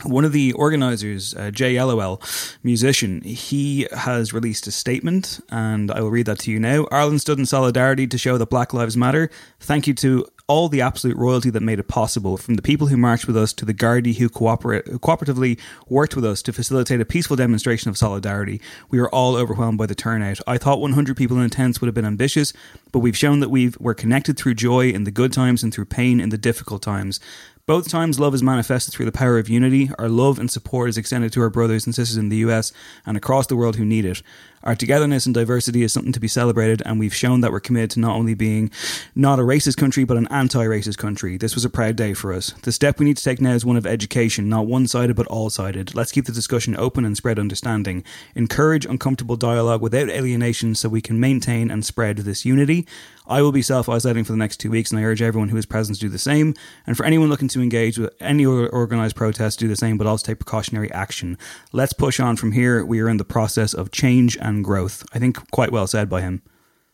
one 0.04 0.24
of 0.24 0.32
the 0.32 0.52
organizers, 0.52 1.34
uh, 1.34 1.50
Jay 1.50 1.80
LOL, 1.82 2.22
musician, 2.62 3.20
he 3.22 3.86
has 3.92 4.32
released 4.32 4.66
a 4.66 4.70
statement, 4.70 5.40
and 5.50 5.90
I 5.90 6.00
will 6.00 6.10
read 6.10 6.26
that 6.26 6.38
to 6.40 6.50
you 6.50 6.58
now. 6.58 6.86
Ireland 6.90 7.20
stood 7.20 7.38
in 7.38 7.46
solidarity 7.46 8.06
to 8.06 8.18
show 8.18 8.38
that 8.38 8.50
Black 8.50 8.72
Lives 8.72 8.96
Matter. 8.96 9.30
Thank 9.60 9.86
you 9.86 9.94
to 9.94 10.26
all 10.48 10.70
the 10.70 10.80
absolute 10.80 11.16
royalty 11.16 11.50
that 11.50 11.60
made 11.60 11.78
it 11.78 11.88
possible, 11.88 12.38
from 12.38 12.54
the 12.54 12.62
people 12.62 12.86
who 12.86 12.96
marched 12.96 13.26
with 13.26 13.36
us 13.36 13.52
to 13.52 13.66
the 13.66 13.74
Gardaí 13.74 14.16
who, 14.16 14.30
cooperatively 14.30 15.58
worked 15.88 16.16
with 16.16 16.24
us 16.24 16.40
to 16.42 16.54
facilitate 16.54 17.02
a 17.02 17.04
peaceful 17.04 17.36
demonstration 17.36 17.90
of 17.90 17.98
solidarity. 17.98 18.60
We 18.88 18.98
were 18.98 19.14
all 19.14 19.36
overwhelmed 19.36 19.76
by 19.76 19.84
the 19.84 19.94
turnout. 19.94 20.40
I 20.46 20.56
thought 20.56 20.80
100 20.80 21.18
people 21.18 21.36
in 21.36 21.44
a 21.44 21.50
tent 21.50 21.80
would 21.80 21.86
have 21.86 21.94
been 21.94 22.06
ambitious, 22.06 22.54
but 22.92 23.00
we've 23.00 23.16
shown 23.16 23.40
that 23.40 23.50
we 23.50 23.72
we're 23.78 23.92
connected 23.92 24.38
through 24.38 24.54
joy 24.54 24.88
in 24.88 25.04
the 25.04 25.10
good 25.10 25.34
times 25.34 25.62
and 25.62 25.72
through 25.72 25.84
pain 25.84 26.18
in 26.18 26.30
the 26.30 26.38
difficult 26.38 26.80
times. 26.80 27.20
Both 27.68 27.90
times, 27.90 28.18
love 28.18 28.32
is 28.32 28.42
manifested 28.42 28.94
through 28.94 29.04
the 29.04 29.12
power 29.12 29.38
of 29.38 29.50
unity. 29.50 29.90
Our 29.98 30.08
love 30.08 30.38
and 30.38 30.50
support 30.50 30.88
is 30.88 30.96
extended 30.96 31.34
to 31.34 31.42
our 31.42 31.50
brothers 31.50 31.84
and 31.84 31.94
sisters 31.94 32.16
in 32.16 32.30
the 32.30 32.38
US 32.38 32.72
and 33.04 33.14
across 33.14 33.46
the 33.46 33.56
world 33.56 33.76
who 33.76 33.84
need 33.84 34.06
it. 34.06 34.22
Our 34.64 34.74
togetherness 34.74 35.26
and 35.26 35.34
diversity 35.34 35.82
is 35.82 35.92
something 35.92 36.12
to 36.12 36.18
be 36.18 36.28
celebrated, 36.28 36.82
and 36.84 36.98
we've 36.98 37.14
shown 37.14 37.42
that 37.42 37.52
we're 37.52 37.60
committed 37.60 37.90
to 37.90 38.00
not 38.00 38.16
only 38.16 38.34
being 38.34 38.70
not 39.14 39.38
a 39.38 39.42
racist 39.42 39.76
country, 39.76 40.04
but 40.04 40.16
an 40.16 40.26
anti 40.28 40.64
racist 40.64 40.96
country. 40.96 41.36
This 41.36 41.54
was 41.54 41.64
a 41.64 41.70
proud 41.70 41.94
day 41.94 42.14
for 42.14 42.32
us. 42.32 42.52
The 42.62 42.72
step 42.72 42.98
we 42.98 43.04
need 43.04 43.18
to 43.18 43.22
take 43.22 43.40
now 43.40 43.52
is 43.52 43.64
one 43.64 43.76
of 43.76 43.86
education, 43.86 44.48
not 44.48 44.66
one 44.66 44.86
sided, 44.88 45.14
but 45.14 45.26
all 45.28 45.50
sided. 45.50 45.94
Let's 45.94 46.10
keep 46.10 46.24
the 46.24 46.32
discussion 46.32 46.74
open 46.76 47.04
and 47.04 47.16
spread 47.16 47.38
understanding. 47.38 48.02
Encourage 48.34 48.86
uncomfortable 48.86 49.36
dialogue 49.36 49.82
without 49.82 50.08
alienation 50.08 50.74
so 50.74 50.88
we 50.88 51.02
can 51.02 51.20
maintain 51.20 51.70
and 51.70 51.84
spread 51.84 52.16
this 52.18 52.44
unity. 52.44 52.86
I 53.28 53.42
will 53.42 53.52
be 53.52 53.62
self 53.62 53.88
isolating 53.88 54.24
for 54.24 54.32
the 54.32 54.38
next 54.38 54.56
two 54.56 54.70
weeks, 54.70 54.90
and 54.90 54.98
I 54.98 55.04
urge 55.04 55.22
everyone 55.22 55.50
who 55.50 55.56
is 55.56 55.66
present 55.66 55.96
to 55.96 56.00
do 56.00 56.08
the 56.08 56.18
same. 56.18 56.54
And 56.86 56.96
for 56.96 57.04
anyone 57.04 57.28
looking 57.28 57.48
to 57.48 57.60
engage 57.60 57.98
with 57.98 58.14
any 58.20 58.46
organised 58.46 59.16
protest, 59.16 59.58
do 59.58 59.68
the 59.68 59.76
same, 59.76 59.98
but 59.98 60.06
also 60.06 60.26
take 60.26 60.38
precautionary 60.38 60.90
action. 60.92 61.36
Let's 61.72 61.92
push 61.92 62.18
on 62.20 62.36
from 62.36 62.52
here. 62.52 62.84
We 62.84 63.00
are 63.00 63.08
in 63.08 63.18
the 63.18 63.24
process 63.24 63.74
of 63.74 63.90
change 63.90 64.36
and 64.40 64.64
growth. 64.64 65.04
I 65.12 65.18
think 65.18 65.50
quite 65.50 65.72
well 65.72 65.86
said 65.86 66.08
by 66.08 66.22
him. 66.22 66.42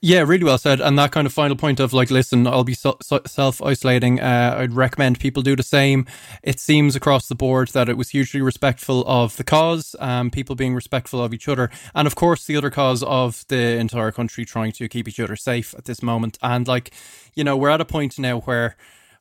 Yeah, 0.06 0.20
really 0.20 0.44
well 0.44 0.58
said. 0.58 0.82
And 0.82 0.98
that 0.98 1.12
kind 1.12 1.26
of 1.26 1.32
final 1.32 1.56
point 1.56 1.80
of 1.80 1.94
like, 1.94 2.10
listen, 2.10 2.46
I'll 2.46 2.62
be 2.62 2.74
self 2.74 3.62
isolating. 3.62 4.20
Uh, 4.20 4.54
I'd 4.58 4.74
recommend 4.74 5.18
people 5.18 5.42
do 5.42 5.56
the 5.56 5.62
same. 5.62 6.04
It 6.42 6.60
seems 6.60 6.94
across 6.94 7.26
the 7.26 7.34
board 7.34 7.68
that 7.68 7.88
it 7.88 7.96
was 7.96 8.10
hugely 8.10 8.42
respectful 8.42 9.02
of 9.06 9.38
the 9.38 9.44
cause, 9.44 9.96
um, 10.00 10.30
people 10.30 10.56
being 10.56 10.74
respectful 10.74 11.24
of 11.24 11.32
each 11.32 11.48
other, 11.48 11.70
and 11.94 12.06
of 12.06 12.16
course 12.16 12.44
the 12.44 12.54
other 12.54 12.68
cause 12.68 13.02
of 13.02 13.46
the 13.48 13.78
entire 13.78 14.12
country 14.12 14.44
trying 14.44 14.72
to 14.72 14.90
keep 14.90 15.08
each 15.08 15.20
other 15.20 15.36
safe 15.36 15.74
at 15.74 15.86
this 15.86 16.02
moment. 16.02 16.36
And 16.42 16.68
like, 16.68 16.92
you 17.34 17.42
know, 17.42 17.56
we're 17.56 17.70
at 17.70 17.80
a 17.80 17.86
point 17.86 18.18
now 18.18 18.40
where 18.40 18.76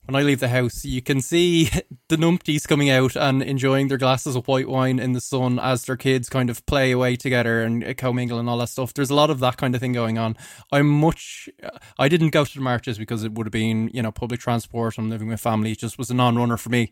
when 0.05 0.15
I 0.15 0.23
leave 0.23 0.39
the 0.39 0.49
house, 0.49 0.83
you 0.83 1.01
can 1.01 1.21
see 1.21 1.65
the 2.09 2.17
numpties 2.17 2.67
coming 2.67 2.89
out 2.89 3.15
and 3.15 3.41
enjoying 3.41 3.87
their 3.87 3.97
glasses 3.97 4.35
of 4.35 4.47
white 4.47 4.67
wine 4.67 4.99
in 4.99 5.13
the 5.13 5.21
sun 5.21 5.59
as 5.59 5.85
their 5.85 5.95
kids 5.95 6.29
kind 6.29 6.49
of 6.49 6.65
play 6.65 6.91
away 6.91 7.15
together 7.15 7.61
and 7.61 7.83
uh, 7.83 7.93
commingle 7.93 8.39
and 8.39 8.49
all 8.49 8.57
that 8.57 8.69
stuff. 8.69 8.93
There's 8.93 9.09
a 9.09 9.15
lot 9.15 9.29
of 9.29 9.39
that 9.39 9.57
kind 9.57 9.75
of 9.75 9.81
thing 9.81 9.93
going 9.93 10.17
on. 10.17 10.35
I'm 10.71 10.89
much, 10.89 11.49
uh, 11.63 11.77
I 11.97 12.09
didn't 12.09 12.29
go 12.29 12.43
to 12.43 12.53
the 12.53 12.61
marches 12.61 12.97
because 12.97 13.23
it 13.23 13.33
would 13.33 13.47
have 13.47 13.51
been, 13.51 13.89
you 13.93 14.01
know, 14.01 14.11
public 14.11 14.39
transport. 14.41 14.97
I'm 14.97 15.09
living 15.09 15.29
with 15.29 15.39
family. 15.39 15.71
It 15.71 15.79
just 15.79 15.97
was 15.97 16.09
a 16.09 16.15
non 16.15 16.35
runner 16.35 16.57
for 16.57 16.69
me. 16.69 16.91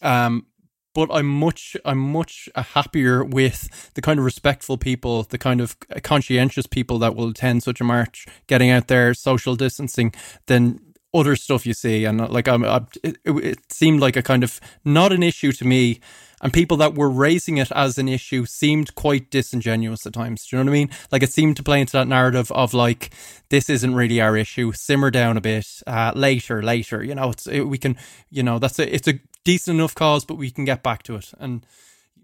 Um, 0.00 0.46
but 0.94 1.10
I'm 1.12 1.26
much 1.26 1.76
I'm 1.84 1.98
much 1.98 2.48
uh, 2.54 2.62
happier 2.62 3.24
with 3.24 3.92
the 3.94 4.00
kind 4.00 4.18
of 4.18 4.24
respectful 4.24 4.78
people, 4.78 5.24
the 5.24 5.38
kind 5.38 5.60
of 5.60 5.76
conscientious 6.04 6.66
people 6.66 7.00
that 7.00 7.16
will 7.16 7.30
attend 7.30 7.64
such 7.64 7.80
a 7.80 7.84
march, 7.84 8.26
getting 8.46 8.70
out 8.70 8.86
there, 8.86 9.12
social 9.12 9.56
distancing, 9.56 10.14
than 10.46 10.78
other 11.14 11.36
stuff 11.36 11.64
you 11.64 11.74
see. 11.74 12.04
And 12.04 12.28
like 12.28 12.48
I'm, 12.48 12.64
I'm 12.64 12.88
it, 13.02 13.16
it 13.24 13.72
seemed 13.72 14.00
like 14.00 14.16
a 14.16 14.22
kind 14.22 14.42
of 14.42 14.60
not 14.84 15.12
an 15.12 15.22
issue 15.22 15.52
to 15.52 15.64
me. 15.64 16.00
And 16.42 16.52
people 16.52 16.76
that 16.78 16.94
were 16.94 17.08
raising 17.08 17.56
it 17.56 17.72
as 17.72 17.96
an 17.96 18.06
issue 18.06 18.44
seemed 18.44 18.94
quite 18.94 19.30
disingenuous 19.30 20.04
at 20.04 20.12
times. 20.12 20.46
Do 20.46 20.56
you 20.56 20.62
know 20.62 20.70
what 20.70 20.76
I 20.76 20.78
mean? 20.78 20.90
Like 21.10 21.22
it 21.22 21.32
seemed 21.32 21.56
to 21.56 21.62
play 21.62 21.80
into 21.80 21.92
that 21.92 22.08
narrative 22.08 22.52
of 22.52 22.74
like, 22.74 23.14
this 23.48 23.70
isn't 23.70 23.94
really 23.94 24.20
our 24.20 24.36
issue. 24.36 24.72
Simmer 24.72 25.10
down 25.10 25.38
a 25.38 25.40
bit. 25.40 25.66
Uh, 25.86 26.12
later, 26.14 26.62
later. 26.62 27.02
You 27.02 27.14
know, 27.14 27.30
it's 27.30 27.46
it, 27.46 27.62
we 27.62 27.78
can. 27.78 27.96
You 28.28 28.42
know, 28.42 28.58
that's 28.58 28.78
a 28.78 28.94
it's 28.94 29.08
a 29.08 29.20
decent 29.44 29.78
enough 29.78 29.94
cause, 29.94 30.26
but 30.26 30.36
we 30.36 30.50
can 30.50 30.66
get 30.66 30.82
back 30.82 31.02
to 31.04 31.14
it. 31.16 31.32
And 31.38 31.64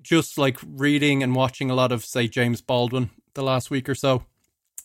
just 0.02 0.36
like 0.36 0.58
reading 0.66 1.22
and 1.22 1.34
watching 1.34 1.70
a 1.70 1.74
lot 1.74 1.92
of, 1.92 2.04
say, 2.04 2.28
James 2.28 2.60
Baldwin 2.60 3.10
the 3.34 3.42
last 3.42 3.70
week 3.70 3.88
or 3.88 3.94
so, 3.94 4.24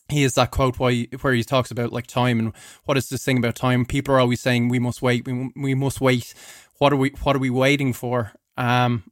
he 0.09 0.23
has 0.23 0.35
that 0.35 0.51
quote 0.51 0.77
where 0.79 0.91
he, 0.91 1.09
where 1.21 1.33
he 1.33 1.43
talks 1.43 1.71
about 1.71 1.91
like 1.91 2.07
time 2.07 2.39
and 2.39 2.53
what 2.85 2.97
is 2.97 3.09
this 3.09 3.23
thing 3.23 3.37
about 3.37 3.55
time? 3.55 3.85
People 3.85 4.13
are 4.15 4.19
always 4.19 4.41
saying 4.41 4.69
we 4.69 4.79
must 4.79 5.01
wait, 5.01 5.25
we 5.25 5.51
we 5.55 5.75
must 5.75 6.01
wait. 6.01 6.33
What 6.77 6.93
are 6.93 6.97
we 6.97 7.09
What 7.23 7.35
are 7.35 7.39
we 7.39 7.49
waiting 7.49 7.93
for? 7.93 8.33
Um, 8.57 9.11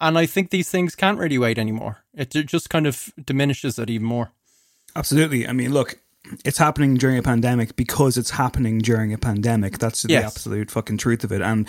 and 0.00 0.16
I 0.16 0.26
think 0.26 0.50
these 0.50 0.70
things 0.70 0.94
can't 0.94 1.18
really 1.18 1.38
wait 1.38 1.58
anymore. 1.58 2.04
It 2.14 2.30
just 2.30 2.70
kind 2.70 2.86
of 2.86 3.12
diminishes 3.22 3.78
it 3.78 3.90
even 3.90 4.06
more. 4.06 4.32
Absolutely. 4.96 5.46
I 5.46 5.52
mean, 5.52 5.72
look, 5.72 5.98
it's 6.44 6.58
happening 6.58 6.94
during 6.94 7.18
a 7.18 7.22
pandemic 7.22 7.76
because 7.76 8.16
it's 8.16 8.30
happening 8.30 8.78
during 8.78 9.12
a 9.12 9.18
pandemic. 9.18 9.78
That's 9.78 10.02
the 10.02 10.12
yes. 10.12 10.24
absolute 10.24 10.70
fucking 10.70 10.98
truth 10.98 11.24
of 11.24 11.32
it. 11.32 11.40
And 11.40 11.66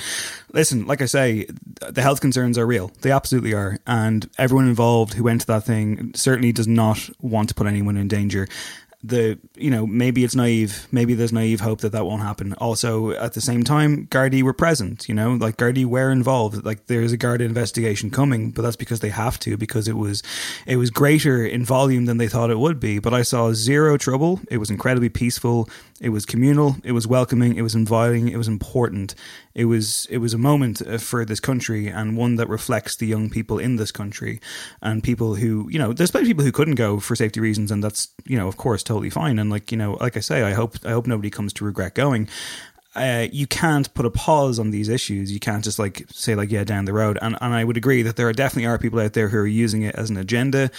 listen, 0.54 0.86
like 0.88 1.02
I 1.02 1.06
say, 1.06 1.48
the 1.90 2.02
health 2.02 2.22
concerns 2.22 2.58
are 2.58 2.68
real. 2.68 2.92
They 3.02 3.12
absolutely 3.12 3.54
are. 3.54 3.80
And 3.88 4.30
everyone 4.38 4.68
involved 4.68 5.14
who 5.14 5.24
went 5.24 5.42
to 5.42 5.48
that 5.48 5.64
thing 5.64 6.12
certainly 6.16 6.52
does 6.52 6.68
not 6.68 7.10
want 7.22 7.50
to 7.50 7.56
put 7.56 7.68
anyone 7.68 7.98
in 7.98 8.08
danger 8.08 8.48
the 9.04 9.40
you 9.56 9.72
know 9.72 9.88
maybe 9.88 10.24
it's 10.24 10.36
naive 10.36 10.88
maybe 10.92 11.14
there's 11.14 11.34
naive 11.34 11.60
hope 11.60 11.82
that 11.82 11.92
that 11.92 12.06
won't 12.06 12.22
happen. 12.22 12.54
Also 12.54 13.12
at 13.12 13.34
the 13.34 13.42
same 13.42 13.64
time 13.64 14.08
Gardaí 14.08 14.44
were 14.44 14.54
present 14.54 15.08
you 15.10 15.16
know 15.16 15.34
like 15.34 15.58
Gardaí 15.58 15.86
were 15.86 16.12
involved. 16.12 16.64
Like 16.66 16.88
there's 16.88 17.12
a 17.12 17.18
Garda 17.18 17.44
investigation 17.44 18.12
coming 18.12 18.52
but 18.52 18.62
that's 18.62 18.76
because 18.76 19.00
they 19.00 19.10
have 19.10 19.40
to 19.40 19.58
because 19.58 19.88
it 19.88 19.98
was 19.98 20.22
it 20.66 20.78
was 20.78 20.90
greater 20.90 21.46
in 21.46 21.66
volume 21.66 22.06
than 22.06 22.18
they 22.18 22.28
thought 22.28 22.52
it 22.52 22.60
would 22.60 22.80
be. 22.80 23.00
But 23.00 23.14
I 23.14 23.24
saw 23.24 23.54
zero 23.54 23.98
trouble. 23.98 24.40
It 24.50 24.58
was 24.58 24.70
incredibly 24.70 25.10
peaceful. 25.10 25.70
It 26.00 26.10
was 26.10 26.26
communal. 26.26 26.78
It 26.84 26.94
was 26.94 27.06
welcoming. 27.06 27.56
It 27.56 27.62
was 27.62 27.76
inviting. 27.76 28.28
It 28.28 28.38
was 28.38 28.48
important. 28.48 29.14
It 29.54 29.66
was 29.66 30.08
it 30.10 30.18
was 30.18 30.34
a 30.34 30.38
moment 30.38 30.82
uh, 30.82 30.98
for 30.98 31.26
this 31.26 31.40
country 31.40 31.88
and 31.88 32.18
one 32.18 32.36
that 32.38 32.50
reflects 32.50 32.96
the 32.96 33.06
young 33.06 33.30
people 33.30 33.60
in 33.60 33.76
this 33.76 33.92
country 33.92 34.40
and 34.82 35.04
people 35.04 35.36
who 35.36 35.70
you 35.70 35.78
know 35.78 35.94
there's 35.94 36.12
plenty 36.12 36.26
of 36.26 36.30
people 36.30 36.46
who 36.46 36.52
couldn't 36.52 36.76
go 36.76 37.00
for 37.00 37.16
safety 37.16 37.40
reasons. 37.40 37.72
And 37.72 37.84
that's 37.84 38.10
you 38.26 38.38
know 38.38 38.48
of 38.48 38.58
course 38.58 38.84
totally 38.92 39.10
fine 39.10 39.40
and 39.40 39.50
like 39.50 39.72
you 39.72 39.78
know 39.78 39.98
like 40.02 40.18
I 40.18 40.20
say 40.20 40.44
I 40.44 40.52
hope 40.52 40.76
I 40.86 40.92
hope 40.92 41.08
nobody 41.08 41.30
comes 41.30 41.54
to 41.54 41.66
regret 41.66 41.96
going 41.96 42.28
uh, 42.94 43.28
you 43.32 43.48
can't 43.48 43.94
put 43.94 44.06
a 44.06 44.12
pause 44.12 44.60
on 44.60 44.72
these 44.72 44.90
issues. 44.90 45.32
You 45.32 45.40
can't 45.40 45.64
just 45.64 45.80
like 45.80 46.06
say 46.12 46.36
like 46.36 46.52
yeah 46.52 46.66
down 46.66 46.84
the 46.84 46.92
road. 46.92 47.18
And 47.22 47.38
and 47.40 47.54
I 47.54 47.64
would 47.64 47.78
agree 47.78 48.02
that 48.02 48.18
there 48.18 48.28
are 48.28 48.34
definitely 48.34 48.66
are 48.66 48.78
people 48.78 49.00
out 49.00 49.14
there 49.14 49.30
who 49.30 49.38
are 49.38 49.48
using 49.48 49.84
it 49.84 49.96
as 49.96 50.10
an 50.10 50.18
agenda 50.18 50.70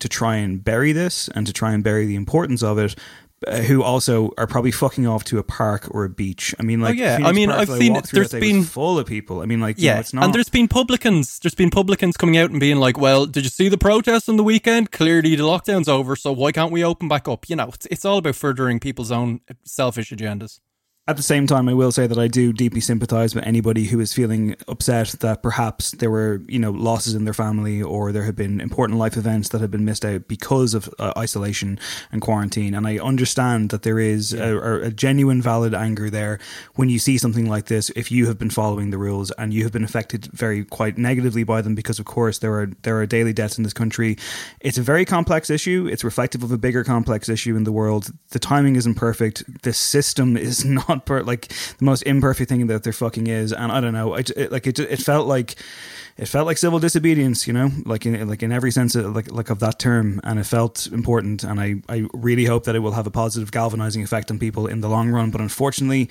to 0.00 0.08
try 0.08 0.36
and 0.36 0.64
bury 0.64 0.92
this 0.92 1.28
and 1.28 1.46
to 1.46 1.52
try 1.52 1.72
and 1.72 1.84
bury 1.84 2.06
the 2.06 2.16
importance 2.16 2.62
of 2.64 2.78
it. 2.78 2.96
Uh, 3.46 3.62
who 3.62 3.82
also 3.82 4.34
are 4.36 4.46
probably 4.46 4.70
fucking 4.70 5.06
off 5.06 5.24
to 5.24 5.38
a 5.38 5.42
park 5.42 5.88
or 5.92 6.04
a 6.04 6.10
beach. 6.10 6.54
I 6.60 6.62
mean, 6.62 6.82
like, 6.82 6.90
oh, 6.90 7.00
yeah. 7.00 7.16
Phoenix 7.16 7.28
I 7.30 7.32
mean, 7.32 7.48
park 7.48 7.60
I've 7.60 7.78
seen 7.78 8.02
there's 8.12 8.32
been 8.32 8.64
full 8.64 8.98
of 8.98 9.06
people. 9.06 9.40
I 9.40 9.46
mean, 9.46 9.60
like, 9.60 9.76
yeah, 9.78 9.92
you 9.92 9.94
know, 9.94 10.00
it's 10.00 10.12
not. 10.12 10.24
And 10.24 10.34
there's 10.34 10.50
been 10.50 10.68
publicans. 10.68 11.38
There's 11.38 11.54
been 11.54 11.70
publicans 11.70 12.18
coming 12.18 12.36
out 12.36 12.50
and 12.50 12.60
being 12.60 12.76
like, 12.76 12.98
"Well, 12.98 13.24
did 13.24 13.44
you 13.44 13.48
see 13.48 13.70
the 13.70 13.78
protests 13.78 14.28
on 14.28 14.36
the 14.36 14.44
weekend? 14.44 14.90
Clearly, 14.90 15.36
the 15.36 15.44
lockdown's 15.44 15.88
over. 15.88 16.16
So 16.16 16.32
why 16.32 16.52
can't 16.52 16.70
we 16.70 16.84
open 16.84 17.08
back 17.08 17.28
up?" 17.28 17.48
You 17.48 17.56
know, 17.56 17.70
it's 17.72 17.86
it's 17.86 18.04
all 18.04 18.18
about 18.18 18.36
furthering 18.36 18.78
people's 18.78 19.10
own 19.10 19.40
selfish 19.64 20.10
agendas. 20.10 20.60
At 21.08 21.16
the 21.16 21.22
same 21.24 21.46
time, 21.46 21.68
I 21.68 21.74
will 21.74 21.90
say 21.90 22.06
that 22.06 22.18
I 22.18 22.28
do 22.28 22.52
deeply 22.52 22.80
sympathise 22.80 23.34
with 23.34 23.44
anybody 23.44 23.86
who 23.86 23.98
is 24.00 24.12
feeling 24.12 24.54
upset 24.68 25.08
that 25.20 25.42
perhaps 25.42 25.92
there 25.92 26.10
were, 26.10 26.40
you 26.46 26.58
know, 26.58 26.70
losses 26.70 27.14
in 27.14 27.24
their 27.24 27.34
family 27.34 27.82
or 27.82 28.12
there 28.12 28.22
have 28.24 28.36
been 28.36 28.60
important 28.60 28.98
life 28.98 29.16
events 29.16 29.48
that 29.48 29.60
have 29.60 29.70
been 29.70 29.84
missed 29.84 30.04
out 30.04 30.28
because 30.28 30.72
of 30.74 30.92
uh, 30.98 31.12
isolation 31.16 31.80
and 32.12 32.20
quarantine. 32.20 32.74
And 32.74 32.86
I 32.86 32.98
understand 32.98 33.70
that 33.70 33.82
there 33.82 33.98
is 33.98 34.34
yeah. 34.34 34.44
a, 34.44 34.74
a, 34.82 34.90
genuine, 34.90 35.40
valid 35.40 35.74
anger 35.74 36.10
there 36.10 36.38
when 36.74 36.90
you 36.90 36.98
see 36.98 37.16
something 37.16 37.48
like 37.48 37.66
this. 37.66 37.90
If 37.96 38.12
you 38.12 38.26
have 38.26 38.38
been 38.38 38.50
following 38.50 38.90
the 38.90 38.98
rules 38.98 39.30
and 39.32 39.54
you 39.54 39.64
have 39.64 39.72
been 39.72 39.84
affected 39.84 40.26
very 40.26 40.64
quite 40.64 40.98
negatively 40.98 41.44
by 41.44 41.62
them, 41.62 41.74
because 41.74 41.98
of 41.98 42.04
course 42.04 42.38
there 42.38 42.54
are 42.54 42.66
there 42.82 43.00
are 43.00 43.06
daily 43.06 43.32
deaths 43.32 43.56
in 43.56 43.64
this 43.64 43.72
country. 43.72 44.16
It's 44.60 44.78
a 44.78 44.82
very 44.82 45.06
complex 45.06 45.50
issue. 45.50 45.88
It's 45.90 46.04
reflective 46.04 46.44
of 46.44 46.52
a 46.52 46.58
bigger 46.58 46.84
complex 46.84 47.28
issue 47.28 47.56
in 47.56 47.64
the 47.64 47.72
world. 47.72 48.12
The 48.28 48.38
timing 48.38 48.76
isn't 48.76 48.94
perfect. 48.94 49.62
The 49.62 49.72
system 49.72 50.36
is 50.36 50.64
not 50.64 50.89
not 50.90 51.06
per- 51.06 51.22
like 51.22 51.48
the 51.48 51.84
most 51.84 52.02
imperfect 52.02 52.48
thing 52.48 52.66
that 52.66 52.82
there 52.82 52.92
fucking 52.92 53.26
is. 53.26 53.52
And 53.52 53.72
I 53.72 53.80
don't 53.80 53.92
know, 53.92 54.14
it, 54.14 54.30
it 54.30 54.52
like 54.52 54.66
it, 54.66 54.78
it 54.78 55.00
felt 55.00 55.26
like 55.26 55.56
it 56.16 56.26
felt 56.26 56.46
like 56.46 56.58
civil 56.58 56.78
disobedience, 56.78 57.46
you 57.46 57.52
know, 57.52 57.70
like 57.86 58.04
in 58.04 58.28
like 58.28 58.42
in 58.42 58.52
every 58.52 58.70
sense 58.70 58.94
of 58.94 59.14
like 59.14 59.30
like 59.32 59.50
of 59.50 59.60
that 59.60 59.78
term, 59.78 60.20
and 60.22 60.38
it 60.38 60.44
felt 60.44 60.86
important. 60.92 61.44
And 61.44 61.60
I 61.60 61.76
I 61.88 62.06
really 62.12 62.44
hope 62.44 62.64
that 62.64 62.74
it 62.74 62.80
will 62.80 62.92
have 62.92 63.06
a 63.06 63.10
positive 63.10 63.50
galvanizing 63.50 64.02
effect 64.02 64.30
on 64.30 64.38
people 64.38 64.66
in 64.66 64.80
the 64.80 64.88
long 64.88 65.10
run. 65.10 65.30
But 65.30 65.40
unfortunately 65.40 66.10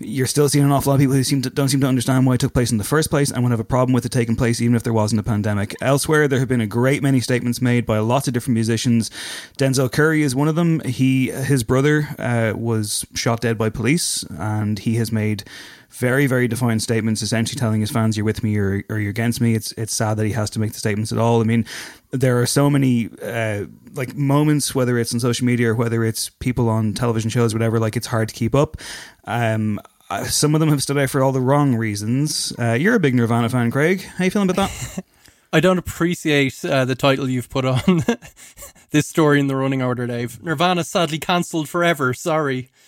you're 0.00 0.26
still 0.26 0.48
seeing 0.48 0.64
an 0.64 0.72
awful 0.72 0.90
lot 0.90 0.94
of 0.94 1.00
people 1.00 1.14
who 1.14 1.22
seem 1.22 1.42
to, 1.42 1.50
don't 1.50 1.68
seem 1.68 1.80
to 1.80 1.86
understand 1.86 2.26
why 2.26 2.34
it 2.34 2.40
took 2.40 2.54
place 2.54 2.72
in 2.72 2.78
the 2.78 2.84
first 2.84 3.10
place 3.10 3.30
and 3.30 3.42
would 3.42 3.50
have 3.50 3.60
a 3.60 3.64
problem 3.64 3.92
with 3.92 4.04
it 4.06 4.10
taking 4.10 4.34
place 4.34 4.60
even 4.60 4.74
if 4.74 4.82
there 4.82 4.92
wasn't 4.92 5.20
a 5.20 5.22
pandemic. 5.22 5.74
Elsewhere, 5.82 6.26
there 6.26 6.38
have 6.38 6.48
been 6.48 6.60
a 6.60 6.66
great 6.66 7.02
many 7.02 7.20
statements 7.20 7.60
made 7.60 7.84
by 7.84 7.98
lots 7.98 8.26
of 8.26 8.34
different 8.34 8.54
musicians. 8.54 9.10
Denzel 9.58 9.92
Curry 9.92 10.22
is 10.22 10.34
one 10.34 10.48
of 10.48 10.54
them. 10.54 10.80
He 10.80 11.30
his 11.30 11.62
brother 11.62 12.08
uh, 12.18 12.54
was 12.56 13.06
shot 13.14 13.42
dead 13.42 13.58
by 13.58 13.68
police, 13.68 14.24
and 14.30 14.78
he 14.78 14.96
has 14.96 15.12
made 15.12 15.44
very, 15.90 16.26
very 16.26 16.48
defined 16.48 16.82
statements, 16.82 17.22
essentially 17.22 17.58
telling 17.58 17.80
his 17.80 17.90
fans, 17.90 18.16
"You're 18.16 18.24
with 18.24 18.42
me 18.42 18.56
or, 18.56 18.84
or 18.88 18.98
you're 18.98 19.10
against 19.10 19.40
me." 19.40 19.54
It's 19.54 19.72
it's 19.72 19.94
sad 19.94 20.16
that 20.16 20.26
he 20.26 20.32
has 20.32 20.50
to 20.50 20.60
make 20.60 20.72
the 20.72 20.78
statements 20.78 21.12
at 21.12 21.18
all. 21.18 21.40
I 21.40 21.44
mean, 21.44 21.66
there 22.10 22.40
are 22.40 22.46
so 22.46 22.70
many 22.70 23.10
uh, 23.22 23.64
like 23.94 24.14
moments, 24.14 24.74
whether 24.74 24.98
it's 24.98 25.12
on 25.12 25.20
social 25.20 25.46
media 25.46 25.70
or 25.70 25.74
whether 25.74 26.04
it's 26.04 26.28
people 26.28 26.68
on 26.68 26.94
television 26.94 27.30
shows, 27.30 27.54
whatever. 27.54 27.78
Like 27.78 27.96
it's 27.96 28.06
hard 28.06 28.28
to 28.28 28.34
keep 28.34 28.54
up. 28.54 28.76
Um, 29.24 29.80
uh, 30.10 30.24
some 30.24 30.54
of 30.54 30.60
them 30.60 30.68
have 30.70 30.82
stood 30.82 30.98
out 30.98 31.08
for 31.08 31.22
all 31.22 31.32
the 31.32 31.40
wrong 31.40 31.76
reasons. 31.76 32.52
Uh, 32.58 32.72
you're 32.72 32.96
a 32.96 33.00
big 33.00 33.14
Nirvana 33.14 33.48
fan, 33.48 33.70
Craig. 33.70 34.02
How 34.02 34.24
you 34.24 34.30
feeling 34.30 34.50
about 34.50 34.68
that? 34.68 35.04
I 35.52 35.60
don't 35.60 35.78
appreciate 35.78 36.64
uh, 36.64 36.84
the 36.84 36.94
title 36.94 37.28
you've 37.28 37.48
put 37.48 37.64
on 37.64 38.04
this 38.90 39.08
story 39.08 39.40
in 39.40 39.48
the 39.48 39.56
running 39.56 39.82
order, 39.82 40.06
Dave. 40.06 40.42
Nirvana 40.42 40.84
sadly 40.84 41.18
cancelled 41.18 41.68
forever. 41.68 42.14
Sorry. 42.14 42.70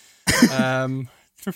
Um, 0.53 1.09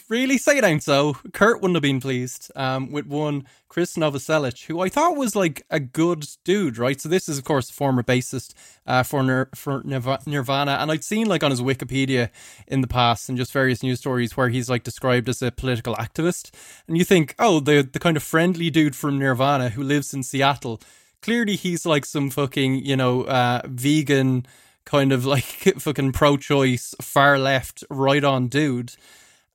really 0.09 0.39
say 0.39 0.59
it 0.59 0.65
ain't 0.65 0.83
so. 0.83 1.15
Kurt 1.33 1.61
wouldn't 1.61 1.77
have 1.77 1.83
been 1.83 2.01
pleased 2.01 2.51
um, 2.57 2.91
with 2.91 3.07
one 3.07 3.47
Chris 3.69 3.97
Novoselic, 3.97 4.67
who 4.67 4.81
I 4.81 4.89
thought 4.89 5.17
was 5.17 5.37
like 5.37 5.65
a 5.71 5.81
good 5.81 6.27
dude, 6.45 6.79
right? 6.79 7.01
So 7.01 7.09
this 7.09 7.29
is 7.29 7.39
of 7.39 7.45
course 7.45 7.71
a 7.71 7.73
former 7.73 8.03
bassist 8.03 8.55
uh, 8.87 9.03
for 9.03 9.23
Nir- 9.23 9.51
for 9.55 9.83
Nirvana, 9.85 10.73
and 10.81 10.91
I'd 10.91 11.05
seen 11.05 11.27
like 11.27 11.43
on 11.43 11.51
his 11.51 11.61
Wikipedia 11.61 12.31
in 12.67 12.81
the 12.81 12.87
past 12.87 13.29
and 13.29 13.39
just 13.39 13.53
various 13.53 13.83
news 13.83 13.99
stories 14.01 14.37
where 14.37 14.49
he's 14.49 14.71
like 14.71 14.83
described 14.83 15.29
as 15.29 15.43
a 15.43 15.51
political 15.51 15.95
activist, 15.97 16.51
and 16.89 16.97
you 16.97 17.05
think, 17.05 17.35
oh, 17.39 17.61
the 17.61 17.83
the 17.83 17.99
kind 17.99 18.17
of 18.17 18.23
friendly 18.23 18.71
dude 18.71 18.97
from 18.97 19.19
Nirvana 19.19 19.71
who 19.71 19.83
lives 19.83 20.15
in 20.15 20.23
Seattle. 20.23 20.81
Clearly, 21.23 21.57
he's 21.57 21.85
like 21.85 22.05
some 22.05 22.31
fucking 22.31 22.85
you 22.85 22.97
know 22.97 23.23
uh, 23.25 23.63
vegan 23.67 24.47
kind 24.85 25.13
of 25.13 25.27
like 25.27 25.45
fucking 25.79 26.13
pro-choice, 26.13 26.95
far 27.03 27.39
left, 27.39 27.83
right 27.91 28.23
on 28.25 28.49
dude 28.49 28.93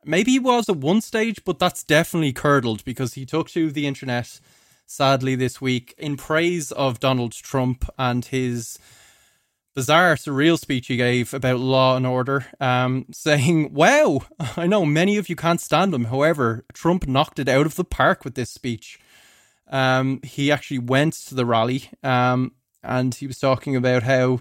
Maybe 0.06 0.32
he 0.32 0.40
was 0.40 0.68
at 0.69 0.78
one 0.78 1.02
stage, 1.02 1.44
but 1.44 1.60
that's 1.60 1.84
definitely 1.84 2.34
curdled 2.34 2.84
because 2.86 3.14
he 3.14 3.26
took 3.26 3.49
to 3.49 3.72
the 3.72 3.86
internet, 3.86 4.40
sadly, 4.86 5.36
this 5.36 5.61
week 5.61 5.94
in 5.98 6.18
praise 6.18 6.72
of 6.72 6.99
Donald 6.99 7.34
Trump 7.34 7.88
and 7.98 8.26
his 8.26 8.80
bizarre, 9.76 10.15
surreal 10.15 10.60
speech 10.60 10.88
he 10.88 10.98
gave 10.98 11.34
about 11.34 11.60
law 11.60 11.95
and 11.95 12.07
order, 12.07 12.48
um, 12.60 13.06
saying, 13.11 13.73
Wow, 13.73 14.22
I 14.57 14.68
know 14.68 14.86
many 14.86 15.18
of 15.18 15.30
you 15.30 15.36
can't 15.36 15.61
stand 15.61 15.94
him. 15.94 16.06
However, 16.06 16.65
Trump 16.73 17.07
knocked 17.07 17.40
it 17.40 17.48
out 17.48 17.65
of 17.65 17.76
the 17.76 17.86
park 17.86 18.26
with 18.26 18.36
this 18.36 18.49
speech. 18.49 18.99
Um, 19.69 20.19
he 20.23 20.52
actually 20.52 20.80
went 20.80 21.14
to 21.14 21.36
the 21.36 21.45
rally 21.45 21.90
um, 22.03 22.52
and 22.84 23.15
he 23.15 23.28
was 23.28 23.40
talking 23.40 23.76
about 23.76 24.03
how 24.03 24.40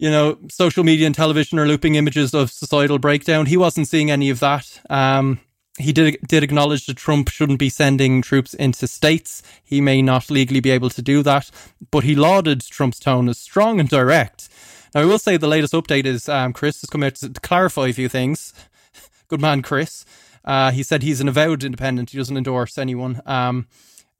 you 0.00 0.10
know, 0.10 0.38
social 0.48 0.82
media 0.82 1.04
and 1.04 1.14
television 1.14 1.58
are 1.58 1.66
looping 1.66 1.94
images 1.94 2.32
of 2.32 2.50
societal 2.50 2.98
breakdown. 2.98 3.44
He 3.44 3.58
wasn't 3.58 3.86
seeing 3.86 4.10
any 4.10 4.30
of 4.30 4.40
that. 4.40 4.80
Um, 4.88 5.40
he 5.78 5.92
did 5.92 6.16
did 6.26 6.42
acknowledge 6.42 6.86
that 6.86 6.96
Trump 6.96 7.28
shouldn't 7.28 7.58
be 7.58 7.68
sending 7.68 8.22
troops 8.22 8.54
into 8.54 8.88
states. 8.88 9.42
He 9.62 9.82
may 9.82 10.00
not 10.00 10.30
legally 10.30 10.60
be 10.60 10.70
able 10.70 10.88
to 10.90 11.02
do 11.02 11.22
that, 11.24 11.50
but 11.90 12.04
he 12.04 12.14
lauded 12.14 12.62
Trump's 12.62 12.98
tone 12.98 13.28
as 13.28 13.36
strong 13.38 13.78
and 13.78 13.90
direct. 13.90 14.48
Now, 14.94 15.02
I 15.02 15.04
will 15.04 15.18
say 15.18 15.36
the 15.36 15.46
latest 15.46 15.74
update 15.74 16.06
is 16.06 16.30
um, 16.30 16.54
Chris 16.54 16.80
has 16.80 16.88
come 16.88 17.02
out 17.02 17.16
to, 17.16 17.28
clarify 17.28 17.88
a 17.88 17.92
few 17.92 18.08
things. 18.08 18.54
Good 19.28 19.42
man, 19.42 19.60
Chris. 19.60 20.06
Uh, 20.46 20.70
he 20.70 20.82
said 20.82 21.02
he's 21.02 21.20
an 21.20 21.28
avowed 21.28 21.62
independent. 21.62 22.10
He 22.10 22.16
doesn't 22.16 22.38
endorse 22.38 22.78
anyone. 22.78 23.20
Um, 23.26 23.66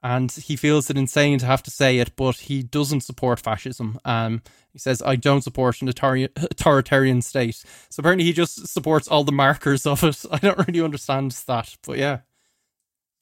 and 0.03 0.31
he 0.33 0.57
feels 0.57 0.89
it 0.89 0.97
insane 0.97 1.39
to 1.39 1.47
have 1.47 1.63
to 1.65 1.71
say 1.71 1.99
it, 1.99 2.17
but 2.17 2.37
he 2.37 2.63
doesn't 2.63 3.03
support 3.03 3.39
fascism. 3.39 3.99
Um, 4.05 4.43
he 4.73 4.79
says, 4.79 5.03
I 5.03 5.17
don't 5.17 5.43
support 5.43 5.83
an 5.83 5.89
authoritarian 5.89 7.23
state. 7.23 7.63
So 7.91 8.01
apparently 8.01 8.25
he 8.25 8.33
just 8.33 8.67
supports 8.69 9.09
all 9.09 9.25
the 9.25 9.33
markers 9.33 9.85
of 9.87 10.03
it. 10.05 10.25
I 10.31 10.39
don't 10.39 10.67
really 10.67 10.81
understand 10.81 11.33
that, 11.47 11.77
but 11.87 11.99
yeah. 11.99 12.21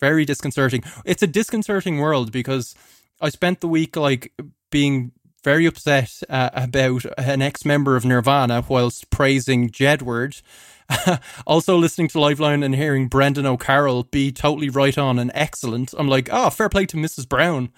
Very 0.00 0.24
disconcerting. 0.24 0.84
It's 1.04 1.24
a 1.24 1.26
disconcerting 1.26 1.98
world 1.98 2.30
because 2.30 2.76
I 3.20 3.30
spent 3.30 3.60
the 3.60 3.66
week 3.66 3.96
like 3.96 4.32
being 4.70 5.10
very 5.42 5.66
upset 5.66 6.22
uh, 6.28 6.50
about 6.52 7.04
an 7.16 7.42
ex 7.42 7.64
member 7.64 7.96
of 7.96 8.04
Nirvana 8.04 8.64
whilst 8.68 9.10
praising 9.10 9.70
Jedward 9.70 10.40
also 11.46 11.76
listening 11.76 12.08
to 12.08 12.18
Liveline 12.18 12.64
and 12.64 12.74
hearing 12.74 13.08
Brendan 13.08 13.46
O'Carroll 13.46 14.04
be 14.04 14.32
totally 14.32 14.70
right 14.70 14.96
on 14.96 15.18
and 15.18 15.30
excellent. 15.34 15.94
I'm 15.98 16.08
like, 16.08 16.28
oh, 16.32 16.50
fair 16.50 16.68
play 16.68 16.86
to 16.86 16.96
Mrs. 16.96 17.28
Brown. 17.28 17.70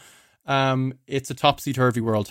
Um, 0.47 0.95
it's 1.07 1.31
a 1.31 1.35
topsy 1.35 1.73
turvy 1.73 2.01
world. 2.01 2.31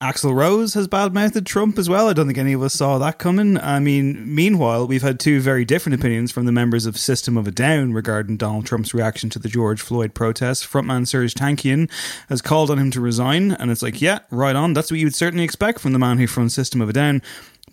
Axl 0.00 0.32
Rose 0.32 0.74
has 0.74 0.86
badmouthed 0.86 1.44
Trump 1.44 1.76
as 1.76 1.88
well. 1.88 2.08
I 2.08 2.12
don't 2.12 2.26
think 2.26 2.38
any 2.38 2.52
of 2.52 2.62
us 2.62 2.74
saw 2.74 2.98
that 2.98 3.18
coming. 3.18 3.58
I 3.58 3.80
mean, 3.80 4.32
meanwhile, 4.32 4.86
we've 4.86 5.02
had 5.02 5.18
two 5.18 5.40
very 5.40 5.64
different 5.64 5.98
opinions 5.98 6.30
from 6.30 6.46
the 6.46 6.52
members 6.52 6.86
of 6.86 6.96
System 6.96 7.36
of 7.36 7.48
a 7.48 7.50
Down 7.50 7.92
regarding 7.92 8.36
Donald 8.36 8.64
Trump's 8.64 8.94
reaction 8.94 9.28
to 9.30 9.40
the 9.40 9.48
George 9.48 9.80
Floyd 9.80 10.14
protests. 10.14 10.64
Frontman 10.64 11.02
Serj 11.02 11.34
Tankian 11.34 11.90
has 12.28 12.40
called 12.40 12.70
on 12.70 12.78
him 12.78 12.92
to 12.92 13.00
resign, 13.00 13.50
and 13.50 13.72
it's 13.72 13.82
like, 13.82 14.00
yeah, 14.00 14.20
right 14.30 14.54
on. 14.54 14.72
That's 14.72 14.88
what 14.88 15.00
you 15.00 15.06
would 15.06 15.16
certainly 15.16 15.42
expect 15.42 15.80
from 15.80 15.92
the 15.92 15.98
man 15.98 16.18
who 16.18 16.28
fronts 16.28 16.54
System 16.54 16.80
of 16.80 16.88
a 16.88 16.92
Down. 16.92 17.20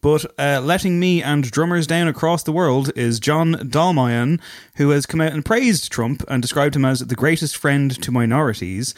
But 0.06 0.23
uh, 0.38 0.61
letting 0.64 0.99
me 0.99 1.23
and 1.23 1.49
drummers 1.49 1.88
down 1.88 2.07
across 2.07 2.44
the 2.44 2.52
world 2.52 2.91
is 2.95 3.19
John 3.19 3.56
Dolmayan, 3.56 4.40
who 4.76 4.91
has 4.91 5.07
come 5.07 5.19
out 5.19 5.32
and 5.32 5.44
praised 5.44 5.91
Trump 5.91 6.23
and 6.27 6.44
described 6.44 6.76
him 6.76 6.86
as 6.86 6.99
the 6.99 7.15
greatest 7.15 7.57
friend 7.57 7.90
to 8.03 8.11
minorities. 8.11 8.94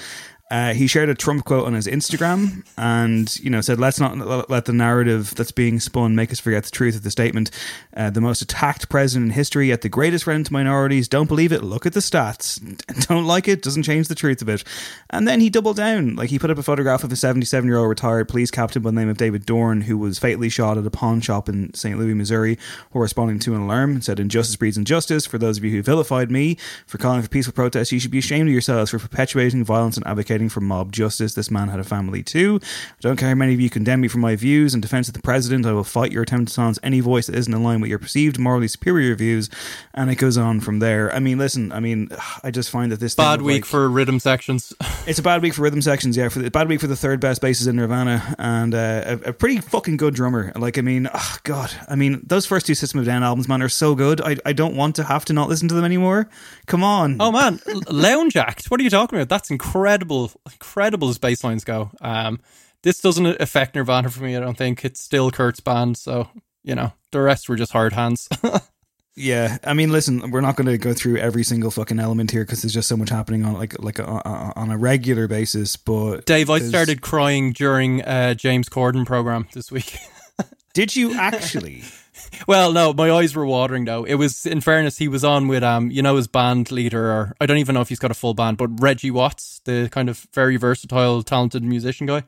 Uh, 0.49 0.73
he 0.73 0.87
shared 0.87 1.09
a 1.09 1.15
Trump 1.15 1.43
quote 1.43 1.65
on 1.65 1.73
his 1.73 1.87
Instagram 1.87 2.65
and, 2.77 3.37
you 3.39 3.49
know, 3.49 3.59
said, 3.59 3.79
let's 3.79 3.99
not 3.99 4.49
let 4.49 4.63
the 4.63 4.71
narrative 4.71 5.35
that's 5.35 5.51
being 5.51 5.77
spun 5.79 6.15
make 6.15 6.31
us 6.31 6.39
forget 6.39 6.63
the 6.63 6.71
truth 6.71 6.95
of 6.95 7.03
the 7.03 7.11
statement. 7.11 7.51
Uh, 7.95 8.09
the 8.09 8.21
most 8.21 8.41
attacked 8.41 8.87
president 8.87 9.31
in 9.31 9.31
history, 9.33 9.67
yet 9.67 9.81
the 9.81 9.89
greatest 9.89 10.23
friend 10.23 10.45
to 10.45 10.53
minorities. 10.53 11.09
Don't 11.09 11.27
believe 11.27 11.51
it. 11.51 11.63
Look 11.63 11.85
at 11.85 11.91
the 11.91 11.99
stats. 11.99 12.61
Don't 13.07 13.25
like 13.25 13.49
it. 13.49 13.61
Doesn't 13.61 13.83
change 13.83 14.07
the 14.07 14.15
truth 14.15 14.41
of 14.41 14.47
it. 14.47 14.63
And 15.09 15.27
then 15.27 15.41
he 15.41 15.49
doubled 15.49 15.75
down. 15.75 16.15
Like 16.15 16.29
he 16.29 16.39
put 16.39 16.49
up 16.49 16.57
a 16.57 16.63
photograph 16.63 17.03
of 17.03 17.11
a 17.11 17.17
77 17.17 17.67
year 17.67 17.77
old 17.77 17.89
retired 17.89 18.29
police 18.29 18.49
captain 18.49 18.81
by 18.81 18.91
the 18.91 18.95
name 18.95 19.09
of 19.09 19.17
David 19.17 19.45
Dorn, 19.45 19.81
who 19.81 19.97
was 19.97 20.17
fatally 20.17 20.49
shot 20.49 20.77
at 20.77 20.85
a 20.85 20.91
pawn 20.91 21.19
shop 21.19 21.49
in 21.49 21.73
St. 21.73 21.99
Louis, 21.99 22.13
Missouri, 22.13 22.57
while 22.91 23.01
responding 23.01 23.39
to 23.39 23.53
an 23.53 23.61
alarm 23.61 23.91
and 23.91 24.03
said, 24.03 24.17
Injustice 24.17 24.55
breeds 24.55 24.77
injustice. 24.77 25.25
For 25.25 25.37
those 25.37 25.57
of 25.57 25.65
you 25.65 25.71
who 25.71 25.83
vilified 25.83 26.31
me 26.31 26.57
for 26.85 26.97
calling 26.97 27.21
for 27.21 27.27
peaceful 27.27 27.53
protests, 27.53 27.91
you 27.91 27.99
should 27.99 28.11
be 28.11 28.19
ashamed 28.19 28.47
of 28.47 28.53
yourselves 28.53 28.91
for 28.91 28.99
perpetuating 28.99 29.65
violence 29.65 29.97
and 29.97 30.07
advocating 30.07 30.36
advocating 30.37 30.49
for 30.49 30.61
mob 30.61 30.91
justice. 30.91 31.33
This 31.33 31.49
man 31.49 31.69
had 31.69 31.79
a 31.79 31.83
family 31.83 32.21
too. 32.21 32.59
I 32.61 33.01
don't 33.01 33.17
care 33.17 33.29
how 33.29 33.35
many 33.35 33.53
of 33.53 33.59
you 33.59 33.69
condemn 33.69 34.01
me 34.01 34.07
for 34.07 34.19
my 34.19 34.35
views 34.35 34.75
in 34.75 34.81
defense 34.81 35.07
of 35.07 35.15
the 35.15 35.21
president. 35.21 35.65
I 35.65 35.71
will 35.71 35.83
fight 35.83 36.11
your 36.11 36.23
attempt 36.23 36.49
to 36.49 36.53
silence 36.53 36.77
any 36.83 36.99
voice 36.99 37.27
that 37.27 37.35
isn't 37.35 37.53
in 37.53 37.63
line 37.63 37.81
with 37.81 37.89
your 37.89 37.99
perceived 37.99 38.37
morally 38.37 38.67
superior 38.67 39.15
views. 39.15 39.49
And 39.95 40.11
it 40.11 40.17
goes 40.17 40.37
on 40.37 40.59
from 40.59 40.79
there. 40.79 41.11
I 41.13 41.19
mean, 41.19 41.39
listen, 41.39 41.71
I 41.71 41.79
mean, 41.79 42.09
I 42.43 42.51
just 42.51 42.69
find 42.69 42.91
that 42.91 42.99
this 42.99 43.15
bad 43.15 43.41
week 43.41 43.63
like, 43.63 43.65
for 43.65 43.89
rhythm 43.89 44.19
sections. 44.19 44.73
it's 45.07 45.19
a 45.19 45.23
bad 45.23 45.41
week 45.41 45.55
for 45.55 45.63
rhythm 45.63 45.81
sections. 45.81 46.15
Yeah, 46.15 46.29
for 46.29 46.39
the 46.39 46.51
bad 46.51 46.69
week 46.69 46.79
for 46.79 46.87
the 46.87 46.95
third 46.95 47.19
best 47.19 47.41
bassist 47.41 47.67
in 47.67 47.75
Nirvana 47.75 48.35
and 48.37 48.75
uh, 48.75 49.17
a, 49.25 49.29
a, 49.29 49.33
pretty 49.33 49.57
fucking 49.59 49.97
good 49.97 50.13
drummer. 50.13 50.51
Like, 50.55 50.77
I 50.77 50.81
mean, 50.81 51.09
oh 51.11 51.37
God, 51.43 51.71
I 51.87 51.95
mean, 51.95 52.21
those 52.23 52.45
first 52.45 52.67
two 52.67 52.75
System 52.75 52.99
of 52.99 53.05
Down 53.05 53.23
albums, 53.23 53.47
man, 53.47 53.61
are 53.61 53.69
so 53.69 53.95
good. 53.95 54.21
I 54.21 54.37
I 54.45 54.53
don't 54.53 54.75
want 54.75 54.95
to 54.97 55.03
have 55.03 55.25
to 55.25 55.33
not 55.33 55.49
listen 55.49 55.67
to 55.69 55.75
them 55.75 55.85
anymore. 55.85 56.29
Come 56.67 56.83
on. 56.83 57.17
Oh 57.19 57.31
man, 57.31 57.59
Lounge 57.89 58.35
Act. 58.35 58.67
What 58.67 58.79
are 58.79 58.83
you 58.83 58.89
talking 58.89 59.17
about? 59.17 59.29
That's 59.29 59.49
incredible 59.49 60.26
incredible 60.51 61.09
as 61.09 61.17
bass 61.17 61.43
lines 61.43 61.63
go. 61.63 61.91
Um, 62.01 62.39
this 62.83 63.01
doesn't 63.01 63.25
affect 63.41 63.75
Nirvana 63.75 64.09
for 64.09 64.23
me. 64.23 64.35
I 64.35 64.39
don't 64.39 64.57
think 64.57 64.85
it's 64.85 64.99
still 64.99 65.31
Kurt's 65.31 65.59
band, 65.59 65.97
so 65.97 66.29
you 66.63 66.75
know 66.75 66.93
the 67.11 67.21
rest 67.21 67.49
were 67.49 67.55
just 67.55 67.71
hard 67.71 67.93
hands. 67.93 68.29
yeah, 69.15 69.57
I 69.63 69.73
mean, 69.73 69.91
listen, 69.91 70.31
we're 70.31 70.41
not 70.41 70.55
going 70.55 70.67
to 70.67 70.77
go 70.77 70.93
through 70.93 71.17
every 71.17 71.43
single 71.43 71.71
fucking 71.71 71.99
element 71.99 72.31
here 72.31 72.43
because 72.43 72.61
there's 72.61 72.73
just 72.73 72.87
so 72.87 72.97
much 72.97 73.09
happening 73.09 73.45
on 73.45 73.53
like 73.53 73.81
like 73.81 73.99
a, 73.99 74.03
a, 74.03 74.53
on 74.55 74.69
a 74.69 74.77
regular 74.77 75.27
basis. 75.27 75.75
But 75.75 76.25
Dave, 76.25 76.49
I 76.49 76.59
started 76.59 77.01
crying 77.01 77.51
during 77.51 78.03
uh, 78.03 78.35
James 78.35 78.69
Corden 78.69 79.05
program 79.05 79.47
this 79.53 79.71
week. 79.71 79.97
Did 80.73 80.95
you 80.95 81.17
actually? 81.17 81.83
well, 82.47 82.71
no, 82.71 82.93
my 82.93 83.11
eyes 83.11 83.35
were 83.35 83.45
watering 83.45 83.85
though. 83.85 84.03
It 84.03 84.15
was, 84.15 84.45
in 84.45 84.61
fairness, 84.61 84.97
he 84.97 85.07
was 85.07 85.23
on 85.23 85.47
with 85.47 85.63
um, 85.63 85.91
you 85.91 86.01
know, 86.01 86.15
his 86.15 86.27
band 86.27 86.71
leader, 86.71 87.11
or 87.11 87.35
I 87.39 87.45
don't 87.45 87.57
even 87.57 87.75
know 87.75 87.81
if 87.81 87.89
he's 87.89 87.99
got 87.99 88.11
a 88.11 88.15
full 88.15 88.33
band, 88.33 88.57
but 88.57 88.81
Reggie 88.81 89.11
Watts, 89.11 89.61
the 89.65 89.89
kind 89.91 90.09
of 90.09 90.27
very 90.33 90.57
versatile, 90.57 91.23
talented 91.23 91.63
musician 91.63 92.07
guy. 92.07 92.23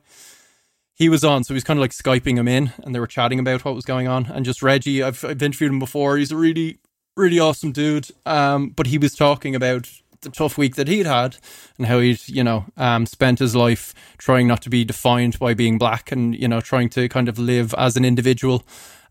He 0.94 1.08
was 1.08 1.24
on, 1.24 1.44
so 1.44 1.54
he's 1.54 1.64
kind 1.64 1.78
of 1.78 1.82
like 1.82 1.92
skyping 1.92 2.36
him 2.36 2.46
in, 2.48 2.72
and 2.82 2.94
they 2.94 3.00
were 3.00 3.06
chatting 3.06 3.38
about 3.38 3.64
what 3.64 3.74
was 3.74 3.86
going 3.86 4.06
on. 4.06 4.26
And 4.26 4.44
just 4.44 4.62
Reggie, 4.62 5.02
I've, 5.02 5.24
I've 5.24 5.42
interviewed 5.42 5.72
him 5.72 5.78
before. 5.78 6.18
He's 6.18 6.30
a 6.30 6.36
really, 6.36 6.78
really 7.16 7.38
awesome 7.38 7.72
dude. 7.72 8.08
Um, 8.26 8.70
but 8.70 8.86
he 8.86 8.98
was 8.98 9.14
talking 9.14 9.54
about 9.54 9.90
the 10.22 10.30
tough 10.30 10.58
week 10.58 10.76
that 10.76 10.88
he'd 10.88 11.06
had 11.06 11.36
and 11.78 11.86
how 11.86 12.00
he'd, 12.00 12.28
you 12.28 12.44
know, 12.44 12.66
um, 12.76 13.06
spent 13.06 13.38
his 13.38 13.56
life 13.56 13.94
trying 14.18 14.46
not 14.46 14.62
to 14.62 14.70
be 14.70 14.84
defined 14.84 15.38
by 15.38 15.54
being 15.54 15.78
black 15.78 16.12
and, 16.12 16.38
you 16.38 16.48
know, 16.48 16.60
trying 16.60 16.88
to 16.90 17.08
kind 17.08 17.28
of 17.28 17.38
live 17.38 17.74
as 17.78 17.96
an 17.96 18.04
individual 18.04 18.64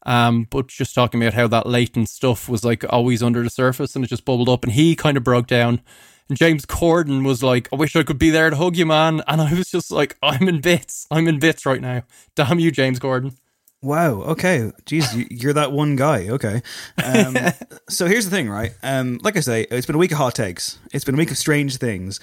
um, 0.06 0.48
but 0.50 0.68
just 0.68 0.96
talking 0.96 1.22
about 1.22 1.34
how 1.34 1.48
that 1.48 1.68
latent 1.68 2.10
stuff 2.10 2.48
was 2.48 2.64
like 2.64 2.86
always 2.90 3.22
under 3.22 3.44
the 3.44 3.50
surface 3.50 3.96
and 3.96 4.06
it 4.06 4.08
just 4.08 4.26
bubbled 4.26 4.50
up 4.50 4.64
and 4.64 4.74
he 4.74 4.96
kind 4.96 5.18
of 5.18 5.24
broke 5.24 5.48
down. 5.48 5.82
And 6.30 6.38
James 6.38 6.66
Corden 6.66 7.26
was 7.26 7.42
like, 7.42 7.68
I 7.74 7.76
wish 7.76 7.96
I 7.96 8.04
could 8.04 8.20
be 8.20 8.30
there 8.30 8.50
to 8.50 8.56
hug 8.56 8.78
you, 8.78 8.86
man. 8.86 9.22
And 9.28 9.42
I 9.42 9.54
was 9.54 9.72
just 9.72 9.92
like, 9.92 10.18
I'm 10.22 10.48
in 10.48 10.62
bits. 10.62 11.08
I'm 11.12 11.28
in 11.28 11.40
bits 11.40 11.66
right 11.66 11.82
now. 11.82 12.04
Damn 12.36 12.60
you, 12.60 12.72
James 12.72 13.00
Corden. 13.00 13.36
Wow. 13.82 14.22
Okay. 14.22 14.72
Jeez, 14.86 15.28
you're 15.30 15.54
that 15.54 15.72
one 15.72 15.96
guy. 15.96 16.28
Okay. 16.30 16.62
Um, 17.04 17.38
so 17.90 18.06
here's 18.06 18.26
the 18.26 18.32
thing, 18.32 18.50
right? 18.50 18.74
Um, 18.84 19.20
like 19.24 19.38
I 19.38 19.40
say, 19.40 19.64
it's 19.72 19.86
been 19.86 19.96
a 19.96 20.00
week 20.00 20.12
of 20.12 20.18
hot 20.18 20.36
takes. 20.36 20.78
It's 20.94 21.06
been 21.06 21.16
a 21.16 21.18
week 21.18 21.32
of 21.32 21.38
strange 21.38 21.78
things. 21.78 22.20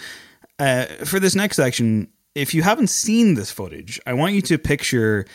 Uh, 0.59 0.85
for 1.05 1.19
this 1.19 1.35
next 1.35 1.57
section, 1.57 2.09
if 2.35 2.55
you 2.55 2.63
haven't 2.63 2.89
seen 2.89 3.35
this 3.35 3.51
footage, 3.51 3.99
I 4.07 4.13
want 4.13 4.35
you 4.35 4.43
to 4.43 4.59
picture 4.59 5.27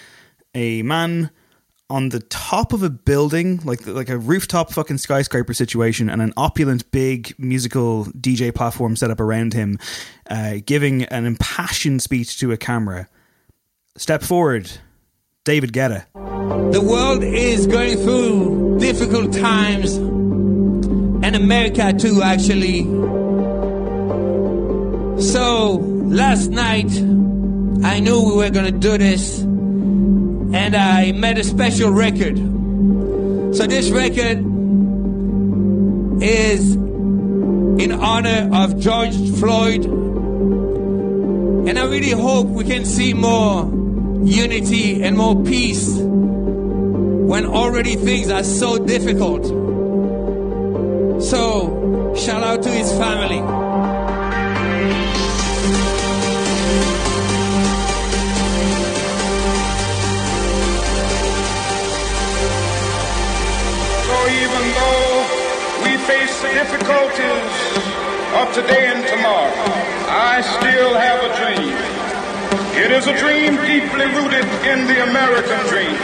a 0.54 0.82
man 0.84 1.32
on 1.92 2.08
the 2.10 2.22
top 2.22 2.72
of 2.72 2.84
a 2.84 2.90
building, 2.90 3.60
like 3.66 3.86
like 3.86 4.10
a 4.10 4.18
rooftop 4.18 4.72
fucking 4.72 4.98
skyscraper 4.98 5.54
situation, 5.54 6.10
and 6.10 6.22
an 6.22 6.34
opulent 6.38 6.90
big 6.92 7.36
musical 7.38 8.06
DJ 8.06 8.56
platform 8.56 8.96
set 8.96 9.12
up 9.12 9.20
around 9.20 9.54
him, 9.54 9.78
uh, 10.30 10.56
giving 10.66 11.04
an 11.04 11.26
impassioned 11.26 12.02
speech 12.02 12.40
to 12.40 12.54
a 12.54 12.58
camera. 12.58 13.08
Step 13.98 14.24
forward, 14.24 14.72
David 15.44 15.74
Guetta. 15.74 16.06
The 16.72 16.82
world 16.82 17.24
is 17.24 17.68
going 17.68 17.98
through 17.98 18.80
difficult 18.80 19.34
times, 19.34 19.98
and 19.98 21.36
America 21.36 21.92
too, 21.92 22.22
actually. 22.24 22.84
So 25.22 25.76
last 25.76 26.52
night, 26.52 26.90
I 27.84 28.00
knew 28.00 28.22
we 28.22 28.36
were 28.38 28.50
going 28.50 28.72
to 28.72 28.80
do 28.80 28.98
this 28.98 29.46
and 30.54 30.76
I 30.76 31.12
made 31.14 31.38
a 31.38 31.44
special 31.44 31.92
record. 31.92 32.38
So 33.56 33.68
this 33.68 33.90
record 33.90 34.40
is 36.22 36.76
in 36.76 37.92
honor 37.92 38.50
of 38.54 38.80
George 38.80 39.16
Floyd. 39.40 39.86
And 41.68 41.80
I 41.80 41.86
really 41.86 42.12
hope 42.12 42.48
we 42.48 42.64
can 42.64 42.86
see 42.86 43.14
more 43.14 43.64
unity 44.24 45.02
and 45.04 45.18
more 45.18 45.42
peace 45.44 45.98
when 45.98 47.46
already 47.46 47.96
things 47.96 48.30
are 48.30 48.44
so 48.44 48.78
difficult. 48.78 49.46
So, 51.24 52.14
shout 52.16 52.44
out 52.44 52.62
to 52.64 52.70
his 52.70 52.92
family. 52.92 53.71
Face 66.12 66.42
the 66.42 66.50
difficulties 66.50 67.52
of 68.36 68.54
today 68.54 68.92
and 68.92 69.08
tomorrow, 69.08 69.54
I 70.12 70.42
still 70.60 70.94
have 70.94 71.20
a 71.24 71.32
dream. 71.40 71.72
It 72.84 72.92
is 72.92 73.08
a 73.08 73.18
dream 73.18 73.56
deeply 73.56 74.08
rooted 74.18 74.44
in 74.68 74.88
the 74.88 75.04
American 75.10 75.60
dream. 75.70 75.96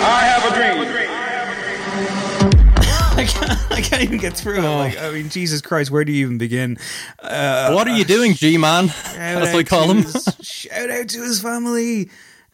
I 0.00 0.20
have 0.30 0.44
a 0.44 0.54
dream. 0.54 0.78
I 3.18 3.24
can't, 3.24 3.72
I 3.72 3.80
can't 3.80 4.02
even 4.02 4.18
get 4.18 4.34
through 4.36 4.58
it. 4.60 4.62
Like, 4.62 4.96
I 4.98 5.10
mean, 5.10 5.28
Jesus 5.30 5.60
Christ, 5.60 5.90
where 5.90 6.04
do 6.04 6.12
you 6.12 6.24
even 6.26 6.38
begin? 6.38 6.78
Uh, 7.20 7.72
what 7.72 7.88
are 7.88 7.96
you 7.96 8.04
doing, 8.04 8.34
G 8.34 8.56
man? 8.56 8.86
shout 8.88 9.14
That's 9.16 9.52
what 9.52 9.56
I 9.56 9.60
out 9.60 9.66
call 9.66 9.90
him. 9.90 10.02
his- 10.04 10.36
shout 10.42 10.90
out 10.90 11.08
to 11.08 11.22
his 11.24 11.40
family. 11.42 12.10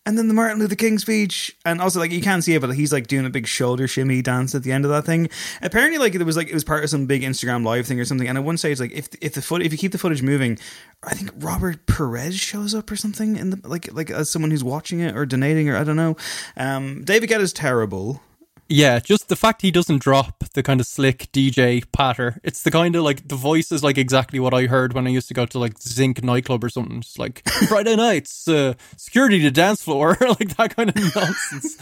And 0.06 0.18
then 0.18 0.28
the 0.28 0.34
Martin 0.34 0.58
Luther 0.58 0.74
King 0.74 0.98
speech, 0.98 1.56
and 1.64 1.80
also 1.80 1.98
like 1.98 2.12
you 2.12 2.20
can't 2.20 2.44
see 2.44 2.54
it, 2.54 2.60
but 2.60 2.70
he's 2.74 2.92
like 2.92 3.06
doing 3.06 3.24
a 3.24 3.30
big 3.30 3.46
shoulder 3.46 3.88
shimmy 3.88 4.20
dance 4.20 4.54
at 4.54 4.62
the 4.62 4.70
end 4.70 4.84
of 4.84 4.90
that 4.90 5.04
thing. 5.04 5.30
Apparently, 5.62 5.98
like 5.98 6.14
it 6.14 6.22
was 6.22 6.36
like 6.36 6.48
it 6.48 6.54
was 6.54 6.64
part 6.64 6.84
of 6.84 6.90
some 6.90 7.06
big 7.06 7.22
Instagram 7.22 7.64
live 7.64 7.86
thing 7.86 7.98
or 7.98 8.04
something. 8.04 8.28
And 8.28 8.36
at 8.36 8.44
one 8.44 8.58
stage, 8.58 8.80
like 8.80 8.92
if 8.92 9.08
if 9.22 9.32
the 9.32 9.40
foot 9.40 9.62
if 9.62 9.72
you 9.72 9.78
keep 9.78 9.92
the 9.92 9.98
footage 9.98 10.22
moving, 10.22 10.58
I 11.02 11.14
think 11.14 11.30
Robert 11.36 11.86
Perez 11.86 12.38
shows 12.38 12.74
up 12.74 12.90
or 12.90 12.96
something 12.96 13.36
in 13.36 13.50
the 13.50 13.60
like 13.66 13.92
like 13.94 14.10
as 14.10 14.28
someone 14.28 14.50
who's 14.50 14.64
watching 14.64 15.00
it 15.00 15.16
or 15.16 15.24
donating 15.24 15.70
or 15.70 15.76
I 15.76 15.84
don't 15.84 15.96
know. 15.96 16.16
Um, 16.56 17.02
David 17.04 17.28
Guetta's 17.28 17.54
terrible. 17.54 18.20
Yeah, 18.68 18.98
just 18.98 19.28
the 19.28 19.36
fact 19.36 19.60
he 19.62 19.70
doesn't 19.70 19.98
drop 20.02 20.44
the 20.54 20.62
kind 20.62 20.80
of 20.80 20.86
slick 20.86 21.30
DJ 21.32 21.84
patter. 21.92 22.40
It's 22.42 22.62
the 22.62 22.70
kind 22.70 22.96
of 22.96 23.02
like 23.04 23.28
the 23.28 23.36
voice 23.36 23.70
is 23.70 23.84
like 23.84 23.98
exactly 23.98 24.40
what 24.40 24.54
I 24.54 24.66
heard 24.66 24.94
when 24.94 25.06
I 25.06 25.10
used 25.10 25.28
to 25.28 25.34
go 25.34 25.44
to 25.46 25.58
like 25.58 25.78
Zinc 25.80 26.22
nightclub 26.24 26.64
or 26.64 26.70
something. 26.70 27.02
Just 27.02 27.18
like 27.18 27.46
Friday 27.68 27.94
nights, 27.96 28.48
uh, 28.48 28.74
security 28.96 29.40
to 29.42 29.50
dance 29.50 29.82
floor, 29.82 30.16
like 30.20 30.56
that 30.56 30.74
kind 30.76 30.88
of 30.90 30.96
nonsense. 31.14 31.76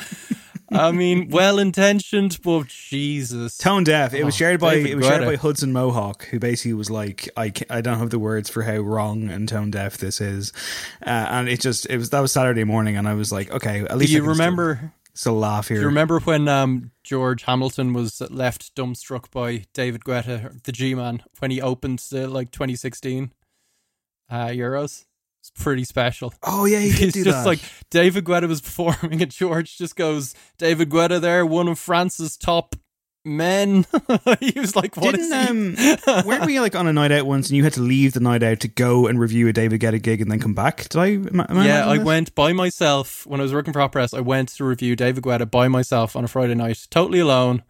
I 0.73 0.91
mean, 0.91 1.29
well 1.29 1.59
intentioned, 1.59 2.39
but 2.43 2.67
Jesus. 2.67 3.59
Tone 3.59 3.85
deaf. 3.85 4.15
It 4.15 4.25
was 4.25 4.35
Oh, 4.35 4.39
shared 4.39 4.59
by 4.61 4.77
David 4.77 4.91
it 4.91 4.95
was 4.97 5.07
shared 5.07 5.25
by 5.27 5.37
Hudson 5.37 5.71
Mohawke, 5.73 6.25
who 6.25 6.39
basically 6.39 6.73
was 6.73 6.91
like, 6.91 7.29
I 7.37 7.53
I 7.69 7.83
don't 7.83 7.99
have 7.99 8.09
the 8.11 8.19
words 8.19 8.49
for 8.49 8.63
how 8.63 8.79
wrong 8.79 9.29
and 9.29 9.47
tone 9.49 9.71
deaf 9.71 9.99
this 9.99 10.21
is, 10.21 10.53
uh, 11.07 11.11
and 11.11 11.49
it 11.49 11.61
just 11.61 11.87
it 11.91 11.99
was 11.99 12.09
that 12.11 12.21
was 12.21 12.33
Saturday 12.33 12.65
morning, 12.65 12.97
and 12.97 13.07
I 13.07 13.13
was 13.15 13.31
like, 13.31 13.51
okay, 13.51 13.83
at 13.83 13.91
Do 13.91 13.97
least 13.97 14.15
I 14.15 14.17
you 14.17 14.25
remember? 14.25 14.93
Still 15.15 15.39
laugh 15.39 15.69
here. 15.69 15.77
Do 15.77 15.83
you 15.83 15.87
remember 15.87 16.21
when 16.21 16.49
um, 16.49 16.91
George 17.03 17.45
Hamilton 17.45 17.93
was 17.93 18.21
left 18.31 18.75
dumbstruck 18.75 19.31
by 19.31 19.65
David 19.73 20.05
Guetta, 20.05 20.63
the 20.63 20.73
G 20.73 20.95
Man, 20.95 21.23
when 21.39 21.51
he 21.51 21.61
opened 21.61 22.01
the 22.11 22.29
like 22.29 22.51
2016 22.51 23.33
uh, 24.31 24.47
Euros? 24.47 25.05
It's 25.41 25.51
pretty 25.51 25.83
special. 25.83 26.33
Oh 26.45 26.67
yeah, 26.67 26.79
he 26.79 26.91
did 26.91 26.99
He's 27.15 27.25
just 27.25 27.39
that. 27.39 27.47
like 27.47 27.61
David 27.91 28.25
Guetta 28.25 28.47
was 28.47 28.61
performing, 28.63 29.23
and 29.23 29.31
George 29.31 29.77
just 29.77 29.97
goes, 29.97 30.35
"David 30.57 30.89
Guetta, 30.89 31.21
there, 31.21 31.45
one 31.45 31.67
of 31.67 31.81
France's 31.81 32.37
top 32.37 32.77
men." 33.25 33.87
he 34.41 34.59
was 34.59 34.77
like, 34.77 34.97
"What 34.97 35.19
is 35.19 35.29
Didn't 35.29 35.77
he?" 35.77 35.91
um, 36.07 36.27
weren't 36.27 36.47
we 36.47 36.61
like 36.61 36.75
on 36.75 36.87
a 36.87 36.93
night 36.93 37.13
out 37.13 37.27
once, 37.27 37.49
and 37.49 37.57
you 37.57 37.65
had 37.65 37.73
to 37.75 37.81
leave 37.81 38.13
the 38.13 38.21
night 38.21 38.43
out 38.43 38.61
to 38.61 38.69
go 38.69 39.07
and 39.07 39.19
review 39.19 39.49
a 39.49 39.53
David 39.53 39.81
Guetta 39.81 40.01
gig 40.03 40.21
and 40.21 40.31
then 40.31 40.41
come 40.41 40.55
back? 40.55 40.89
Did 40.89 40.97
I? 40.97 41.07
Am 41.07 41.41
am 41.41 41.57
yeah, 41.57 41.85
imagining 41.85 42.01
I 42.01 42.05
went 42.05 42.35
by 42.35 42.53
myself 42.53 43.27
when 43.27 43.41
I 43.41 43.43
was 43.43 43.53
working 43.53 43.73
for 43.73 43.89
Press. 43.89 44.15
I 44.15 44.21
went 44.21 44.51
to 44.51 44.65
review 44.65 44.97
David 44.97 45.25
Guetta 45.25 45.51
by 45.51 45.69
myself 45.69 46.17
on 46.17 46.25
a 46.25 46.29
Friday 46.29 46.55
night, 46.55 46.87
totally 46.91 47.21
alone. 47.21 47.63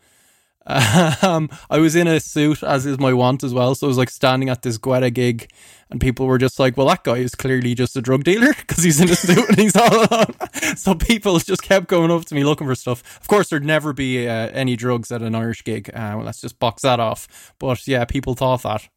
Um, 0.66 1.50
I 1.70 1.78
was 1.78 1.94
in 1.96 2.06
a 2.06 2.20
suit, 2.20 2.62
as 2.62 2.86
is 2.86 2.98
my 2.98 3.12
want 3.12 3.42
as 3.42 3.52
well. 3.52 3.74
So 3.74 3.86
I 3.86 3.88
was 3.88 3.98
like 3.98 4.10
standing 4.10 4.48
at 4.48 4.62
this 4.62 4.78
Guetta 4.78 5.12
gig, 5.12 5.50
and 5.90 6.00
people 6.00 6.26
were 6.26 6.38
just 6.38 6.58
like, 6.58 6.76
"Well, 6.76 6.86
that 6.88 7.04
guy 7.04 7.16
is 7.16 7.34
clearly 7.34 7.74
just 7.74 7.96
a 7.96 8.02
drug 8.02 8.24
dealer 8.24 8.52
because 8.58 8.84
he's 8.84 9.00
in 9.00 9.10
a 9.10 9.16
suit 9.16 9.48
and 9.48 9.58
he's 9.58 9.76
all 9.76 10.06
alone." 10.06 10.34
So 10.76 10.94
people 10.94 11.38
just 11.38 11.62
kept 11.62 11.86
going 11.88 12.10
up 12.10 12.24
to 12.26 12.34
me 12.34 12.44
looking 12.44 12.66
for 12.66 12.74
stuff. 12.74 13.02
Of 13.20 13.28
course, 13.28 13.48
there'd 13.50 13.64
never 13.64 13.92
be 13.92 14.26
uh, 14.26 14.48
any 14.52 14.76
drugs 14.76 15.10
at 15.12 15.20
an 15.20 15.34
Irish 15.34 15.64
gig. 15.64 15.90
Uh, 15.90 16.14
well, 16.16 16.24
let's 16.24 16.40
just 16.40 16.58
box 16.58 16.82
that 16.82 16.98
off. 17.00 17.52
But 17.58 17.86
yeah, 17.86 18.04
people 18.04 18.34
thought 18.34 18.62
that. 18.62 18.88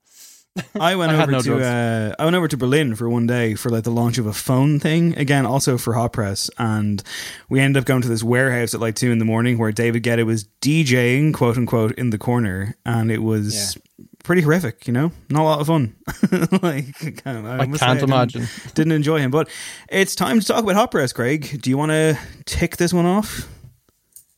I 0.79 0.95
went 0.95 1.11
I 1.13 1.21
over 1.21 1.31
no 1.31 1.41
to 1.41 1.61
uh, 1.61 2.15
I 2.17 2.23
went 2.23 2.35
over 2.35 2.47
to 2.47 2.57
Berlin 2.57 2.95
for 2.95 3.09
one 3.09 3.27
day 3.27 3.55
for 3.55 3.69
like 3.69 3.83
the 3.83 3.91
launch 3.91 4.17
of 4.17 4.25
a 4.25 4.33
phone 4.33 4.79
thing 4.79 5.17
again, 5.17 5.45
also 5.45 5.77
for 5.77 5.93
Hot 5.93 6.13
Press, 6.13 6.49
and 6.57 7.03
we 7.49 7.59
ended 7.59 7.81
up 7.81 7.85
going 7.85 8.01
to 8.01 8.07
this 8.07 8.23
warehouse 8.23 8.73
at 8.73 8.79
like 8.79 8.95
two 8.95 9.11
in 9.11 9.19
the 9.19 9.25
morning 9.25 9.57
where 9.57 9.71
David 9.71 10.03
Guetta 10.03 10.25
was 10.25 10.45
DJing, 10.61 11.33
quote 11.33 11.57
unquote, 11.57 11.93
in 11.93 12.09
the 12.09 12.17
corner, 12.17 12.75
and 12.85 13.11
it 13.11 13.19
was 13.19 13.77
pretty 14.23 14.41
horrific. 14.41 14.87
You 14.87 14.93
know, 14.93 15.11
not 15.29 15.41
a 15.41 15.43
lot 15.43 15.61
of 15.61 15.67
fun. 15.67 15.95
like, 16.61 17.25
I, 17.25 17.31
I 17.31 17.65
must 17.65 17.79
say 17.79 17.85
can't 17.85 17.99
didn't- 17.99 18.03
imagine. 18.03 18.47
Didn't 18.73 18.93
enjoy 18.93 19.19
him, 19.19 19.31
but 19.31 19.49
it's 19.89 20.15
time 20.15 20.39
to 20.39 20.45
talk 20.45 20.63
about 20.63 20.75
Hot 20.75 20.91
Press. 20.91 21.11
Craig, 21.13 21.61
do 21.61 21.69
you 21.69 21.77
want 21.77 21.91
to 21.91 22.17
tick 22.45 22.77
this 22.77 22.93
one 22.93 23.05
off? 23.05 23.49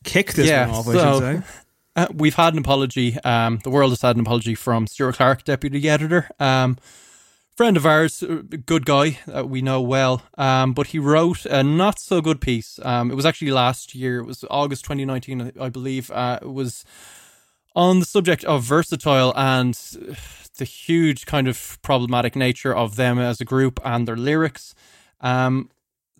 Kick 0.04 0.32
this 0.32 0.48
one 0.66 0.76
off, 0.76 0.88
I 0.88 0.92
should 0.92 1.42
say. 1.44 1.52
Uh, 1.98 2.06
we've 2.14 2.36
had 2.36 2.52
an 2.52 2.60
apology. 2.60 3.18
Um, 3.24 3.58
the 3.64 3.70
world 3.70 3.90
has 3.90 4.02
had 4.02 4.14
an 4.14 4.20
apology 4.20 4.54
from 4.54 4.86
Stuart 4.86 5.16
Clark, 5.16 5.42
deputy 5.42 5.88
editor. 5.88 6.30
Um, 6.38 6.78
friend 7.56 7.76
of 7.76 7.84
ours, 7.84 8.22
uh, 8.22 8.42
good 8.66 8.86
guy 8.86 9.18
that 9.26 9.48
we 9.48 9.62
know 9.62 9.80
well. 9.80 10.22
Um, 10.36 10.74
but 10.74 10.88
he 10.88 11.00
wrote 11.00 11.44
a 11.44 11.64
not 11.64 11.98
so 11.98 12.20
good 12.20 12.40
piece. 12.40 12.78
Um, 12.84 13.10
it 13.10 13.16
was 13.16 13.26
actually 13.26 13.50
last 13.50 13.96
year. 13.96 14.20
It 14.20 14.26
was 14.26 14.44
August 14.48 14.84
2019, 14.84 15.54
I 15.60 15.68
believe. 15.70 16.08
Uh, 16.12 16.38
it 16.40 16.52
was 16.52 16.84
on 17.74 17.98
the 17.98 18.06
subject 18.06 18.44
of 18.44 18.62
versatile 18.62 19.32
and 19.34 19.76
uh, 20.08 20.14
the 20.56 20.64
huge 20.64 21.26
kind 21.26 21.48
of 21.48 21.80
problematic 21.82 22.36
nature 22.36 22.72
of 22.72 22.94
them 22.94 23.18
as 23.18 23.40
a 23.40 23.44
group 23.44 23.80
and 23.84 24.06
their 24.06 24.16
lyrics. 24.16 24.72
Um, 25.20 25.68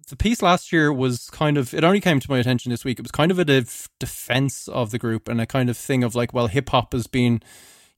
the 0.09 0.17
piece 0.17 0.43
last 0.43 0.73
year 0.73 0.93
was 0.93 1.31
kind 1.31 1.57
of 1.57 1.75
it 1.75 1.85
only 1.85 2.01
came 2.01 2.21
to 2.21 2.31
my 2.31 2.39
attention 2.39 2.71
this 2.71 2.85
week. 2.85 2.99
It 2.99 3.03
was 3.03 3.11
kind 3.11 3.31
of 3.31 3.39
a 3.39 3.45
def- 3.45 3.89
defense 3.99 4.69
of 4.69 4.91
the 4.91 4.99
group 4.99 5.29
and 5.29 5.41
a 5.41 5.47
kind 5.47 5.71
of 5.71 5.77
thing 5.77 6.03
of 6.05 6.15
like, 6.15 6.33
well, 6.33 6.47
hip 6.47 6.71
hop 6.71 6.93
has 6.93 7.07
been, 7.07 7.41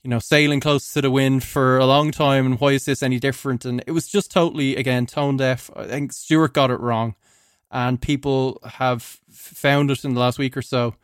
you 0.02 0.10
know, 0.10 0.18
sailing 0.18 0.60
close 0.60 0.92
to 0.92 1.00
the 1.00 1.10
wind 1.10 1.44
for 1.44 1.78
a 1.78 1.86
long 1.86 2.10
time, 2.10 2.46
and 2.46 2.60
why 2.60 2.72
is 2.72 2.84
this 2.84 3.02
any 3.02 3.18
different? 3.18 3.64
And 3.64 3.82
it 3.86 3.92
was 3.92 4.08
just 4.08 4.30
totally 4.30 4.76
again 4.76 5.06
tone 5.06 5.36
deaf. 5.36 5.70
I 5.74 5.86
think 5.86 6.12
Stuart 6.12 6.54
got 6.54 6.70
it 6.70 6.80
wrong, 6.80 7.14
and 7.70 8.00
people 8.00 8.60
have 8.64 9.02
found 9.30 9.90
it 9.90 10.04
in 10.04 10.14
the 10.14 10.20
last 10.20 10.38
week 10.38 10.56
or 10.56 10.62
so. 10.62 10.94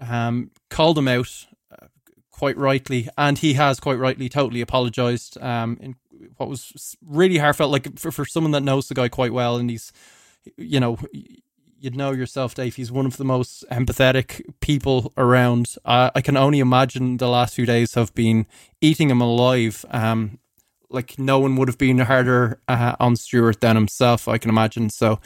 Um, 0.00 0.50
called 0.70 0.98
him 0.98 1.08
out 1.08 1.46
uh, 1.70 1.86
quite 2.30 2.56
rightly, 2.56 3.08
and 3.16 3.38
he 3.38 3.54
has 3.54 3.80
quite 3.80 3.98
rightly 3.98 4.28
totally 4.28 4.60
apologized. 4.60 5.38
Um, 5.40 5.78
in 5.80 5.96
what 6.36 6.48
was 6.48 6.96
really 7.04 7.38
heartfelt, 7.38 7.70
like 7.70 7.98
for, 7.98 8.10
for 8.10 8.24
someone 8.24 8.52
that 8.52 8.62
knows 8.62 8.88
the 8.88 8.94
guy 8.94 9.08
quite 9.08 9.32
well, 9.32 9.56
and 9.56 9.70
he's, 9.70 9.92
you 10.56 10.80
know, 10.80 10.98
you'd 11.78 11.96
know 11.96 12.12
yourself, 12.12 12.54
Dave. 12.54 12.76
He's 12.76 12.90
one 12.90 13.06
of 13.06 13.18
the 13.18 13.24
most 13.24 13.64
empathetic 13.70 14.42
people 14.60 15.12
around. 15.16 15.76
Uh, 15.84 16.10
I 16.14 16.20
can 16.22 16.36
only 16.36 16.60
imagine 16.60 17.18
the 17.18 17.28
last 17.28 17.54
few 17.54 17.66
days 17.66 17.94
have 17.94 18.14
been 18.14 18.46
eating 18.80 19.10
him 19.10 19.20
alive. 19.20 19.84
Um, 19.90 20.38
like 20.90 21.18
no 21.18 21.38
one 21.38 21.56
would 21.56 21.68
have 21.68 21.78
been 21.78 21.98
harder 21.98 22.60
uh, 22.68 22.94
on 23.00 23.16
Stuart 23.16 23.60
than 23.60 23.76
himself. 23.76 24.28
I 24.28 24.38
can 24.38 24.48
imagine. 24.48 24.88
So, 24.90 25.20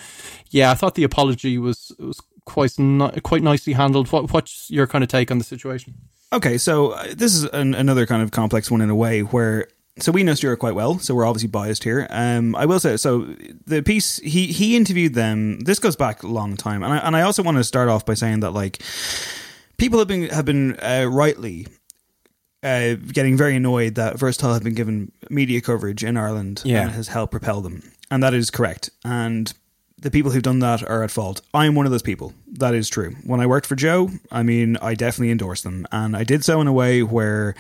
yeah, 0.51 0.71
I 0.71 0.75
thought 0.75 0.95
the 0.95 1.05
apology 1.05 1.59
was 1.59 1.93
was 1.99 2.21
quite 2.45 2.79
ni- 2.79 3.21
quite 3.23 3.43
nicely 3.43 3.75
handled. 3.75 4.11
What 4.11 4.33
what's 4.33 4.71
your 4.71 4.87
kind 4.87 5.05
of 5.05 5.09
take 5.09 5.31
on 5.31 5.39
the 5.39 5.45
situation? 5.45 5.95
Okay, 6.33 6.59
so 6.59 6.91
uh, 6.91 7.15
this 7.15 7.35
is 7.35 7.45
an, 7.45 7.75
another 7.75 8.07
kind 8.07 8.23
of 8.23 8.31
complex 8.33 8.71
one 8.71 8.81
in 8.81 8.91
a 8.91 8.95
way 8.95 9.21
where 9.21 9.69
so 10.01 10.13
we 10.13 10.23
know 10.23 10.35
Stuart 10.35 10.57
quite 10.59 10.75
well, 10.75 10.99
so 10.99 11.15
we're 11.15 11.27
obviously 11.27 11.49
biased 11.49 11.85
here. 11.85 12.07
Um, 12.11 12.55
I 12.57 12.67
will 12.67 12.81
say 12.81 12.97
so. 12.97 13.23
The 13.67 13.83
piece 13.83 14.17
he 14.19 14.47
he 14.49 14.77
interviewed 14.77 15.15
them. 15.15 15.61
This 15.61 15.79
goes 15.79 15.97
back 15.97 16.23
a 16.23 16.27
long 16.29 16.57
time, 16.57 16.83
and 16.83 16.93
I 16.93 16.99
and 16.99 17.17
I 17.17 17.23
also 17.23 17.43
want 17.43 17.57
to 17.59 17.65
start 17.65 17.89
off 17.89 18.05
by 18.07 18.15
saying 18.15 18.41
that 18.41 18.51
like 18.53 18.83
people 19.77 19.99
have 19.99 20.09
been 20.09 20.29
have 20.31 20.45
been 20.45 20.79
uh, 20.81 21.07
rightly. 21.11 21.67
Uh, 22.61 22.95
getting 23.13 23.37
very 23.37 23.55
annoyed 23.55 23.95
that 23.95 24.19
Versatile 24.19 24.53
have 24.53 24.65
been 24.65 24.75
given 24.75 25.13
media 25.31 25.61
coverage 25.61 26.03
in 26.03 26.17
Ireland 26.17 26.61
Yeah. 26.65 26.83
and 26.83 26.91
has 26.91 27.07
helped 27.07 27.31
propel 27.31 27.61
them, 27.61 27.93
and 28.11 28.21
that 28.25 28.35
is 28.35 28.51
correct. 28.51 28.91
And 29.05 29.53
the 29.97 30.11
people 30.11 30.33
who've 30.33 30.43
done 30.43 30.59
that 30.59 30.83
are 30.83 31.05
at 31.05 31.13
fault. 31.13 31.41
I'm 31.55 31.77
one 31.77 31.87
of 31.87 31.93
those 31.93 32.03
people. 32.03 32.33
That 32.55 32.75
is 32.75 32.89
true. 32.89 33.15
When 33.25 33.39
I 33.41 33.47
worked 33.47 33.67
for 33.67 33.77
Joe, 33.77 34.11
I 34.33 34.43
mean, 34.43 34.77
I 34.83 34.95
definitely 34.95 35.31
endorsed 35.31 35.63
them. 35.65 35.87
And 35.93 36.17
I 36.17 36.25
did 36.25 36.45
so 36.45 36.61
in 36.61 36.67
a 36.67 36.73
way 36.73 37.03
where 37.05 37.55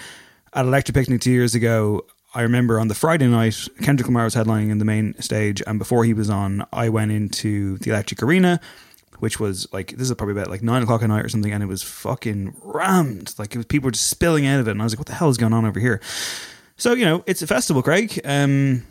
at 0.52 0.64
Electric 0.64 0.94
Picnic 0.94 1.20
two 1.20 1.30
years 1.32 1.54
ago, 1.54 2.04
I 2.34 2.42
remember 2.42 2.78
on 2.78 2.88
the 2.88 2.94
Friday 2.94 3.26
night, 3.26 3.68
Kendrick 3.82 4.06
Lamar 4.06 4.24
was 4.24 4.34
headlining 4.34 4.70
in 4.70 4.78
the 4.78 4.84
main 4.84 5.20
stage. 5.20 5.62
And 5.66 5.78
before 5.78 6.04
he 6.04 6.12
was 6.12 6.28
on, 6.28 6.66
I 6.72 6.88
went 6.90 7.10
into 7.10 7.78
the 7.78 7.90
Electric 7.90 8.22
Arena, 8.22 8.60
which 9.18 9.40
was 9.40 9.66
like, 9.72 9.92
this 9.92 10.10
is 10.10 10.14
probably 10.14 10.32
about 10.32 10.50
like 10.50 10.62
nine 10.62 10.82
o'clock 10.82 11.02
at 11.02 11.08
night 11.08 11.24
or 11.24 11.28
something. 11.28 11.52
And 11.52 11.62
it 11.62 11.66
was 11.66 11.82
fucking 11.82 12.54
rammed. 12.62 13.34
Like 13.38 13.54
it 13.54 13.58
was, 13.58 13.66
people 13.66 13.88
were 13.88 13.92
just 13.92 14.08
spilling 14.08 14.46
out 14.46 14.60
of 14.60 14.68
it. 14.68 14.72
And 14.72 14.80
I 14.80 14.84
was 14.84 14.92
like, 14.92 15.00
what 15.00 15.06
the 15.06 15.14
hell 15.14 15.30
is 15.30 15.38
going 15.38 15.54
on 15.54 15.64
over 15.64 15.80
here? 15.80 16.00
So, 16.76 16.92
you 16.92 17.04
know, 17.04 17.24
it's 17.26 17.40
a 17.40 17.46
festival, 17.46 17.82
Craig. 17.82 18.20
Um, 18.24 18.84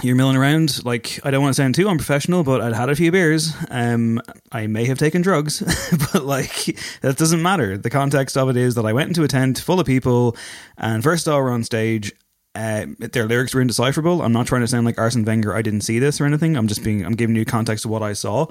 you're 0.00 0.14
milling 0.14 0.36
around 0.36 0.84
like 0.84 1.18
I 1.24 1.32
don't 1.32 1.42
want 1.42 1.56
to 1.56 1.60
sound 1.60 1.74
too 1.74 1.88
unprofessional, 1.88 2.44
but 2.44 2.60
I'd 2.60 2.72
had 2.72 2.88
a 2.88 2.94
few 2.94 3.10
beers. 3.10 3.52
Um, 3.68 4.22
I 4.52 4.68
may 4.68 4.84
have 4.84 4.96
taken 4.96 5.22
drugs, 5.22 5.60
but 6.12 6.24
like 6.24 6.78
that 7.00 7.16
doesn't 7.16 7.42
matter. 7.42 7.76
The 7.76 7.90
context 7.90 8.36
of 8.36 8.48
it 8.48 8.56
is 8.56 8.76
that 8.76 8.86
I 8.86 8.92
went 8.92 9.08
into 9.08 9.24
a 9.24 9.28
tent 9.28 9.58
full 9.58 9.80
of 9.80 9.86
people, 9.86 10.36
and 10.76 11.02
first 11.02 11.26
of 11.26 11.34
all 11.34 11.42
were 11.42 11.50
on 11.50 11.64
stage. 11.64 12.12
Uh, 12.54 12.86
their 12.98 13.26
lyrics 13.26 13.54
were 13.54 13.60
indecipherable. 13.60 14.22
I'm 14.22 14.32
not 14.32 14.46
trying 14.46 14.62
to 14.62 14.66
sound 14.66 14.86
like 14.86 14.98
Arsene 14.98 15.24
Wenger. 15.24 15.54
I 15.54 15.62
didn't 15.62 15.82
see 15.82 15.98
this 15.98 16.20
or 16.20 16.26
anything. 16.26 16.56
I'm 16.56 16.66
just 16.66 16.82
being. 16.82 17.04
I'm 17.04 17.14
giving 17.14 17.36
you 17.36 17.44
context 17.44 17.84
of 17.84 17.90
what 17.90 18.02
I 18.02 18.14
saw, 18.14 18.46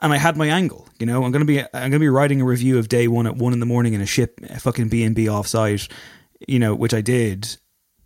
and 0.00 0.12
I 0.12 0.16
had 0.16 0.36
my 0.36 0.46
angle. 0.46 0.86
You 0.98 1.06
know, 1.06 1.24
I'm 1.24 1.32
gonna 1.32 1.44
be. 1.44 1.60
I'm 1.60 1.90
gonna 1.90 1.98
be 1.98 2.08
writing 2.08 2.40
a 2.40 2.44
review 2.44 2.78
of 2.78 2.88
day 2.88 3.08
one 3.08 3.26
at 3.26 3.36
one 3.36 3.52
in 3.52 3.60
the 3.60 3.66
morning 3.66 3.94
in 3.94 4.00
a 4.00 4.06
ship, 4.06 4.38
a 4.48 4.60
fucking 4.60 4.88
B 4.88 5.02
and 5.02 5.14
B 5.14 5.26
offsite. 5.26 5.90
You 6.46 6.58
know, 6.58 6.74
which 6.74 6.94
I 6.94 7.00
did 7.00 7.56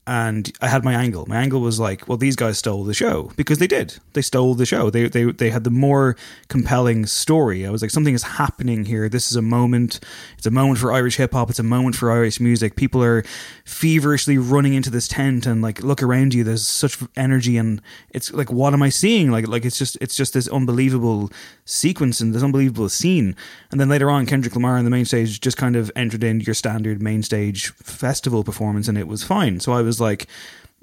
and 0.06 0.52
I 0.60 0.66
had 0.66 0.82
my 0.82 0.94
angle. 0.94 1.26
My 1.26 1.36
angle 1.36 1.60
was 1.60 1.78
like, 1.78 2.08
well, 2.08 2.18
these 2.18 2.34
guys 2.34 2.58
stole 2.58 2.82
the 2.82 2.94
show 2.94 3.30
because 3.36 3.58
they 3.58 3.68
did. 3.68 3.98
They 4.14 4.22
stole 4.22 4.54
the 4.54 4.66
show. 4.66 4.90
They 4.90 5.08
they 5.08 5.24
they 5.24 5.50
had 5.50 5.62
the 5.62 5.70
more 5.70 6.16
compelling 6.48 7.06
story. 7.06 7.64
I 7.64 7.70
was 7.70 7.82
like, 7.82 7.92
something 7.92 8.14
is 8.14 8.24
happening 8.24 8.84
here. 8.84 9.08
This 9.08 9.30
is 9.30 9.36
a 9.36 9.42
moment. 9.42 10.00
It's 10.36 10.46
a 10.46 10.50
moment 10.50 10.80
for 10.80 10.92
Irish 10.92 11.16
hip 11.16 11.32
hop. 11.32 11.50
It's 11.50 11.60
a 11.60 11.64
moment 11.64 11.94
for 11.94 12.10
Irish 12.10 12.40
music. 12.40 12.74
People 12.74 13.02
are 13.02 13.22
feverishly 13.64 14.38
running 14.38 14.74
into 14.74 14.90
this 14.90 15.06
tent 15.06 15.46
and 15.46 15.62
like 15.62 15.82
look 15.82 16.02
around 16.02 16.34
you. 16.34 16.42
There's 16.42 16.66
such 16.66 16.98
energy 17.14 17.56
and 17.56 17.80
it's 18.10 18.32
like, 18.32 18.50
what 18.50 18.74
am 18.74 18.82
I 18.82 18.88
seeing? 18.88 19.30
Like 19.30 19.46
like 19.46 19.64
it's 19.64 19.78
just 19.78 19.96
it's 20.00 20.16
just 20.16 20.34
this 20.34 20.48
unbelievable 20.48 21.30
sequence 21.64 22.20
and 22.20 22.34
this 22.34 22.42
unbelievable 22.42 22.88
scene. 22.88 23.36
And 23.70 23.80
then 23.80 23.88
later 23.88 24.10
on, 24.10 24.26
Kendrick 24.26 24.54
Lamar 24.54 24.78
on 24.78 24.84
the 24.84 24.90
main 24.90 25.04
stage 25.04 25.40
just 25.40 25.56
kind 25.56 25.76
of 25.76 25.92
entered 25.94 26.24
in 26.24 26.40
your 26.40 26.54
standard 26.54 27.00
main 27.00 27.22
stage 27.22 27.68
festival 27.74 28.42
performance, 28.42 28.88
and 28.88 28.98
it 28.98 29.06
was 29.06 29.22
fine. 29.22 29.60
So 29.60 29.72
I 29.72 29.82
was 29.82 29.91
like, 30.00 30.26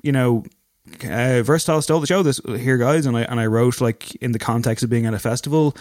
you 0.04 0.12
know, 0.12 0.44
uh, 1.04 1.44
Versatile 1.44 1.82
stole 1.82 2.00
the 2.00 2.08
show 2.08 2.24
this 2.24 2.42
here, 2.46 2.78
guys, 2.78 3.06
and 3.06 3.16
I 3.16 3.22
and 3.24 3.40
I 3.40 3.46
wrote 3.46 3.82
like 3.82 4.16
in 4.16 4.32
the 4.32 4.40
context 4.40 4.84
of 4.84 4.90
being 4.90 5.06
at 5.06 5.14
a 5.14 5.20
festival 5.20 5.76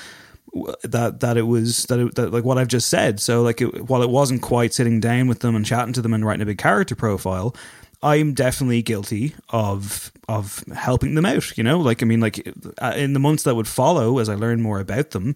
that 0.83 1.21
that 1.21 1.37
it 1.37 1.43
was 1.43 1.85
that, 1.85 1.99
it, 1.99 2.15
that 2.15 2.33
like 2.33 2.45
what 2.45 2.59
I've 2.59 2.69
just 2.69 2.89
said. 2.89 3.21
So 3.21 3.43
like 3.43 3.61
it, 3.61 3.89
while 3.89 4.03
it 4.03 4.11
wasn't 4.11 4.43
quite 4.43 4.75
sitting 4.75 5.01
down 5.01 5.29
with 5.29 5.41
them 5.41 5.57
and 5.57 5.65
chatting 5.65 5.93
to 5.95 6.03
them 6.03 6.15
and 6.15 6.25
writing 6.25 6.43
a 6.43 6.47
big 6.47 6.59
character 6.59 6.95
profile, 6.95 7.55
I'm 8.03 8.35
definitely 8.35 8.83
guilty 8.83 9.35
of 9.51 10.13
of 10.29 10.65
helping 10.75 11.15
them 11.15 11.27
out. 11.27 11.57
You 11.57 11.65
know, 11.65 11.79
like 11.79 12.03
I 12.03 12.07
mean, 12.07 12.21
like 12.21 12.53
uh, 12.79 12.95
in 12.97 13.13
the 13.13 13.21
months 13.21 13.43
that 13.45 13.55
would 13.55 13.69
follow, 13.69 14.19
as 14.19 14.29
I 14.29 14.35
learned 14.35 14.63
more 14.63 14.81
about 14.81 15.11
them, 15.11 15.35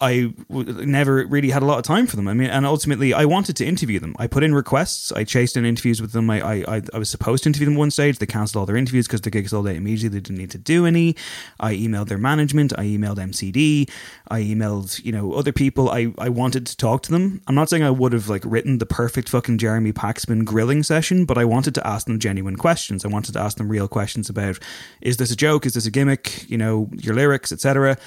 I 0.00 0.32
w- 0.48 0.86
never 0.86 1.26
really 1.26 1.50
had 1.50 1.62
a 1.62 1.66
lot 1.66 1.78
of 1.78 1.84
time 1.84 2.06
for 2.06 2.16
them. 2.16 2.26
I 2.26 2.32
mean, 2.32 2.48
and 2.48 2.64
ultimately, 2.64 3.12
I 3.12 3.26
wanted 3.26 3.56
to 3.56 3.66
interview 3.66 4.00
them. 4.00 4.16
I 4.18 4.26
put 4.26 4.42
in 4.42 4.54
requests. 4.54 5.12
I 5.12 5.24
chased 5.24 5.58
in 5.58 5.66
interviews 5.66 6.00
with 6.00 6.12
them. 6.12 6.30
I 6.30 6.62
I, 6.66 6.82
I 6.94 6.98
was 6.98 7.10
supposed 7.10 7.42
to 7.42 7.50
interview 7.50 7.66
them 7.66 7.74
one 7.74 7.90
stage. 7.90 8.18
They 8.18 8.26
cancelled 8.26 8.60
all 8.60 8.66
their 8.66 8.76
interviews 8.76 9.06
because 9.06 9.20
the 9.20 9.30
gigs 9.30 9.50
sold 9.50 9.68
out 9.68 9.76
immediately. 9.76 10.18
They 10.18 10.22
didn't 10.22 10.38
need 10.38 10.50
to 10.52 10.58
do 10.58 10.86
any. 10.86 11.16
I 11.58 11.74
emailed 11.74 12.08
their 12.08 12.18
management. 12.18 12.72
I 12.78 12.84
emailed 12.84 13.16
MCD. 13.16 13.90
I 14.30 14.40
emailed 14.40 15.04
you 15.04 15.12
know 15.12 15.34
other 15.34 15.52
people. 15.52 15.90
I 15.90 16.12
I 16.16 16.30
wanted 16.30 16.66
to 16.66 16.76
talk 16.76 17.02
to 17.04 17.10
them. 17.10 17.42
I'm 17.46 17.54
not 17.54 17.68
saying 17.68 17.82
I 17.82 17.90
would 17.90 18.14
have 18.14 18.28
like 18.28 18.42
written 18.46 18.78
the 18.78 18.86
perfect 18.86 19.28
fucking 19.28 19.58
Jeremy 19.58 19.92
Paxman 19.92 20.46
grilling 20.46 20.82
session, 20.82 21.26
but 21.26 21.36
I 21.36 21.44
wanted 21.44 21.74
to 21.74 21.86
ask 21.86 22.06
them 22.06 22.18
genuine 22.18 22.56
questions. 22.56 23.04
I 23.04 23.08
wanted 23.08 23.32
to 23.32 23.40
ask 23.40 23.58
them 23.58 23.68
real 23.68 23.88
questions 23.88 24.30
about 24.30 24.58
is 25.02 25.18
this 25.18 25.30
a 25.30 25.36
joke? 25.36 25.66
Is 25.66 25.74
this 25.74 25.84
a 25.84 25.90
gimmick? 25.90 26.48
You 26.48 26.56
know 26.56 26.88
your 26.94 27.14
lyrics, 27.14 27.52
etc. 27.52 27.98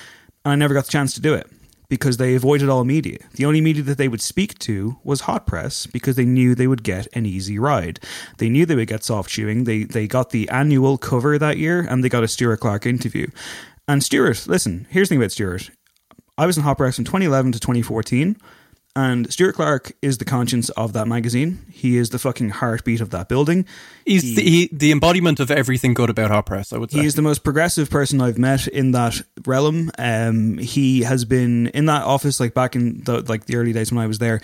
And 0.44 0.52
I 0.52 0.56
never 0.56 0.74
got 0.74 0.86
the 0.86 0.92
chance 0.92 1.14
to 1.14 1.22
do 1.22 1.36
it 1.36 1.48
because 1.94 2.18
they 2.18 2.34
avoided 2.34 2.70
all 2.70 2.84
media. 2.84 3.20
The 3.36 3.46
only 3.46 3.62
media 3.62 3.84
that 3.84 4.00
they 4.00 4.08
would 4.08 4.20
speak 4.20 4.58
to 4.60 4.98
was 5.04 5.22
hot 5.22 5.46
press 5.46 5.86
because 5.86 6.16
they 6.16 6.26
knew 6.26 6.56
they 6.56 6.66
would 6.66 6.82
get 6.82 7.08
an 7.14 7.28
easy 7.28 7.60
ride. 7.60 8.00
They 8.40 8.50
knew 8.50 8.66
they 8.66 8.76
would 8.76 8.88
get 8.88 9.04
soft 9.04 9.30
shoeing. 9.30 9.66
They 9.66 9.84
they 9.84 10.08
got 10.08 10.32
the 10.32 10.50
annual 10.50 10.98
cover 10.98 11.38
that 11.38 11.60
year 11.60 11.82
and 11.88 12.04
they 12.04 12.10
got 12.10 12.24
a 12.24 12.28
Stuart 12.28 12.62
Clark 12.62 12.88
interview. 12.88 13.28
And 13.88 14.04
Stuart, 14.04 14.48
listen, 14.48 14.88
here's 14.90 15.10
the 15.10 15.14
thing 15.14 15.22
about 15.22 15.34
Stuart. 15.34 15.70
I 16.36 16.48
was 16.48 16.58
in 16.58 16.64
hot 16.64 16.78
press 16.78 16.96
from 16.96 17.06
2011 17.06 17.52
to 17.52 17.60
2014. 17.60 18.38
And 18.96 19.32
Stuart 19.34 19.54
Clark 19.54 19.94
is 20.04 20.20
the 20.20 20.26
conscience 20.26 20.70
of 20.70 20.94
that 20.94 21.08
magazine. 21.08 21.66
He 21.72 21.98
is 21.98 22.12
the 22.12 22.20
fucking 22.20 22.50
heartbeat 22.50 23.02
of 23.02 23.10
that 23.10 23.28
building. 23.28 23.66
He's 24.06 24.22
he, 24.22 24.36
the, 24.36 24.42
he, 24.44 24.70
the 24.72 24.92
embodiment 24.92 25.40
of 25.40 25.50
everything 25.50 25.96
good 25.96 26.12
about 26.12 26.30
Hot 26.30 26.46
Press, 26.46 26.72
I 26.72 26.78
would 26.78 26.92
say. 26.92 27.00
He 27.00 27.06
is 27.08 27.16
the 27.16 27.24
most 27.24 27.44
progressive 27.44 27.90
person 27.90 28.22
I've 28.22 28.38
met 28.38 28.68
in 28.68 28.92
that 28.92 29.22
realm. 29.46 29.90
Um, 29.98 30.60
he 30.60 31.02
has 31.02 31.26
been 31.26 31.68
in 31.68 31.88
that 31.88 32.04
office 32.04 32.40
like 32.40 32.54
back 32.54 32.76
in 32.76 33.04
the 33.04 33.22
like 33.22 33.46
the 33.46 33.56
early 33.56 33.74
days 33.74 33.92
when 33.92 34.04
I 34.04 34.08
was 34.08 34.20
there 34.20 34.42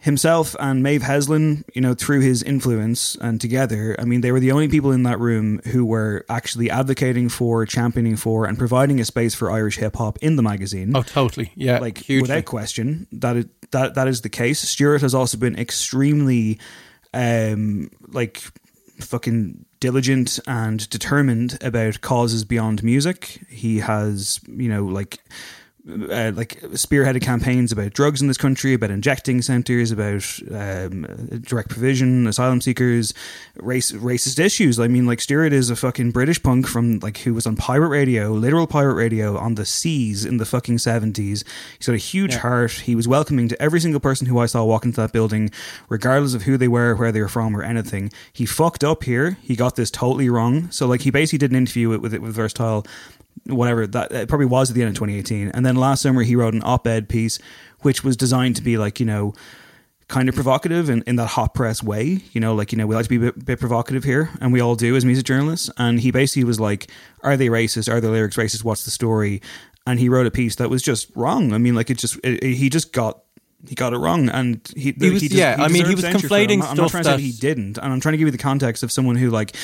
himself 0.00 0.56
and 0.58 0.82
Maeve 0.82 1.02
Heslin, 1.02 1.62
you 1.74 1.80
know, 1.80 1.92
through 1.92 2.20
his 2.20 2.42
influence 2.42 3.16
and 3.16 3.38
together, 3.38 3.94
I 3.98 4.04
mean, 4.04 4.22
they 4.22 4.32
were 4.32 4.40
the 4.40 4.50
only 4.50 4.66
people 4.66 4.92
in 4.92 5.02
that 5.02 5.20
room 5.20 5.60
who 5.66 5.84
were 5.84 6.24
actually 6.28 6.70
advocating 6.70 7.28
for, 7.28 7.66
championing 7.66 8.16
for, 8.16 8.46
and 8.46 8.58
providing 8.58 8.98
a 8.98 9.04
space 9.04 9.34
for 9.34 9.50
Irish 9.50 9.76
hip 9.76 9.96
hop 9.96 10.18
in 10.22 10.36
the 10.36 10.42
magazine. 10.42 10.96
Oh, 10.96 11.02
totally. 11.02 11.52
Yeah. 11.54 11.78
Like, 11.80 11.98
hugely. 11.98 12.22
without 12.22 12.46
question, 12.46 13.06
that 13.12 13.36
is, 13.36 13.44
that, 13.72 13.94
that 13.94 14.08
is 14.08 14.22
the 14.22 14.30
case. 14.30 14.60
Stuart 14.60 15.02
has 15.02 15.14
also 15.14 15.36
been 15.36 15.58
extremely, 15.58 16.58
um, 17.12 17.90
like, 18.08 18.42
fucking 19.00 19.66
diligent 19.80 20.40
and 20.46 20.88
determined 20.88 21.58
about 21.62 22.00
causes 22.00 22.44
beyond 22.44 22.82
music. 22.82 23.40
He 23.48 23.80
has, 23.80 24.40
you 24.46 24.68
know, 24.70 24.84
like, 24.84 25.18
uh, 26.10 26.32
like 26.34 26.60
spearheaded 26.72 27.22
campaigns 27.22 27.72
about 27.72 27.92
drugs 27.92 28.20
in 28.20 28.28
this 28.28 28.36
country, 28.36 28.74
about 28.74 28.90
injecting 28.90 29.42
centres, 29.42 29.90
about 29.90 30.24
um, 30.52 31.06
direct 31.42 31.70
provision, 31.70 32.26
asylum 32.26 32.60
seekers, 32.60 33.14
race 33.56 33.92
racist 33.92 34.38
issues. 34.38 34.78
I 34.78 34.88
mean, 34.88 35.06
like 35.06 35.20
Stuart 35.20 35.52
is 35.52 35.70
a 35.70 35.76
fucking 35.76 36.10
British 36.12 36.42
punk 36.42 36.66
from 36.66 36.98
like 37.00 37.18
who 37.18 37.34
was 37.34 37.46
on 37.46 37.56
pirate 37.56 37.88
radio, 37.88 38.30
literal 38.30 38.66
pirate 38.66 38.94
radio 38.94 39.36
on 39.36 39.54
the 39.54 39.66
seas 39.66 40.24
in 40.24 40.36
the 40.38 40.46
fucking 40.46 40.78
seventies. 40.78 41.44
He's 41.78 41.86
got 41.86 41.94
a 41.94 41.98
huge 41.98 42.34
yeah. 42.34 42.40
heart. 42.40 42.72
He 42.72 42.94
was 42.94 43.08
welcoming 43.08 43.48
to 43.48 43.62
every 43.62 43.80
single 43.80 44.00
person 44.00 44.26
who 44.26 44.38
I 44.38 44.46
saw 44.46 44.64
walk 44.64 44.84
into 44.84 45.00
that 45.00 45.12
building, 45.12 45.50
regardless 45.88 46.34
of 46.34 46.42
who 46.42 46.56
they 46.56 46.68
were, 46.68 46.94
where 46.94 47.12
they 47.12 47.20
were 47.20 47.28
from, 47.28 47.56
or 47.56 47.62
anything. 47.62 48.12
He 48.32 48.46
fucked 48.46 48.84
up 48.84 49.04
here. 49.04 49.38
He 49.42 49.56
got 49.56 49.76
this 49.76 49.90
totally 49.90 50.28
wrong. 50.28 50.70
So 50.70 50.86
like 50.86 51.02
he 51.02 51.10
basically 51.10 51.38
did 51.38 51.50
an 51.50 51.56
interview 51.56 51.88
with 51.88 52.00
with, 52.00 52.14
with 52.14 52.34
Versatile 52.34 52.86
whatever 53.46 53.86
that 53.86 54.12
it 54.12 54.28
probably 54.28 54.46
was 54.46 54.70
at 54.70 54.76
the 54.76 54.82
end 54.82 54.90
of 54.90 54.94
2018 54.94 55.48
and 55.48 55.64
then 55.64 55.74
last 55.74 56.02
summer 56.02 56.22
he 56.22 56.36
wrote 56.36 56.54
an 56.54 56.62
op-ed 56.64 57.08
piece 57.08 57.38
which 57.80 58.04
was 58.04 58.16
designed 58.16 58.54
to 58.54 58.62
be 58.62 58.76
like 58.76 59.00
you 59.00 59.06
know 59.06 59.32
kind 60.10 60.28
of 60.28 60.34
provocative 60.34 60.90
in, 60.90 61.02
in 61.06 61.16
that 61.16 61.28
hot 61.28 61.54
press 61.54 61.82
way. 61.82 62.20
You 62.32 62.40
know 62.40 62.54
like 62.54 62.72
you 62.72 62.78
know 62.78 62.86
we 62.86 62.94
like 62.94 63.04
to 63.04 63.08
be 63.08 63.16
a 63.16 63.32
bit, 63.32 63.44
bit 63.44 63.60
provocative 63.60 64.04
here 64.04 64.28
and 64.40 64.52
we 64.52 64.60
all 64.60 64.74
do 64.74 64.94
as 64.96 65.04
music 65.04 65.24
journalists. 65.24 65.70
And 65.78 66.00
he 66.00 66.10
basically 66.10 66.44
was 66.44 66.60
like 66.60 66.90
are 67.22 67.36
they 67.36 67.46
racist? 67.46 67.90
Are 67.90 68.00
the 68.00 68.10
lyrics 68.10 68.36
racist? 68.36 68.64
What's 68.64 68.84
the 68.84 68.90
story? 68.90 69.40
And 69.86 69.98
he 69.98 70.08
wrote 70.10 70.26
a 70.26 70.30
piece 70.30 70.56
that 70.56 70.68
was 70.68 70.82
just 70.82 71.10
wrong. 71.16 71.54
I 71.54 71.58
mean 71.58 71.74
like 71.74 71.88
it 71.88 71.96
just 71.96 72.16
it, 72.22 72.44
it, 72.44 72.54
he 72.54 72.68
just 72.68 72.92
got 72.92 73.22
he 73.68 73.74
got 73.74 73.92
it 73.92 73.98
wrong, 73.98 74.30
and 74.30 74.66
he, 74.74 74.92
he 74.92 75.10
was 75.10 75.20
he 75.20 75.28
yeah. 75.28 75.56
I 75.58 75.68
mean, 75.68 75.84
he 75.84 75.94
was 75.94 76.02
conflating 76.02 76.62
I'm, 76.62 76.70
I'm 76.70 76.76
not 76.78 76.90
trying 76.90 77.02
that... 77.02 77.16
to 77.16 77.18
say 77.18 77.24
he 77.24 77.32
didn't, 77.32 77.76
and 77.76 77.92
I'm 77.92 78.00
trying 78.00 78.12
to 78.14 78.16
give 78.16 78.26
you 78.26 78.32
the 78.32 78.38
context 78.38 78.82
of 78.82 78.90
someone 78.90 79.16
who 79.16 79.28
like 79.28 79.54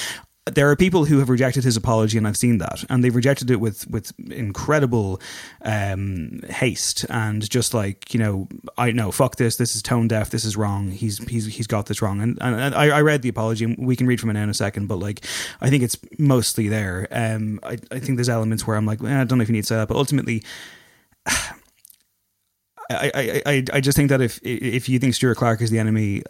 there 0.46 0.70
are 0.70 0.76
people 0.76 1.04
who 1.06 1.18
have 1.18 1.28
rejected 1.28 1.64
his 1.64 1.76
apology, 1.76 2.16
and 2.16 2.26
I've 2.26 2.36
seen 2.36 2.58
that, 2.58 2.84
and 2.88 3.02
they've 3.02 3.14
rejected 3.14 3.50
it 3.50 3.56
with 3.56 3.88
with 3.90 4.12
incredible 4.30 5.20
um, 5.62 6.40
haste 6.48 7.04
and 7.10 7.48
just 7.50 7.74
like 7.74 8.14
you 8.14 8.20
know, 8.20 8.48
I 8.78 8.92
know, 8.92 9.10
fuck 9.10 9.36
this, 9.36 9.56
this 9.56 9.74
is 9.74 9.82
tone 9.82 10.06
deaf, 10.06 10.30
this 10.30 10.44
is 10.44 10.56
wrong. 10.56 10.90
He's 10.92 11.18
he's 11.28 11.46
he's 11.46 11.66
got 11.66 11.86
this 11.86 12.00
wrong, 12.00 12.20
and, 12.20 12.38
and 12.40 12.74
I, 12.74 12.96
I 12.96 13.00
read 13.00 13.22
the 13.22 13.28
apology, 13.28 13.64
and 13.64 13.76
we 13.78 13.96
can 13.96 14.06
read 14.06 14.20
from 14.20 14.30
it 14.30 14.40
in 14.40 14.48
a 14.48 14.54
second, 14.54 14.86
but 14.86 15.00
like 15.00 15.24
I 15.60 15.68
think 15.68 15.82
it's 15.82 15.98
mostly 16.16 16.68
there. 16.68 17.08
Um, 17.10 17.58
I 17.64 17.78
I 17.90 17.98
think 17.98 18.16
there's 18.16 18.28
elements 18.28 18.66
where 18.66 18.76
I'm 18.76 18.86
like, 18.86 19.02
eh, 19.02 19.20
I 19.20 19.24
don't 19.24 19.38
know 19.38 19.42
if 19.42 19.48
you 19.48 19.54
need 19.54 19.62
to 19.62 19.66
say 19.66 19.76
that, 19.76 19.88
but 19.88 19.96
ultimately. 19.96 20.42
I, 22.88 23.42
I, 23.44 23.64
I 23.72 23.80
just 23.80 23.96
think 23.96 24.10
that 24.10 24.20
if 24.20 24.38
if 24.44 24.88
you 24.88 25.00
think 25.00 25.14
Stuart 25.14 25.38
Clark 25.38 25.60
is 25.60 25.70
the 25.70 25.78
enemy, 25.80 26.22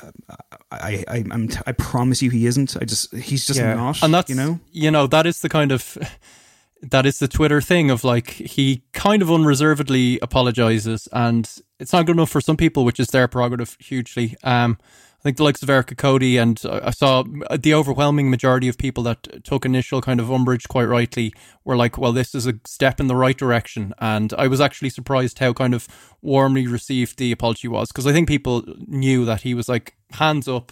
I 0.81 1.05
I 1.09 1.25
I'm 1.31 1.49
I 1.67 1.73
promise 1.73 2.23
you 2.23 2.31
he 2.31 2.47
isn't. 2.47 2.77
I 2.81 2.85
just 2.85 3.15
he's 3.15 3.47
just 3.47 3.59
yeah. 3.59 3.75
not. 3.75 4.03
And 4.03 4.13
that's 4.13 4.31
you 4.31 4.37
know 4.37 4.61
you 4.73 4.91
know 4.91 5.07
that 5.07 5.27
is 5.27 5.41
the 5.41 5.49
kind 5.49 5.73
of 5.73 5.99
that 6.83 7.07
is 7.07 7.19
the 7.19 7.29
Twitter 7.29 7.61
thing 7.61 7.91
of 7.91 8.05
like 8.05 8.31
he 8.31 8.83
kind 8.93 9.23
of 9.23 9.31
unreservedly 9.31 10.19
apologizes, 10.21 11.09
and 11.13 11.49
it's 11.79 11.93
not 11.93 12.07
good 12.07 12.17
enough 12.17 12.31
for 12.31 12.41
some 12.41 12.57
people, 12.57 12.85
which 12.85 13.01
is 13.01 13.09
their 13.09 13.29
prerogative 13.29 13.77
hugely. 13.81 14.37
Um, 14.43 14.79
think 15.27 15.37
the 15.39 15.45
likes 15.45 15.63
of 15.63 15.69
Erica 15.69 15.97
Cody 15.97 16.37
and 16.37 16.61
I 16.65 16.91
saw 16.91 17.25
the 17.25 17.75
overwhelming 17.75 18.31
majority 18.31 18.69
of 18.69 18.79
people 18.79 19.03
that 19.05 19.45
took 19.45 19.65
initial 19.65 20.01
kind 20.01 20.21
of 20.21 20.31
umbrage 20.31 20.69
quite 20.69 20.85
rightly 20.85 21.33
were 21.65 21.77
like, 21.77 21.99
well, 21.99 22.13
this 22.13 22.33
is 22.33 22.47
a 22.47 22.61
step 22.65 23.01
in 23.01 23.09
the 23.09 23.17
right 23.17 23.37
direction. 23.37 23.93
And 23.99 24.33
I 24.39 24.47
was 24.47 24.61
actually 24.61 24.91
surprised 24.91 25.41
how 25.41 25.53
kind 25.53 25.75
of 25.75 25.89
warmly 26.23 26.69
received 26.69 27.19
the 27.19 27.33
apology 27.33 27.67
was 27.67 27.89
because 27.89 28.07
I 28.07 28.13
think 28.13 28.29
people 28.29 28.63
knew 28.87 29.25
that 29.25 29.43
he 29.43 29.53
was 29.53 29.69
like, 29.69 29.97
hands 30.13 30.47
up, 30.47 30.71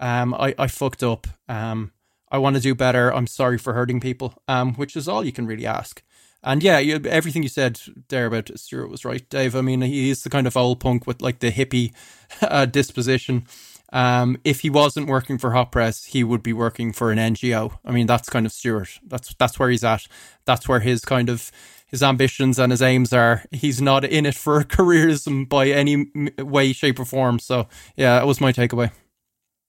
um, 0.00 0.32
I, 0.32 0.54
I 0.58 0.66
fucked 0.66 1.02
up. 1.02 1.26
Um, 1.48 1.92
I 2.32 2.38
want 2.38 2.56
to 2.56 2.62
do 2.62 2.74
better. 2.74 3.12
I'm 3.12 3.26
sorry 3.26 3.58
for 3.58 3.74
hurting 3.74 4.00
people, 4.00 4.34
um, 4.48 4.74
which 4.74 4.96
is 4.96 5.08
all 5.08 5.24
you 5.24 5.32
can 5.32 5.46
really 5.46 5.66
ask. 5.66 6.02
And 6.42 6.62
yeah, 6.62 6.78
you, 6.78 6.96
everything 7.04 7.42
you 7.42 7.50
said 7.50 7.80
there 8.08 8.26
about 8.26 8.58
Stuart 8.58 8.88
was 8.88 9.04
right, 9.04 9.28
Dave. 9.28 9.54
I 9.54 9.60
mean, 9.60 9.82
he 9.82 10.08
is 10.08 10.22
the 10.22 10.30
kind 10.30 10.46
of 10.46 10.56
old 10.56 10.80
punk 10.80 11.06
with 11.06 11.20
like 11.20 11.40
the 11.40 11.52
hippie 11.52 11.92
uh, 12.42 12.64
disposition. 12.66 13.46
Um, 13.92 14.38
if 14.44 14.60
he 14.60 14.70
wasn't 14.70 15.08
working 15.08 15.38
for 15.38 15.52
Hot 15.52 15.72
Press, 15.72 16.04
he 16.04 16.22
would 16.22 16.42
be 16.42 16.52
working 16.52 16.92
for 16.92 17.10
an 17.10 17.18
NGO. 17.18 17.78
I 17.84 17.90
mean, 17.92 18.06
that's 18.06 18.28
kind 18.28 18.46
of 18.46 18.52
Stuart. 18.52 19.00
That's 19.06 19.34
that's 19.34 19.58
where 19.58 19.70
he's 19.70 19.84
at. 19.84 20.06
That's 20.44 20.68
where 20.68 20.80
his 20.80 21.04
kind 21.04 21.28
of 21.28 21.50
his 21.86 22.02
ambitions 22.02 22.58
and 22.58 22.70
his 22.70 22.82
aims 22.82 23.12
are. 23.12 23.44
He's 23.50 23.80
not 23.80 24.04
in 24.04 24.26
it 24.26 24.34
for 24.34 24.62
careerism 24.64 25.48
by 25.48 25.68
any 25.68 26.10
way, 26.38 26.72
shape, 26.72 27.00
or 27.00 27.04
form. 27.04 27.38
So 27.38 27.68
yeah, 27.96 28.18
that 28.18 28.26
was 28.26 28.40
my 28.40 28.52
takeaway. 28.52 28.92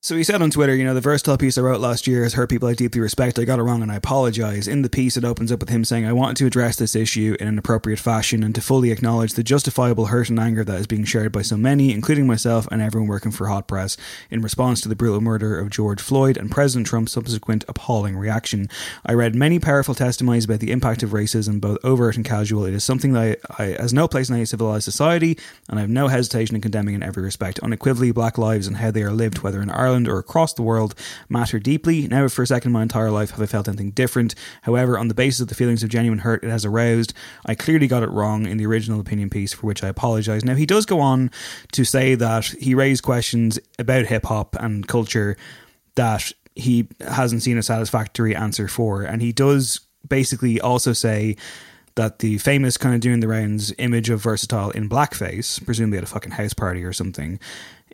So 0.03 0.15
he 0.15 0.23
said 0.23 0.41
on 0.41 0.49
Twitter, 0.49 0.73
you 0.73 0.83
know, 0.83 0.95
the 0.95 0.99
versatile 0.99 1.37
piece 1.37 1.59
I 1.59 1.61
wrote 1.61 1.79
last 1.79 2.07
year 2.07 2.23
has 2.23 2.33
hurt 2.33 2.49
people 2.49 2.67
I 2.67 2.73
deeply 2.73 2.99
respect. 2.99 3.37
I 3.37 3.43
got 3.43 3.59
it 3.59 3.61
wrong 3.61 3.83
and 3.83 3.91
I 3.91 3.97
apologize. 3.97 4.67
In 4.67 4.81
the 4.81 4.89
piece, 4.89 5.15
it 5.15 5.23
opens 5.23 5.51
up 5.51 5.59
with 5.59 5.69
him 5.69 5.85
saying, 5.85 6.07
I 6.07 6.11
want 6.11 6.37
to 6.37 6.47
address 6.47 6.75
this 6.75 6.95
issue 6.95 7.37
in 7.39 7.47
an 7.47 7.59
appropriate 7.59 7.99
fashion 7.99 8.41
and 8.41 8.55
to 8.55 8.61
fully 8.61 8.89
acknowledge 8.89 9.33
the 9.33 9.43
justifiable 9.43 10.07
hurt 10.07 10.31
and 10.31 10.39
anger 10.39 10.63
that 10.63 10.79
is 10.79 10.87
being 10.87 11.03
shared 11.03 11.31
by 11.31 11.43
so 11.43 11.55
many, 11.55 11.91
including 11.91 12.25
myself 12.25 12.67
and 12.71 12.81
everyone 12.81 13.09
working 13.09 13.31
for 13.31 13.45
Hot 13.45 13.67
Press, 13.67 13.95
in 14.31 14.41
response 14.41 14.81
to 14.81 14.89
the 14.89 14.95
brutal 14.95 15.21
murder 15.21 15.59
of 15.59 15.69
George 15.69 16.01
Floyd 16.01 16.35
and 16.35 16.49
President 16.49 16.87
Trump's 16.87 17.11
subsequent 17.11 17.63
appalling 17.67 18.17
reaction. 18.17 18.69
I 19.05 19.13
read 19.13 19.35
many 19.35 19.59
powerful 19.59 19.93
testimonies 19.93 20.45
about 20.45 20.61
the 20.61 20.71
impact 20.71 21.03
of 21.03 21.11
racism, 21.11 21.61
both 21.61 21.77
overt 21.83 22.15
and 22.15 22.25
casual. 22.25 22.65
It 22.65 22.73
is 22.73 22.83
something 22.83 23.13
that 23.13 23.37
I, 23.59 23.63
I 23.63 23.65
has 23.79 23.93
no 23.93 24.07
place 24.07 24.29
in 24.29 24.35
any 24.35 24.45
civilized 24.45 24.85
society, 24.85 25.37
and 25.69 25.77
I 25.77 25.81
have 25.81 25.91
no 25.91 26.07
hesitation 26.07 26.55
in 26.55 26.61
condemning 26.63 26.95
in 26.95 27.03
every 27.03 27.21
respect. 27.21 27.59
Unequivocally, 27.59 28.11
black 28.11 28.39
lives 28.39 28.65
and 28.65 28.77
how 28.77 28.89
they 28.89 29.03
are 29.03 29.11
lived, 29.11 29.43
whether 29.43 29.61
in 29.61 29.69
Ireland 29.69 29.90
Ireland 29.91 30.07
or 30.07 30.19
across 30.19 30.53
the 30.53 30.61
world 30.61 30.95
matter 31.27 31.59
deeply. 31.59 32.07
Never 32.07 32.29
for 32.29 32.43
a 32.43 32.47
second 32.47 32.69
in 32.69 32.73
my 32.73 32.81
entire 32.81 33.11
life 33.11 33.31
have 33.31 33.41
I 33.41 33.45
felt 33.45 33.67
anything 33.67 33.91
different. 33.91 34.35
However, 34.61 34.97
on 34.97 35.09
the 35.09 35.13
basis 35.13 35.41
of 35.41 35.49
the 35.49 35.55
feelings 35.55 35.83
of 35.83 35.89
genuine 35.89 36.19
hurt 36.19 36.43
it 36.45 36.49
has 36.49 36.65
aroused, 36.65 37.13
I 37.45 37.55
clearly 37.55 37.87
got 37.87 38.03
it 38.03 38.09
wrong 38.09 38.45
in 38.45 38.57
the 38.57 38.65
original 38.65 39.01
opinion 39.01 39.29
piece, 39.29 39.51
for 39.51 39.67
which 39.67 39.83
I 39.83 39.89
apologise. 39.89 40.45
Now, 40.45 40.55
he 40.55 40.65
does 40.65 40.85
go 40.85 41.01
on 41.01 41.29
to 41.73 41.83
say 41.83 42.15
that 42.15 42.45
he 42.45 42.73
raised 42.73 43.03
questions 43.03 43.59
about 43.77 44.05
hip 44.05 44.25
hop 44.25 44.55
and 44.59 44.87
culture 44.87 45.35
that 45.95 46.31
he 46.55 46.87
hasn't 47.01 47.43
seen 47.43 47.57
a 47.57 47.63
satisfactory 47.63 48.33
answer 48.33 48.69
for. 48.69 49.03
And 49.03 49.21
he 49.21 49.33
does 49.33 49.81
basically 50.07 50.61
also 50.61 50.93
say 50.93 51.35
that 51.95 52.19
the 52.19 52.37
famous 52.37 52.77
kind 52.77 52.95
of 52.95 53.01
doing 53.01 53.19
the 53.19 53.27
rounds 53.27 53.73
image 53.77 54.09
of 54.09 54.21
versatile 54.21 54.71
in 54.71 54.87
blackface, 54.87 55.63
presumably 55.65 55.97
at 55.97 56.05
a 56.05 56.07
fucking 56.07 56.31
house 56.31 56.53
party 56.53 56.83
or 56.85 56.93
something, 56.93 57.39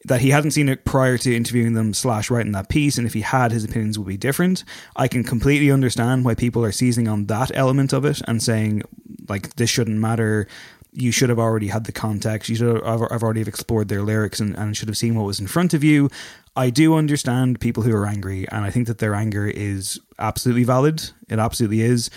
that 0.07 0.21
he 0.21 0.29
hadn't 0.29 0.51
seen 0.51 0.69
it 0.69 0.85
prior 0.85 1.17
to 1.17 1.35
interviewing 1.35 1.73
them 1.73 1.93
slash 1.93 2.31
writing 2.31 2.53
that 2.53 2.69
piece, 2.69 2.97
and 2.97 3.05
if 3.05 3.13
he 3.13 3.21
had, 3.21 3.51
his 3.51 3.63
opinions 3.63 3.99
would 3.99 4.07
be 4.07 4.17
different. 4.17 4.63
I 4.95 5.07
can 5.07 5.23
completely 5.23 5.69
understand 5.69 6.25
why 6.25 6.33
people 6.33 6.63
are 6.63 6.71
seizing 6.71 7.07
on 7.07 7.25
that 7.25 7.51
element 7.53 7.93
of 7.93 8.05
it 8.05 8.21
and 8.27 8.41
saying 8.41 8.83
like 9.27 9.55
this 9.55 9.69
shouldn't 9.69 9.99
matter. 9.99 10.47
You 10.93 11.11
should 11.11 11.29
have 11.29 11.39
already 11.39 11.67
had 11.67 11.83
the 11.83 11.91
context. 11.91 12.49
You 12.49 12.55
should 12.55 12.83
have, 12.83 13.01
have 13.11 13.23
already 13.23 13.41
explored 13.41 13.89
their 13.89 14.01
lyrics 14.01 14.39
and, 14.39 14.55
and 14.57 14.75
should 14.75 14.87
have 14.87 14.97
seen 14.97 15.15
what 15.15 15.25
was 15.25 15.39
in 15.39 15.47
front 15.47 15.73
of 15.73 15.83
you. 15.83 16.09
I 16.55 16.69
do 16.69 16.95
understand 16.95 17.59
people 17.59 17.83
who 17.83 17.93
are 17.95 18.07
angry, 18.07 18.47
and 18.49 18.65
I 18.65 18.71
think 18.71 18.87
that 18.87 18.97
their 18.97 19.13
anger 19.13 19.45
is 19.45 19.99
absolutely 20.17 20.63
valid. 20.63 21.11
It 21.29 21.37
absolutely 21.37 21.81
is. 21.81 22.09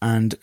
And 0.00 0.34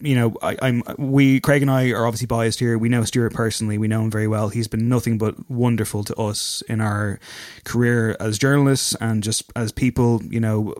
you 0.00 0.14
know, 0.14 0.36
I, 0.42 0.56
am 0.62 0.82
we 0.98 1.40
Craig 1.40 1.62
and 1.62 1.70
I 1.70 1.90
are 1.90 2.06
obviously 2.06 2.26
biased 2.26 2.58
here. 2.58 2.78
We 2.78 2.88
know 2.88 3.04
Stuart 3.04 3.32
personally. 3.32 3.78
We 3.78 3.88
know 3.88 4.02
him 4.02 4.10
very 4.10 4.28
well. 4.28 4.48
He's 4.48 4.68
been 4.68 4.88
nothing 4.88 5.18
but 5.18 5.50
wonderful 5.50 6.04
to 6.04 6.14
us 6.16 6.62
in 6.68 6.80
our 6.80 7.18
career 7.64 8.16
as 8.20 8.38
journalists 8.38 8.94
and 9.00 9.22
just 9.22 9.50
as 9.56 9.72
people. 9.72 10.22
You 10.24 10.40
know, 10.40 10.74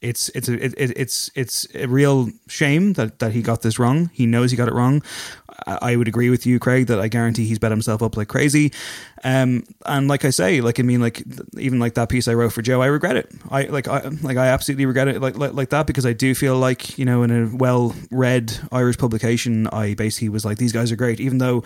it's 0.00 0.28
it's 0.30 0.48
a 0.48 0.54
it, 0.64 0.74
it's 0.78 1.30
it's 1.34 1.66
a 1.74 1.86
real 1.86 2.30
shame 2.48 2.94
that 2.94 3.20
that 3.20 3.32
he 3.32 3.42
got 3.42 3.62
this 3.62 3.78
wrong. 3.78 4.10
He 4.12 4.26
knows 4.26 4.50
he 4.50 4.56
got 4.56 4.68
it 4.68 4.74
wrong. 4.74 5.02
I 5.66 5.96
would 5.96 6.08
agree 6.08 6.30
with 6.30 6.46
you, 6.46 6.58
Craig, 6.58 6.86
that 6.86 6.98
I 7.00 7.08
guarantee 7.08 7.44
he's 7.44 7.58
bet 7.58 7.70
himself 7.70 8.02
up 8.02 8.16
like 8.16 8.28
crazy. 8.28 8.72
Um, 9.24 9.64
and 9.86 10.08
like 10.08 10.24
I 10.24 10.30
say, 10.30 10.60
like 10.60 10.80
I 10.80 10.82
mean, 10.82 11.00
like 11.00 11.22
even 11.56 11.78
like 11.78 11.94
that 11.94 12.08
piece 12.08 12.28
I 12.28 12.34
wrote 12.34 12.52
for 12.52 12.62
Joe, 12.62 12.82
I 12.82 12.86
regret 12.86 13.16
it. 13.16 13.32
I 13.50 13.64
like 13.64 13.88
I 13.88 14.00
like 14.22 14.36
I 14.36 14.48
absolutely 14.48 14.86
regret 14.86 15.08
it, 15.08 15.20
like 15.20 15.36
like, 15.36 15.54
like 15.54 15.70
that 15.70 15.86
because 15.86 16.06
I 16.06 16.12
do 16.12 16.34
feel 16.34 16.58
like 16.58 16.98
you 16.98 17.04
know 17.04 17.22
in 17.22 17.30
a 17.30 17.56
well-read 17.56 18.58
Irish 18.70 18.98
publication, 18.98 19.66
I 19.68 19.94
basically 19.94 20.28
was 20.28 20.44
like 20.44 20.58
these 20.58 20.72
guys 20.72 20.90
are 20.92 20.96
great, 20.96 21.20
even 21.20 21.38
though 21.38 21.64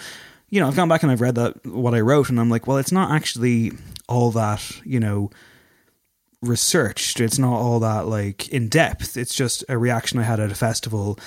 you 0.51 0.61
know 0.61 0.69
I've 0.69 0.77
gone 0.77 0.89
back 0.89 1.03
and 1.03 1.13
I've 1.13 1.21
read 1.21 1.37
that 1.37 1.65
what 1.67 1.95
I 1.95 2.01
wrote, 2.01 2.29
and 2.29 2.39
I'm 2.39 2.51
like, 2.51 2.67
well, 2.67 2.79
it's 2.79 2.93
not 2.93 3.11
actually 3.11 3.73
all 4.09 4.31
that 4.33 4.81
you 4.85 5.01
know 5.01 5.31
researched. 6.43 7.21
It's 7.21 7.39
not 7.39 7.57
all 7.57 7.81
that 7.81 8.07
like 8.07 8.49
in 8.49 8.69
depth. 8.69 9.17
It's 9.17 9.35
just 9.35 9.65
a 9.69 9.79
reaction 9.79 10.19
I 10.19 10.23
had 10.23 10.41
at 10.41 10.51
a 10.51 10.55
festival 10.55 11.19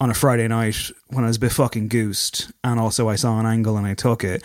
on 0.00 0.10
a 0.10 0.14
Friday 0.14 0.46
night 0.48 0.90
when 1.08 1.24
I 1.24 1.28
was 1.28 1.36
a 1.36 1.40
bit 1.40 1.52
fucking 1.52 1.88
goosed, 1.88 2.50
and 2.62 2.78
also 2.78 3.08
I 3.08 3.16
saw 3.16 3.38
an 3.40 3.46
angle 3.46 3.76
and 3.76 3.86
I 3.86 3.94
took 3.94 4.22
it. 4.24 4.42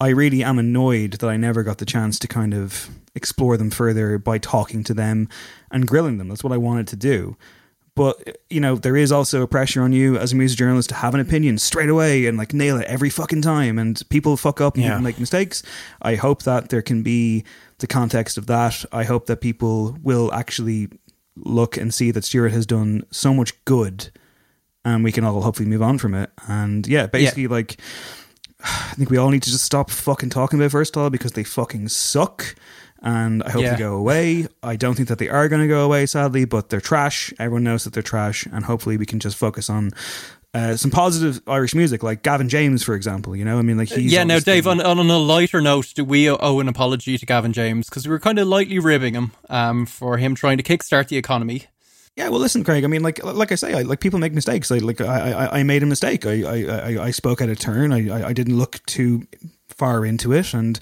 I 0.00 0.08
really 0.08 0.42
am 0.42 0.58
annoyed 0.58 1.12
that 1.14 1.28
I 1.28 1.36
never 1.36 1.62
got 1.62 1.78
the 1.78 1.84
chance 1.86 2.18
to 2.20 2.28
kind 2.28 2.52
of 2.54 2.88
explore 3.14 3.56
them 3.56 3.70
further 3.70 4.18
by 4.18 4.38
talking 4.38 4.82
to 4.84 4.94
them 4.94 5.28
and 5.70 5.86
grilling 5.86 6.18
them. 6.18 6.28
That's 6.28 6.42
what 6.42 6.52
I 6.52 6.56
wanted 6.56 6.88
to 6.88 6.96
do. 6.96 7.36
But 7.96 8.38
you 8.50 8.58
know, 8.60 8.74
there 8.74 8.96
is 8.96 9.12
also 9.12 9.42
a 9.42 9.46
pressure 9.46 9.80
on 9.82 9.92
you 9.92 10.16
as 10.18 10.32
a 10.32 10.36
music 10.36 10.58
journalist 10.58 10.88
to 10.88 10.96
have 10.96 11.14
an 11.14 11.20
opinion 11.20 11.58
straight 11.58 11.88
away 11.88 12.26
and 12.26 12.36
like 12.36 12.52
nail 12.52 12.76
it 12.80 12.86
every 12.86 13.08
fucking 13.08 13.42
time. 13.42 13.78
And 13.78 14.02
people 14.08 14.36
fuck 14.36 14.60
up 14.60 14.74
and 14.74 14.82
Yeah. 14.84 14.98
make 14.98 15.20
mistakes. 15.20 15.62
I 16.02 16.16
hope 16.16 16.42
that 16.42 16.70
there 16.70 16.82
can 16.82 17.04
be 17.04 17.44
the 17.78 17.86
context 17.86 18.36
of 18.36 18.46
that. 18.46 18.84
I 18.90 19.04
hope 19.04 19.26
that 19.26 19.40
people 19.40 19.96
will 20.02 20.32
actually 20.34 20.88
look 21.36 21.76
and 21.76 21.94
see 21.94 22.10
that 22.10 22.24
Stuart 22.24 22.50
has 22.52 22.66
done 22.66 23.04
so 23.12 23.32
much 23.32 23.64
good 23.64 24.10
and 24.84 25.04
we 25.04 25.12
can 25.12 25.24
all 25.24 25.40
hopefully 25.42 25.68
move 25.68 25.82
on 25.82 25.98
from 25.98 26.14
it. 26.14 26.30
And 26.48 26.86
yeah, 26.86 27.06
basically, 27.06 27.46
like, 27.46 27.76
I 28.64 28.94
think 28.96 29.10
we 29.10 29.16
all 29.16 29.30
need 29.30 29.42
to 29.42 29.50
just 29.50 29.64
stop 29.64 29.90
fucking 29.90 30.30
talking 30.30 30.58
about 30.58 30.70
Versatile 30.70 31.10
because 31.10 31.32
they 31.32 31.44
fucking 31.44 31.88
suck. 31.88 32.54
And 33.02 33.42
I 33.42 33.50
hope 33.50 33.62
Yeah. 33.62 33.72
they 33.72 33.78
go 33.78 33.96
away. 33.96 34.46
I 34.62 34.76
don't 34.76 34.94
think 34.94 35.08
that 35.08 35.18
they 35.18 35.28
are 35.28 35.46
going 35.48 35.60
to 35.60 35.68
go 35.68 35.84
away, 35.84 36.06
sadly, 36.06 36.46
but 36.46 36.70
they're 36.70 36.80
trash. 36.80 37.34
Everyone 37.38 37.62
knows 37.62 37.84
that 37.84 37.92
they're 37.92 38.02
trash. 38.02 38.46
And 38.50 38.64
hopefully 38.64 38.96
we 38.96 39.04
can 39.04 39.20
just 39.20 39.36
focus 39.36 39.68
on 39.68 39.90
uh, 40.54 40.76
some 40.76 40.90
positive 40.90 41.42
Irish 41.46 41.74
music, 41.74 42.02
like 42.02 42.22
Gavin 42.22 42.48
James, 42.48 42.82
for 42.82 42.94
example. 42.94 43.36
You 43.36 43.44
know, 43.44 43.58
I 43.58 43.62
mean, 43.62 43.76
like, 43.76 43.88
he's 43.90 44.10
yeah, 44.12 44.24
now, 44.24 44.38
Dave, 44.38 44.66
on, 44.66 44.80
on 44.80 44.98
a 44.98 45.18
lighter 45.18 45.60
note, 45.60 45.92
do 45.94 46.02
we 46.04 46.30
owe 46.30 46.60
an 46.60 46.68
apology 46.68 47.18
to 47.18 47.26
Gavin 47.26 47.52
James? 47.52 47.88
Because 47.90 48.06
we 48.06 48.12
were 48.12 48.20
kind 48.20 48.38
of 48.38 48.46
lightly 48.48 48.78
ribbing 48.78 49.14
him 49.14 49.32
um, 49.50 49.84
for 49.84 50.16
him 50.16 50.34
trying 50.34 50.56
to 50.56 50.62
kickstart 50.62 51.08
the 51.08 51.16
economy. 51.18 51.64
Yeah, 52.16 52.28
well, 52.28 52.40
listen, 52.40 52.62
Craig. 52.62 52.84
I 52.84 52.86
mean, 52.86 53.02
like, 53.02 53.22
like 53.24 53.50
I 53.50 53.56
say, 53.56 53.74
I, 53.74 53.82
like 53.82 53.98
people 53.98 54.20
make 54.20 54.32
mistakes. 54.32 54.70
I, 54.70 54.78
like, 54.78 55.00
I, 55.00 55.32
I, 55.32 55.58
I 55.58 55.62
made 55.64 55.82
a 55.82 55.86
mistake. 55.86 56.24
I, 56.24 56.42
I, 56.44 57.06
I, 57.06 57.10
spoke 57.10 57.42
out 57.42 57.48
of 57.48 57.58
turn. 57.58 57.92
I, 57.92 58.28
I 58.28 58.32
didn't 58.32 58.56
look 58.56 58.84
too 58.86 59.26
far 59.68 60.06
into 60.06 60.32
it, 60.32 60.54
and 60.54 60.78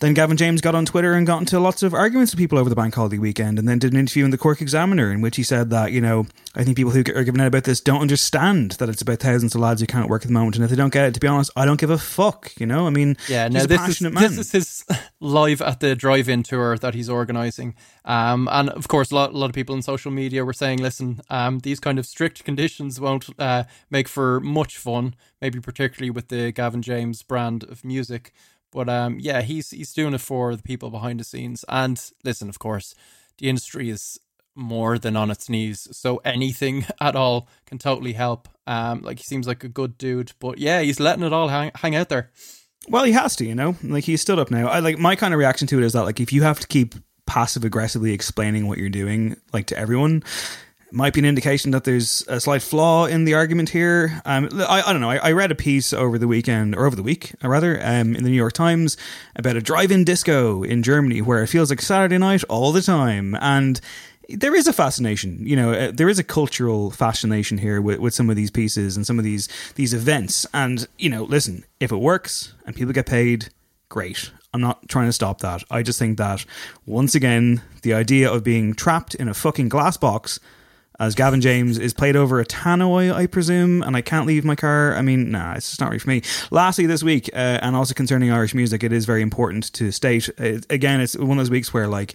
then 0.00 0.12
Gavin 0.14 0.36
James 0.36 0.60
got 0.60 0.74
on 0.74 0.84
Twitter 0.84 1.14
and 1.14 1.26
got 1.26 1.40
into 1.40 1.58
lots 1.58 1.82
of 1.82 1.94
arguments 1.94 2.32
with 2.32 2.38
people 2.38 2.58
over 2.58 2.68
the 2.68 2.76
bank 2.76 2.94
holiday 2.94 3.18
weekend, 3.18 3.58
and 3.58 3.66
then 3.68 3.78
did 3.78 3.92
an 3.92 3.98
interview 3.98 4.24
in 4.24 4.30
the 4.30 4.38
Cork 4.38 4.60
Examiner 4.60 5.10
in 5.10 5.20
which 5.22 5.36
he 5.36 5.42
said 5.42 5.70
that 5.70 5.92
you 5.92 6.00
know 6.00 6.26
I 6.54 6.64
think 6.64 6.76
people 6.76 6.92
who 6.92 7.00
are 7.00 7.24
giving 7.24 7.40
out 7.40 7.46
about 7.46 7.64
this 7.64 7.80
don't 7.80 8.00
understand 8.00 8.72
that 8.72 8.88
it's 8.88 9.02
about 9.02 9.20
thousands 9.20 9.54
of 9.54 9.60
lads 9.60 9.80
who 9.80 9.86
can't 9.86 10.08
work 10.10 10.22
at 10.22 10.28
the 10.28 10.34
moment, 10.34 10.56
and 10.56 10.64
if 10.64 10.70
they 10.70 10.76
don't 10.76 10.92
get 10.92 11.06
it, 11.06 11.14
to 11.14 11.20
be 11.20 11.26
honest, 11.26 11.50
I 11.56 11.64
don't 11.64 11.80
give 11.80 11.90
a 11.90 11.98
fuck. 11.98 12.52
You 12.58 12.66
know, 12.66 12.86
I 12.86 12.90
mean, 12.90 13.16
Yeah, 13.28 13.44
he's 13.48 13.54
no, 13.54 13.66
this 13.66 13.88
is 13.88 14.00
man. 14.02 14.14
this 14.14 14.38
is 14.38 14.52
his 14.52 14.84
live 15.20 15.62
at 15.62 15.80
the 15.80 15.94
drive-in 15.94 16.42
tour 16.42 16.76
that 16.78 16.94
he's 16.94 17.08
organising, 17.08 17.74
um, 18.04 18.48
and 18.52 18.68
of 18.70 18.88
course, 18.88 19.10
a 19.10 19.14
lot, 19.14 19.32
a 19.32 19.38
lot 19.38 19.48
of 19.48 19.54
people 19.54 19.74
in 19.74 19.82
social 19.82 20.10
media 20.10 20.44
were 20.44 20.52
saying, 20.52 20.78
"Listen, 20.78 21.20
um, 21.30 21.60
these 21.60 21.80
kind 21.80 21.98
of 21.98 22.06
strict 22.06 22.44
conditions 22.44 23.00
won't 23.00 23.28
uh, 23.38 23.64
make 23.90 24.08
for 24.08 24.40
much 24.40 24.76
fun, 24.76 25.14
maybe 25.40 25.58
particularly 25.60 26.10
with 26.10 26.28
the 26.28 26.52
Gavin 26.52 26.82
James 26.82 27.22
brand 27.22 27.64
of 27.64 27.84
music." 27.84 28.32
But 28.76 28.90
um, 28.90 29.16
yeah, 29.18 29.40
he's 29.40 29.70
he's 29.70 29.94
doing 29.94 30.12
it 30.12 30.20
for 30.20 30.54
the 30.54 30.62
people 30.62 30.90
behind 30.90 31.18
the 31.18 31.24
scenes. 31.24 31.64
And 31.66 31.98
listen, 32.24 32.50
of 32.50 32.58
course, 32.58 32.94
the 33.38 33.48
industry 33.48 33.88
is 33.88 34.20
more 34.54 34.98
than 34.98 35.16
on 35.16 35.30
its 35.30 35.48
knees, 35.48 35.88
so 35.92 36.20
anything 36.26 36.84
at 37.00 37.16
all 37.16 37.48
can 37.64 37.78
totally 37.78 38.12
help. 38.12 38.50
Um, 38.66 39.00
like 39.00 39.16
he 39.16 39.24
seems 39.24 39.46
like 39.46 39.64
a 39.64 39.68
good 39.68 39.96
dude, 39.96 40.32
but 40.40 40.58
yeah, 40.58 40.82
he's 40.82 41.00
letting 41.00 41.24
it 41.24 41.32
all 41.32 41.48
hang, 41.48 41.70
hang 41.74 41.96
out 41.96 42.10
there. 42.10 42.30
Well, 42.86 43.04
he 43.04 43.12
has 43.12 43.34
to, 43.36 43.46
you 43.46 43.54
know. 43.54 43.76
Like 43.82 44.04
he 44.04 44.18
stood 44.18 44.38
up 44.38 44.50
now. 44.50 44.68
I 44.68 44.80
like 44.80 44.98
my 44.98 45.16
kind 45.16 45.32
of 45.32 45.38
reaction 45.38 45.66
to 45.68 45.78
it 45.78 45.84
is 45.84 45.94
that 45.94 46.02
like 46.02 46.20
if 46.20 46.30
you 46.30 46.42
have 46.42 46.60
to 46.60 46.66
keep 46.66 46.96
passive 47.24 47.64
aggressively 47.64 48.12
explaining 48.12 48.68
what 48.68 48.76
you're 48.76 48.90
doing 48.90 49.36
like 49.54 49.68
to 49.68 49.78
everyone, 49.78 50.22
might 50.92 51.12
be 51.12 51.20
an 51.20 51.26
indication 51.26 51.72
that 51.72 51.84
there's 51.84 52.24
a 52.28 52.40
slight 52.40 52.62
flaw 52.62 53.06
in 53.06 53.24
the 53.24 53.34
argument 53.34 53.70
here. 53.70 54.20
Um, 54.24 54.48
I, 54.52 54.82
I 54.86 54.92
don't 54.92 55.00
know. 55.00 55.10
I, 55.10 55.16
I 55.16 55.32
read 55.32 55.50
a 55.50 55.56
piece 55.56 55.92
over 55.92 56.18
the 56.18 56.28
weekend 56.28 56.74
or 56.74 56.86
over 56.86 56.96
the 56.96 57.02
week, 57.02 57.34
uh, 57.42 57.48
rather, 57.48 57.78
um, 57.82 58.14
in 58.14 58.22
the 58.22 58.30
New 58.30 58.36
York 58.36 58.52
Times 58.52 58.96
about 59.34 59.56
a 59.56 59.60
drive-in 59.60 60.04
disco 60.04 60.62
in 60.62 60.82
Germany 60.82 61.22
where 61.22 61.42
it 61.42 61.48
feels 61.48 61.70
like 61.70 61.82
Saturday 61.82 62.18
night 62.18 62.44
all 62.44 62.72
the 62.72 62.82
time, 62.82 63.36
and 63.40 63.80
there 64.28 64.54
is 64.54 64.66
a 64.66 64.72
fascination 64.72 65.38
you 65.46 65.54
know 65.54 65.72
uh, 65.72 65.92
there 65.92 66.08
is 66.08 66.18
a 66.18 66.24
cultural 66.24 66.90
fascination 66.90 67.58
here 67.58 67.80
with, 67.80 68.00
with 68.00 68.14
some 68.14 68.28
of 68.28 68.36
these 68.36 68.50
pieces 68.50 68.96
and 68.96 69.06
some 69.06 69.18
of 69.18 69.24
these 69.24 69.48
these 69.76 69.94
events 69.94 70.46
and 70.52 70.88
you 70.98 71.08
know 71.08 71.24
listen 71.24 71.64
if 71.80 71.92
it 71.92 71.96
works 71.96 72.52
and 72.66 72.74
people 72.74 72.92
get 72.92 73.06
paid 73.06 73.50
great 73.88 74.30
i'm 74.52 74.60
not 74.60 74.88
trying 74.88 75.06
to 75.06 75.12
stop 75.12 75.40
that 75.40 75.62
i 75.70 75.82
just 75.82 75.98
think 75.98 76.18
that 76.18 76.44
once 76.86 77.14
again 77.14 77.62
the 77.82 77.94
idea 77.94 78.30
of 78.30 78.42
being 78.42 78.74
trapped 78.74 79.14
in 79.14 79.28
a 79.28 79.34
fucking 79.34 79.68
glass 79.68 79.96
box 79.96 80.40
as 80.98 81.14
Gavin 81.14 81.40
James 81.40 81.78
is 81.78 81.92
played 81.92 82.16
over 82.16 82.40
a 82.40 82.44
tannoy, 82.44 83.12
I 83.12 83.26
presume, 83.26 83.82
and 83.82 83.96
I 83.96 84.00
can't 84.00 84.26
leave 84.26 84.44
my 84.44 84.56
car. 84.56 84.94
I 84.94 85.02
mean, 85.02 85.30
nah, 85.30 85.54
it's 85.54 85.68
just 85.68 85.80
not 85.80 85.90
really 85.90 85.98
for 85.98 86.08
me. 86.08 86.22
Lastly, 86.50 86.86
this 86.86 87.02
week, 87.02 87.28
uh, 87.32 87.58
and 87.62 87.76
also 87.76 87.94
concerning 87.94 88.30
Irish 88.30 88.54
music, 88.54 88.82
it 88.82 88.92
is 88.92 89.04
very 89.04 89.22
important 89.22 89.72
to 89.74 89.90
state 89.90 90.28
uh, 90.38 90.58
again. 90.70 91.00
It's 91.00 91.16
one 91.16 91.32
of 91.32 91.36
those 91.38 91.50
weeks 91.50 91.74
where 91.74 91.88
like 91.88 92.14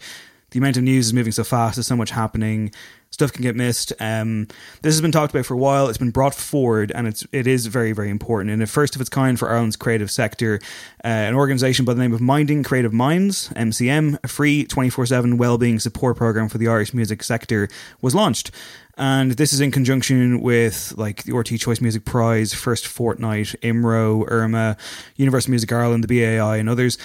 the 0.51 0.59
amount 0.59 0.77
of 0.77 0.83
news 0.83 1.07
is 1.07 1.13
moving 1.13 1.31
so 1.31 1.43
fast. 1.43 1.75
There's 1.75 1.87
so 1.87 1.95
much 1.95 2.11
happening. 2.11 2.71
Stuff 3.09 3.33
can 3.33 3.41
get 3.41 3.57
missed. 3.57 3.91
Um, 3.99 4.47
this 4.83 4.93
has 4.93 5.01
been 5.01 5.11
talked 5.11 5.33
about 5.33 5.45
for 5.45 5.53
a 5.53 5.57
while. 5.57 5.89
It's 5.89 5.97
been 5.97 6.11
brought 6.11 6.33
forward, 6.33 6.91
and 6.95 7.07
it's 7.07 7.25
it 7.33 7.45
is 7.45 7.65
very 7.65 7.91
very 7.91 8.09
important. 8.09 8.51
And 8.51 8.63
a 8.63 8.67
first 8.67 8.95
of 8.95 9.01
its 9.01 9.09
kind 9.09 9.37
for 9.37 9.49
Ireland's 9.49 9.75
creative 9.75 10.09
sector, 10.09 10.59
uh, 11.03 11.07
an 11.07 11.35
organisation 11.35 11.83
by 11.83 11.93
the 11.93 11.99
name 11.99 12.13
of 12.13 12.21
Minding 12.21 12.63
Creative 12.63 12.93
Minds 12.93 13.49
(MCM), 13.49 14.17
a 14.23 14.27
free 14.29 14.63
twenty 14.63 14.89
four 14.89 15.05
seven 15.05 15.37
wellbeing 15.37 15.79
support 15.79 16.15
program 16.15 16.47
for 16.47 16.57
the 16.57 16.69
Irish 16.69 16.93
music 16.93 17.23
sector, 17.23 17.67
was 18.01 18.15
launched. 18.15 18.51
And 18.97 19.31
this 19.31 19.51
is 19.51 19.59
in 19.59 19.71
conjunction 19.71 20.41
with 20.41 20.93
like 20.95 21.23
the 21.23 21.31
RTÉ 21.33 21.59
Choice 21.59 21.81
Music 21.81 22.05
Prize, 22.05 22.53
First 22.53 22.87
Fortnight, 22.87 23.55
IMRO, 23.61 24.29
IRMA, 24.29 24.77
Universal 25.15 25.49
Music 25.49 25.71
Ireland, 25.71 26.03
the 26.03 26.07
BAI, 26.07 26.57
and 26.57 26.69
others. 26.69 26.97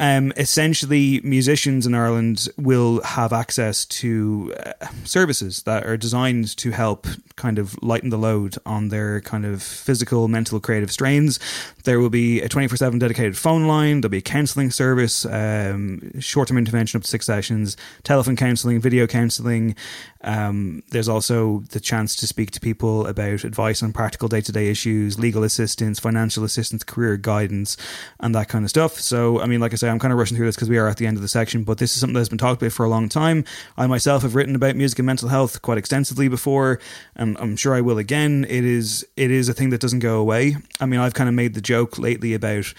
Um, 0.00 0.32
essentially, 0.38 1.20
musicians 1.22 1.86
in 1.86 1.94
Ireland 1.94 2.48
will 2.56 3.02
have 3.02 3.34
access 3.34 3.84
to 3.84 4.54
uh, 4.58 4.86
services 5.04 5.62
that 5.64 5.84
are 5.84 5.98
designed 5.98 6.56
to 6.56 6.70
help 6.70 7.06
kind 7.40 7.58
of 7.58 7.82
lighten 7.82 8.10
the 8.10 8.18
load 8.18 8.56
on 8.66 8.88
their 8.88 9.22
kind 9.22 9.46
of 9.46 9.62
physical, 9.62 10.28
mental, 10.28 10.60
creative 10.60 10.92
strains. 10.92 11.40
There 11.84 11.98
will 11.98 12.10
be 12.10 12.42
a 12.42 12.48
24 12.48 12.76
7 12.76 12.98
dedicated 12.98 13.36
phone 13.38 13.66
line, 13.66 14.02
there'll 14.02 14.10
be 14.10 14.18
a 14.18 14.22
counselling 14.22 14.70
service, 14.70 15.24
um, 15.24 16.20
short 16.20 16.48
term 16.48 16.58
intervention 16.58 16.98
up 16.98 17.04
to 17.04 17.08
six 17.08 17.24
sessions, 17.24 17.78
telephone 18.02 18.36
counselling, 18.36 18.78
video 18.80 19.06
counselling. 19.06 19.74
Um, 20.22 20.82
there's 20.90 21.08
also 21.08 21.60
the 21.70 21.80
chance 21.80 22.14
to 22.16 22.26
speak 22.26 22.50
to 22.50 22.60
people 22.60 23.06
about 23.06 23.44
advice 23.44 23.82
on 23.82 23.94
practical 23.94 24.28
day 24.28 24.42
to 24.42 24.52
day 24.52 24.68
issues, 24.68 25.18
legal 25.18 25.42
assistance, 25.42 25.98
financial 25.98 26.44
assistance, 26.44 26.84
career 26.84 27.16
guidance, 27.16 27.78
and 28.20 28.34
that 28.34 28.48
kind 28.48 28.64
of 28.64 28.68
stuff. 28.68 29.00
So, 29.00 29.40
I 29.40 29.46
mean, 29.46 29.60
like 29.60 29.72
I 29.72 29.76
say, 29.76 29.88
I'm 29.88 29.98
kind 29.98 30.12
of 30.12 30.18
rushing 30.18 30.36
through 30.36 30.46
this 30.46 30.56
because 30.56 30.68
we 30.68 30.76
are 30.76 30.88
at 30.88 30.98
the 30.98 31.06
end 31.06 31.16
of 31.16 31.22
the 31.22 31.28
section, 31.28 31.64
but 31.64 31.78
this 31.78 31.94
is 31.94 32.00
something 32.00 32.14
that's 32.14 32.28
been 32.28 32.36
talked 32.36 32.60
about 32.60 32.72
for 32.72 32.84
a 32.84 32.90
long 32.90 33.08
time. 33.08 33.44
I 33.78 33.86
myself 33.86 34.22
have 34.22 34.34
written 34.34 34.54
about 34.54 34.76
music 34.76 34.98
and 34.98 35.06
mental 35.06 35.30
health 35.30 35.62
quite 35.62 35.78
extensively 35.78 36.28
before, 36.28 36.78
and 37.16 37.29
I'm 37.38 37.56
sure 37.56 37.74
I 37.74 37.80
will 37.80 37.98
again. 37.98 38.44
It 38.48 38.64
is 38.64 39.06
it 39.16 39.30
is 39.30 39.48
a 39.48 39.54
thing 39.54 39.70
that 39.70 39.80
doesn't 39.80 40.00
go 40.00 40.18
away. 40.18 40.56
I 40.80 40.86
mean, 40.86 41.00
I've 41.00 41.14
kind 41.14 41.28
of 41.28 41.34
made 41.34 41.54
the 41.54 41.60
joke 41.60 41.98
lately 41.98 42.34
about 42.34 42.72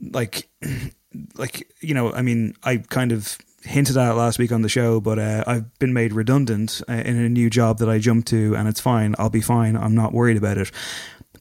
like 0.00 0.48
like 1.36 1.72
you 1.80 1.94
know, 1.94 2.12
I 2.12 2.22
mean, 2.22 2.54
I 2.62 2.78
kind 2.78 3.12
of 3.12 3.38
hinted 3.62 3.96
at 3.96 4.12
last 4.12 4.38
week 4.38 4.52
on 4.52 4.62
the 4.62 4.68
show, 4.68 5.00
but 5.00 5.18
uh, 5.18 5.44
I've 5.46 5.78
been 5.78 5.92
made 5.92 6.12
redundant 6.12 6.80
uh, 6.88 6.94
in 6.94 7.16
a 7.16 7.28
new 7.28 7.50
job 7.50 7.78
that 7.78 7.88
I 7.88 7.98
jumped 7.98 8.28
to, 8.28 8.54
and 8.56 8.68
it's 8.68 8.80
fine. 8.80 9.14
I'll 9.18 9.30
be 9.30 9.40
fine. 9.40 9.76
I'm 9.76 9.94
not 9.94 10.12
worried 10.12 10.36
about 10.36 10.58
it. 10.58 10.70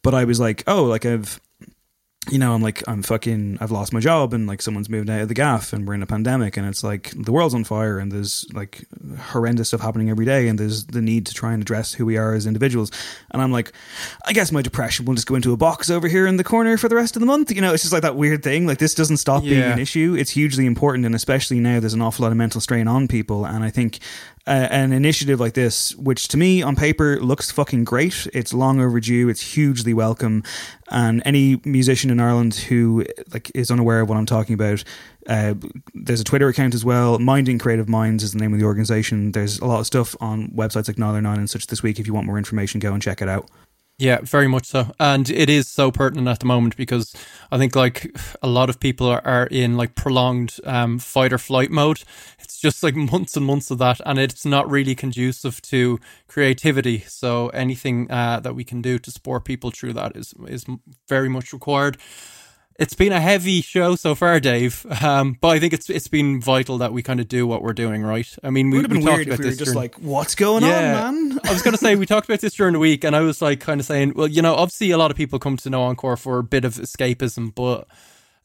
But 0.01 0.13
I 0.13 0.25
was 0.25 0.39
like, 0.39 0.63
oh, 0.67 0.83
like 0.83 1.05
I've 1.05 1.39
you 2.31 2.39
know, 2.39 2.53
I'm 2.53 2.61
like, 2.61 2.83
I'm 2.87 3.01
fucking, 3.01 3.57
I've 3.59 3.71
lost 3.71 3.93
my 3.93 3.99
job 3.99 4.33
and 4.33 4.47
like 4.47 4.61
someone's 4.61 4.89
moved 4.89 5.09
out 5.09 5.21
of 5.21 5.27
the 5.27 5.33
gaff 5.33 5.73
and 5.73 5.87
we're 5.87 5.93
in 5.93 6.03
a 6.03 6.07
pandemic 6.07 6.57
and 6.57 6.67
it's 6.67 6.83
like 6.83 7.11
the 7.15 7.31
world's 7.31 7.53
on 7.53 7.63
fire 7.63 7.99
and 7.99 8.11
there's 8.11 8.45
like 8.53 8.85
horrendous 9.17 9.69
stuff 9.69 9.81
happening 9.81 10.09
every 10.09 10.25
day 10.25 10.47
and 10.47 10.59
there's 10.59 10.85
the 10.85 11.01
need 11.01 11.25
to 11.25 11.33
try 11.33 11.53
and 11.53 11.61
address 11.61 11.93
who 11.93 12.05
we 12.05 12.17
are 12.17 12.33
as 12.33 12.45
individuals. 12.45 12.91
And 13.31 13.41
I'm 13.41 13.51
like, 13.51 13.73
I 14.25 14.33
guess 14.33 14.51
my 14.51 14.61
depression 14.61 15.05
will 15.05 15.15
just 15.15 15.27
go 15.27 15.35
into 15.35 15.53
a 15.53 15.57
box 15.57 15.89
over 15.89 16.07
here 16.07 16.27
in 16.27 16.37
the 16.37 16.43
corner 16.43 16.77
for 16.77 16.89
the 16.89 16.95
rest 16.95 17.15
of 17.15 17.19
the 17.19 17.25
month. 17.25 17.51
You 17.51 17.61
know, 17.61 17.73
it's 17.73 17.83
just 17.83 17.93
like 17.93 18.03
that 18.03 18.15
weird 18.15 18.43
thing. 18.43 18.67
Like 18.67 18.79
this 18.79 18.93
doesn't 18.93 19.17
stop 19.17 19.43
being 19.43 19.61
an 19.61 19.79
issue. 19.79 20.15
It's 20.17 20.31
hugely 20.31 20.65
important. 20.65 21.05
And 21.05 21.15
especially 21.15 21.59
now 21.59 21.79
there's 21.79 21.93
an 21.93 22.01
awful 22.01 22.23
lot 22.23 22.31
of 22.31 22.37
mental 22.37 22.61
strain 22.61 22.87
on 22.87 23.07
people. 23.07 23.45
And 23.45 23.63
I 23.63 23.69
think 23.69 23.99
uh, 24.49 24.67
an 24.71 24.91
initiative 24.91 25.39
like 25.39 25.53
this, 25.53 25.95
which 25.95 26.27
to 26.29 26.37
me 26.37 26.63
on 26.63 26.75
paper 26.75 27.19
looks 27.19 27.51
fucking 27.51 27.83
great. 27.83 28.27
It's 28.33 28.51
long 28.51 28.81
overdue. 28.81 29.29
It's 29.29 29.53
hugely 29.53 29.93
welcome, 29.93 30.43
and 30.89 31.21
any 31.25 31.61
musician 31.65 32.09
in 32.09 32.19
Ireland 32.19 32.55
who 32.55 33.05
like 33.31 33.51
is 33.53 33.71
unaware 33.71 34.01
of 34.01 34.09
what 34.09 34.17
I'm 34.17 34.25
talking 34.25 34.53
about, 34.53 34.83
uh, 35.27 35.53
there's 35.93 36.21
a 36.21 36.23
Twitter 36.23 36.47
account 36.47 36.73
as 36.73 36.83
well. 36.83 37.19
Minding 37.19 37.59
Creative 37.59 37.87
Minds 37.87 38.23
is 38.23 38.33
the 38.33 38.39
name 38.39 38.53
of 38.53 38.59
the 38.59 38.65
organization. 38.65 39.31
There's 39.31 39.59
a 39.59 39.65
lot 39.65 39.79
of 39.79 39.85
stuff 39.85 40.15
on 40.19 40.49
websites 40.49 40.87
like 40.87 40.97
Nine 40.97 41.25
and 41.25 41.49
such 41.49 41.67
this 41.67 41.83
week. 41.83 41.99
If 41.99 42.07
you 42.07 42.13
want 42.13 42.25
more 42.25 42.37
information, 42.37 42.79
go 42.79 42.93
and 42.93 43.01
check 43.01 43.21
it 43.21 43.29
out. 43.29 43.49
Yeah, 44.01 44.19
very 44.21 44.47
much 44.47 44.65
so. 44.65 44.93
And 44.97 45.29
it 45.29 45.49
is 45.49 45.67
so 45.67 45.91
pertinent 45.91 46.29
at 46.29 46.39
the 46.39 46.45
moment 46.45 46.77
because 46.77 47.13
I 47.51 47.57
think 47.57 47.75
like 47.75 48.15
a 48.41 48.47
lot 48.47 48.69
of 48.69 48.79
people 48.79 49.07
are, 49.07 49.21
are 49.27 49.47
in 49.47 49.75
like 49.75 49.93
prolonged 49.95 50.55
um, 50.63 50.99
fight 50.99 51.33
or 51.33 51.37
flight 51.37 51.69
mode. 51.69 52.03
It's 52.39 52.57
just 52.61 52.81
like 52.81 52.95
months 53.11 53.35
and 53.35 53.45
months 53.45 53.71
of 53.71 53.77
that, 53.79 53.99
and 54.05 54.17
it's 54.17 54.45
not 54.45 54.69
really 54.71 54.95
conducive 54.95 55.61
to 55.63 55.99
creativity. 56.29 56.99
So 57.09 57.49
anything 57.49 58.09
uh, 58.09 58.39
that 58.39 58.55
we 58.55 58.63
can 58.63 58.81
do 58.81 58.99
to 58.99 59.11
support 59.11 59.43
people 59.43 59.69
through 59.69 59.93
that 59.93 60.15
is 60.15 60.33
is 60.47 60.65
very 61.09 61.27
much 61.27 61.51
required. 61.51 61.97
It's 62.79 62.93
been 62.93 63.11
a 63.11 63.19
heavy 63.19 63.61
show 63.61 63.97
so 63.97 64.15
far, 64.15 64.39
Dave. 64.39 64.85
Um, 65.03 65.37
but 65.41 65.49
I 65.49 65.59
think 65.59 65.73
it's 65.73 65.89
it's 65.89 66.07
been 66.07 66.39
vital 66.39 66.77
that 66.77 66.93
we 66.93 67.03
kind 67.03 67.19
of 67.19 67.27
do 67.27 67.45
what 67.45 67.61
we're 67.61 67.73
doing, 67.73 68.03
right? 68.03 68.33
I 68.41 68.51
mean, 68.51 68.67
It 68.67 68.71
we, 68.71 68.77
would 68.77 68.85
have 68.85 68.91
been 68.91 69.05
talked 69.05 69.17
weird 69.17 69.27
about 69.27 69.33
if 69.33 69.39
we 69.39 69.45
were 69.45 69.49
this 69.49 69.59
just 69.59 69.73
during- 69.73 69.77
like, 69.77 69.95
"What's 69.95 70.33
going 70.33 70.63
on, 70.63 70.69
man?" 70.69 71.39
I 71.43 71.51
was 71.51 71.61
going 71.61 71.73
to 71.73 71.77
say 71.77 71.97
we 71.97 72.05
talked 72.05 72.29
about 72.29 72.39
this 72.39 72.53
during 72.53 72.71
the 72.71 72.79
week, 72.79 73.03
and 73.03 73.17
I 73.17 73.19
was 73.19 73.41
like, 73.41 73.59
kind 73.59 73.81
of 73.81 73.85
saying, 73.85 74.13
well, 74.15 74.27
you 74.27 74.41
know, 74.41 74.55
obviously 74.55 74.91
a 74.91 74.97
lot 74.97 75.11
of 75.11 75.17
people 75.17 75.39
come 75.39 75.57
to 75.57 75.69
No 75.69 75.81
Encore 75.83 76.15
for 76.15 76.39
a 76.39 76.43
bit 76.43 76.63
of 76.63 76.75
escapism, 76.75 77.53
but 77.53 77.85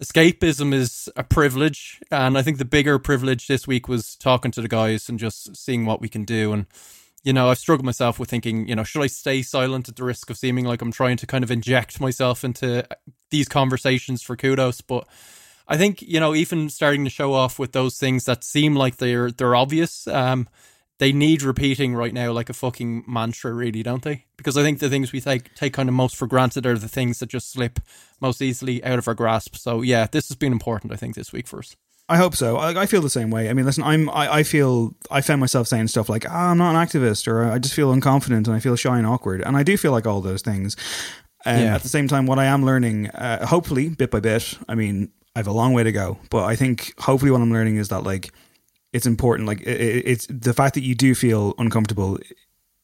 escapism 0.02 0.74
is 0.74 1.08
a 1.14 1.22
privilege, 1.22 2.00
and 2.10 2.36
I 2.36 2.42
think 2.42 2.58
the 2.58 2.64
bigger 2.64 2.98
privilege 2.98 3.46
this 3.46 3.68
week 3.68 3.86
was 3.86 4.16
talking 4.16 4.50
to 4.50 4.60
the 4.60 4.68
guys 4.68 5.08
and 5.08 5.16
just 5.16 5.56
seeing 5.56 5.86
what 5.86 6.00
we 6.00 6.08
can 6.08 6.24
do. 6.24 6.52
And 6.52 6.66
you 7.22 7.32
know, 7.32 7.48
I've 7.48 7.58
struggled 7.58 7.86
myself 7.86 8.18
with 8.18 8.28
thinking, 8.28 8.68
you 8.68 8.76
know, 8.76 8.84
should 8.84 9.00
I 9.00 9.06
stay 9.06 9.40
silent 9.42 9.88
at 9.88 9.96
the 9.96 10.04
risk 10.04 10.28
of 10.28 10.36
seeming 10.36 10.66
like 10.66 10.82
I'm 10.82 10.92
trying 10.92 11.16
to 11.18 11.26
kind 11.26 11.42
of 11.42 11.50
inject 11.50 11.98
myself 11.98 12.44
into 12.44 12.86
these 13.34 13.48
conversations 13.48 14.22
for 14.22 14.36
kudos, 14.36 14.80
but. 14.80 15.06
I 15.66 15.78
think 15.78 16.02
you 16.02 16.20
know, 16.20 16.34
even 16.34 16.68
starting 16.68 17.04
to 17.04 17.10
show 17.10 17.32
off 17.32 17.58
with 17.58 17.72
those 17.72 17.96
things 17.96 18.26
that 18.26 18.44
seem 18.44 18.74
like 18.74 18.96
they're 18.96 19.30
they're 19.30 19.54
obvious. 19.54 20.06
Um, 20.06 20.46
they 20.98 21.12
need 21.12 21.42
repeating 21.42 21.94
right 21.94 22.14
now 22.14 22.32
like 22.32 22.50
a 22.50 22.54
fucking 22.54 23.04
mantra, 23.08 23.52
really, 23.52 23.82
don't 23.82 24.02
they? 24.02 24.26
Because 24.36 24.56
I 24.56 24.62
think 24.62 24.78
the 24.78 24.88
things 24.88 25.12
we 25.12 25.20
take 25.20 25.54
take 25.54 25.72
kind 25.72 25.88
of 25.88 25.94
most 25.94 26.16
for 26.16 26.26
granted 26.26 26.66
are 26.66 26.78
the 26.78 26.88
things 26.88 27.18
that 27.18 27.30
just 27.30 27.50
slip 27.50 27.80
most 28.20 28.40
easily 28.40 28.84
out 28.84 28.98
of 28.98 29.08
our 29.08 29.14
grasp. 29.14 29.56
So 29.56 29.82
yeah, 29.82 30.06
this 30.10 30.28
has 30.28 30.36
been 30.36 30.52
important, 30.52 30.92
I 30.92 30.96
think, 30.96 31.14
this 31.14 31.32
week 31.32 31.48
for 31.48 31.58
us. 31.58 31.76
I 32.08 32.18
hope 32.18 32.36
so. 32.36 32.58
I, 32.58 32.82
I 32.82 32.86
feel 32.86 33.00
the 33.00 33.08
same 33.08 33.30
way. 33.30 33.48
I 33.48 33.54
mean, 33.54 33.64
listen, 33.64 33.82
I'm. 33.82 34.10
I, 34.10 34.36
I 34.36 34.42
feel. 34.42 34.94
I 35.10 35.22
found 35.22 35.40
myself 35.40 35.66
saying 35.66 35.88
stuff 35.88 36.08
like, 36.08 36.28
ah, 36.28 36.50
"I'm 36.50 36.58
not 36.58 36.74
an 36.74 36.86
activist," 36.86 37.26
or 37.26 37.44
"I 37.44 37.58
just 37.58 37.74
feel 37.74 37.92
unconfident 37.92 38.46
and 38.46 38.52
I 38.52 38.60
feel 38.60 38.76
shy 38.76 38.98
and 38.98 39.06
awkward," 39.06 39.40
and 39.40 39.56
I 39.56 39.62
do 39.62 39.76
feel 39.78 39.92
like 39.92 40.06
all 40.06 40.20
those 40.20 40.42
things. 40.42 40.76
And 41.44 41.60
Yeah. 41.62 41.74
at 41.74 41.82
the 41.82 41.88
same 41.88 42.08
time, 42.08 42.26
what 42.26 42.38
I 42.38 42.46
am 42.46 42.64
learning, 42.64 43.08
uh, 43.10 43.46
hopefully, 43.46 43.88
bit 43.90 44.10
by 44.10 44.20
bit. 44.20 44.58
I 44.68 44.74
mean, 44.74 45.10
I 45.36 45.38
have 45.40 45.46
a 45.46 45.52
long 45.52 45.72
way 45.74 45.82
to 45.82 45.92
go, 45.92 46.18
but 46.30 46.44
I 46.44 46.56
think 46.56 46.94
hopefully 46.98 47.30
what 47.30 47.40
I'm 47.40 47.52
learning 47.52 47.76
is 47.76 47.88
that 47.88 48.02
like 48.04 48.32
it's 48.92 49.06
important. 49.06 49.48
Like 49.48 49.60
it, 49.62 49.80
it- 49.80 50.04
it's 50.06 50.26
the 50.30 50.54
fact 50.54 50.74
that 50.74 50.82
you 50.84 50.94
do 50.94 51.14
feel 51.14 51.54
uncomfortable 51.58 52.18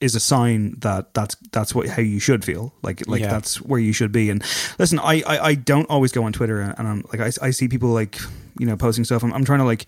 is 0.00 0.14
a 0.14 0.20
sign 0.20 0.74
that 0.80 1.12
that's 1.14 1.36
that's 1.52 1.74
what 1.74 1.86
how 1.86 2.00
you 2.02 2.18
should 2.18 2.42
feel 2.44 2.72
like 2.82 3.06
like 3.06 3.20
Yeah. 3.20 3.28
that's 3.30 3.60
where 3.60 3.78
you 3.78 3.92
should 3.92 4.12
be 4.12 4.30
and 4.30 4.42
listen 4.78 4.98
I, 4.98 5.20
I 5.26 5.38
i 5.48 5.54
don't 5.54 5.84
always 5.90 6.10
go 6.10 6.24
on 6.24 6.32
twitter 6.32 6.58
and 6.62 6.88
i'm 6.88 7.04
like 7.12 7.20
i, 7.20 7.46
I 7.46 7.50
see 7.50 7.68
people 7.68 7.90
like 7.90 8.18
you 8.58 8.64
know 8.64 8.78
posting 8.78 9.04
stuff 9.04 9.22
I'm, 9.22 9.30
I'm 9.34 9.44
trying 9.44 9.58
to 9.58 9.66
like 9.66 9.84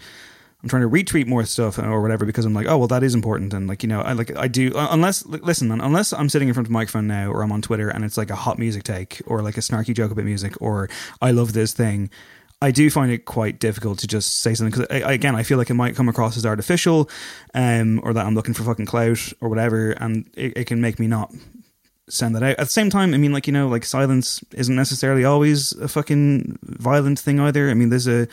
i'm 0.63 0.69
trying 0.69 0.83
to 0.83 0.89
retweet 0.89 1.27
more 1.27 1.45
stuff 1.45 1.79
or 1.79 2.01
whatever 2.01 2.25
because 2.25 2.45
i'm 2.45 2.55
like 2.55 2.67
oh 2.67 2.79
well 2.79 2.89
that 2.89 3.03
is 3.03 3.15
important 3.15 3.53
and 3.53 3.67
like 3.67 3.83
you 3.83 3.89
know 3.89 4.01
i 4.01 4.13
like 4.13 4.37
i 4.37 4.49
do 4.49 4.73
uh, 4.75 4.89
unless 4.91 5.25
li- 5.27 5.41
listen 5.43 5.71
unless 5.71 6.13
i'm 6.13 6.29
sitting 6.29 6.49
in 6.49 6.55
front 6.55 6.67
of 6.67 6.71
a 6.71 6.73
microphone 6.73 7.07
now 7.07 7.31
or 7.31 7.43
i'm 7.43 7.53
on 7.53 7.63
twitter 7.63 7.89
and 7.89 8.05
it's 8.05 8.17
like 8.17 8.31
a 8.31 8.37
hot 8.37 8.59
music 8.59 8.83
take 8.83 9.21
or 9.27 9.43
like 9.43 9.57
a 9.57 9.61
snarky 9.61 9.95
joke 9.95 10.11
about 10.11 10.25
music 10.25 10.55
or 10.61 10.89
i 11.21 11.31
love 11.31 11.53
this 11.53 11.73
thing 11.73 12.11
I 12.63 12.71
do 12.71 12.89
find 12.91 13.11
it 13.11 13.25
quite 13.25 13.59
difficult 13.59 13.99
to 13.99 14.07
just 14.07 14.39
say 14.39 14.55
something 14.55 14.81
because 14.81 15.03
again, 15.05 15.35
I 15.35 15.43
feel 15.43 15.59
like 15.59 15.69
it 15.69 15.75
might 15.75 15.97
come 15.97 16.09
across 16.09 16.37
as 16.37 16.47
artificial, 16.47 17.11
um, 17.55 18.01
or 18.05 18.13
that 18.13 18.25
I'm 18.25 18.37
looking 18.37 18.55
for 18.55 18.63
fucking 18.63 18.87
clout 18.87 19.33
or 19.41 19.49
whatever, 19.49 19.91
and 19.91 20.31
it, 20.35 20.57
it 20.57 20.65
can 20.69 20.81
make 20.81 21.01
me 21.01 21.09
not 21.09 21.33
send 22.09 22.37
that 22.37 22.45
out. 22.45 22.51
At 22.51 22.59
the 22.59 22.67
same 22.67 22.89
time, 22.89 23.15
I 23.15 23.17
mean, 23.17 23.33
like 23.33 23.49
you 23.49 23.53
know, 23.53 23.67
like 23.67 23.85
silence 23.85 24.45
isn't 24.53 24.77
necessarily 24.77 25.25
always 25.25 25.73
a 25.73 25.89
fucking 25.89 26.61
violent 26.63 27.19
thing 27.19 27.41
either. 27.41 27.69
I 27.69 27.75
mean, 27.75 27.89
there's 27.89 28.07
a 28.07 28.29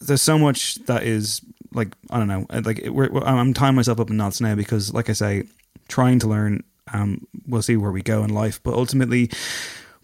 there's 0.00 0.22
so 0.22 0.38
much 0.38 0.76
that 0.86 1.02
is 1.02 1.40
like 1.72 1.94
I 2.10 2.18
don't 2.18 2.28
know, 2.28 2.46
like 2.64 2.80
we're, 2.86 3.10
we're- 3.10 3.26
I'm 3.26 3.54
tying 3.54 3.74
myself 3.74 4.00
up 4.00 4.10
in 4.10 4.16
knots 4.16 4.40
now 4.40 4.54
because, 4.54 4.92
like 4.94 5.08
I 5.10 5.12
say, 5.14 5.44
trying 5.88 6.18
to 6.20 6.26
learn. 6.28 6.64
Um, 6.92 7.26
we'll 7.46 7.60
see 7.62 7.76
where 7.76 7.90
we 7.92 8.02
go 8.02 8.24
in 8.24 8.30
life, 8.30 8.60
but 8.62 8.74
ultimately. 8.74 9.30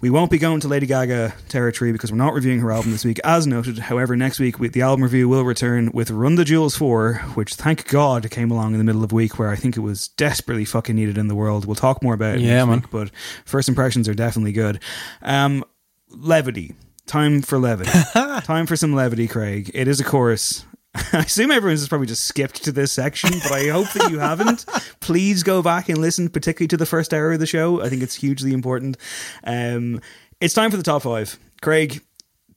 We 0.00 0.10
won't 0.10 0.30
be 0.30 0.36
going 0.36 0.60
to 0.60 0.68
Lady 0.68 0.84
Gaga 0.84 1.32
territory 1.48 1.90
because 1.90 2.12
we're 2.12 2.18
not 2.18 2.34
reviewing 2.34 2.58
her 2.60 2.70
album 2.70 2.90
this 2.92 3.06
week, 3.06 3.20
as 3.24 3.46
noted. 3.46 3.78
However, 3.78 4.14
next 4.16 4.38
week 4.38 4.58
we, 4.58 4.68
the 4.68 4.82
album 4.82 5.02
review 5.02 5.30
will 5.30 5.44
return 5.44 5.90
with 5.94 6.10
Run 6.10 6.34
the 6.34 6.44
Jewels 6.44 6.76
4, 6.76 7.14
which 7.36 7.54
thank 7.54 7.88
God 7.88 8.28
came 8.30 8.50
along 8.50 8.72
in 8.72 8.78
the 8.78 8.84
middle 8.84 9.02
of 9.02 9.12
week 9.12 9.38
where 9.38 9.48
I 9.48 9.56
think 9.56 9.78
it 9.78 9.80
was 9.80 10.08
desperately 10.08 10.66
fucking 10.66 10.94
needed 10.94 11.16
in 11.16 11.28
the 11.28 11.34
world. 11.34 11.64
We'll 11.64 11.74
talk 11.76 12.02
more 12.02 12.12
about 12.12 12.34
it 12.34 12.42
Yeah, 12.42 12.56
next 12.56 12.66
man. 12.66 12.80
week, 12.80 12.90
but 12.90 13.10
first 13.46 13.66
impressions 13.70 14.06
are 14.06 14.14
definitely 14.14 14.52
good. 14.52 14.78
Um, 15.22 15.64
levity. 16.10 16.74
Time 17.06 17.42
for 17.42 17.58
levity. 17.58 17.90
Time 18.44 18.66
for 18.66 18.76
some 18.76 18.94
levity, 18.94 19.28
Craig. 19.28 19.70
It 19.74 19.88
is 19.88 20.00
a 20.00 20.04
chorus. 20.04 20.64
I 20.94 21.20
assume 21.20 21.50
everyone's 21.50 21.80
just 21.80 21.90
probably 21.90 22.06
just 22.06 22.24
skipped 22.24 22.64
to 22.64 22.72
this 22.72 22.92
section, 22.92 23.30
but 23.42 23.52
I 23.52 23.68
hope 23.68 23.92
that 23.92 24.10
you 24.10 24.20
haven't. 24.20 24.64
Please 25.00 25.42
go 25.42 25.60
back 25.60 25.88
and 25.88 25.98
listen, 25.98 26.28
particularly 26.28 26.68
to 26.68 26.76
the 26.76 26.86
first 26.86 27.12
hour 27.12 27.32
of 27.32 27.40
the 27.40 27.46
show. 27.46 27.82
I 27.82 27.88
think 27.88 28.02
it's 28.02 28.14
hugely 28.14 28.52
important. 28.52 28.96
Um, 29.42 30.00
it's 30.40 30.54
time 30.54 30.70
for 30.70 30.76
the 30.76 30.82
top 30.82 31.02
five. 31.02 31.38
Craig, 31.60 32.00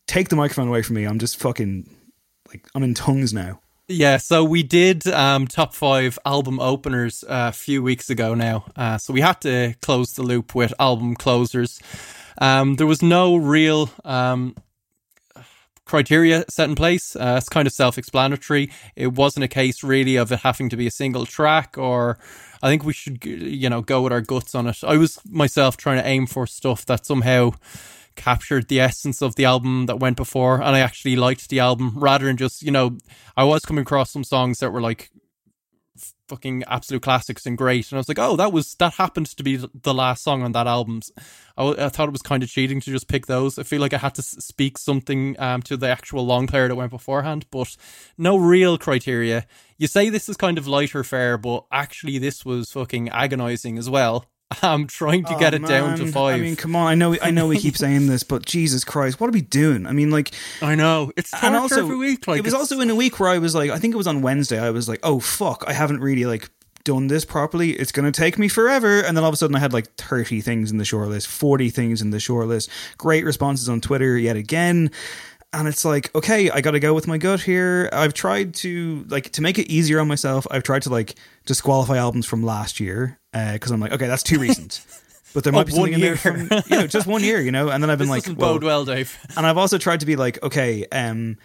take 0.06 0.30
the 0.30 0.36
microphone 0.36 0.68
away 0.68 0.82
from 0.82 0.96
me. 0.96 1.06
I'm 1.06 1.20
just 1.20 1.40
fucking 1.40 1.90
like 2.48 2.68
I'm 2.76 2.84
in 2.84 2.94
tongues 2.94 3.34
now. 3.34 3.60
Yeah, 3.90 4.18
so 4.18 4.44
we 4.44 4.64
did 4.64 5.08
um, 5.08 5.48
top 5.48 5.74
five 5.74 6.20
album 6.26 6.60
openers 6.60 7.24
uh, 7.24 7.48
a 7.50 7.52
few 7.54 7.82
weeks 7.82 8.10
ago 8.10 8.34
now. 8.34 8.66
Uh, 8.76 8.98
so 8.98 9.14
we 9.14 9.22
had 9.22 9.40
to 9.42 9.76
close 9.82 10.14
the 10.14 10.24
loop 10.24 10.54
with 10.54 10.74
album 10.78 11.16
closers. 11.16 11.80
Um, 12.40 12.76
there 12.76 12.88
was 12.88 13.02
no 13.02 13.36
real 13.36 13.90
um, 14.06 14.56
criteria 15.86 16.46
set 16.50 16.70
in 16.70 16.76
place. 16.76 17.16
Uh, 17.16 17.36
it's 17.38 17.50
kind 17.50 17.68
of 17.68 17.74
self 17.74 17.98
explanatory. 17.98 18.72
It 18.96 19.14
wasn't 19.14 19.46
a 19.46 19.48
case 19.48 19.84
really 19.84 20.16
of 20.16 20.32
it 20.32 20.40
having 20.40 20.70
to 20.70 20.78
be 20.78 20.88
a 20.88 20.92
single 20.92 21.26
track 21.26 21.78
or. 21.78 22.20
I 22.60 22.70
think 22.70 22.84
we 22.84 22.92
should, 22.94 23.24
you 23.24 23.70
know, 23.70 23.84
go 23.84 24.02
with 24.02 24.12
our 24.12 24.20
guts 24.20 24.56
on 24.56 24.66
it. 24.66 24.84
I 24.84 24.98
was 24.98 25.20
myself 25.30 25.78
trying 25.78 26.02
to 26.02 26.08
aim 26.08 26.26
for 26.26 26.48
stuff 26.48 26.88
that 26.88 27.06
somehow 27.06 27.52
captured 28.18 28.68
the 28.68 28.80
essence 28.80 29.22
of 29.22 29.36
the 29.36 29.46
album 29.46 29.86
that 29.86 30.00
went 30.00 30.18
before 30.18 30.56
and 30.56 30.76
I 30.76 30.80
actually 30.80 31.16
liked 31.16 31.50
the 31.50 31.60
album 31.60 31.94
rather 31.96 32.26
than 32.26 32.36
just 32.36 32.64
you 32.64 32.72
know 32.72 32.98
I 33.38 33.44
was 33.44 33.64
coming 33.64 33.84
across 33.84 34.10
some 34.12 34.24
songs 34.24 34.60
that 34.60 34.72
were 34.72 34.82
like 34.82 35.12
fucking 36.28 36.64
absolute 36.68 37.02
classics 37.02 37.46
and 37.46 37.58
great. 37.58 37.92
And 37.92 37.98
I 37.98 38.00
was 38.00 38.08
like 38.08 38.20
oh 38.20 38.36
that 38.36 38.52
was 38.52 38.76
that 38.76 38.94
happened 38.94 39.28
to 39.28 39.44
be 39.44 39.56
the 39.58 39.94
last 39.94 40.24
song 40.24 40.44
on 40.44 40.52
that 40.54 40.68
album. 40.68 41.02
I, 41.58 41.86
I 41.86 41.90
thought 41.90 42.10
it 42.10 42.12
was 42.12 42.22
kind 42.22 42.44
of 42.44 42.50
cheating 42.50 42.82
to 42.82 42.92
just 42.92 43.08
pick 43.08 43.26
those. 43.26 43.58
I 43.58 43.64
feel 43.64 43.82
like 43.82 43.94
I 43.94 43.98
had 43.98 44.16
to 44.16 44.22
speak 44.22 44.78
something 44.78 45.40
um, 45.40 45.62
to 45.64 45.78
the 45.78 45.90
actual 45.90 46.26
long 46.26 46.48
player 46.48 46.68
that 46.68 46.76
went 46.76 46.92
beforehand 46.92 47.46
but 47.52 47.76
no 48.18 48.38
real 48.38 48.78
criteria. 48.78 49.46
You 49.78 49.88
say 49.88 50.10
this 50.10 50.30
is 50.30 50.38
kind 50.38 50.58
of 50.58 50.68
lighter 50.68 51.04
fare 51.04 51.38
but 51.38 51.66
actually 51.72 52.18
this 52.18 52.46
was 52.46 52.72
fucking 52.72 53.10
agonizing 53.10 53.78
as 53.78 53.90
well 53.90 54.26
I'm 54.64 54.88
trying 54.88 55.26
to 55.26 55.36
get 55.36 55.54
Oh, 55.54 55.58
it 55.58 55.66
down 55.68 55.98
to 55.98 56.08
five. 56.08 56.36
I 56.36 56.40
mean, 56.40 56.56
come 56.56 56.76
on. 56.76 56.88
I 56.88 56.96
know. 56.96 57.16
I 57.22 57.32
know 57.32 57.48
we 57.48 57.58
keep 57.58 57.76
saying 57.86 58.08
this, 58.08 58.24
but 58.24 58.46
Jesus 58.46 58.84
Christ, 58.84 59.20
what 59.20 59.28
are 59.28 59.34
we 59.34 59.42
doing? 59.42 59.86
I 59.86 59.92
mean, 59.92 60.10
like, 60.10 60.32
I 60.62 60.76
know 60.76 61.12
it's 61.18 61.34
and 61.44 61.56
also 61.56 61.80
every 61.84 61.98
week. 61.98 62.28
Like 62.28 62.40
it 62.40 62.46
was 62.46 62.54
also 62.54 62.80
in 62.80 62.90
a 62.90 62.96
week 62.96 63.20
where 63.20 63.30
I 63.30 63.40
was 63.40 63.54
like, 63.56 63.72
I 63.72 63.78
think 63.78 63.94
it 63.94 63.98
was 63.98 64.08
on 64.08 64.22
Wednesday. 64.22 64.60
I 64.60 64.70
was 64.70 64.88
like, 64.88 65.00
oh 65.04 65.20
fuck, 65.20 65.64
I 65.68 65.74
haven't 65.74 66.00
really 66.00 66.26
like 66.26 66.50
done 66.86 67.08
this 67.08 67.26
properly. 67.26 67.72
It's 67.72 67.92
going 67.92 68.10
to 68.10 68.18
take 68.18 68.40
me 68.40 68.48
forever. 68.48 69.02
And 69.02 69.18
then 69.18 69.24
all 69.26 69.30
of 69.30 69.34
a 69.34 69.38
sudden, 69.38 69.56
I 69.58 69.60
had 69.60 69.74
like 69.74 69.94
thirty 69.96 70.40
things 70.40 70.72
in 70.72 70.78
the 70.78 70.86
short 70.86 71.10
list, 71.10 71.28
forty 71.28 71.70
things 71.70 72.02
in 72.02 72.12
the 72.12 72.20
short 72.22 72.48
list. 72.48 72.70
Great 72.98 73.26
responses 73.26 73.68
on 73.68 73.82
Twitter 73.82 74.18
yet 74.18 74.38
again. 74.38 74.92
And 75.54 75.68
it's 75.68 75.86
like, 75.86 76.14
okay, 76.14 76.50
I 76.50 76.62
got 76.62 76.72
to 76.72 76.80
go 76.80 76.94
with 76.94 77.08
my 77.08 77.18
gut 77.18 77.42
here. 77.42 77.90
I've 77.94 78.14
tried 78.14 78.54
to 78.56 79.06
like 79.08 79.32
to 79.32 79.42
make 79.42 79.58
it 79.58 79.72
easier 79.72 80.00
on 80.00 80.08
myself. 80.08 80.46
I've 80.52 80.64
tried 80.64 80.82
to 80.84 80.90
like 80.90 81.16
disqualify 81.46 81.98
albums 81.98 82.26
from 82.26 82.44
last 82.44 82.80
year 82.80 83.18
because 83.32 83.72
I'm 83.72 83.80
like, 83.80 83.94
okay, 83.94 84.08
that's 84.08 84.24
too 84.24 84.40
recent. 84.40 84.86
But 85.34 85.44
there 85.44 85.54
Oh, 85.54 85.58
might 85.58 85.68
be 85.68 85.74
something 85.74 85.94
in 85.94 86.00
there 86.02 86.16
from 86.16 86.44
you 86.50 86.78
know 86.78 86.88
just 86.88 87.06
one 87.06 87.22
year, 87.22 87.40
you 87.42 87.52
know. 87.52 87.70
And 87.70 87.84
then 87.84 87.90
I've 87.92 88.00
been 88.00 88.08
This 88.10 88.28
like, 88.28 88.38
well, 88.40 88.54
bode 88.54 88.64
well, 88.64 88.86
Dave. 88.86 89.20
and 89.36 89.46
I've 89.46 89.58
also 89.58 89.78
tried 89.78 90.00
to 90.00 90.06
be 90.06 90.16
like, 90.16 90.42
okay, 90.42 90.86
um, 90.92 91.38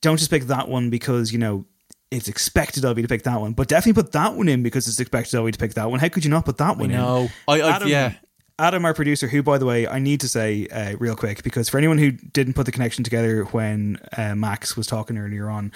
don't 0.00 0.16
just 0.16 0.30
pick 0.30 0.44
that 0.44 0.66
one 0.66 0.90
because 0.90 1.30
you 1.30 1.38
know 1.38 1.64
it's 2.10 2.26
expected 2.26 2.84
of 2.86 2.96
you 2.96 3.02
to 3.02 3.08
pick 3.08 3.22
that 3.24 3.38
one, 3.40 3.52
but 3.52 3.68
definitely 3.68 4.02
put 4.02 4.12
that 4.12 4.34
one 4.34 4.48
in 4.48 4.62
because 4.64 4.88
it's 4.88 4.98
expected 4.98 5.38
of 5.38 5.44
you 5.44 5.52
to 5.52 5.58
pick 5.58 5.74
that 5.74 5.88
one. 5.90 6.00
How 6.00 6.08
could 6.08 6.24
you 6.24 6.30
not 6.30 6.46
put 6.46 6.56
that 6.56 6.78
one 6.78 6.90
know. 6.90 7.18
in? 7.24 7.30
I- 7.46 7.60
I- 7.60 7.76
Adam, 7.76 7.88
yeah. 7.88 8.14
Adam, 8.60 8.84
our 8.84 8.92
producer, 8.92 9.28
who 9.28 9.40
by 9.40 9.56
the 9.56 9.66
way, 9.66 9.86
I 9.86 10.00
need 10.00 10.20
to 10.20 10.28
say 10.28 10.66
uh, 10.66 10.96
real 10.98 11.14
quick 11.14 11.44
because 11.44 11.68
for 11.68 11.78
anyone 11.78 11.98
who 11.98 12.10
didn't 12.10 12.54
put 12.54 12.66
the 12.66 12.72
connection 12.72 13.04
together 13.04 13.44
when 13.44 14.00
uh, 14.16 14.34
Max 14.34 14.76
was 14.76 14.88
talking 14.88 15.16
earlier 15.16 15.48
on, 15.48 15.70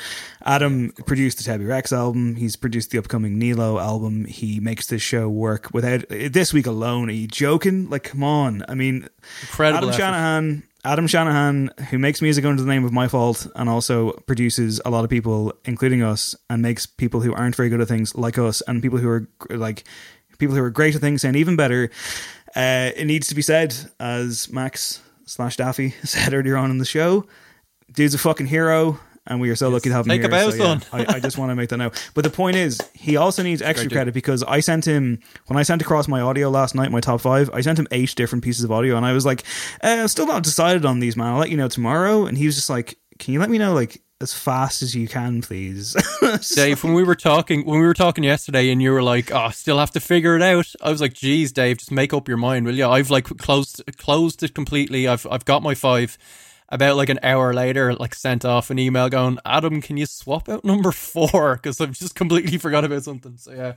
Adam 0.45 0.91
produced 1.07 1.39
the 1.39 1.45
Tebi 1.45 1.69
Rex 1.69 1.93
album. 1.93 2.35
He's 2.35 2.57
produced 2.57 2.91
the 2.91 2.99
upcoming 2.99 3.39
Nealo 3.39 3.81
album. 3.81 4.25
He 4.25 4.59
makes 4.59 4.89
this 4.89 5.01
show 5.01 5.29
work 5.29 5.71
without 5.73 6.09
this 6.09 6.53
week 6.53 6.67
alone. 6.67 7.09
Are 7.09 7.13
you 7.13 7.29
joking? 7.29 7.89
Like, 7.89 8.03
come 8.03 8.25
on! 8.25 8.65
I 8.69 8.75
mean, 8.75 9.09
Incredible 9.43 9.77
Adam 9.77 9.89
effort. 9.91 9.99
Shanahan, 9.99 10.63
Adam 10.85 11.07
Shanahan, 11.07 11.71
who 11.91 11.99
makes 12.01 12.21
music 12.21 12.45
under 12.45 12.61
the 12.61 12.69
name 12.69 12.85
of 12.85 12.93
My 12.93 13.07
Fault 13.07 13.47
and 13.55 13.69
also 13.69 14.13
produces 14.27 14.81
a 14.85 14.91
lot 14.91 15.05
of 15.05 15.11
people, 15.11 15.55
including 15.65 16.03
us, 16.03 16.35
and 16.51 16.61
makes 16.63 16.87
people 16.87 17.21
who 17.21 17.33
aren't 17.33 17.55
very 17.55 17.69
good 17.69 17.81
at 17.81 17.87
things 17.87 18.17
like 18.17 18.39
us 18.39 18.61
and 18.63 18.83
people 18.83 18.99
who 18.99 19.09
are 19.09 19.29
like 19.51 19.85
people 20.39 20.57
who 20.57 20.63
are 20.63 20.71
great 20.71 20.97
at 20.97 21.01
things 21.01 21.23
and 21.23 21.37
even 21.37 21.55
better. 21.55 21.89
Uh, 22.55 22.91
it 22.97 23.07
needs 23.07 23.29
to 23.29 23.35
be 23.35 23.43
said, 23.43 23.75
as 23.99 24.51
Max 24.51 25.01
slash 25.25 25.57
Daffy 25.57 25.91
said 26.05 26.35
earlier 26.35 26.57
on 26.57 26.71
in 26.71 26.79
the 26.79 26.85
show, 26.85 27.27
dude's 27.93 28.15
a 28.15 28.19
fucking 28.19 28.47
hero. 28.47 28.99
And 29.25 29.41
we 29.41 29.51
are 29.51 29.57
so 29.57 29.69
lucky 29.69 29.89
to 29.89 29.95
have 29.95 30.05
him 30.05 30.11
Take 30.11 30.23
here. 30.23 30.51
so 30.51 30.65
yeah. 30.65 30.81
I, 30.93 31.15
I 31.15 31.21
just 31.21 31.39
want 31.39 31.51
to 31.51 31.55
make 31.55 31.69
that 31.69 31.77
note. 31.77 32.11
But 32.13 32.25
the 32.25 32.31
point 32.31 32.57
is, 32.57 32.81
he 32.93 33.17
also 33.17 33.45
needs 33.45 33.63
extra 33.63 33.89
credit 33.89 34.15
because 34.15 34.43
I 34.43 34.59
sent 34.59 34.85
him 34.85 35.21
when 35.47 35.57
I 35.57 35.63
sent 35.63 35.81
across 35.81 36.09
my 36.09 36.21
audio 36.21 36.51
last 36.51 36.75
night, 36.75 36.91
my 36.91 36.99
top 36.99 37.21
five. 37.21 37.49
I 37.55 37.61
sent 37.61 37.79
him 37.79 37.87
eight 37.93 38.17
different 38.17 38.43
pieces 38.43 38.65
of 38.65 38.73
audio, 38.73 38.97
and 38.97 39.07
I 39.07 39.13
was 39.13 39.25
like, 39.25 39.45
uh, 39.81 40.09
"Still 40.09 40.27
not 40.27 40.43
decided 40.43 40.85
on 40.85 40.99
these, 40.99 41.17
man. 41.17 41.29
I'll 41.29 41.39
let 41.39 41.51
you 41.51 41.57
know 41.57 41.69
tomorrow." 41.69 42.27
And 42.27 42.37
he 42.37 42.47
was 42.47 42.57
just 42.57 42.69
like, 42.69 42.99
"Can 43.21 43.33
you 43.33 43.39
let 43.39 43.49
me 43.49 43.59
know 43.59 43.75
like 43.75 44.03
as 44.23 44.33
fast 44.33 44.83
as 44.83 44.95
you 44.95 45.09
can, 45.09 45.43
please?" 45.43 45.95
Dave, 46.55 46.83
when 46.83 46.95
we 46.95 47.03
were 47.03 47.15
talking, 47.15 47.65
when 47.67 47.81
we 47.81 47.87
were 47.87 47.95
talking 47.95 48.25
yesterday, 48.25 48.71
and 48.71 48.81
you 48.81 48.93
were 48.93 49.03
like, 49.03 49.31
"Oh, 49.33 49.51
still 49.51 49.79
have 49.79 49.91
to 49.93 50.01
figure 50.01 50.37
it 50.37 50.43
out," 50.43 50.67
I 50.81 50.91
was 50.91 51.01
like, 51.01 51.13
"Geez, 51.15 51.53
Dave, 51.53 51.79
just 51.79 51.91
make 51.91 52.15
up 52.15 52.29
your 52.29 52.37
mind, 52.37 52.65
will 52.67 52.75
you?" 52.77 52.87
I've 52.87 53.11
like 53.11 53.25
closed 53.39 53.83
closed 53.99 54.43
it 54.43 54.55
completely. 54.55 55.07
I've 55.09 55.27
I've 55.31 55.45
got 55.45 55.63
my 55.63 55.75
five. 55.75 56.17
About 56.69 56.97
like 56.97 57.11
an 57.11 57.19
hour 57.23 57.53
later, 57.53 57.93
like 57.97 58.15
sent 58.15 58.47
off 58.47 58.71
an 58.71 58.79
email 58.79 59.11
going, 59.11 59.39
"Adam, 59.45 59.83
can 59.83 59.99
you 59.99 60.07
swap 60.07 60.49
out 60.49 60.65
number 60.65 60.91
four? 60.91 61.57
Because 61.57 61.79
I've 61.83 61.93
just 61.93 62.15
completely 62.15 62.57
forgot 62.65 62.83
about 62.83 63.05
something." 63.05 63.37
So 63.37 63.53
yeah, 63.53 63.75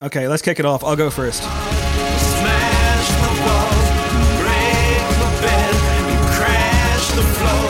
okay, 0.00 0.28
let's 0.28 0.40
kick 0.42 0.60
it 0.60 0.64
off. 0.64 0.84
I'll 0.84 0.94
go 0.94 1.10
first. 1.10 1.42
Smash 1.42 3.08
the 3.08 3.32
walls, 3.42 3.88
break 4.38 5.08
the 5.18 5.30
bed, 5.42 5.74
and 5.74 6.36
crash 6.36 7.08
the 7.08 7.22
floor. 7.34 7.63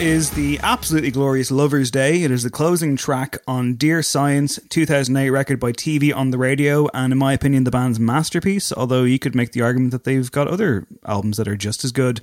Is 0.00 0.30
the 0.30 0.58
absolutely 0.62 1.10
glorious 1.10 1.50
Lover's 1.50 1.90
Day. 1.90 2.22
It 2.22 2.30
is 2.30 2.42
the 2.42 2.50
closing 2.50 2.96
track 2.96 3.36
on 3.46 3.74
Dear 3.74 4.02
Science, 4.02 4.58
2008 4.70 5.28
record 5.28 5.60
by 5.60 5.72
TV 5.72 6.14
on 6.14 6.30
the 6.30 6.38
radio, 6.38 6.88
and 6.94 7.12
in 7.12 7.18
my 7.18 7.34
opinion, 7.34 7.64
the 7.64 7.70
band's 7.70 8.00
masterpiece. 8.00 8.72
Although 8.72 9.04
you 9.04 9.18
could 9.18 9.34
make 9.34 9.52
the 9.52 9.60
argument 9.60 9.92
that 9.92 10.04
they've 10.04 10.30
got 10.30 10.48
other 10.48 10.86
albums 11.04 11.36
that 11.36 11.46
are 11.46 11.56
just 11.56 11.84
as 11.84 11.92
good. 11.92 12.22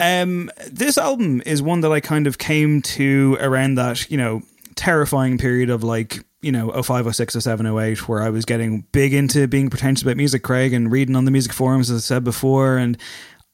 Um, 0.00 0.50
this 0.66 0.96
album 0.96 1.42
is 1.44 1.60
one 1.60 1.82
that 1.82 1.92
I 1.92 2.00
kind 2.00 2.26
of 2.26 2.38
came 2.38 2.80
to 2.82 3.36
around 3.38 3.74
that, 3.74 4.10
you 4.10 4.16
know, 4.16 4.40
terrifying 4.74 5.36
period 5.36 5.68
of 5.68 5.84
like, 5.84 6.24
you 6.40 6.52
know, 6.52 6.70
05, 6.82 7.14
06, 7.14 7.34
07, 7.34 7.66
08, 7.66 8.08
where 8.08 8.22
I 8.22 8.30
was 8.30 8.46
getting 8.46 8.86
big 8.92 9.12
into 9.12 9.46
being 9.46 9.68
pretentious 9.68 10.02
about 10.02 10.16
music, 10.16 10.42
Craig, 10.42 10.72
and 10.72 10.90
reading 10.90 11.16
on 11.16 11.26
the 11.26 11.30
music 11.30 11.52
forums, 11.52 11.90
as 11.90 11.98
I 11.98 12.06
said 12.06 12.24
before. 12.24 12.78
And 12.78 12.96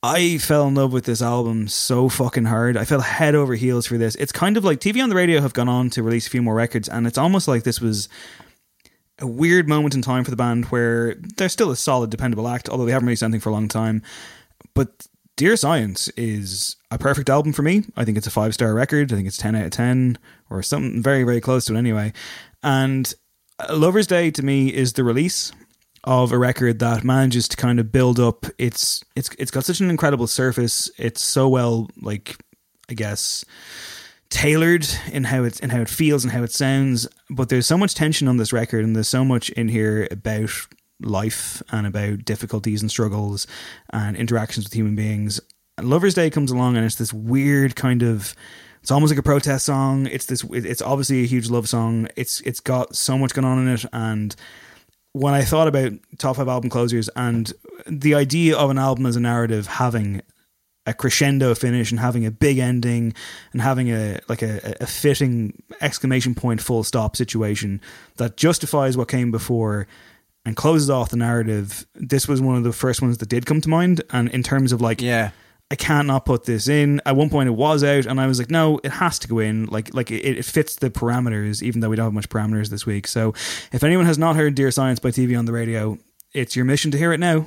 I 0.07 0.37
fell 0.37 0.69
in 0.69 0.75
love 0.75 0.93
with 0.93 1.07
this 1.07 1.23
album 1.23 1.67
so 1.67 2.11
fucking 2.11 2.45
hard. 2.45 2.77
I 2.77 2.85
fell 2.85 3.01
head 3.01 3.35
over 3.35 3.55
heels 3.55 3.87
for 3.87 3.97
this. 3.97 4.15
It's 4.17 4.33
kind 4.33 4.59
of 4.59 4.63
like 4.63 4.79
TV 4.79 5.03
on 5.03 5.09
the 5.09 5.15
radio 5.15 5.41
have 5.41 5.55
gone 5.55 5.67
on 5.67 5.89
to 5.91 6.03
release 6.03 6.27
a 6.27 6.31
few 6.31 6.43
more 6.43 6.55
records, 6.55 6.91
and 6.91 7.07
it's 7.07 7.17
almost 7.17 7.49
like 7.49 7.63
this 7.63 7.81
was 7.81 8.11
a 9.19 9.27
weird 9.27 9.67
moment 9.67 9.95
in 9.95 10.03
time 10.03 10.23
for 10.23 10.31
the 10.31 10.37
band 10.37 10.67
where 10.67 11.15
they're 11.39 11.49
still 11.49 11.71
a 11.71 11.77
solid, 11.77 12.11
dependable 12.11 12.47
act, 12.49 12.69
although 12.69 12.85
they 12.85 12.93
haven't 12.93 13.07
released 13.07 13.23
anything 13.23 13.41
for 13.41 13.49
a 13.49 13.55
long 13.55 13.67
time. 13.67 14.03
But 14.75 15.07
Dear 15.37 15.57
Science 15.57 16.09
is 16.19 16.77
a 16.91 16.99
perfect 16.99 17.31
album 17.31 17.55
for 17.55 17.63
me. 17.63 17.85
I 17.97 18.05
think 18.05 18.19
it's 18.19 18.27
a 18.27 18.31
five 18.31 18.53
star 18.53 18.75
record. 18.75 19.11
I 19.11 19.17
think 19.17 19.27
it's 19.27 19.39
10 19.39 19.55
out 19.55 19.65
of 19.65 19.71
10 19.71 20.19
or 20.51 20.63
something 20.63 21.01
very, 21.03 21.23
very 21.23 21.41
close 21.41 21.65
to 21.65 21.77
it 21.77 21.79
anyway. 21.79 22.13
And 22.63 23.15
Lover's 23.71 24.07
Day 24.07 24.31
to 24.33 24.43
me 24.45 24.69
is 24.69 24.93
the 24.93 25.03
release 25.03 25.51
of 26.05 26.33
a 26.33 26.39
record 26.39 26.79
that 26.79 27.03
manages 27.03 27.49
to 27.49 27.57
kind 27.57 27.81
of 27.81 27.91
build 27.91 28.21
up 28.21 28.47
its 28.59 29.03
it's 29.17 29.31
it's 29.39 29.51
got 29.51 29.65
such 29.65 29.81
an 29.81 29.91
incredible 29.91 30.27
surface. 30.27 30.91
It's 30.99 31.23
so 31.23 31.49
well 31.49 31.89
like 32.01 32.37
I 32.89 32.95
guess 32.95 33.45
tailored 34.29 34.87
in 35.13 35.25
how 35.25 35.45
it 35.45 35.61
in 35.61 35.71
how 35.71 35.81
it 35.81 35.89
feels 35.89 36.25
and 36.25 36.33
how 36.33 36.43
it 36.43 36.53
sounds. 36.53 37.09
But 37.31 37.49
there's 37.49 37.67
so 37.67 37.79
much 37.79 37.95
tension 37.95 38.29
on 38.29 38.37
this 38.37 38.53
record, 38.53 38.85
and 38.85 38.95
there's 38.95 39.09
so 39.09 39.25
much 39.25 39.49
in 39.51 39.69
here 39.69 40.07
about 40.11 40.51
life 41.01 41.63
and 41.71 41.87
about 41.87 42.25
difficulties 42.25 42.83
and 42.83 42.91
struggles 42.91 43.47
and 43.91 44.17
interactions 44.17 44.67
with 44.67 44.75
human 44.75 44.95
beings. 44.95 45.41
And 45.77 45.89
Lover's 45.89 46.15
Day 46.15 46.31
comes 46.31 46.51
along, 46.51 46.77
and 46.77 46.85
it's 46.85 46.97
this 46.97 47.13
weird 47.13 47.77
kind 47.77 48.03
of. 48.03 48.35
It's 48.83 48.91
almost 48.91 49.11
like 49.11 49.19
a 49.19 49.23
protest 49.23 49.65
song. 49.65 50.07
It's 50.09 50.27
this. 50.27 50.45
It's 50.53 50.83
obviously 50.83 51.23
a 51.23 51.27
huge 51.27 51.49
love 51.49 51.67
song. 51.69 52.09
It's 52.17 52.43
it's 52.43 52.61
got 52.61 52.95
so 52.95 53.17
much 53.17 53.33
going 53.33 53.47
on 53.47 53.67
in 53.67 53.69
it, 53.69 53.87
and 53.95 54.37
when 55.15 55.33
I 55.33 55.43
thought 55.43 55.69
about 55.69 55.93
top 56.19 56.37
five 56.37 56.49
album 56.49 56.69
closers 56.69 57.09
and 57.17 57.53
the 57.87 58.15
idea 58.15 58.57
of 58.57 58.69
an 58.69 58.79
album 58.79 59.07
as 59.07 59.15
a 59.17 59.21
narrative 59.21 59.67
having 59.67 60.21
a 60.87 60.93
crescendo 60.93 61.55
finish 61.55 61.91
and 61.91 62.01
having 62.01 62.27
a 62.27 62.31
big 62.31 62.59
ending 62.59 63.15
and 63.53 63.63
having 63.63 63.91
a 63.91 64.19
like 64.29 64.43
a, 64.43 64.77
a 64.81 64.87
fitting 64.87 65.63
exclamation 65.81 66.35
point 66.35 66.61
full 66.61 66.83
stop 66.83 67.17
situation 67.17 67.81
that 68.17 68.37
justifies 68.37 68.97
what 68.97 69.09
came 69.09 69.31
before 69.31 69.87
and 70.45 70.57
closes 70.57 70.91
off 70.91 71.11
the 71.11 71.17
narrative. 71.17 71.87
This 71.95 72.29
was 72.29 72.41
one 72.41 72.57
of 72.57 72.65
the 72.65 72.73
first 72.73 73.01
ones 73.01 73.19
that 73.19 73.29
did 73.29 73.47
come 73.47 73.61
to 73.61 73.69
mind. 73.69 74.03
And 74.11 74.29
in 74.31 74.43
terms 74.43 74.73
of 74.73 74.81
like, 74.81 75.01
yeah, 75.01 75.31
I 75.71 75.77
can't 75.77 76.07
not 76.07 76.27
put 76.27 76.45
this 76.45 76.69
in. 76.69 77.01
At 77.07 77.17
one 77.17 77.31
point, 77.31 77.49
it 77.49 77.53
was 77.53 77.83
out, 77.83 78.07
and 78.07 78.21
I 78.21 78.27
was 78.27 78.39
like, 78.39 78.51
no, 78.51 78.81
it 78.85 78.93
has 78.93 79.19
to 79.21 79.29
go 79.29 79.39
in. 79.39 79.67
Like, 79.67 79.95
like 79.95 80.11
it, 80.11 80.23
it 80.39 80.45
fits 80.45 80.77
the 80.77 80.91
parameters, 80.91 81.63
even 81.63 81.81
though 81.81 81.89
we 81.89 81.97
don't 81.97 82.05
have 82.07 82.13
much 82.13 82.29
parameters 82.29 82.69
this 82.69 82.87
week. 82.87 83.07
So, 83.07 83.31
if 83.73 83.83
anyone 83.83 84.07
has 84.07 84.19
not 84.19 84.37
heard 84.37 84.55
"Dear 84.55 84.71
Science" 84.71 85.01
by 85.01 85.11
TV 85.11 85.39
on 85.39 85.47
the 85.47 85.53
radio, 85.53 85.99
it's 86.33 86.55
your 86.55 86.65
mission 86.65 86.91
to 86.91 86.99
hear 86.99 87.13
it 87.13 87.21
now. 87.21 87.47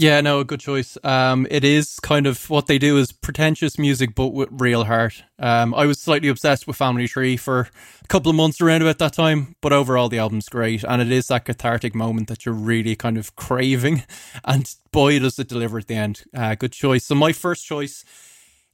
Yeah, 0.00 0.22
no, 0.22 0.40
a 0.40 0.46
good 0.46 0.60
choice. 0.60 0.96
Um, 1.04 1.46
it 1.50 1.62
is 1.62 2.00
kind 2.00 2.26
of 2.26 2.48
what 2.48 2.68
they 2.68 2.78
do 2.78 2.96
is 2.96 3.12
pretentious 3.12 3.78
music, 3.78 4.14
but 4.14 4.28
with 4.28 4.48
real 4.50 4.84
heart. 4.84 5.22
Um, 5.38 5.74
I 5.74 5.84
was 5.84 6.00
slightly 6.00 6.30
obsessed 6.30 6.66
with 6.66 6.76
Family 6.76 7.06
Tree 7.06 7.36
for 7.36 7.68
a 8.02 8.08
couple 8.08 8.30
of 8.30 8.36
months 8.36 8.62
around 8.62 8.80
about 8.80 8.96
that 8.96 9.12
time, 9.12 9.56
but 9.60 9.74
overall 9.74 10.08
the 10.08 10.18
album's 10.18 10.48
great, 10.48 10.84
and 10.84 11.02
it 11.02 11.12
is 11.12 11.26
that 11.26 11.44
cathartic 11.44 11.94
moment 11.94 12.28
that 12.28 12.46
you're 12.46 12.54
really 12.54 12.96
kind 12.96 13.18
of 13.18 13.36
craving, 13.36 14.04
and 14.46 14.74
boy 14.90 15.18
does 15.18 15.38
it 15.38 15.48
deliver 15.48 15.76
at 15.76 15.88
the 15.88 15.96
end. 15.96 16.22
Uh, 16.32 16.54
good 16.54 16.72
choice. 16.72 17.04
So 17.04 17.14
my 17.14 17.32
first 17.34 17.66
choice 17.66 18.02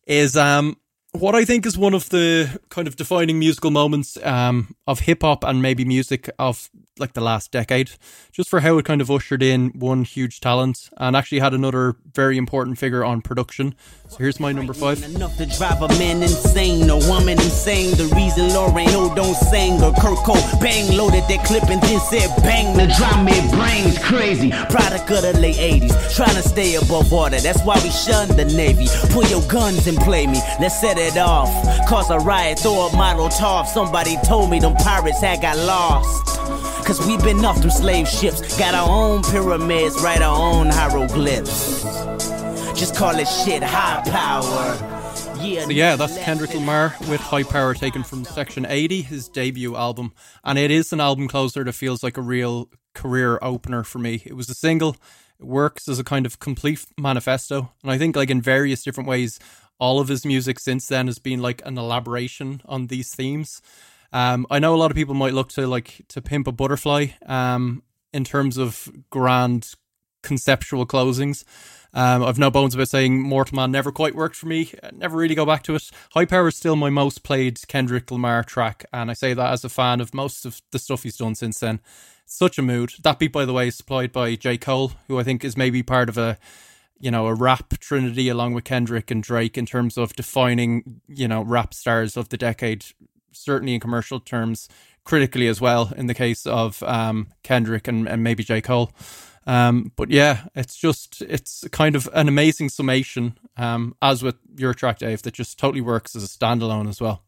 is 0.06 0.36
um, 0.36 0.76
what 1.10 1.34
I 1.34 1.44
think 1.44 1.66
is 1.66 1.76
one 1.76 1.94
of 1.94 2.08
the 2.10 2.60
kind 2.68 2.86
of 2.86 2.94
defining 2.94 3.40
musical 3.40 3.72
moments 3.72 4.16
um, 4.22 4.76
of 4.86 5.00
hip 5.00 5.22
hop 5.22 5.42
and 5.42 5.60
maybe 5.60 5.84
music 5.84 6.30
of 6.38 6.70
like 6.98 7.12
the 7.12 7.20
last 7.20 7.50
decade, 7.50 7.90
just 8.32 8.48
for 8.48 8.60
how 8.60 8.78
it 8.78 8.84
kind 8.84 9.00
of 9.00 9.10
ushered 9.10 9.42
in 9.42 9.68
one 9.70 10.04
huge 10.04 10.40
talent 10.40 10.88
and 10.96 11.14
actually 11.14 11.40
had 11.40 11.52
another 11.52 11.96
very 12.14 12.38
important 12.38 12.78
figure 12.78 13.04
on 13.04 13.20
production. 13.20 13.74
So 14.08 14.18
here's 14.18 14.40
my 14.40 14.52
number 14.52 14.72
five. 14.72 15.02
Enough 15.02 15.36
to 15.36 15.46
drive 15.46 15.82
a 15.82 15.88
man 15.98 16.22
insane, 16.22 16.88
a 16.88 16.96
woman 17.08 17.38
insane. 17.38 17.90
The 17.96 18.06
reason 18.14 18.48
Lauren 18.54 18.88
O 18.90 19.14
don't 19.14 19.34
sing 19.34 19.82
or 19.82 19.92
Kurt 19.94 20.18
Cole 20.24 20.36
bang 20.60 20.96
loaded 20.96 21.24
that 21.28 21.44
clip 21.44 21.64
and 21.64 21.82
then 21.82 22.00
said 22.00 22.30
bang. 22.42 22.76
The 22.76 22.86
drum 22.96 23.24
me 23.24 23.34
brains 23.50 23.98
crazy. 23.98 24.50
Product 24.70 25.10
of 25.10 25.22
the 25.22 25.38
late 25.40 25.56
80s, 25.56 26.14
trying 26.14 26.36
to 26.36 26.42
stay 26.42 26.76
above 26.76 27.12
water. 27.12 27.40
That's 27.40 27.62
why 27.62 27.80
we 27.82 27.90
shun 27.90 28.28
the 28.36 28.44
Navy. 28.44 28.86
Pull 29.10 29.24
your 29.24 29.42
guns 29.48 29.86
and 29.86 29.98
play 29.98 30.26
me. 30.26 30.40
Let's 30.60 30.80
set 30.80 30.98
it 30.98 31.16
off. 31.18 31.50
Cause 31.88 32.10
a 32.10 32.18
riot, 32.18 32.60
throw 32.60 32.86
a 32.86 32.96
model 32.96 33.28
top. 33.28 33.66
Somebody 33.66 34.16
told 34.24 34.50
me 34.50 34.60
them 34.60 34.74
pirates 34.76 35.20
had 35.20 35.42
got 35.42 35.58
lost. 35.58 36.75
Cause 36.86 37.04
we 37.04 37.16
been 37.16 37.44
off 37.44 37.60
them 37.60 37.70
slave 37.70 38.06
ships. 38.06 38.56
Got 38.56 38.74
our 38.74 38.88
own 38.88 39.22
pyramids, 39.24 40.00
write 40.00 40.22
our 40.22 40.36
own 40.36 40.68
hieroglyphs. 40.68 41.82
Just 42.78 42.94
call 42.94 43.18
it 43.18 43.26
shit 43.26 43.62
high 43.62 44.02
power. 44.08 44.96
Yeah, 45.42 45.64
So 45.64 45.70
yeah, 45.70 45.96
that's 45.96 46.16
Kendrick 46.18 46.54
Lamar 46.54 46.94
with 47.08 47.20
High 47.20 47.42
Power 47.42 47.74
taken 47.74 48.04
from 48.04 48.24
Section 48.24 48.64
80, 48.66 49.02
his 49.02 49.28
debut 49.28 49.74
album. 49.74 50.12
And 50.44 50.58
it 50.58 50.70
is 50.70 50.92
an 50.92 51.00
album 51.00 51.26
closer 51.26 51.64
that 51.64 51.72
feels 51.72 52.02
like 52.02 52.16
a 52.16 52.22
real 52.22 52.70
career 52.94 53.38
opener 53.42 53.82
for 53.82 53.98
me. 53.98 54.22
It 54.24 54.34
was 54.34 54.48
a 54.48 54.54
single, 54.54 54.96
it 55.40 55.46
works 55.46 55.88
as 55.88 55.98
a 55.98 56.04
kind 56.04 56.24
of 56.24 56.38
complete 56.38 56.86
manifesto. 56.96 57.72
And 57.82 57.90
I 57.90 57.98
think 57.98 58.14
like 58.14 58.30
in 58.30 58.40
various 58.40 58.84
different 58.84 59.08
ways, 59.08 59.38
all 59.78 60.00
of 60.00 60.08
his 60.08 60.24
music 60.24 60.58
since 60.58 60.86
then 60.86 61.06
has 61.06 61.18
been 61.18 61.42
like 61.42 61.60
an 61.66 61.76
elaboration 61.76 62.62
on 62.64 62.86
these 62.86 63.14
themes. 63.14 63.60
Um, 64.12 64.46
I 64.50 64.58
know 64.58 64.74
a 64.74 64.76
lot 64.76 64.90
of 64.90 64.96
people 64.96 65.14
might 65.14 65.34
look 65.34 65.48
to 65.50 65.66
like 65.66 66.02
to 66.08 66.22
Pimp 66.22 66.46
a 66.46 66.52
Butterfly 66.52 67.08
um, 67.26 67.82
in 68.12 68.24
terms 68.24 68.56
of 68.56 68.90
grand 69.10 69.74
conceptual 70.22 70.86
closings. 70.86 71.44
Um, 71.94 72.22
I've 72.22 72.38
no 72.38 72.50
bones 72.50 72.74
about 72.74 72.88
saying 72.88 73.22
Mortal 73.22 73.56
Man 73.56 73.70
never 73.70 73.90
quite 73.90 74.14
worked 74.14 74.36
for 74.36 74.46
me. 74.46 74.72
Never 74.92 75.16
really 75.16 75.34
go 75.34 75.46
back 75.46 75.62
to 75.64 75.74
it. 75.74 75.90
High 76.12 76.26
Power 76.26 76.48
is 76.48 76.56
still 76.56 76.76
my 76.76 76.90
most 76.90 77.22
played 77.22 77.58
Kendrick 77.68 78.10
Lamar 78.10 78.44
track, 78.44 78.84
and 78.92 79.10
I 79.10 79.14
say 79.14 79.32
that 79.32 79.52
as 79.52 79.64
a 79.64 79.70
fan 79.70 80.00
of 80.00 80.12
most 80.12 80.44
of 80.44 80.60
the 80.72 80.78
stuff 80.78 81.04
he's 81.04 81.16
done 81.16 81.34
since 81.34 81.58
then. 81.60 81.80
Such 82.26 82.58
a 82.58 82.62
mood. 82.62 82.92
That 83.02 83.18
beat, 83.18 83.32
by 83.32 83.44
the 83.44 83.52
way, 83.52 83.68
is 83.68 83.76
supplied 83.76 84.12
by 84.12 84.34
J. 84.34 84.58
Cole, 84.58 84.92
who 85.06 85.18
I 85.18 85.22
think 85.22 85.44
is 85.44 85.56
maybe 85.56 85.82
part 85.82 86.08
of 86.08 86.18
a 86.18 86.38
you 86.98 87.10
know, 87.10 87.26
a 87.26 87.34
rap 87.34 87.78
trinity 87.78 88.28
along 88.28 88.54
with 88.54 88.64
Kendrick 88.64 89.10
and 89.10 89.22
Drake 89.22 89.58
in 89.58 89.66
terms 89.66 89.98
of 89.98 90.14
defining, 90.14 91.00
you 91.06 91.28
know, 91.28 91.42
rap 91.42 91.74
stars 91.74 92.16
of 92.16 92.30
the 92.30 92.38
decade, 92.38 92.86
certainly 93.36 93.74
in 93.74 93.80
commercial 93.80 94.20
terms, 94.20 94.68
critically 95.04 95.46
as 95.46 95.60
well, 95.60 95.92
in 95.96 96.06
the 96.06 96.14
case 96.14 96.46
of 96.46 96.82
um, 96.82 97.28
Kendrick 97.42 97.88
and, 97.88 98.08
and 98.08 98.22
maybe 98.22 98.42
J. 98.42 98.60
Cole. 98.60 98.90
Um, 99.46 99.92
but 99.94 100.10
yeah, 100.10 100.46
it's 100.56 100.76
just, 100.76 101.22
it's 101.22 101.66
kind 101.70 101.94
of 101.94 102.08
an 102.12 102.26
amazing 102.26 102.68
summation, 102.68 103.38
um, 103.56 103.94
as 104.02 104.22
with 104.22 104.34
your 104.56 104.74
track, 104.74 104.98
Dave, 104.98 105.22
that 105.22 105.34
just 105.34 105.58
totally 105.58 105.80
works 105.80 106.16
as 106.16 106.24
a 106.24 106.26
standalone 106.26 106.88
as 106.88 107.00
well. 107.00 107.22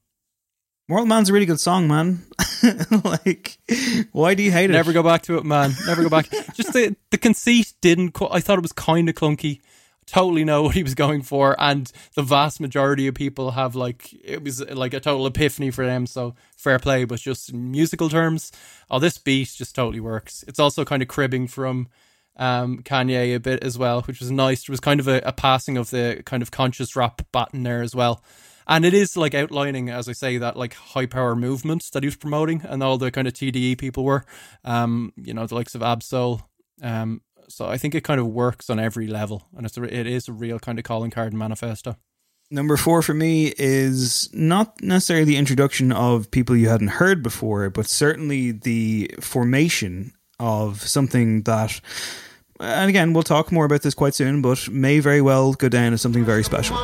Mortal 0.88 1.06
Man's 1.06 1.28
a 1.28 1.34
really 1.34 1.46
good 1.46 1.60
song, 1.60 1.86
man. 1.86 2.24
like, 3.04 3.58
why 4.12 4.34
do 4.34 4.42
you 4.42 4.50
hate 4.50 4.70
it? 4.70 4.72
Never 4.72 4.94
go 4.94 5.02
back 5.02 5.22
to 5.22 5.36
it, 5.36 5.44
man. 5.44 5.74
Never 5.86 6.02
go 6.02 6.08
back. 6.08 6.30
Just 6.54 6.72
the 6.72 6.96
the 7.10 7.18
conceit 7.18 7.74
didn't. 7.82 8.12
qu- 8.12 8.28
I 8.30 8.40
thought 8.40 8.56
it 8.56 8.62
was 8.62 8.72
kind 8.72 9.06
of 9.06 9.14
clunky. 9.14 9.60
Totally 10.08 10.44
know 10.44 10.62
what 10.64 10.74
he 10.74 10.82
was 10.82 10.94
going 10.94 11.22
for, 11.22 11.54
and 11.58 11.90
the 12.14 12.22
vast 12.22 12.60
majority 12.60 13.06
of 13.06 13.14
people 13.14 13.52
have 13.52 13.74
like 13.74 14.12
it 14.24 14.42
was 14.42 14.60
like 14.70 14.94
a 14.94 15.00
total 15.00 15.26
epiphany 15.26 15.70
for 15.70 15.84
them. 15.86 16.06
So 16.06 16.34
fair 16.56 16.78
play, 16.78 17.04
but 17.04 17.20
just 17.20 17.50
in 17.50 17.70
musical 17.70 18.08
terms, 18.08 18.50
oh, 18.90 18.98
this 18.98 19.18
beat 19.18 19.52
just 19.56 19.74
totally 19.74 20.00
works. 20.00 20.44
It's 20.48 20.58
also 20.58 20.84
kind 20.84 21.02
of 21.02 21.08
cribbing 21.08 21.46
from 21.46 21.88
um, 22.36 22.82
Kanye 22.82 23.34
a 23.34 23.40
bit 23.40 23.62
as 23.62 23.76
well, 23.76 24.02
which 24.02 24.20
was 24.20 24.30
nice. 24.30 24.64
There 24.64 24.72
was 24.72 24.80
kind 24.80 25.00
of 25.00 25.08
a, 25.08 25.20
a 25.24 25.32
passing 25.32 25.76
of 25.76 25.90
the 25.90 26.22
kind 26.24 26.42
of 26.42 26.50
conscious 26.50 26.96
rap 26.96 27.22
baton 27.32 27.64
there 27.64 27.82
as 27.82 27.94
well. 27.94 28.22
And 28.66 28.84
it 28.84 28.92
is 28.92 29.16
like 29.16 29.34
outlining, 29.34 29.88
as 29.88 30.08
I 30.08 30.12
say, 30.12 30.38
that 30.38 30.56
like 30.56 30.74
high 30.74 31.06
power 31.06 31.34
movement 31.34 31.90
that 31.92 32.02
he 32.02 32.06
was 32.06 32.16
promoting, 32.16 32.62
and 32.64 32.82
all 32.82 32.98
the 32.98 33.10
kind 33.10 33.26
of 33.26 33.32
TDE 33.32 33.78
people 33.78 34.04
were, 34.04 34.24
um, 34.64 35.12
you 35.16 35.32
know, 35.32 35.46
the 35.46 35.54
likes 35.54 35.74
of 35.74 35.82
Ab-Soul. 35.82 36.42
Um, 36.82 37.22
so 37.48 37.66
I 37.66 37.78
think 37.78 37.94
it 37.94 38.04
kind 38.04 38.20
of 38.20 38.26
works 38.26 38.70
on 38.70 38.78
every 38.78 39.06
level, 39.06 39.48
and 39.56 39.66
it's 39.66 39.76
a, 39.76 39.82
it 39.82 40.06
is 40.06 40.28
a 40.28 40.32
real 40.32 40.58
kind 40.58 40.78
of 40.78 40.84
calling 40.84 41.10
card 41.10 41.34
manifesto. 41.34 41.96
Number 42.50 42.78
four 42.78 43.02
for 43.02 43.12
me 43.12 43.52
is 43.58 44.30
not 44.32 44.80
necessarily 44.80 45.26
the 45.26 45.36
introduction 45.36 45.92
of 45.92 46.30
people 46.30 46.56
you 46.56 46.70
hadn't 46.70 46.88
heard 46.88 47.22
before, 47.22 47.68
but 47.68 47.86
certainly 47.86 48.52
the 48.52 49.10
formation 49.20 50.12
of 50.40 50.80
something 50.86 51.42
that, 51.42 51.80
and 52.60 52.90
again, 52.90 53.12
we'll 53.12 53.22
talk 53.22 53.52
more 53.52 53.64
about 53.64 53.82
this 53.82 53.94
quite 53.94 54.14
soon, 54.14 54.42
but 54.42 54.68
may 54.68 54.98
very 54.98 55.22
well 55.22 55.54
go 55.54 55.68
down 55.68 55.92
as 55.92 56.02
something 56.02 56.24
very 56.24 56.42
special. 56.42 56.76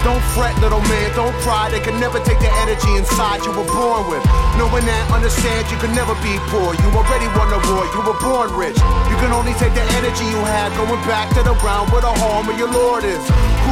Don't 0.00 0.24
fret, 0.32 0.56
little 0.64 0.80
man, 0.88 1.12
don't 1.12 1.36
cry. 1.44 1.68
They 1.68 1.80
can 1.84 2.00
never 2.00 2.16
take 2.24 2.40
the 2.40 2.48
energy 2.64 2.88
inside 2.96 3.44
you 3.44 3.52
were 3.52 3.68
born 3.68 4.08
with. 4.08 4.24
Knowing 4.56 4.88
that, 4.88 5.04
understand 5.12 5.68
you 5.68 5.76
can 5.76 5.92
never 5.92 6.16
be 6.24 6.32
poor. 6.48 6.72
You 6.72 6.88
already 6.96 7.28
won 7.36 7.52
war, 7.68 7.84
you 7.92 8.00
were 8.00 8.16
born 8.16 8.48
rich. 8.56 8.80
You 9.12 9.16
can 9.20 9.28
only 9.28 9.52
take 9.60 9.76
the 9.76 9.84
energy 10.00 10.24
you 10.24 10.40
have 10.40 10.72
going 10.80 11.04
back 11.04 11.28
to 11.36 11.44
the 11.44 11.52
ground 11.60 11.92
where 11.92 12.00
the 12.00 12.16
home 12.16 12.48
of 12.48 12.56
your 12.56 12.72
Lord 12.72 13.04
is. 13.04 13.20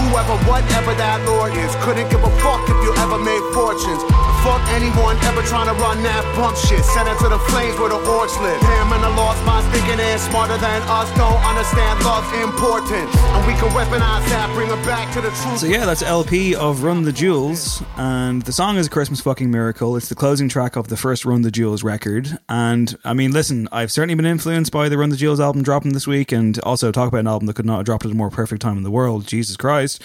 Whoever, 0.05 0.37
whatever 0.45 0.93
that 1.01 1.25
Lord 1.25 1.57
is, 1.57 1.73
couldn't 1.81 2.13
give 2.13 2.21
a 2.21 2.33
fuck 2.45 2.61
if 2.69 2.77
you 2.85 2.93
ever 3.01 3.17
made 3.17 3.41
fortunes. 3.57 4.05
Fuck 4.45 4.61
anyone 4.77 5.17
ever 5.33 5.41
trying 5.49 5.73
to 5.73 5.77
run 5.81 6.05
that 6.05 6.23
shit. 6.69 6.85
Send 6.85 7.09
it 7.09 7.17
to 7.25 7.29
the 7.33 7.41
flames 7.51 7.81
where 7.81 7.89
the 7.89 7.99
orcs 8.05 8.37
live. 8.45 8.61
Him 8.61 8.98
and 8.99 9.05
the 9.05 9.11
lost 9.17 9.45
minds 9.45 9.67
thinking 9.69 9.97
they're 9.97 10.19
smarter 10.19 10.59
than 10.59 10.83
us. 10.83 11.09
Don't 11.17 11.41
understand 11.45 12.03
love's 12.05 12.33
important. 12.43 13.15
And 13.15 13.47
we 13.47 13.53
can 13.55 13.69
weaponize 13.71 14.27
that, 14.31 14.51
bring 14.55 14.69
it 14.71 14.85
back 14.85 15.13
to 15.15 15.21
the 15.21 15.29
truth. 15.31 15.59
So 15.61 15.67
yeah, 15.67 15.87
that's 15.87 16.03
El-P 16.03 16.57
of 16.57 16.83
Run 16.83 17.03
the 17.05 17.13
Jewels, 17.13 17.81
and 17.97 18.43
the 18.43 18.53
song 18.53 18.77
is 18.77 18.89
a 18.89 18.91
Christmas 18.91 19.21
fucking 19.21 19.51
miracle. 19.51 19.97
It's 19.97 20.09
the 20.09 20.17
closing 20.17 20.49
track 20.49 20.75
of 20.75 20.89
the 20.89 20.97
first 20.97 21.25
Run 21.25 21.43
the 21.43 21.51
Jewels 21.53 21.85
record, 21.85 22.39
and 22.49 22.97
I 23.05 23.15
mean, 23.15 23.31
listen, 23.31 23.69
I've 23.71 23.93
certainly 23.93 24.17
been 24.17 24.27
influenced 24.27 24.73
by 24.73 24.89
the 24.89 24.99
Run 24.99 25.11
the 25.11 25.17
Jewels 25.17 25.39
album 25.39 25.63
dropping 25.63 25.93
this 25.93 26.07
week, 26.09 26.33
and 26.33 26.59
also 26.61 26.91
talk 26.91 27.07
about 27.07 27.21
an 27.21 27.29
album 27.29 27.47
that 27.47 27.55
could 27.55 27.67
not 27.67 27.77
have 27.77 27.87
dropped 27.87 28.05
at 28.05 28.11
a 28.11 28.15
more 28.15 28.31
perfect 28.31 28.63
time 28.63 28.77
in 28.77 28.83
the 28.83 28.91
world. 28.91 29.27
Jesus 29.29 29.57
Christ! 29.57 30.03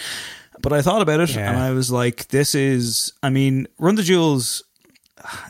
But 0.61 0.71
I 0.71 0.83
thought 0.83 1.01
about 1.01 1.19
it, 1.19 1.33
Yeah. 1.35 1.49
and 1.49 1.59
I 1.59 1.71
was 1.71 1.91
like, 1.91 2.27
this 2.27 2.53
is, 2.53 3.11
I 3.23 3.29
mean, 3.31 3.67
Run 3.79 3.95
the 3.95 4.03
Jewels, 4.03 4.63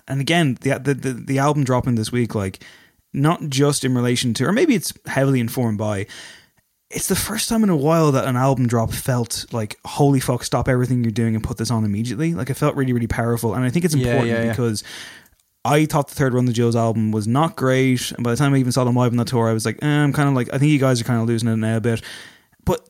and 0.07 0.22
again, 0.22 0.57
the 0.61 0.80
the 0.80 0.94
the, 0.94 1.14
the 1.14 1.40
album 1.40 1.65
dropping 1.65 1.95
this 1.95 2.11
week, 2.11 2.34
like. 2.36 2.64
Not 3.14 3.49
just 3.49 3.85
in 3.85 3.94
relation 3.95 4.34
to, 4.35 4.45
or 4.45 4.52
maybe 4.52 4.73
it's 4.76 4.91
heavily 5.06 5.40
informed 5.40 5.77
by, 5.77 6.07
it's 6.90 7.07
the 7.07 7.15
first 7.15 7.49
time 7.49 7.64
in 7.64 7.69
a 7.69 7.76
while 7.76 8.11
that 8.11 8.26
an 8.26 8.35
album 8.35 8.68
drop 8.68 8.91
felt 8.91 9.45
like 9.52 9.77
holy 9.85 10.19
fuck 10.19 10.44
stop 10.44 10.68
everything 10.68 11.03
you're 11.03 11.11
doing 11.11 11.35
and 11.35 11.44
put 11.44 11.57
this 11.57 11.72
on 11.72 11.85
immediately. 11.85 12.34
Like 12.34 12.49
it 12.49 12.53
felt 12.56 12.76
really 12.76 12.94
really 12.94 13.07
powerful. 13.07 13.53
And 13.56 13.64
i 13.65 13.69
think 13.69 13.85
it's 13.85 13.95
Yeah, 13.95 14.06
important 14.07 14.31
yeah, 14.31 14.44
yeah. 14.44 14.49
because 14.52 14.84
i 15.65 15.85
thought 15.85 16.07
the 16.10 16.15
third 16.15 16.34
Run 16.34 16.45
the 16.45 16.53
Jewels 16.53 16.76
album 16.76 17.11
was 17.11 17.27
not 17.27 17.56
great. 17.56 18.11
And 18.11 18.23
by 18.23 18.31
the 18.31 18.38
time 18.38 18.53
i 18.53 18.57
even 18.57 18.72
saw 18.72 18.84
them 18.84 18.95
live 18.95 19.11
on 19.11 19.18
the 19.18 19.26
tour 19.26 19.49
i 19.49 19.53
was 19.53 19.65
like 19.65 19.80
eh, 19.81 19.88
i'm 19.88 20.14
kind 20.14 20.30
of 20.30 20.35
like 20.35 20.53
i 20.53 20.57
think 20.60 20.72
you 20.72 20.80
guys 20.80 21.02
are 21.02 21.06
kind 21.06 21.19
of 21.22 21.27
losing 21.27 21.49
it 21.49 21.56
now 21.56 21.77
a 21.77 21.81
bit. 21.81 22.02
But 22.65 22.88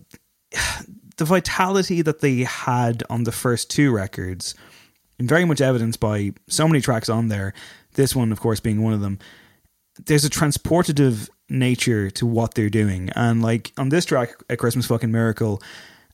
the 1.18 1.26
vitality 1.26 2.02
that 2.02 2.20
they 2.22 2.40
had 2.40 3.04
on 3.10 3.24
the 3.24 3.32
first 3.32 3.70
two 3.70 3.92
records 3.94 4.56
and 5.20 5.30
very 5.30 5.46
much 5.46 5.62
evidenced 5.62 6.00
by 6.00 6.34
so 6.48 6.68
many 6.68 6.82
tracks 6.82 7.08
on 7.08 7.28
there 7.28 7.54
this 7.94 8.16
one 8.16 8.32
of 8.32 8.40
course 8.40 8.60
being 8.60 8.82
one 8.82 8.94
of 8.94 9.02
them 9.02 9.20
there's 10.06 10.26
a 10.26 10.30
transportative 10.30 11.30
nature 11.50 12.10
to 12.12 12.26
what 12.26 12.56
they're 12.56 12.70
doing. 12.70 13.10
And 13.16 13.42
like 13.42 13.74
on 13.78 13.90
this 13.90 14.06
track 14.06 14.30
a 14.50 14.58
christmas 14.58 14.88
fucking 14.88 15.12
miracle 15.12 15.62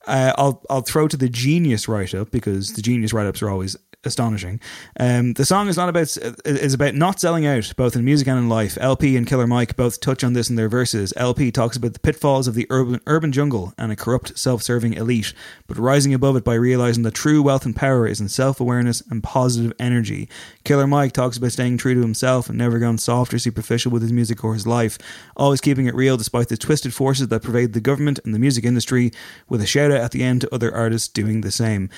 uh, 0.07 0.33
I'll 0.37 0.63
I'll 0.69 0.81
throw 0.81 1.07
to 1.07 1.17
the 1.17 1.29
genius 1.29 1.87
write 1.87 2.15
up 2.15 2.31
because 2.31 2.73
the 2.73 2.81
genius 2.81 3.13
write 3.13 3.27
ups 3.27 3.41
are 3.41 3.49
always 3.49 3.75
astonishing. 4.05 4.61
Um, 4.97 5.33
the 5.33 5.45
song 5.45 5.67
is 5.67 5.75
not 5.75 5.89
about 5.89 6.15
is 6.45 6.73
about 6.73 6.95
not 6.95 7.19
selling 7.19 7.45
out, 7.45 7.73
both 7.75 7.95
in 7.95 8.05
music 8.05 8.27
and 8.27 8.39
in 8.39 8.47
life. 8.47 8.77
El-P 8.79 9.17
and 9.17 9.27
Killer 9.27 9.47
Mike 9.47 9.75
both 9.75 9.99
touch 9.99 10.23
on 10.23 10.33
this 10.33 10.49
in 10.49 10.55
their 10.55 10.69
verses. 10.69 11.13
El-P 11.17 11.51
talks 11.51 11.75
about 11.75 11.93
the 11.93 11.99
pitfalls 11.99 12.47
of 12.47 12.55
the 12.55 12.65
urban 12.69 13.01
urban 13.07 13.31
jungle 13.31 13.73
and 13.77 13.91
a 13.91 13.95
corrupt, 13.95 14.37
self-serving 14.37 14.93
elite, 14.93 15.33
but 15.67 15.77
rising 15.77 16.13
above 16.13 16.35
it 16.37 16.45
by 16.45 16.53
realizing 16.53 17.03
that 17.03 17.13
true 17.13 17.41
wealth 17.41 17.65
and 17.65 17.75
power 17.75 18.07
is 18.07 18.21
in 18.21 18.29
self-awareness 18.29 19.01
and 19.09 19.21
positive 19.21 19.73
energy. 19.79 20.29
Killer 20.63 20.87
Mike 20.87 21.11
talks 21.11 21.37
about 21.37 21.51
staying 21.51 21.77
true 21.77 21.93
to 21.93 22.01
himself 22.01 22.47
and 22.47 22.57
never 22.57 22.79
going 22.79 22.97
soft 22.97 23.33
or 23.33 23.39
superficial 23.39 23.91
with 23.91 24.01
his 24.01 24.13
music 24.13 24.43
or 24.43 24.53
his 24.53 24.65
life, 24.65 24.97
always 25.35 25.61
keeping 25.61 25.87
it 25.87 25.95
real 25.95 26.15
despite 26.15 26.47
the 26.47 26.57
twisted 26.57 26.93
forces 26.93 27.27
that 27.27 27.43
pervade 27.43 27.73
the 27.73 27.81
government 27.81 28.19
and 28.23 28.33
the 28.33 28.39
music 28.39 28.63
industry. 28.63 29.11
With 29.49 29.61
a 29.61 29.65
shout 29.65 29.91
out 29.91 29.97
at 30.01 30.11
the 30.11 30.23
end 30.23 30.41
to 30.41 30.55
other 30.55 30.73
artists 30.73 31.07
doing 31.07 31.41
the 31.41 31.51
same. 31.51 31.89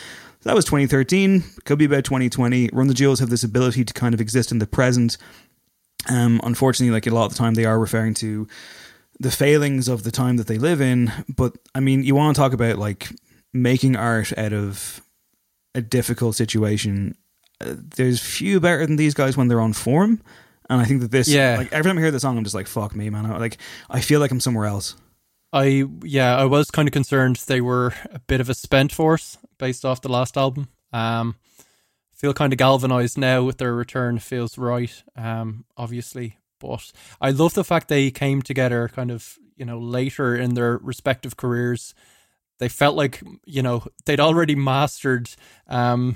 That 0.44 0.56
was 0.56 0.66
2013. 0.66 1.44
Could 1.66 1.78
be 1.78 1.86
about 1.86 2.04
2020. 2.04 2.70
Run 2.74 2.88
the 2.88 2.94
Jewels 2.94 3.20
have 3.20 3.30
this 3.30 3.44
ability 3.44 3.86
to 3.86 3.94
kind 3.94 4.14
of 4.14 4.22
exist 4.22 4.52
in 4.52 4.60
the 4.60 4.68
present. 4.68 5.18
Um, 6.10 6.42
unfortunately, 6.44 6.92
like 6.92 7.06
a 7.08 7.12
lot 7.12 7.26
of 7.26 7.32
the 7.34 7.38
time, 7.38 7.54
they 7.54 7.66
are 7.66 7.80
referring 7.80 8.14
to 8.16 8.48
the 9.20 9.30
failings 9.32 9.88
of 9.88 10.02
the 10.04 10.10
time 10.12 10.38
that 10.38 10.48
they 10.48 10.58
live 10.58 10.82
in. 10.82 11.12
But 11.30 11.56
I 11.76 11.80
mean, 11.80 12.04
you 12.04 12.16
want 12.16 12.36
to 12.36 12.40
talk 12.42 12.54
about 12.54 12.78
like 12.80 13.10
making 13.54 13.96
art 13.96 14.36
out 14.38 14.54
of 14.54 15.02
a 15.76 15.82
difficult 15.82 16.36
situation. 16.36 17.16
Uh, 17.60 17.76
there's 17.78 18.20
few 18.20 18.60
better 18.60 18.86
than 18.86 18.96
these 18.96 19.14
guys 19.14 19.38
when 19.38 19.48
they're 19.48 19.62
on 19.62 19.74
form. 19.74 20.22
And 20.70 20.82
I 20.82 20.86
think 20.86 21.02
that 21.02 21.12
this, 21.12 21.28
Yeah. 21.28 21.58
like 21.58 21.72
every 21.72 21.88
time 21.90 21.98
I 21.98 22.02
hear 22.02 22.12
the 22.12 22.20
song, 22.20 22.38
I'm 22.38 22.44
just 22.44 22.56
like, 22.56 22.66
fuck 22.68 22.96
me, 22.96 23.10
man. 23.10 23.26
I, 23.26 23.38
like, 23.38 23.58
I 23.90 24.00
feel 24.02 24.20
like 24.22 24.32
I'm 24.32 24.40
somewhere 24.40 24.66
else. 24.66 24.96
I 25.54 25.86
yeah, 26.04 26.36
I 26.38 26.46
was 26.46 26.72
kind 26.72 26.88
of 26.88 26.94
concerned 26.94 27.36
they 27.48 27.62
were 27.62 27.94
a 28.12 28.20
bit 28.20 28.42
of 28.42 28.50
a 28.50 28.54
spent 28.54 28.92
force 28.92 29.38
based 29.58 29.84
off 29.84 30.02
the 30.02 30.10
last 30.10 30.38
album. 30.38 30.70
Um, 30.94 31.36
feel 32.14 32.34
kind 32.34 32.54
of 32.54 32.58
galvanized 32.58 33.18
now 33.18 33.44
with 33.44 33.58
their 33.58 33.74
return. 33.74 34.20
Feels 34.20 34.58
right, 34.58 35.04
um, 35.16 35.66
obviously, 35.76 36.38
but 36.60 36.92
I 37.20 37.32
love 37.32 37.54
the 37.54 37.64
fact 37.64 37.88
they 37.90 38.12
came 38.12 38.42
together 38.42 38.90
kind 38.90 39.12
of 39.12 39.38
you 39.58 39.66
know 39.66 39.80
later 39.80 40.36
in 40.36 40.54
their 40.54 40.78
respective 40.78 41.36
careers. 41.36 41.94
They 42.60 42.70
felt 42.70 42.96
like 42.96 43.22
you 43.46 43.62
know 43.62 43.86
they'd 44.06 44.20
already 44.20 44.56
mastered 44.56 45.30
um 45.68 46.16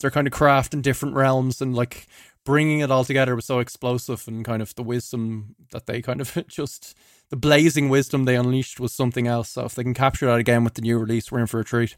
their 0.00 0.10
kind 0.10 0.26
of 0.26 0.32
craft 0.32 0.72
in 0.72 0.80
different 0.80 1.14
realms 1.14 1.60
and 1.60 1.74
like 1.74 2.06
bringing 2.44 2.80
it 2.80 2.90
all 2.90 3.04
together 3.04 3.36
was 3.36 3.44
so 3.44 3.58
explosive 3.58 4.26
and 4.26 4.44
kind 4.44 4.62
of 4.62 4.74
the 4.74 4.82
wisdom 4.82 5.54
that 5.72 5.86
they 5.86 6.00
kind 6.00 6.20
of 6.20 6.36
just 6.48 6.96
the 7.30 7.36
blazing 7.36 7.88
wisdom 7.88 8.24
they 8.24 8.36
unleashed 8.36 8.80
was 8.80 8.92
something 8.92 9.26
else. 9.26 9.50
So 9.50 9.64
if 9.64 9.74
they 9.74 9.82
can 9.82 9.94
capture 9.94 10.26
that 10.26 10.38
again 10.38 10.64
with 10.64 10.74
the 10.74 10.82
new 10.82 10.98
release, 10.98 11.32
we're 11.32 11.40
in 11.40 11.46
for 11.46 11.60
a 11.60 11.64
treat. 11.64 11.96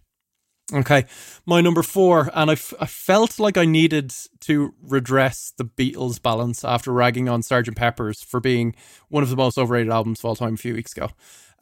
Okay, 0.73 1.05
my 1.45 1.61
number 1.61 1.83
four, 1.83 2.31
and 2.33 2.49
I, 2.49 2.55
f- 2.55 2.73
I 2.81 2.87
felt 2.87 3.39
like 3.39 3.59
I 3.59 3.67
needed 3.67 4.15
to 4.41 4.75
redress 4.81 5.53
the 5.59 5.65
Beatles 5.65 6.23
balance 6.23 6.65
after 6.65 6.93
ragging 6.93 7.29
on 7.29 7.43
Sgt. 7.43 7.77
Pepper's 7.77 8.23
for 8.23 8.41
being 8.41 8.75
one 9.09 9.23
of 9.23 9.29
the 9.29 9.37
most 9.37 9.59
overrated 9.59 9.93
albums 9.93 10.21
of 10.21 10.25
all 10.25 10.37
time 10.37 10.55
a 10.55 10.59
few 10.59 10.73
weeks 10.73 10.93
ago. 10.93 11.11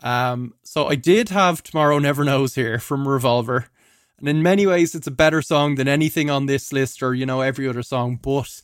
Um, 0.02 0.54
so 0.62 0.86
I 0.86 0.94
did 0.94 1.30
have 1.30 1.62
Tomorrow 1.62 1.98
Never 1.98 2.24
Knows 2.24 2.54
here 2.54 2.78
from 2.78 3.08
Revolver, 3.08 3.66
and 4.18 4.28
in 4.28 4.42
many 4.42 4.66
ways 4.66 4.94
it's 4.94 5.08
a 5.08 5.12
better 5.12 5.42
song 5.42 5.74
than 5.74 5.88
anything 5.88 6.30
on 6.30 6.46
this 6.46 6.72
list 6.72 7.02
or 7.02 7.12
you 7.12 7.26
know 7.26 7.40
every 7.40 7.66
other 7.66 7.82
song, 7.82 8.16
but 8.22 8.60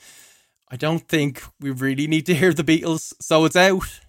I 0.69 0.77
don't 0.77 1.09
think 1.09 1.43
we 1.59 1.70
really 1.70 2.07
need 2.07 2.27
to 2.27 2.35
hear 2.35 2.53
the 2.53 2.62
Beatles, 2.62 3.15
so 3.20 3.47
it's 3.47 3.57
out. 3.57 4.01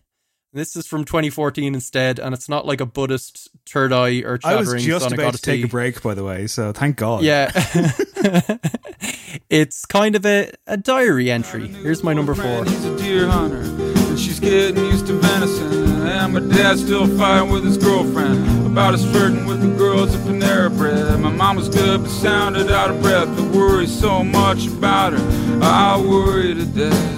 This 0.53 0.78
is 0.78 0.88
from 0.88 1.03
2014 1.03 1.76
instead, 1.76 2.19
and 2.19 2.34
it's 2.34 2.48
not 2.48 2.65
like 2.65 2.80
a 2.80 2.86
Buddhist 2.86 3.49
third 3.65 3.91
eye 3.91 4.22
or 4.22 4.40
I 4.45 4.56
was 4.56 4.82
just 4.82 5.03
Sonic 5.03 5.19
about 5.19 5.34
to 5.34 5.41
take 5.41 5.64
a 5.65 5.68
break, 5.68 6.02
by 6.02 6.14
the 6.14 6.24
way, 6.24 6.48
so 6.48 6.72
thank 6.72 6.95
God. 6.95 7.24
Yeah. 7.24 7.52
it's 9.49 9.86
kind 9.86 10.15
of 10.15 10.26
a, 10.26 10.52
a 10.65 10.78
diary 10.78 11.30
entry. 11.30 11.68
Here's 11.68 12.02
my 12.02 12.14
number 12.14 12.34
four. 12.34 12.64
He's 12.64 12.86
a 12.86 12.98
deer 12.98 13.28
hunter, 13.28 13.60
and 13.60 14.18
she's 14.18 14.40
getting 14.40 14.78
used 14.86 15.07
to 15.07 15.14
venison. 15.19 16.07
And 16.07 16.34
my 16.34 16.40
dad's 16.56 16.82
still 16.82 17.07
fighting 17.18 17.52
with 17.52 17.65
his 17.65 17.78
girlfriend 17.78 18.68
about 18.68 18.94
his 18.94 19.03
flirting 19.11 19.45
with 19.48 19.61
the 19.61 19.78
girls 19.78 20.15
at 20.15 20.22
Panera 20.22 20.76
Bread. 20.76 21.19
My 21.19 21.30
mom 21.30 21.57
was 21.57 21.68
good, 21.68 22.03
but 22.03 22.10
sounded 22.10 22.72
out 22.72 22.90
of 22.90 23.02
breath. 23.02 23.28
I 23.28 23.41
worry 23.49 23.86
so 23.86 24.24
much 24.24 24.65
about 24.68 25.11
her, 25.11 25.60
I 25.61 25.99
worry 25.99 26.53
to 26.56 26.65
death. 26.65 27.14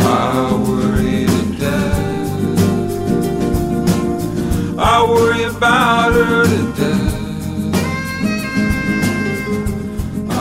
I 0.00 0.52
worry 0.68 0.87
I 4.80 5.04
worry 5.08 5.42
about 5.44 6.12
her 6.12 6.44
to 6.44 6.72
death. 6.80 7.14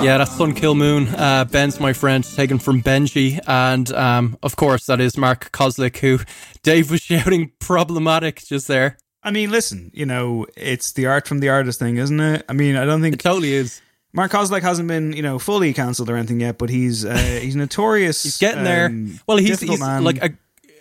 Yeah, 0.03 0.19
that's 0.19 0.37
Sun 0.37 0.53
Kil 0.53 0.75
Moon. 0.75 1.07
Uh, 1.07 1.45
Ben's 1.45 1.79
my 1.79 1.91
friend, 1.91 2.23
taken 2.23 2.59
from 2.59 2.83
Benji. 2.83 3.39
And 3.47 3.91
um, 3.93 4.37
of 4.43 4.55
course, 4.55 4.85
that 4.85 5.01
is 5.01 5.17
Mark 5.17 5.51
Kozelek, 5.51 5.97
who 5.97 6.19
Dave 6.61 6.91
was 6.91 7.01
shouting 7.01 7.51
problematic 7.59 8.45
just 8.45 8.67
there. 8.67 8.97
I 9.23 9.31
mean, 9.31 9.49
listen, 9.49 9.89
you 9.93 10.05
know, 10.05 10.45
it's 10.55 10.93
the 10.93 11.07
art 11.07 11.27
from 11.27 11.39
the 11.39 11.49
artist 11.49 11.79
thing, 11.79 11.97
isn't 11.97 12.19
it? 12.19 12.45
I 12.47 12.53
mean, 12.53 12.75
I 12.75 12.85
don't 12.85 13.01
think 13.01 13.15
it 13.15 13.19
totally 13.19 13.53
is. 13.53 13.81
Mark 14.13 14.31
Kozelek 14.31 14.61
hasn't 14.61 14.87
been, 14.87 15.13
you 15.13 15.23
know, 15.23 15.39
fully 15.39 15.73
cancelled 15.73 16.09
or 16.11 16.15
anything 16.15 16.39
yet, 16.39 16.59
but 16.59 16.69
he's 16.69 17.03
uh, 17.03 17.15
he's 17.41 17.55
notorious. 17.55 18.21
He's 18.21 18.37
getting 18.37 18.63
there. 18.63 18.85
um, 18.85 19.19
Well, 19.27 19.37
he's, 19.37 19.59
he's 19.59 19.79
man. 19.79 20.03
like 20.03 20.23
a 20.23 20.29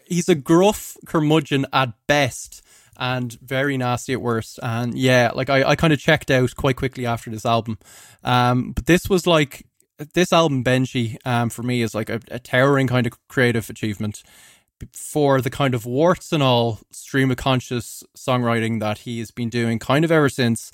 he's 0.07 0.29
a 0.29 0.35
gruff 0.35 0.97
curmudgeon 1.07 1.67
at 1.73 1.95
best 2.07 2.63
and 2.99 3.33
very 3.41 3.77
nasty 3.77 4.13
at 4.13 4.21
worst. 4.21 4.59
And 4.63 4.97
yeah, 4.97 5.31
like 5.35 5.51
I, 5.51 5.71
I 5.71 5.77
kind 5.77 5.93
of 5.93 5.99
checked 5.99 6.31
out 6.31 6.55
quite 6.57 6.77
quickly 6.77 7.07
after 7.07 7.31
this 7.31 7.47
album. 7.47 7.79
Um, 8.25 8.73
but 8.73 8.87
this 8.87 9.09
was 9.09 9.27
like 9.27 9.67
this 10.15 10.33
album, 10.33 10.63
Benji, 10.65 11.17
um, 11.25 11.51
for 11.51 11.63
me 11.63 11.83
is 11.83 11.95
like 11.95 12.11
a, 12.11 12.21
a 12.31 12.39
towering 12.39 12.87
kind 12.87 13.07
of 13.07 13.15
creative 13.29 13.69
achievement 13.71 14.23
for 14.93 15.41
the 15.41 15.51
kind 15.51 15.75
of 15.75 15.87
warts 15.87 16.33
and 16.33 16.43
all 16.43 16.81
stream 16.91 17.31
of 17.31 17.37
conscious 17.37 18.05
songwriting 18.17 18.81
that 18.81 18.99
he 18.99 19.19
has 19.21 19.31
been 19.31 19.49
doing 19.49 19.79
kind 19.79 20.05
of 20.05 20.13
ever 20.13 20.29
since. 20.29 20.71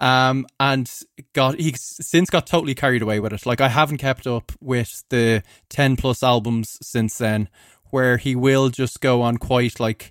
Um, 0.00 0.46
and 0.58 0.90
got 1.32 1.60
he's 1.60 1.80
since 1.80 2.28
got 2.28 2.46
totally 2.46 2.74
carried 2.74 3.02
away 3.02 3.20
with 3.20 3.32
it. 3.32 3.46
Like 3.46 3.60
I 3.60 3.68
haven't 3.68 3.98
kept 3.98 4.26
up 4.26 4.50
with 4.60 5.04
the 5.10 5.44
ten 5.68 5.96
plus 5.96 6.24
albums 6.24 6.78
since 6.82 7.18
then, 7.18 7.48
where 7.90 8.16
he 8.16 8.34
will 8.34 8.68
just 8.68 9.00
go 9.00 9.22
on 9.22 9.36
quite 9.36 9.78
like 9.78 10.10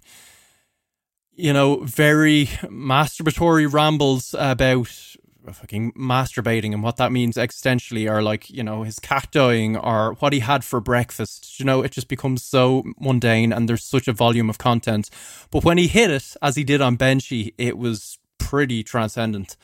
you 1.36 1.54
know 1.54 1.78
very 1.84 2.48
masturbatory 2.66 3.72
rambles 3.72 4.36
about 4.38 5.16
fucking 5.52 5.92
masturbating 5.94 6.74
and 6.74 6.84
what 6.84 6.98
that 6.98 7.12
means 7.12 7.36
existentially 7.36 8.10
or 8.10 8.22
like 8.22 8.50
you 8.50 8.64
know 8.64 8.84
his 8.84 9.00
cat 9.00 9.28
dying 9.32 9.76
or 9.76 10.14
what 10.20 10.34
he 10.34 10.40
had 10.40 10.64
for 10.64 10.80
breakfast. 10.80 11.60
You 11.60 11.66
know 11.66 11.82
it 11.82 11.92
just 11.92 12.08
becomes 12.08 12.44
so 12.44 12.84
mundane 13.00 13.52
and 13.52 13.68
there's 13.68 13.84
such 13.84 14.08
a 14.08 14.14
volume 14.14 14.50
of 14.50 14.58
content. 14.58 15.10
But 15.50 15.64
when 15.64 15.78
he 15.78 15.88
hit 15.88 16.12
it 16.12 16.36
as 16.42 16.56
he 16.56 16.64
did 16.64 16.82
on 16.82 16.98
benji 16.98 17.54
it 17.58 17.78
was 17.78 18.20
pretty 18.38 18.84
transcendent. 18.84 19.58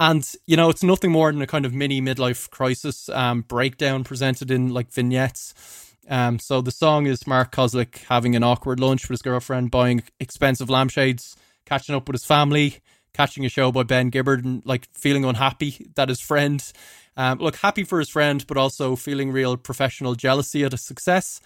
And 0.00 0.28
you 0.46 0.56
know 0.56 0.70
it's 0.70 0.82
nothing 0.82 1.12
more 1.12 1.30
than 1.30 1.42
a 1.42 1.46
kind 1.46 1.64
of 1.64 1.74
mini 1.74 2.00
midlife 2.00 2.50
crisis 2.50 3.08
um 3.10 3.42
breakdown 3.42 4.04
presented 4.04 4.50
in 4.50 4.70
like 4.70 4.90
vignettes 4.90 5.54
um 6.08 6.38
so 6.38 6.60
the 6.60 6.70
song 6.70 7.06
is 7.06 7.26
Mark 7.26 7.52
Kozelek 7.52 7.98
having 8.08 8.36
an 8.36 8.42
awkward 8.42 8.80
lunch 8.80 9.02
with 9.02 9.10
his 9.10 9.22
girlfriend 9.22 9.70
buying 9.70 10.02
expensive 10.20 10.70
lampshades 10.70 11.36
catching 11.66 11.94
up 11.94 12.08
with 12.08 12.14
his 12.14 12.24
family 12.24 12.80
catching 13.14 13.44
a 13.44 13.48
show 13.48 13.70
by 13.70 13.82
Ben 13.82 14.10
Gibbard 14.10 14.44
and 14.44 14.64
like 14.64 14.88
feeling 14.94 15.24
unhappy 15.24 15.86
that 15.94 16.08
his 16.08 16.20
friend, 16.20 16.62
um, 17.16 17.38
look 17.38 17.56
happy 17.56 17.84
for 17.84 17.98
his 17.98 18.08
friend, 18.08 18.44
but 18.46 18.56
also 18.56 18.96
feeling 18.96 19.30
real 19.30 19.56
professional 19.56 20.14
jealousy 20.14 20.64
at 20.64 20.72
his 20.72 20.84
success, 20.84 21.40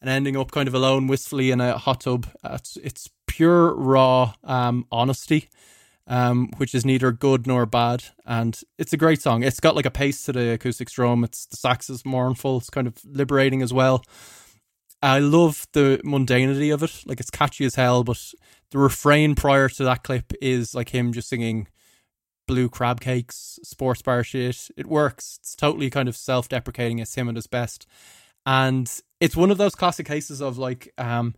and 0.00 0.10
ending 0.10 0.36
up 0.36 0.50
kind 0.50 0.66
of 0.68 0.74
alone, 0.74 1.06
wistfully 1.06 1.50
in 1.50 1.60
a 1.60 1.78
hot 1.78 2.00
tub. 2.00 2.26
Uh, 2.42 2.56
it's, 2.58 2.76
it's 2.78 3.10
pure 3.26 3.74
raw 3.74 4.34
um, 4.44 4.86
honesty, 4.90 5.48
um, 6.06 6.50
which 6.56 6.74
is 6.74 6.84
neither 6.84 7.12
good 7.12 7.46
nor 7.46 7.66
bad, 7.66 8.04
and 8.26 8.60
it's 8.78 8.92
a 8.92 8.96
great 8.96 9.22
song. 9.22 9.42
It's 9.42 9.60
got 9.60 9.76
like 9.76 9.86
a 9.86 9.90
pace 9.90 10.24
to 10.24 10.32
the 10.32 10.52
acoustic 10.52 10.90
drum. 10.90 11.24
It's 11.24 11.46
the 11.46 11.56
sax 11.56 11.88
is 11.88 12.04
mournful. 12.04 12.58
It's 12.58 12.70
kind 12.70 12.86
of 12.86 12.96
liberating 13.04 13.62
as 13.62 13.72
well. 13.72 14.04
I 15.02 15.18
love 15.18 15.66
the 15.72 16.00
mundanity 16.04 16.72
of 16.72 16.82
it. 16.82 17.02
Like 17.06 17.18
it's 17.18 17.30
catchy 17.30 17.64
as 17.64 17.74
hell, 17.74 18.04
but 18.04 18.20
the 18.70 18.78
refrain 18.78 19.34
prior 19.34 19.68
to 19.68 19.84
that 19.84 20.04
clip 20.04 20.32
is 20.40 20.74
like 20.74 20.90
him 20.90 21.12
just 21.12 21.28
singing 21.28 21.68
blue 22.46 22.68
crab 22.68 23.00
cakes, 23.00 23.58
sports 23.62 24.02
bar 24.02 24.22
shit. 24.22 24.68
It 24.76 24.86
works. 24.86 25.38
It's 25.40 25.56
totally 25.56 25.90
kind 25.90 26.08
of 26.08 26.16
self 26.16 26.48
deprecating. 26.48 26.98
It's 26.98 27.14
him 27.14 27.28
at 27.28 27.36
his 27.36 27.46
best. 27.46 27.86
And 28.46 28.90
it's 29.20 29.36
one 29.36 29.50
of 29.50 29.58
those 29.58 29.74
classic 29.74 30.06
cases 30.06 30.40
of 30.40 30.58
like, 30.58 30.92
um, 30.98 31.34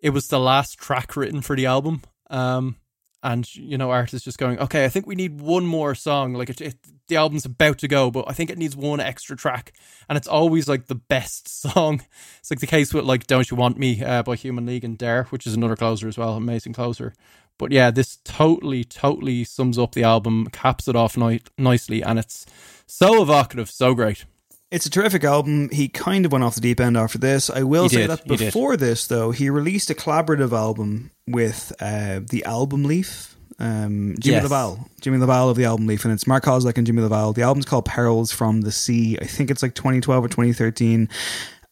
it 0.00 0.10
was 0.10 0.28
the 0.28 0.40
last 0.40 0.78
track 0.78 1.16
written 1.16 1.42
for 1.42 1.56
the 1.56 1.66
album. 1.66 2.02
Um, 2.30 2.76
and 3.22 3.52
you 3.54 3.76
know, 3.76 3.90
art 3.90 4.14
is 4.14 4.22
just 4.22 4.38
going, 4.38 4.58
okay, 4.58 4.84
I 4.84 4.88
think 4.88 5.06
we 5.06 5.14
need 5.14 5.40
one 5.40 5.66
more 5.66 5.94
song. 5.94 6.34
Like 6.34 6.50
it, 6.50 6.60
it, 6.60 6.76
the 7.08 7.16
album's 7.16 7.44
about 7.44 7.78
to 7.78 7.88
go, 7.88 8.10
but 8.10 8.26
I 8.28 8.32
think 8.32 8.50
it 8.50 8.58
needs 8.58 8.76
one 8.76 9.00
extra 9.00 9.36
track. 9.36 9.72
And 10.08 10.16
it's 10.16 10.28
always 10.28 10.68
like 10.68 10.86
the 10.86 10.94
best 10.94 11.48
song. 11.62 12.02
It's 12.38 12.50
like 12.50 12.60
the 12.60 12.66
case 12.66 12.94
with 12.94 13.04
like 13.04 13.26
"Don't 13.26 13.50
You 13.50 13.56
Want 13.56 13.78
Me" 13.78 14.02
uh, 14.02 14.22
by 14.22 14.36
Human 14.36 14.66
League 14.66 14.84
and 14.84 14.96
Dare, 14.96 15.24
which 15.24 15.46
is 15.46 15.54
another 15.54 15.76
closer 15.76 16.08
as 16.08 16.16
well, 16.18 16.34
amazing 16.34 16.72
closer. 16.74 17.14
but 17.58 17.72
yeah, 17.72 17.90
this 17.90 18.18
totally, 18.24 18.84
totally 18.84 19.42
sums 19.44 19.78
up 19.78 19.92
the 19.92 20.04
album, 20.04 20.46
caps 20.52 20.86
it 20.86 20.94
off 20.94 21.16
ni- 21.16 21.42
nicely, 21.58 22.02
and 22.02 22.18
it's 22.18 22.46
so 22.86 23.20
evocative, 23.22 23.68
so 23.68 23.94
great. 23.94 24.24
It's 24.70 24.84
a 24.84 24.90
terrific 24.90 25.24
album. 25.24 25.70
He 25.70 25.88
kind 25.88 26.26
of 26.26 26.32
went 26.32 26.44
off 26.44 26.54
the 26.54 26.60
deep 26.60 26.78
end 26.80 26.96
after 26.96 27.16
this. 27.18 27.48
I 27.48 27.62
will 27.62 27.84
He 27.84 27.88
say 27.96 28.00
did, 28.02 28.10
that 28.10 28.26
before 28.26 28.76
this, 28.76 29.06
though, 29.06 29.30
he 29.30 29.48
released 29.48 29.88
a 29.88 29.94
collaborative 29.94 30.52
album 30.52 31.10
with 31.26 31.72
uh, 31.80 32.20
the 32.28 32.44
Album 32.44 32.84
Leaf. 32.84 33.34
Um, 33.60 34.14
Jimmy 34.20 34.36
Yes. 34.36 34.42
LaValle, 34.44 34.78
Jimmy 35.00 35.18
LaValle 35.18 35.50
of 35.50 35.56
the 35.56 35.64
Album 35.64 35.86
Leaf, 35.88 36.04
and 36.04 36.12
it's 36.14 36.26
Mark 36.28 36.44
Kozelek 36.44 36.76
and 36.76 36.86
Jimmy 36.86 37.02
LaValle. 37.02 37.32
The 37.32 37.42
album's 37.42 37.64
called 37.64 37.86
Perils 37.86 38.30
from 38.30 38.60
the 38.60 38.70
Sea. 38.70 39.18
I 39.20 39.24
think 39.24 39.50
it's 39.50 39.62
like 39.62 39.74
2012 39.74 40.24
or 40.24 40.28
2013, 40.28 41.08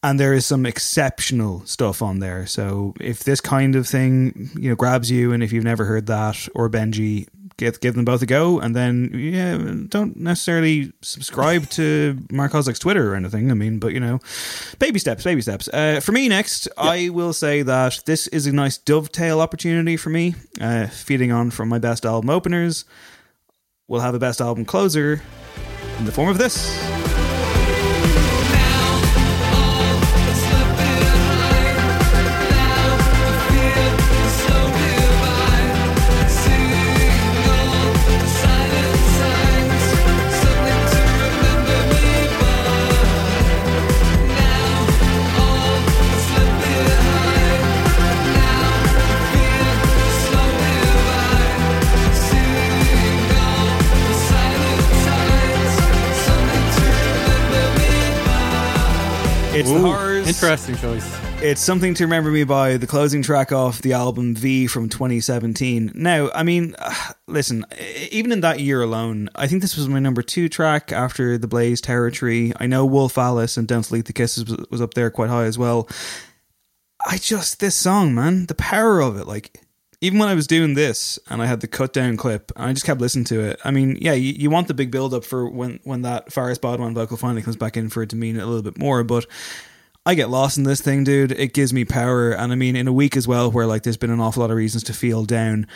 and 0.02 0.18
there 0.18 0.32
is 0.32 0.44
some 0.46 0.66
exceptional 0.66 1.64
stuff 1.64 2.02
on 2.02 2.18
there. 2.18 2.44
So 2.46 2.94
if 3.00 3.22
this 3.22 3.40
kind 3.40 3.76
of 3.76 3.86
thing 3.86 4.50
you 4.58 4.70
know 4.70 4.74
grabs 4.74 5.10
you, 5.12 5.32
and 5.32 5.44
if 5.44 5.52
you've 5.52 5.62
never 5.62 5.84
heard 5.84 6.06
that 6.06 6.48
or 6.56 6.68
Benji, 6.68 7.28
give 7.58 7.80
give 7.80 7.94
them 7.94 8.04
both 8.04 8.22
a 8.22 8.26
go, 8.26 8.58
and 8.60 8.74
then 8.74 9.10
yeah, 9.14 9.56
don't 9.88 10.16
necessarily 10.16 10.92
subscribe 11.02 11.68
to 11.70 12.18
Mark 12.30 12.52
Kozelek's 12.52 12.78
Twitter 12.78 13.12
or 13.12 13.16
anything. 13.16 13.50
I 13.50 13.54
mean, 13.54 13.78
but 13.78 13.92
you 13.92 14.00
know, 14.00 14.20
baby 14.78 14.98
steps, 14.98 15.24
baby 15.24 15.42
steps. 15.42 15.68
Uh, 15.68 16.00
for 16.00 16.12
me 16.12 16.28
next, 16.28 16.68
I 16.76 17.08
will 17.08 17.32
say 17.32 17.62
that 17.62 18.00
this 18.06 18.26
is 18.28 18.46
a 18.46 18.52
nice 18.52 18.78
dovetail 18.78 19.40
opportunity 19.40 19.96
for 19.96 20.10
me, 20.10 20.34
uh, 20.60 20.86
feeding 20.88 21.32
on 21.32 21.50
from 21.50 21.68
my 21.68 21.78
best 21.78 22.04
album 22.04 22.30
openers. 22.30 22.84
We'll 23.88 24.00
have 24.00 24.14
a 24.14 24.18
best 24.18 24.40
album 24.40 24.64
closer 24.64 25.22
in 25.98 26.04
the 26.04 26.12
form 26.12 26.28
of 26.28 26.38
this. 26.38 27.15
Ooh, 59.68 59.78
horrors. 59.80 60.28
Interesting 60.28 60.76
choice. 60.76 61.18
It's 61.42 61.60
something 61.60 61.94
to 61.94 62.04
remember 62.04 62.30
me 62.30 62.44
by 62.44 62.76
the 62.76 62.86
closing 62.86 63.22
track 63.22 63.52
off 63.52 63.82
the 63.82 63.92
album 63.92 64.34
V 64.34 64.66
from 64.66 64.88
2017. 64.88 65.92
Now, 65.94 66.30
I 66.34 66.42
mean, 66.42 66.74
listen, 67.26 67.64
even 68.10 68.32
in 68.32 68.40
that 68.40 68.60
year 68.60 68.82
alone, 68.82 69.28
I 69.34 69.46
think 69.46 69.62
this 69.62 69.76
was 69.76 69.88
my 69.88 69.98
number 69.98 70.22
two 70.22 70.48
track 70.48 70.92
after 70.92 71.36
The 71.38 71.48
Blaze 71.48 71.80
Territory. 71.80 72.52
I 72.58 72.66
know 72.66 72.86
Wolf 72.86 73.18
Alice 73.18 73.56
and 73.56 73.66
Don't 73.68 73.86
Delete 73.86 74.06
the 74.06 74.12
Kisses 74.12 74.44
was 74.70 74.80
up 74.80 74.94
there 74.94 75.10
quite 75.10 75.30
high 75.30 75.44
as 75.44 75.58
well. 75.58 75.88
I 77.06 77.18
just, 77.18 77.60
this 77.60 77.76
song, 77.76 78.14
man, 78.14 78.46
the 78.46 78.54
power 78.54 79.00
of 79.00 79.16
it, 79.16 79.26
like, 79.26 79.60
even 80.00 80.18
when 80.18 80.28
I 80.28 80.34
was 80.34 80.46
doing 80.46 80.74
this 80.74 81.18
and 81.28 81.42
I 81.42 81.46
had 81.46 81.60
the 81.60 81.66
cut 81.66 81.92
down 81.92 82.16
clip 82.16 82.52
I 82.56 82.72
just 82.72 82.84
kept 82.84 83.00
listening 83.00 83.24
to 83.26 83.40
it. 83.40 83.60
I 83.64 83.70
mean, 83.70 83.98
yeah, 84.00 84.12
you, 84.12 84.32
you 84.32 84.50
want 84.50 84.68
the 84.68 84.74
big 84.74 84.90
build 84.90 85.14
up 85.14 85.24
for 85.24 85.48
when, 85.48 85.80
when 85.84 86.02
that 86.02 86.32
Faris 86.32 86.58
Badwan 86.58 86.94
vocal 86.94 87.16
finally 87.16 87.42
comes 87.42 87.56
back 87.56 87.76
in 87.76 87.88
for 87.88 88.02
it 88.02 88.10
to 88.10 88.16
mean 88.16 88.36
a 88.36 88.46
little 88.46 88.62
bit 88.62 88.78
more, 88.78 89.04
but 89.04 89.26
I 90.04 90.14
get 90.14 90.30
lost 90.30 90.56
in 90.56 90.64
this 90.64 90.80
thing, 90.80 91.02
dude. 91.02 91.32
It 91.32 91.52
gives 91.52 91.72
me 91.72 91.84
power. 91.84 92.30
And 92.30 92.52
I 92.52 92.54
mean, 92.54 92.76
in 92.76 92.86
a 92.86 92.92
week 92.92 93.16
as 93.16 93.26
well, 93.26 93.50
where 93.50 93.66
like 93.66 93.82
there's 93.82 93.96
been 93.96 94.10
an 94.10 94.20
awful 94.20 94.40
lot 94.40 94.52
of 94.52 94.56
reasons 94.56 94.84
to 94.84 94.92
feel 94.92 95.24
down. 95.24 95.66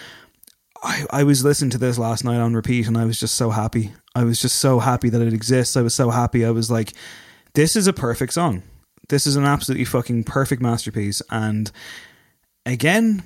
I, 0.83 1.05
I 1.11 1.25
was 1.25 1.45
listening 1.45 1.71
to 1.71 1.79
this 1.79 1.99
last 1.99 2.25
night 2.25 2.39
on 2.39 2.55
repeat 2.55 2.87
and 2.87 2.97
I 2.97 3.05
was 3.05 3.19
just 3.19 3.35
so 3.35 3.51
happy. 3.51 3.93
I 4.15 4.25
was 4.25 4.41
just 4.41 4.59
so 4.59 4.79
happy 4.79 5.09
that 5.09 5.21
it 5.21 5.33
exists. 5.33 5.77
I 5.77 5.83
was 5.83 5.95
so 5.95 6.11
happy. 6.11 6.45
I 6.45 6.51
was 6.51 6.71
like, 6.71 6.95
this 7.55 7.75
is 7.75 7.87
a 7.87 7.93
perfect 7.93 8.33
song. 8.33 8.63
This 9.09 9.27
is 9.27 9.35
an 9.35 9.45
absolutely 9.45 9.85
fucking 9.85 10.25
perfect 10.25 10.63
masterpiece. 10.63 11.21
And 11.31 11.71
again, 12.65 13.25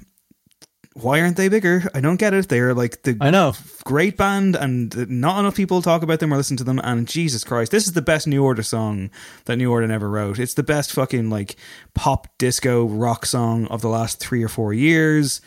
why 0.94 1.20
aren't 1.20 1.36
they 1.36 1.48
bigger? 1.48 1.82
I 1.92 2.00
don't 2.00 2.16
get 2.16 2.34
it. 2.34 2.48
They're 2.48 2.72
like 2.72 3.02
the 3.02 3.16
I 3.20 3.30
know 3.30 3.52
great 3.84 4.16
band, 4.16 4.54
and 4.54 5.10
not 5.10 5.40
enough 5.40 5.56
people 5.56 5.82
talk 5.82 6.02
about 6.02 6.20
them 6.20 6.32
or 6.32 6.36
listen 6.36 6.56
to 6.58 6.64
them. 6.64 6.80
And 6.82 7.06
Jesus 7.06 7.42
Christ, 7.42 7.72
this 7.72 7.86
is 7.86 7.92
the 7.92 8.02
best 8.02 8.26
New 8.26 8.44
Order 8.44 8.62
song 8.62 9.10
that 9.46 9.56
New 9.56 9.70
Order 9.70 9.92
ever 9.92 10.08
wrote. 10.08 10.38
It's 10.38 10.54
the 10.54 10.62
best 10.62 10.92
fucking 10.92 11.30
like 11.30 11.56
pop 11.94 12.28
disco 12.38 12.86
rock 12.86 13.26
song 13.26 13.66
of 13.66 13.82
the 13.82 13.88
last 13.88 14.20
three 14.20 14.42
or 14.42 14.48
four 14.48 14.72
years. 14.72 15.40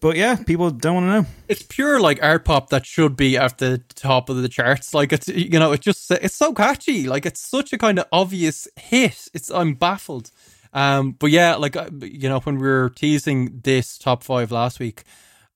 But 0.00 0.16
yeah, 0.16 0.34
people 0.34 0.68
don't 0.72 0.94
want 0.94 1.06
to 1.06 1.22
know. 1.22 1.26
It's 1.48 1.62
pure 1.62 2.00
like 2.00 2.20
art 2.20 2.44
pop 2.44 2.70
that 2.70 2.84
should 2.84 3.16
be 3.16 3.36
at 3.36 3.58
the 3.58 3.78
top 3.94 4.28
of 4.28 4.42
the 4.42 4.48
charts. 4.48 4.94
Like 4.94 5.12
it's 5.12 5.28
you 5.28 5.60
know, 5.60 5.70
it 5.70 5.80
just 5.80 6.10
it's 6.10 6.34
so 6.34 6.52
catchy. 6.52 7.06
Like 7.06 7.24
it's 7.24 7.40
such 7.40 7.72
a 7.72 7.78
kind 7.78 8.00
of 8.00 8.06
obvious 8.10 8.66
hit. 8.74 9.28
It's 9.32 9.48
I'm 9.48 9.74
baffled. 9.74 10.32
Um, 10.72 11.12
but 11.12 11.30
yeah, 11.30 11.56
like 11.56 11.76
uh, 11.76 11.90
you 12.00 12.28
know, 12.28 12.40
when 12.40 12.56
we 12.58 12.66
were 12.66 12.90
teasing 12.90 13.60
this 13.62 13.98
top 13.98 14.22
five 14.24 14.50
last 14.50 14.80
week, 14.80 15.04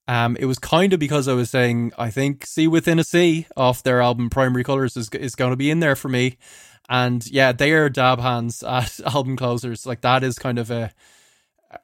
um, 0.09 0.37
it 0.37 0.45
was 0.45 0.59
kind 0.59 0.93
of 0.93 1.01
because 1.01 1.27
I 1.27 1.33
was 1.33 1.51
saying 1.51 1.93
I 1.99 2.11
think 2.11 2.45
"Sea 2.47 2.69
Within 2.69 2.99
a 2.99 3.05
Sea" 3.05 3.47
off 3.57 3.83
their 3.83 4.01
album 4.03 4.29
"Primary 4.31 4.63
Colors" 4.65 4.97
is 4.97 5.09
is 5.11 5.35
going 5.35 5.51
to 5.53 5.57
be 5.57 5.71
in 5.71 5.81
there 5.81 5.97
for 5.97 6.09
me, 6.09 6.37
and 6.89 7.27
yeah, 7.31 7.53
they 7.53 7.73
are 7.73 7.89
dab 7.89 8.21
hands 8.21 8.63
at 8.67 9.01
album 9.01 9.37
closers. 9.37 9.87
Like 9.87 10.03
that 10.03 10.23
is 10.23 10.39
kind 10.39 10.59
of 10.59 10.71
a 10.71 10.93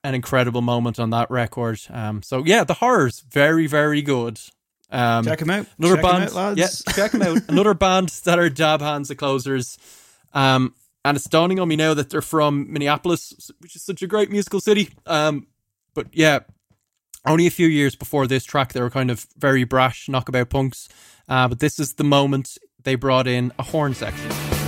an 0.05 0.15
incredible 0.15 0.63
moment 0.63 0.99
on 1.01 1.11
that 1.11 1.31
record. 1.31 1.81
Um, 1.91 2.23
so 2.23 2.45
yeah, 2.45 2.65
the 2.65 2.75
horrors 2.75 3.21
very 3.31 3.67
very 3.67 4.03
good. 4.03 4.39
Um, 4.91 5.25
Check 5.25 5.41
'em 5.41 5.49
out. 5.51 5.67
Another 5.79 5.95
Check 5.97 6.03
band, 6.05 6.25
out, 6.25 6.33
lads. 6.35 6.59
yeah, 6.59 6.93
check 6.95 7.13
them 7.13 7.23
out. 7.23 7.39
Another 7.49 7.73
band 7.73 8.11
that 8.25 8.39
are 8.39 8.51
dab 8.51 8.83
hands 8.83 9.11
at 9.11 9.17
closers. 9.17 9.79
Um, 10.35 10.75
and 11.05 11.17
it's 11.17 11.29
dawning 11.29 11.59
on 11.59 11.69
me 11.69 11.77
now 11.77 11.95
that 11.95 12.11
they're 12.11 12.23
from 12.23 12.73
Minneapolis, 12.73 13.51
which 13.61 13.77
is 13.77 13.83
such 13.83 14.03
a 14.03 14.07
great 14.07 14.31
musical 14.31 14.61
city. 14.61 14.91
Um, 15.07 15.47
but 15.95 16.07
yeah, 16.13 16.41
only 17.27 17.47
a 17.47 17.51
few 17.51 17.67
years 17.67 17.95
before 17.95 18.27
this 18.27 18.45
track, 18.45 18.73
they 18.73 18.81
were 18.81 18.91
kind 18.91 19.11
of 19.11 19.27
very 19.37 19.65
brash 19.65 20.09
knockabout 20.09 20.51
punks. 20.51 20.89
Uh, 21.29 21.49
but 21.49 21.61
this 21.61 21.79
is 21.79 21.95
the 21.95 22.05
moment 22.05 22.59
they 22.83 22.95
brought 22.95 23.27
in 23.27 23.53
a 23.59 23.63
horn 23.63 23.95
section. 23.95 24.62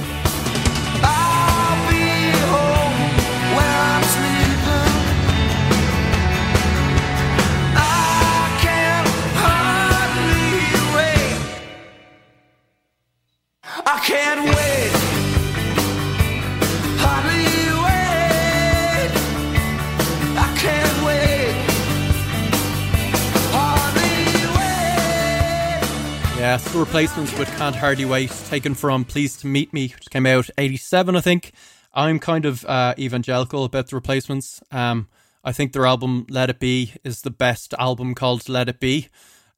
The 26.75 26.81
replacements 26.81 27.39
with 27.39 27.49
Can't 27.57 27.77
Hardly 27.77 28.05
Wait, 28.05 28.31
taken 28.49 28.75
from 28.75 29.05
Pleased 29.05 29.39
to 29.41 29.47
Meet 29.47 29.73
Me, 29.73 29.93
which 29.95 30.11
came 30.11 30.27
out 30.27 30.51
87, 30.59 31.15
I 31.15 31.21
think. 31.21 31.53
I'm 31.93 32.19
kind 32.19 32.45
of 32.45 32.65
uh, 32.65 32.95
evangelical 32.99 33.63
about 33.63 33.89
the 33.91 33.95
replacements. 33.95 34.61
Um, 34.73 35.07
I 35.45 35.53
think 35.53 35.73
their 35.73 35.87
album 35.87 36.27
Let 36.29 36.51
It 36.51 36.59
Be 36.59 36.95
is 37.05 37.23
the 37.23 37.31
best 37.31 37.75
album 37.79 38.17
called 38.17 38.49
Let 38.49 38.69
It 38.69 38.81
Be. 38.81 39.09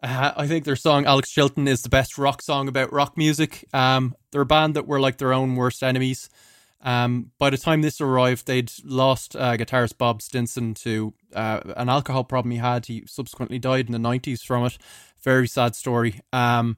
Uh, 0.02 0.32
I 0.36 0.46
think 0.46 0.66
their 0.66 0.76
song 0.76 1.06
Alex 1.06 1.30
Chilton 1.30 1.66
is 1.66 1.80
the 1.80 1.88
best 1.88 2.18
rock 2.18 2.42
song 2.42 2.68
about 2.68 2.92
rock 2.92 3.16
music. 3.16 3.64
Um, 3.72 4.14
they're 4.30 4.42
a 4.42 4.46
band 4.46 4.74
that 4.74 4.86
were 4.86 5.00
like 5.00 5.16
their 5.16 5.32
own 5.32 5.56
worst 5.56 5.82
enemies. 5.82 6.28
Um, 6.82 7.30
by 7.38 7.48
the 7.48 7.56
time 7.56 7.80
this 7.80 7.98
arrived, 7.98 8.46
they'd 8.46 8.70
lost 8.84 9.34
uh, 9.34 9.56
guitarist 9.56 9.96
Bob 9.96 10.20
Stinson 10.20 10.74
to 10.74 11.14
uh, 11.34 11.60
an 11.78 11.88
alcohol 11.88 12.24
problem 12.24 12.50
he 12.50 12.58
had. 12.58 12.84
He 12.84 13.04
subsequently 13.06 13.58
died 13.58 13.86
in 13.86 13.92
the 13.92 13.98
90s 13.98 14.42
from 14.42 14.66
it. 14.66 14.76
Very 15.22 15.48
sad 15.48 15.74
story. 15.74 16.20
Um, 16.30 16.76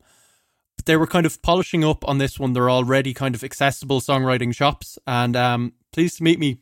they 0.88 0.96
were 0.96 1.06
kind 1.06 1.26
of 1.26 1.40
polishing 1.42 1.84
up 1.84 2.08
on 2.08 2.16
this 2.16 2.40
one. 2.40 2.54
They're 2.54 2.70
already 2.70 3.12
kind 3.12 3.34
of 3.34 3.44
accessible 3.44 4.00
songwriting 4.00 4.54
shops. 4.54 4.98
And 5.06 5.36
um, 5.36 5.74
Pleased 5.92 6.16
to 6.16 6.22
Meet 6.22 6.38
Me 6.38 6.60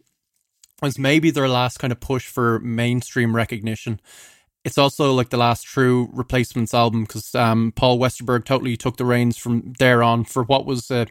was 0.82 0.98
maybe 0.98 1.30
their 1.30 1.48
last 1.48 1.78
kind 1.78 1.92
of 1.92 2.00
push 2.00 2.26
for 2.26 2.58
mainstream 2.58 3.36
recognition. 3.36 4.00
It's 4.64 4.78
also 4.78 5.14
like 5.14 5.30
the 5.30 5.36
last 5.36 5.62
true 5.62 6.10
replacements 6.12 6.74
album 6.74 7.04
because 7.04 7.36
um, 7.36 7.72
Paul 7.76 8.00
Westerberg 8.00 8.44
totally 8.44 8.76
took 8.76 8.96
the 8.96 9.04
reins 9.04 9.36
from 9.36 9.74
there 9.78 10.02
on 10.02 10.24
for 10.24 10.42
what 10.42 10.66
was 10.66 10.90
a, 10.90 11.06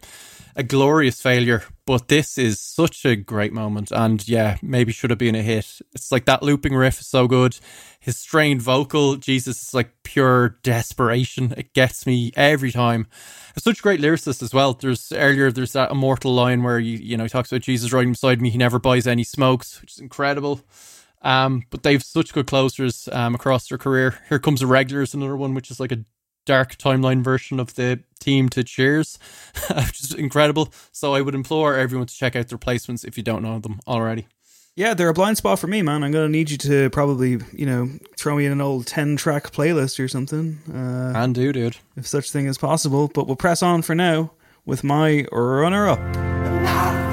a 0.56 0.64
glorious 0.64 1.22
failure. 1.22 1.64
But 1.86 2.07
this 2.07 2.38
is 2.38 2.60
such 2.60 3.06
a 3.06 3.15
great 3.15 3.53
moment, 3.53 3.91
and 3.91 4.27
yeah, 4.27 4.57
maybe 4.61 4.91
should 4.91 5.11
have 5.11 5.19
been 5.19 5.36
a 5.36 5.44
hit. 5.44 5.82
It's 5.94 6.11
like 6.11 6.26
that 6.26 6.41
looping 6.41 6.73
riff 6.73 6.99
is 6.99 7.07
so 7.07 7.27
good. 7.27 7.57
His 7.99 8.18
strained 8.18 8.61
vocal, 8.61 9.18
Jesus, 9.18 9.61
is 9.61 9.73
like 9.73 9.91
pure 10.03 10.57
desperation. 10.64 11.53
It 11.57 11.73
gets 11.73 12.07
me 12.07 12.32
every 12.36 12.72
time. 12.72 13.07
It's 13.56 13.64
such 13.64 13.80
a 13.80 13.84
great 13.84 14.02
lyricist 14.02 14.41
as 14.41 14.53
well. 14.53 14.73
There's 14.73 15.11
earlier 15.11 15.52
there's 15.52 15.73
that 15.73 15.91
immortal 15.91 16.34
line 16.34 16.64
where 16.64 16.80
you 16.80 16.98
you 16.98 17.18
know 17.18 17.23
he 17.23 17.30
talks 17.30 17.52
about 17.52 17.61
Jesus 17.61 17.94
riding 17.94 18.14
beside 18.14 18.41
me. 18.41 18.49
He 18.49 18.57
never 18.57 18.80
buys 18.80 19.06
any 19.06 19.23
smokes, 19.23 19.82
which 19.82 19.94
is 19.94 19.99
incredible. 19.99 20.61
Um, 21.22 21.64
but 21.72 21.82
they've 21.82 22.03
such 22.03 22.34
good 22.34 22.45
closers 22.45 23.10
um, 23.11 23.34
across 23.34 23.68
their 23.68 23.80
career. 23.80 24.19
Here 24.30 24.38
comes 24.38 24.61
a 24.61 24.68
regular 24.68 25.02
is 25.02 25.15
another 25.15 25.36
one, 25.36 25.56
which 25.56 25.72
is 25.72 25.80
like 25.80 25.91
a 25.91 26.06
dark 26.45 26.77
timeline 26.77 27.23
version 27.23 27.59
of 27.59 27.76
the 27.76 27.99
team 28.19 28.49
to 28.49 28.63
Cheers, 28.63 29.19
which 29.76 30.03
is 30.03 30.13
incredible. 30.13 30.72
So 30.91 31.13
I 31.13 31.22
would 31.22 31.35
implore 31.35 31.76
everyone 31.76 32.07
to 32.07 32.15
check 32.15 32.35
out 32.35 32.47
the 32.47 32.55
replacements 32.55 33.03
if 33.03 33.17
you 33.17 33.23
don't 33.23 33.43
know 33.43 33.59
them 33.59 33.80
already. 33.88 34.27
Yeah, 34.77 34.93
they're 34.93 35.09
a 35.09 35.13
blind 35.13 35.38
spot 35.38 35.59
for 35.59 35.67
me, 35.67 35.81
man. 35.81 36.03
I'm 36.03 36.11
gonna 36.11 36.27
need 36.27 36.49
you 36.49 36.57
to 36.57 36.89
probably, 36.89 37.39
you 37.53 37.65
know, 37.65 37.89
throw 38.17 38.35
me 38.35 38.45
in 38.45 38.51
an 38.51 38.59
old 38.59 38.85
ten 38.88 39.15
track 39.15 39.51
playlist 39.51 40.03
or 40.03 40.09
something. 40.09 40.59
Uh, 40.69 41.13
and 41.15 41.34
do, 41.34 41.53
dude, 41.53 41.77
if 41.95 42.05
such 42.05 42.30
thing 42.30 42.45
is 42.45 42.57
possible. 42.57 43.07
But 43.07 43.26
we'll 43.26 43.38
press 43.38 43.63
on 43.63 43.84
for 43.84 43.95
now 43.95 44.31
with 44.65 44.84
my 44.84 45.26
runner 45.31 45.88
up. 45.88 47.05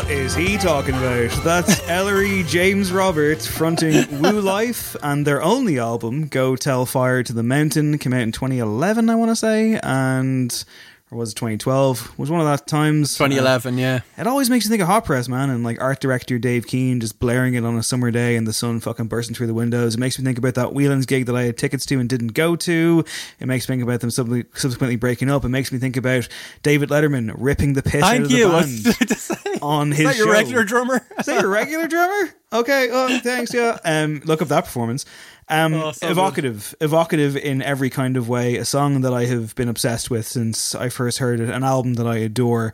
What 0.00 0.10
is 0.10 0.34
he 0.34 0.56
talking 0.56 0.94
about? 0.94 1.30
That's 1.44 1.78
Ellery 1.88 2.42
James 2.44 2.90
Roberts 2.90 3.46
fronting 3.46 3.92
WU 4.18 4.40
LYF 4.40 4.96
and 5.02 5.26
their 5.26 5.42
only 5.42 5.78
album, 5.78 6.26
Go 6.28 6.56
Tell 6.56 6.86
Fire 6.86 7.22
to 7.22 7.34
the 7.34 7.42
Mountain, 7.42 7.98
came 7.98 8.14
out 8.14 8.22
in 8.22 8.32
2011, 8.32 9.10
I 9.10 9.14
want 9.14 9.30
to 9.30 9.36
say, 9.36 9.78
and 9.82 10.64
or 11.10 11.18
was 11.18 11.32
it 11.32 11.34
2012? 11.34 12.18
Was 12.18 12.30
one 12.30 12.40
of 12.40 12.46
that 12.46 12.66
times 12.66 13.14
2011, 13.16 13.74
uh, 13.74 13.76
yeah. 13.78 14.00
It 14.16 14.26
always 14.26 14.48
makes 14.48 14.64
you 14.64 14.70
think 14.70 14.80
of 14.82 14.88
Hot 14.88 15.04
Press, 15.04 15.28
man, 15.28 15.50
and 15.50 15.64
like 15.64 15.80
art 15.80 16.00
director 16.00 16.38
Dave 16.38 16.66
Keane 16.66 17.00
just 17.00 17.18
blaring 17.18 17.54
it 17.54 17.64
on 17.64 17.76
a 17.76 17.82
summer 17.82 18.10
day 18.10 18.36
and 18.36 18.46
the 18.46 18.52
sun 18.52 18.80
fucking 18.80 19.06
bursting 19.08 19.34
through 19.34 19.48
the 19.48 19.54
windows. 19.54 19.94
It 19.94 19.98
makes 19.98 20.18
me 20.18 20.24
think 20.24 20.38
about 20.38 20.54
that 20.54 20.72
Whelan's 20.72 21.06
gig 21.06 21.26
that 21.26 21.34
I 21.34 21.42
had 21.42 21.58
tickets 21.58 21.84
to 21.86 21.98
and 21.98 22.08
didn't 22.08 22.34
go 22.34 22.54
to. 22.56 23.04
It 23.40 23.46
makes 23.46 23.68
me 23.68 23.74
think 23.74 23.82
about 23.82 24.00
them 24.00 24.10
subsequently 24.10 24.96
breaking 24.96 25.30
up. 25.30 25.44
It 25.44 25.48
makes 25.48 25.72
me 25.72 25.78
think 25.78 25.96
about 25.96 26.28
David 26.62 26.90
Letterman 26.90 27.34
ripping 27.36 27.72
the 27.72 27.82
piss 27.82 28.02
Thank 28.02 28.20
out 28.20 28.24
of 28.26 28.30
you. 28.30 28.48
the 28.48 29.36
band 29.44 29.58
on 29.62 29.90
his 29.90 30.00
Is 30.00 30.06
that 30.06 30.16
your 30.16 30.26
show. 30.26 30.32
regular 30.32 30.64
drummer? 30.64 31.06
Is 31.18 31.26
that 31.26 31.40
your 31.40 31.50
regular 31.50 31.88
drummer? 31.88 32.34
Okay, 32.52 32.88
oh, 32.90 33.18
thanks. 33.20 33.54
Yeah, 33.54 33.78
um, 33.84 34.22
look 34.24 34.42
up 34.42 34.48
that 34.48 34.64
performance. 34.64 35.06
Um, 35.50 35.74
Oh, 35.74 35.92
so 35.92 36.08
evocative, 36.08 36.74
evocative 36.80 37.36
in 37.36 37.60
every 37.60 37.90
kind 37.90 38.16
of 38.16 38.28
way. 38.28 38.56
A 38.56 38.64
song 38.64 39.00
that 39.02 39.12
I 39.12 39.24
have 39.26 39.54
been 39.56 39.68
obsessed 39.68 40.10
with 40.10 40.26
since 40.26 40.74
I 40.74 40.88
first 40.88 41.18
heard 41.18 41.40
it. 41.40 41.50
An 41.50 41.64
album 41.64 41.94
that 41.94 42.06
I 42.06 42.16
adore. 42.18 42.72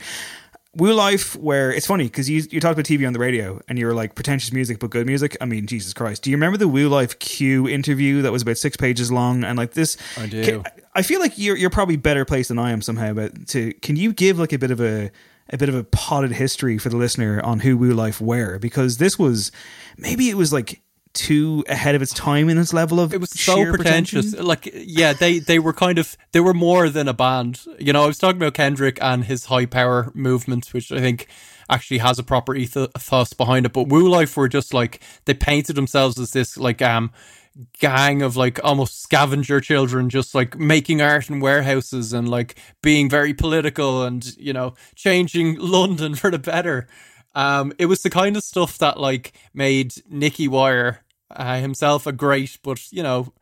WU 0.76 0.92
LYF, 0.92 1.36
where 1.36 1.72
it's 1.72 1.86
funny 1.86 2.04
because 2.04 2.28
you 2.28 2.42
you 2.50 2.60
talked 2.60 2.74
about 2.78 2.84
TV 2.84 3.06
on 3.06 3.14
the 3.14 3.18
radio 3.18 3.58
and 3.66 3.78
you 3.78 3.86
were 3.86 3.94
like 3.94 4.14
pretentious 4.14 4.52
music 4.52 4.78
but 4.78 4.90
good 4.90 5.06
music. 5.06 5.34
I 5.40 5.46
mean, 5.46 5.66
Jesus 5.66 5.94
Christ! 5.94 6.22
Do 6.22 6.30
you 6.30 6.36
remember 6.36 6.58
the 6.58 6.68
WU 6.68 6.90
LYF 6.90 7.18
Q 7.18 7.66
interview 7.66 8.20
that 8.20 8.30
was 8.30 8.42
about 8.42 8.58
six 8.58 8.76
pages 8.76 9.10
long 9.10 9.42
and 9.42 9.56
like 9.56 9.72
this? 9.72 9.96
I 10.18 10.26
do. 10.26 10.62
I 10.94 11.00
feel 11.00 11.18
like 11.20 11.38
you're 11.38 11.56
you're 11.56 11.70
probably 11.70 11.96
better 11.96 12.26
placed 12.26 12.48
than 12.50 12.58
I 12.58 12.72
am 12.72 12.82
somehow. 12.82 13.14
But 13.14 13.48
to 13.48 13.72
can 13.80 13.96
you 13.96 14.12
give 14.12 14.38
like 14.38 14.52
a 14.52 14.58
bit 14.58 14.70
of 14.70 14.82
a 14.82 15.10
a 15.48 15.56
bit 15.56 15.70
of 15.70 15.74
a 15.74 15.84
potted 15.84 16.32
history 16.32 16.76
for 16.76 16.90
the 16.90 16.96
listener 16.98 17.40
on 17.40 17.60
who 17.60 17.78
Woo 17.78 17.94
Life 17.94 18.20
were 18.20 18.58
because 18.58 18.98
this 18.98 19.18
was 19.18 19.52
maybe 19.96 20.28
it 20.28 20.36
was 20.36 20.52
like 20.52 20.82
too 21.16 21.64
ahead 21.68 21.94
of 21.94 22.02
its 22.02 22.12
time 22.12 22.48
in 22.48 22.58
its 22.58 22.72
level 22.72 23.00
of 23.00 23.12
it 23.12 23.20
was 23.20 23.30
so 23.30 23.54
pretentious. 23.72 24.26
pretension. 24.26 24.46
Like, 24.46 24.70
yeah, 24.74 25.12
they 25.12 25.38
they 25.38 25.58
were 25.58 25.72
kind 25.72 25.98
of 25.98 26.16
they 26.32 26.40
were 26.40 26.54
more 26.54 26.88
than 26.88 27.08
a 27.08 27.14
band. 27.14 27.62
You 27.78 27.92
know, 27.92 28.04
I 28.04 28.06
was 28.06 28.18
talking 28.18 28.36
about 28.36 28.54
Kendrick 28.54 28.98
and 29.00 29.24
his 29.24 29.46
HiiiPower 29.46 30.14
movement, 30.14 30.72
which 30.72 30.92
I 30.92 31.00
think 31.00 31.26
actually 31.68 31.98
has 31.98 32.18
a 32.18 32.22
proper 32.22 32.54
ethos 32.54 33.32
behind 33.32 33.66
it. 33.66 33.72
But 33.72 33.88
WU 33.88 34.08
LYF 34.08 34.36
were 34.36 34.48
just 34.48 34.72
like 34.72 35.02
they 35.24 35.34
painted 35.34 35.76
themselves 35.76 36.18
as 36.18 36.30
this 36.30 36.56
like 36.56 36.82
um 36.82 37.10
gang 37.78 38.22
of 38.22 38.36
like 38.36 38.60
almost 38.62 39.02
scavenger 39.02 39.60
children 39.60 40.10
just 40.10 40.34
like 40.34 40.58
making 40.58 41.00
art 41.00 41.30
in 41.30 41.40
warehouses 41.40 42.12
and 42.12 42.28
like 42.28 42.58
being 42.82 43.08
very 43.08 43.32
political 43.32 44.04
and 44.04 44.36
you 44.36 44.52
know 44.52 44.74
changing 44.94 45.56
london 45.58 46.14
for 46.14 46.30
the 46.30 46.38
better 46.38 46.86
um 47.34 47.72
it 47.78 47.86
was 47.86 48.02
the 48.02 48.10
kind 48.10 48.36
of 48.36 48.42
stuff 48.42 48.76
that 48.76 49.00
like 49.00 49.32
made 49.54 49.94
nicky 50.10 50.46
wire 50.46 51.00
uh, 51.30 51.58
himself 51.60 52.06
a 52.06 52.12
great 52.12 52.58
but 52.62 52.80
you 52.92 53.02
know 53.02 53.32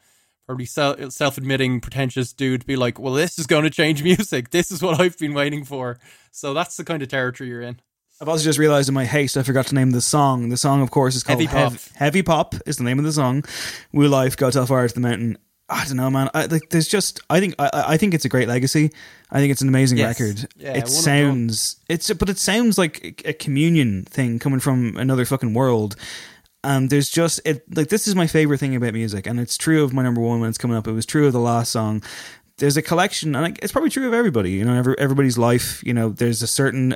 probably 0.46 0.66
self 0.66 1.10
self-admitting 1.12 1.80
pretentious 1.80 2.32
dude 2.32 2.64
be 2.66 2.76
like 2.76 2.98
well 2.98 3.12
this 3.14 3.38
is 3.38 3.46
going 3.46 3.64
to 3.64 3.70
change 3.70 4.02
music 4.10 4.50
this 4.50 4.70
is 4.70 4.82
what 4.82 5.00
i've 5.00 5.18
been 5.18 5.34
waiting 5.34 5.64
for 5.64 5.98
so 6.30 6.52
that's 6.54 6.76
the 6.76 6.84
kind 6.84 7.02
of 7.02 7.08
territory 7.08 7.48
you're 7.50 7.62
in 7.62 7.80
I've 8.20 8.28
also 8.28 8.44
just 8.44 8.60
realized 8.60 8.88
in 8.88 8.94
my 8.94 9.04
haste 9.04 9.36
I 9.36 9.42
forgot 9.42 9.66
to 9.66 9.74
name 9.74 9.90
the 9.90 10.00
song. 10.00 10.48
The 10.48 10.56
song, 10.56 10.80
of 10.82 10.92
course, 10.92 11.16
is 11.16 11.24
called 11.24 11.40
Heavy 11.40 11.48
Pop. 11.52 11.72
Hev- 11.72 11.92
Heavy 11.96 12.22
Pop 12.22 12.54
is 12.64 12.76
the 12.76 12.84
name 12.84 13.00
of 13.00 13.04
the 13.04 13.10
song. 13.12 13.42
WU 13.92 14.08
LYF, 14.08 14.36
Go 14.36 14.52
Tell 14.52 14.64
Fire 14.66 14.86
to 14.86 14.94
the 14.94 15.00
Mountain. 15.00 15.36
I 15.68 15.84
don't 15.84 15.96
know, 15.96 16.08
man. 16.10 16.30
I, 16.32 16.46
like, 16.46 16.70
there's 16.70 16.86
just, 16.86 17.20
I 17.28 17.40
think, 17.40 17.56
I, 17.58 17.70
I 17.88 17.96
think 17.96 18.14
it's 18.14 18.24
a 18.24 18.28
great 18.28 18.46
legacy. 18.46 18.92
I 19.32 19.40
think 19.40 19.50
it's 19.50 19.62
an 19.62 19.68
amazing 19.68 19.98
Yes. 19.98 20.20
record. 20.20 20.48
Yeah, 20.54 20.74
it 20.76 20.86
sounds, 20.86 21.80
it's, 21.88 22.08
but 22.12 22.28
it 22.28 22.38
sounds 22.38 22.78
like 22.78 23.20
a 23.24 23.32
communion 23.32 24.04
thing 24.04 24.38
coming 24.38 24.60
from 24.60 24.96
another 24.96 25.24
fucking 25.24 25.52
world. 25.52 25.96
And 26.64 26.88
there's 26.88 27.10
just 27.10 27.40
it 27.44 27.62
like 27.76 27.88
this 27.88 28.08
is 28.08 28.16
my 28.16 28.26
favorite 28.26 28.58
thing 28.58 28.74
about 28.74 28.94
music, 28.94 29.26
and 29.26 29.38
it's 29.38 29.58
true 29.58 29.84
of 29.84 29.92
my 29.92 30.02
number 30.02 30.20
one 30.20 30.40
when 30.40 30.48
it's 30.48 30.58
coming 30.58 30.76
up. 30.76 30.88
It 30.88 30.92
was 30.92 31.06
true 31.06 31.26
of 31.26 31.32
the 31.32 31.38
last 31.38 31.70
song. 31.70 32.02
There's 32.56 32.76
a 32.76 32.82
collection, 32.82 33.36
and 33.36 33.58
it's 33.62 33.72
probably 33.72 33.90
true 33.90 34.06
of 34.06 34.14
everybody. 34.14 34.52
You 34.52 34.64
know, 34.64 34.74
every, 34.74 34.98
everybody's 34.98 35.36
life. 35.36 35.82
You 35.84 35.92
know, 35.92 36.08
there's 36.08 36.40
a 36.40 36.46
certain 36.46 36.94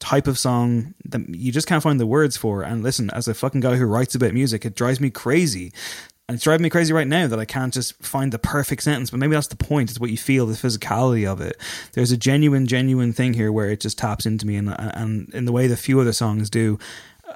type 0.00 0.26
of 0.26 0.38
song 0.38 0.94
that 1.06 1.26
you 1.34 1.50
just 1.50 1.66
can't 1.66 1.82
find 1.82 1.98
the 1.98 2.06
words 2.06 2.36
for. 2.36 2.62
And 2.62 2.82
listen, 2.82 3.10
as 3.10 3.26
a 3.26 3.34
fucking 3.34 3.60
guy 3.62 3.76
who 3.76 3.86
writes 3.86 4.14
about 4.14 4.34
music, 4.34 4.66
it 4.66 4.74
drives 4.74 5.00
me 5.00 5.10
crazy. 5.10 5.72
And 6.28 6.34
it's 6.34 6.44
driving 6.44 6.64
me 6.64 6.70
crazy 6.70 6.92
right 6.92 7.06
now 7.06 7.28
that 7.28 7.38
I 7.38 7.44
can't 7.44 7.72
just 7.72 8.02
find 8.04 8.32
the 8.32 8.38
perfect 8.38 8.82
sentence, 8.82 9.10
but 9.10 9.20
maybe 9.20 9.34
that's 9.34 9.46
the 9.46 9.56
point. 9.56 9.90
It's 9.90 10.00
what 10.00 10.10
you 10.10 10.16
feel, 10.16 10.46
the 10.46 10.54
physicality 10.54 11.24
of 11.26 11.40
it. 11.40 11.56
There's 11.92 12.10
a 12.10 12.16
genuine, 12.16 12.66
genuine 12.66 13.12
thing 13.12 13.32
here 13.32 13.52
where 13.52 13.70
it 13.70 13.80
just 13.80 13.96
taps 13.96 14.26
into 14.26 14.44
me 14.44 14.56
and, 14.56 14.74
and 14.76 15.32
in 15.32 15.44
the 15.44 15.52
way 15.52 15.68
that 15.68 15.76
few 15.76 16.00
other 16.00 16.12
songs 16.12 16.50
do. 16.50 16.80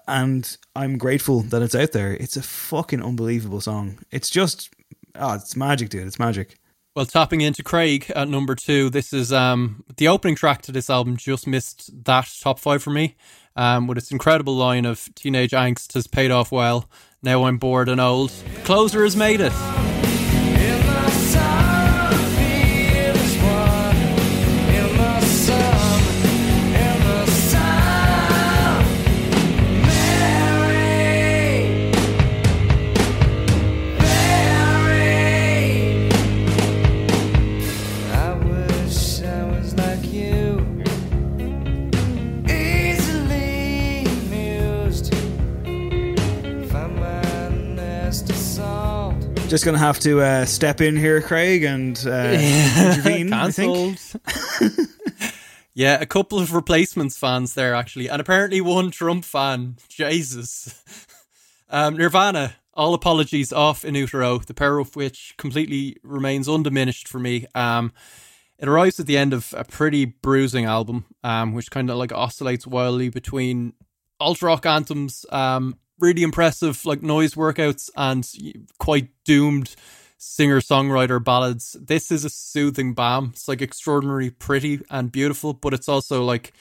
And 0.07 0.57
I'm 0.75 0.99
grateful 0.99 1.41
that 1.43 1.62
it's 1.62 1.75
out 1.75 1.93
there. 1.93 2.12
It's 2.15 2.37
a 2.37 2.43
fucking 2.43 3.03
unbelievable 3.03 3.61
song. 3.61 3.99
It's 4.11 4.31
just, 4.31 4.71
oh, 5.15 5.35
it's 5.35 5.57
magic, 5.57 5.91
dude. 5.91 6.07
It's 6.07 6.19
magic. 6.19 6.57
Well, 6.97 7.07
tapping 7.07 7.41
into 7.41 7.62
Craig 7.62 8.11
at 8.17 8.29
number 8.29 8.55
two, 8.57 8.91
this 8.91 9.12
is 9.12 9.33
um 9.33 9.85
the 9.97 10.09
opening 10.09 10.35
track 10.35 10.62
to 10.62 10.73
this 10.73 10.91
album 10.91 11.17
just 11.17 11.47
missed 11.47 12.05
that 12.05 12.29
top 12.41 12.59
five 12.59 12.83
for 12.83 12.91
me. 12.91 13.17
Um, 13.57 13.87
with 13.87 13.99
its 13.99 14.11
incredible 14.11 14.57
line 14.57 14.85
of 14.87 15.09
teenage 15.15 15.51
angst 15.51 15.93
has 15.95 16.07
paid 16.07 16.31
off 16.31 16.51
well. 16.51 16.89
Now 17.23 17.45
I'm 17.45 17.59
bored 17.59 17.89
and 17.89 18.01
old. 18.01 18.33
Closer 18.65 19.05
has 19.05 19.17
made 19.17 19.41
it. 19.41 19.99
Just 49.51 49.64
gonna 49.64 49.78
have 49.78 49.98
to 49.98 50.20
uh, 50.20 50.44
step 50.44 50.81
in 50.81 50.97
here, 50.97 51.20
Craig, 51.20 51.64
and 51.64 52.01
uh, 52.06 52.10
intervene. 52.10 53.32
I 53.32 53.51
think. 53.51 53.98
Cancelled. 53.98 54.89
yeah, 55.74 56.01
a 56.01 56.06
couple 56.06 56.39
of 56.39 56.55
replacements 56.55 57.18
fans 57.18 57.55
there 57.55 57.74
actually, 57.74 58.09
and 58.09 58.20
apparently 58.20 58.60
one 58.60 58.93
Trump 58.93 59.24
fan. 59.24 59.77
Jesus. 59.89 60.81
Um, 61.68 61.97
Nirvana. 61.97 62.55
All 62.74 62.94
apologies 62.94 63.52
off 63.52 63.85
in 63.85 63.97
utero, 63.97 64.39
the 64.39 64.55
power 64.55 64.78
of 64.78 64.94
which 64.94 65.35
completely 65.36 65.97
remains 66.05 66.48
undiminished 66.48 67.09
for 67.09 67.18
me. 67.18 67.47
Um, 67.52 67.93
it 68.56 68.68
arrives 68.68 69.01
at 69.01 69.06
the 69.06 69.18
end 69.18 69.32
of 69.32 69.52
a 69.56 69.64
pretty 69.64 70.05
bruising 70.05 70.64
album, 70.64 71.06
um, 71.24 71.55
which 71.55 71.72
kind 71.72 71.90
of 71.90 71.97
like 71.97 72.12
oscillates 72.12 72.68
wildly 72.68 73.09
between 73.09 73.72
alt 74.20 74.43
rock 74.43 74.64
anthems, 74.64 75.27
um, 75.31 75.77
really 76.01 76.22
impressive 76.22 76.85
like 76.85 77.02
noise 77.02 77.35
workouts, 77.35 77.90
and 77.97 78.28
quite 78.78 79.09
doomed 79.24 79.74
singer 80.18 80.60
songwriter 80.60 81.22
ballads. 81.22 81.77
This 81.81 82.10
is 82.10 82.24
a 82.24 82.31
soothing 82.31 82.93
balm. 82.93 83.31
It's 83.32 83.48
like 83.48 83.62
extraordinarily 83.62 84.31
pretty 84.31 84.81
and 84.90 85.10
beautiful, 85.10 85.55
but 85.55 85.72
it's 85.72 85.89
also 85.89 86.22
like 86.24 86.52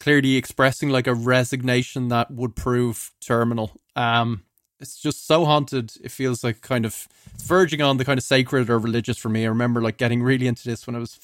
clearly 0.00 0.36
expressing 0.36 0.88
like 0.90 1.06
a 1.06 1.14
resignation 1.14 2.08
that 2.08 2.30
would 2.30 2.56
prove 2.56 3.12
terminal. 3.20 3.72
Um, 3.96 4.42
it's 4.80 5.00
just 5.00 5.26
so 5.26 5.44
haunted. 5.44 5.92
It 6.02 6.10
feels 6.10 6.44
like 6.44 6.60
kind 6.60 6.84
of 6.86 7.08
it's 7.34 7.44
verging 7.44 7.82
on 7.82 7.96
the 7.96 8.04
kind 8.04 8.18
of 8.18 8.24
sacred 8.24 8.70
or 8.70 8.78
religious 8.78 9.18
for 9.18 9.28
me. 9.28 9.44
I 9.44 9.48
remember 9.48 9.80
like 9.80 9.96
getting 9.96 10.22
really 10.22 10.46
into 10.46 10.64
this 10.64 10.86
when 10.86 10.96
I 10.96 11.00
was 11.00 11.18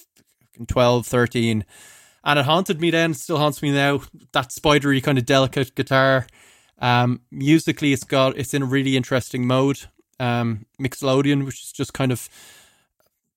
12, 0.66 1.06
13 1.06 1.64
and 2.24 2.38
it 2.38 2.46
haunted 2.46 2.80
me 2.80 2.90
then, 2.90 3.14
still 3.14 3.36
haunts 3.36 3.62
me 3.62 3.70
now. 3.70 4.00
That 4.32 4.50
spidery 4.50 5.00
kind 5.00 5.18
of 5.18 5.26
delicate 5.26 5.74
guitar. 5.74 6.26
Um, 6.84 7.22
musically, 7.30 7.94
it's 7.94 8.04
got 8.04 8.36
it's 8.36 8.52
in 8.52 8.60
a 8.60 8.66
really 8.66 8.94
interesting 8.94 9.46
mode. 9.46 9.88
Um, 10.20 10.66
Mixolydian, 10.78 11.46
which 11.46 11.62
is 11.62 11.72
just 11.72 11.94
kind 11.94 12.12
of 12.12 12.28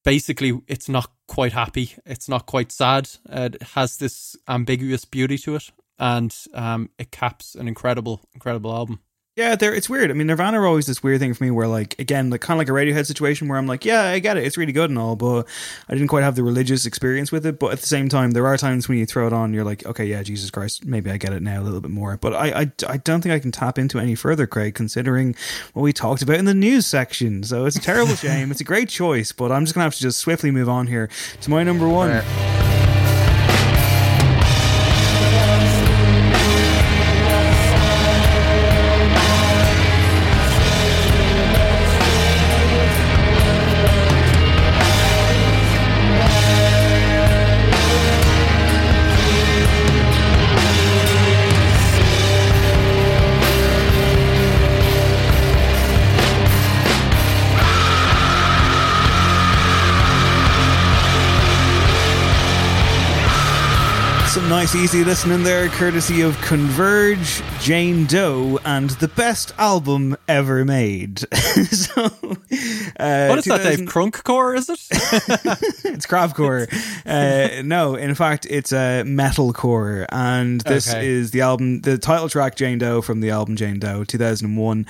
basically 0.04 0.60
it's 0.68 0.90
not 0.90 1.10
quite 1.28 1.54
happy, 1.54 1.94
it's 2.06 2.28
not 2.28 2.46
quite 2.46 2.74
sad. 2.74 3.10
It 3.30 3.62
has 3.74 3.98
this 3.98 4.36
ambiguous 4.50 5.06
beauty 5.06 5.38
to 5.40 5.56
it, 5.56 5.72
and 5.98 6.36
um, 6.54 6.90
it 7.00 7.12
caps 7.12 7.56
an 7.56 7.70
incredible, 7.70 8.20
incredible 8.34 8.74
album. 8.74 9.00
Yeah, 9.38 9.56
there 9.56 9.72
it's 9.72 9.88
weird. 9.88 10.10
I 10.10 10.16
mean, 10.16 10.26
Nirvana 10.26 10.60
are 10.60 10.66
always 10.66 10.88
this 10.88 11.04
weird 11.04 11.20
thing 11.20 11.36
for 11.36 11.44
me 11.44 11.52
where 11.52 11.68
like 11.68 11.98
again, 12.00 12.32
like 12.32 12.42
kind 12.42 12.60
of 12.60 12.68
like 12.68 12.70
a 12.70 12.72
Radiohead 12.72 13.06
situation 13.06 13.48
where 13.48 13.60
I'm 13.60 13.68
like, 13.68 13.86
yeah, 13.86 14.06
I 14.06 14.18
get 14.18 14.36
it. 14.36 14.44
It's 14.44 14.58
really 14.58 14.72
good 14.72 14.90
and 14.90 14.98
all, 14.98 15.16
but 15.16 15.48
I 15.88 15.94
didn't 15.94 16.08
quite 16.08 16.24
have 16.24 16.36
the 16.36 16.42
religious 16.42 16.88
experience 16.88 17.32
with 17.32 17.46
it, 17.46 17.60
but 17.60 17.72
at 17.72 17.80
the 17.80 17.86
same 17.86 18.10
time 18.10 18.32
there 18.32 18.48
are 18.48 18.58
times 18.58 18.90
when 18.90 18.98
you 18.98 19.06
throw 19.06 19.28
it 19.28 19.34
on 19.34 19.54
you're 19.54 19.64
like, 19.64 19.86
okay, 19.86 20.06
yeah, 20.06 20.24
Jesus 20.24 20.50
Christ, 20.50 20.88
maybe 20.88 21.12
I 21.12 21.18
get 21.18 21.34
it 21.34 21.44
now 21.44 21.62
a 21.62 21.64
little 21.64 21.82
bit 21.82 21.92
more. 21.92 22.18
But 22.18 22.34
I 22.34 22.62
I, 22.62 22.72
I 22.88 22.98
don't 22.98 23.22
think 23.22 23.34
I 23.34 23.38
can 23.38 23.52
tap 23.52 23.78
into 23.78 24.00
any 24.00 24.16
further, 24.16 24.48
Craig, 24.48 24.74
considering 24.74 25.36
what 25.74 25.84
we 25.84 25.94
talked 25.94 26.24
about 26.24 26.38
in 26.38 26.46
the 26.46 26.56
news 26.56 26.88
section. 26.88 27.44
So 27.44 27.66
it's 27.66 27.76
a 27.76 27.82
terrible 27.82 28.16
shame. 28.16 28.50
It's 28.50 28.62
a 28.62 28.64
great 28.64 28.90
choice, 28.90 29.34
but 29.34 29.52
I'm 29.52 29.66
just 29.66 29.76
going 29.76 29.82
to 29.82 29.86
have 29.86 29.94
to 29.94 30.02
just 30.02 30.18
swiftly 30.18 30.50
move 30.50 30.68
on 30.68 30.88
here 30.88 31.10
to 31.42 31.50
my 31.52 31.62
number 31.62 31.88
1. 31.88 32.77
Nice, 64.68 64.76
easy 64.76 65.04
listening 65.06 65.44
there, 65.44 65.70
courtesy 65.70 66.20
of 66.20 66.38
Converge, 66.42 67.42
Jane 67.62 68.06
Doe, 68.06 68.60
and 68.66 68.90
the 68.90 69.08
best 69.08 69.54
album 69.58 70.18
ever 70.28 70.66
made. 70.66 71.20
so, 71.72 72.04
uh, 72.04 73.28
what 73.28 73.40
is 73.40 73.46
that, 73.46 73.62
Dave? 73.64 73.80
Crunkcore, 73.88 74.58
is 74.58 74.68
it? 74.68 74.80
it's 75.86 76.06
Cravcore. 76.06 76.68
Uh, 77.06 77.62
no, 77.62 77.96
in 77.96 78.14
fact, 78.14 78.46
it's 78.50 78.74
a 78.74 78.78
uh, 78.78 79.04
metalcore, 79.04 80.06
and 80.10 80.60
this 80.62 80.90
okay. 80.90 81.08
is 81.08 81.32
the 81.32 81.42
album, 81.42 81.80
the 81.82 81.98
title 81.98 82.28
track, 82.28 82.56
Jane 82.56 82.78
Doe, 82.78 83.02
from 83.02 83.22
the 83.22 83.30
album 83.30 83.56
Jane 83.56 83.80
Doe, 83.80 84.04
2001. 84.04 84.86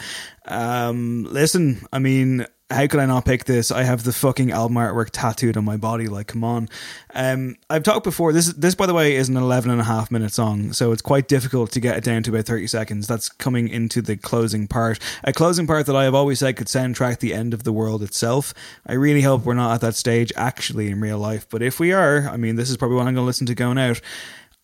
Um, 0.46 1.28
listen, 1.30 1.86
I 1.94 2.00
mean, 2.00 2.48
how 2.70 2.86
could 2.88 3.00
I 3.00 3.06
not 3.06 3.24
pick 3.24 3.46
this? 3.46 3.72
I 3.72 3.84
have 3.84 4.04
the 4.04 4.12
fucking 4.12 4.52
album 4.52 4.76
artwork 4.76 5.10
tattooed 5.14 5.56
on 5.56 5.64
my 5.64 5.78
body. 5.78 6.08
Like, 6.08 6.28
come 6.28 6.44
on. 6.44 6.68
Um, 7.14 7.56
I've 7.70 7.84
talked 7.84 8.04
before. 8.04 8.34
This, 8.34 8.52
this, 8.54 8.76
by 8.76 8.86
the 8.86 8.94
way, 8.94 9.16
is 9.16 9.30
an 9.30 9.38
11 9.38 9.72
and 9.72 9.80
a 9.80 9.86
half 9.86 10.12
minute 10.12 10.34
song. 10.34 10.74
So 10.74 10.92
it's 10.92 11.02
quite 11.02 11.30
difficult 11.30 11.72
to 11.72 11.80
get 11.80 11.96
it 11.96 12.04
down 12.04 12.24
to 12.24 12.32
about 12.32 12.46
30 12.46 12.68
seconds. 12.68 13.08
That's 13.08 13.30
coming 13.30 13.70
into 13.70 14.02
the 14.02 14.18
closing 14.18 14.68
part. 14.68 15.00
A 15.24 15.32
closing 15.32 15.66
part 15.66 15.86
that 15.86 15.96
I 15.96 16.04
have 16.04 16.16
always 16.16 16.40
said 16.40 16.58
could 16.58 16.68
soundtrack 16.68 17.20
the 17.20 17.34
end 17.34 17.54
of 17.54 17.64
the 17.64 17.72
world 17.72 18.04
itself. 18.04 18.54
I 18.86 18.94
really 18.94 19.22
hope 19.22 19.46
we're 19.46 19.54
not 19.54 19.76
at 19.76 19.82
that 19.82 19.96
stage 19.96 20.34
actually 20.36 20.90
in 20.90 21.00
real 21.00 21.20
life. 21.20 21.48
But 21.50 21.62
if 21.62 21.80
we 21.80 21.94
are, 21.94 22.28
I 22.28 22.36
mean, 22.36 22.58
this 22.58 22.70
is 22.70 22.76
probably 22.76 22.98
what 22.98 23.08
I'm 23.08 23.14
going 23.14 23.24
to 23.24 23.28
listen 23.28 23.48
to 23.48 23.56
going 23.56 23.78
out. 23.78 24.02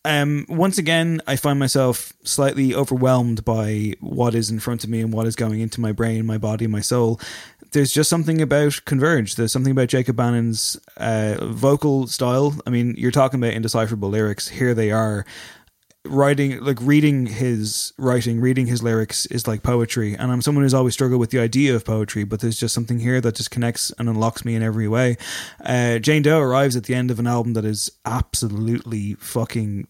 Um, 0.05 0.45
once 0.49 0.77
again, 0.77 1.21
I 1.27 1.37
find 1.37 1.57
myself 1.57 2.11
slightly 2.23 2.75
overwhelmed 2.75 3.45
by 3.45 3.93
what 4.01 4.35
is 4.35 4.49
in 4.49 4.59
front 4.59 4.83
of 4.83 4.89
me 4.89 4.99
and 4.99 5.13
what 5.13 5.27
is 5.27 5.35
going 5.35 5.61
into 5.61 5.79
my 5.79 5.93
brain, 5.93 6.25
my 6.25 6.37
body, 6.37 6.67
my 6.67 6.81
soul 6.81 7.19
there's 7.73 7.91
just 7.91 8.09
something 8.09 8.41
about 8.41 8.79
Converge. 8.85 9.35
There's 9.35 9.51
something 9.51 9.71
about 9.71 9.89
Jacob 9.89 10.15
Bannon's 10.15 10.77
uh, 10.97 11.37
vocal 11.41 12.07
style. 12.07 12.55
I 12.65 12.69
mean, 12.69 12.95
you're 12.97 13.11
talking 13.11 13.39
about 13.39 13.53
indecipherable 13.53 14.09
lyrics. 14.09 14.47
Here 14.47 14.73
they 14.73 14.91
are. 14.91 15.25
Writing, 16.05 16.59
like 16.59 16.79
reading 16.81 17.27
his 17.27 17.93
writing, 17.97 18.41
reading 18.41 18.67
his 18.67 18.83
lyrics 18.83 19.25
is 19.27 19.47
like 19.47 19.63
poetry. 19.63 20.15
And 20.15 20.33
I'm 20.33 20.41
someone 20.41 20.65
who's 20.65 20.73
always 20.73 20.93
struggled 20.93 21.21
with 21.21 21.29
the 21.29 21.39
idea 21.39 21.73
of 21.75 21.85
poetry, 21.85 22.25
but 22.25 22.41
there's 22.41 22.59
just 22.59 22.75
something 22.75 22.99
here 22.99 23.21
that 23.21 23.35
just 23.35 23.51
connects 23.51 23.89
and 23.97 24.09
unlocks 24.09 24.43
me 24.43 24.53
in 24.53 24.61
every 24.61 24.87
way. 24.87 25.15
Uh, 25.63 25.99
Jane 25.99 26.21
Doe 26.21 26.41
arrives 26.41 26.75
at 26.75 26.83
the 26.83 26.93
end 26.93 27.09
of 27.09 27.19
an 27.19 27.27
album 27.27 27.53
that 27.53 27.63
is 27.63 27.89
absolutely 28.03 29.13
fucking 29.13 29.87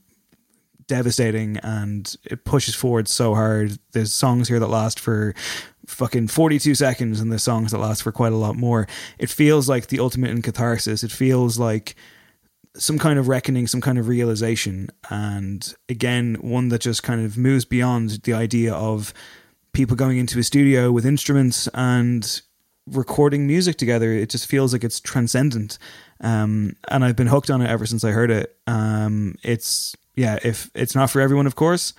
devastating 0.87 1.57
and 1.57 2.15
it 2.23 2.45
pushes 2.45 2.75
forward 2.75 3.07
so 3.07 3.33
hard. 3.33 3.77
There's 3.91 4.13
songs 4.13 4.47
here 4.47 4.59
that 4.59 4.67
last 4.67 4.99
for 4.99 5.33
fucking 5.87 6.27
42 6.27 6.75
seconds 6.75 7.19
and 7.19 7.31
there's 7.31 7.43
songs 7.43 7.71
that 7.71 7.79
last 7.79 8.03
for 8.03 8.11
quite 8.11 8.33
a 8.33 8.37
lot 8.37 8.55
more. 8.55 8.87
It 9.17 9.29
feels 9.29 9.67
like 9.67 9.87
the 9.87 9.99
ultimate 9.99 10.31
in 10.31 10.41
catharsis. 10.41 11.03
It 11.03 11.11
feels 11.11 11.59
like 11.59 11.95
some 12.75 12.97
kind 12.97 13.19
of 13.19 13.27
reckoning, 13.27 13.67
some 13.67 13.81
kind 13.81 13.97
of 13.97 14.07
realization. 14.07 14.89
And 15.09 15.73
again, 15.89 16.35
one 16.41 16.69
that 16.69 16.81
just 16.81 17.03
kind 17.03 17.23
of 17.23 17.37
moves 17.37 17.65
beyond 17.65 18.21
the 18.23 18.33
idea 18.33 18.73
of 18.73 19.13
people 19.73 19.95
going 19.95 20.17
into 20.17 20.39
a 20.39 20.43
studio 20.43 20.91
with 20.91 21.05
instruments 21.05 21.67
and 21.73 22.41
recording 22.87 23.47
music 23.47 23.77
together. 23.77 24.11
It 24.11 24.29
just 24.29 24.47
feels 24.47 24.73
like 24.73 24.83
it's 24.83 24.99
transcendent. 24.99 25.77
Um, 26.21 26.75
and 26.89 27.03
I've 27.03 27.15
been 27.15 27.27
hooked 27.27 27.49
on 27.49 27.61
it 27.61 27.69
ever 27.69 27.85
since 27.85 28.03
I 28.03 28.11
heard 28.11 28.31
it. 28.31 28.55
Um, 28.67 29.35
it's, 29.43 29.95
yeah, 30.15 30.39
if 30.43 30.69
it's 30.73 30.95
not 30.95 31.09
for 31.09 31.21
everyone, 31.21 31.47
of 31.47 31.55
course, 31.55 31.93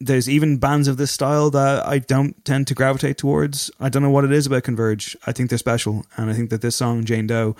there's 0.00 0.28
even 0.28 0.56
bands 0.56 0.88
of 0.88 0.96
this 0.96 1.10
style 1.10 1.50
that 1.50 1.86
I 1.86 1.98
don't 1.98 2.42
tend 2.44 2.66
to 2.68 2.74
gravitate 2.74 3.18
towards. 3.18 3.70
I 3.78 3.88
don't 3.88 4.02
know 4.02 4.10
what 4.10 4.24
it 4.24 4.32
is 4.32 4.46
about 4.46 4.62
Converge. 4.62 5.16
I 5.26 5.32
think 5.32 5.50
they're 5.50 5.58
special, 5.58 6.06
and 6.16 6.30
I 6.30 6.32
think 6.32 6.50
that 6.50 6.62
this 6.62 6.76
song, 6.76 7.04
Jane 7.04 7.26
Doe, 7.26 7.54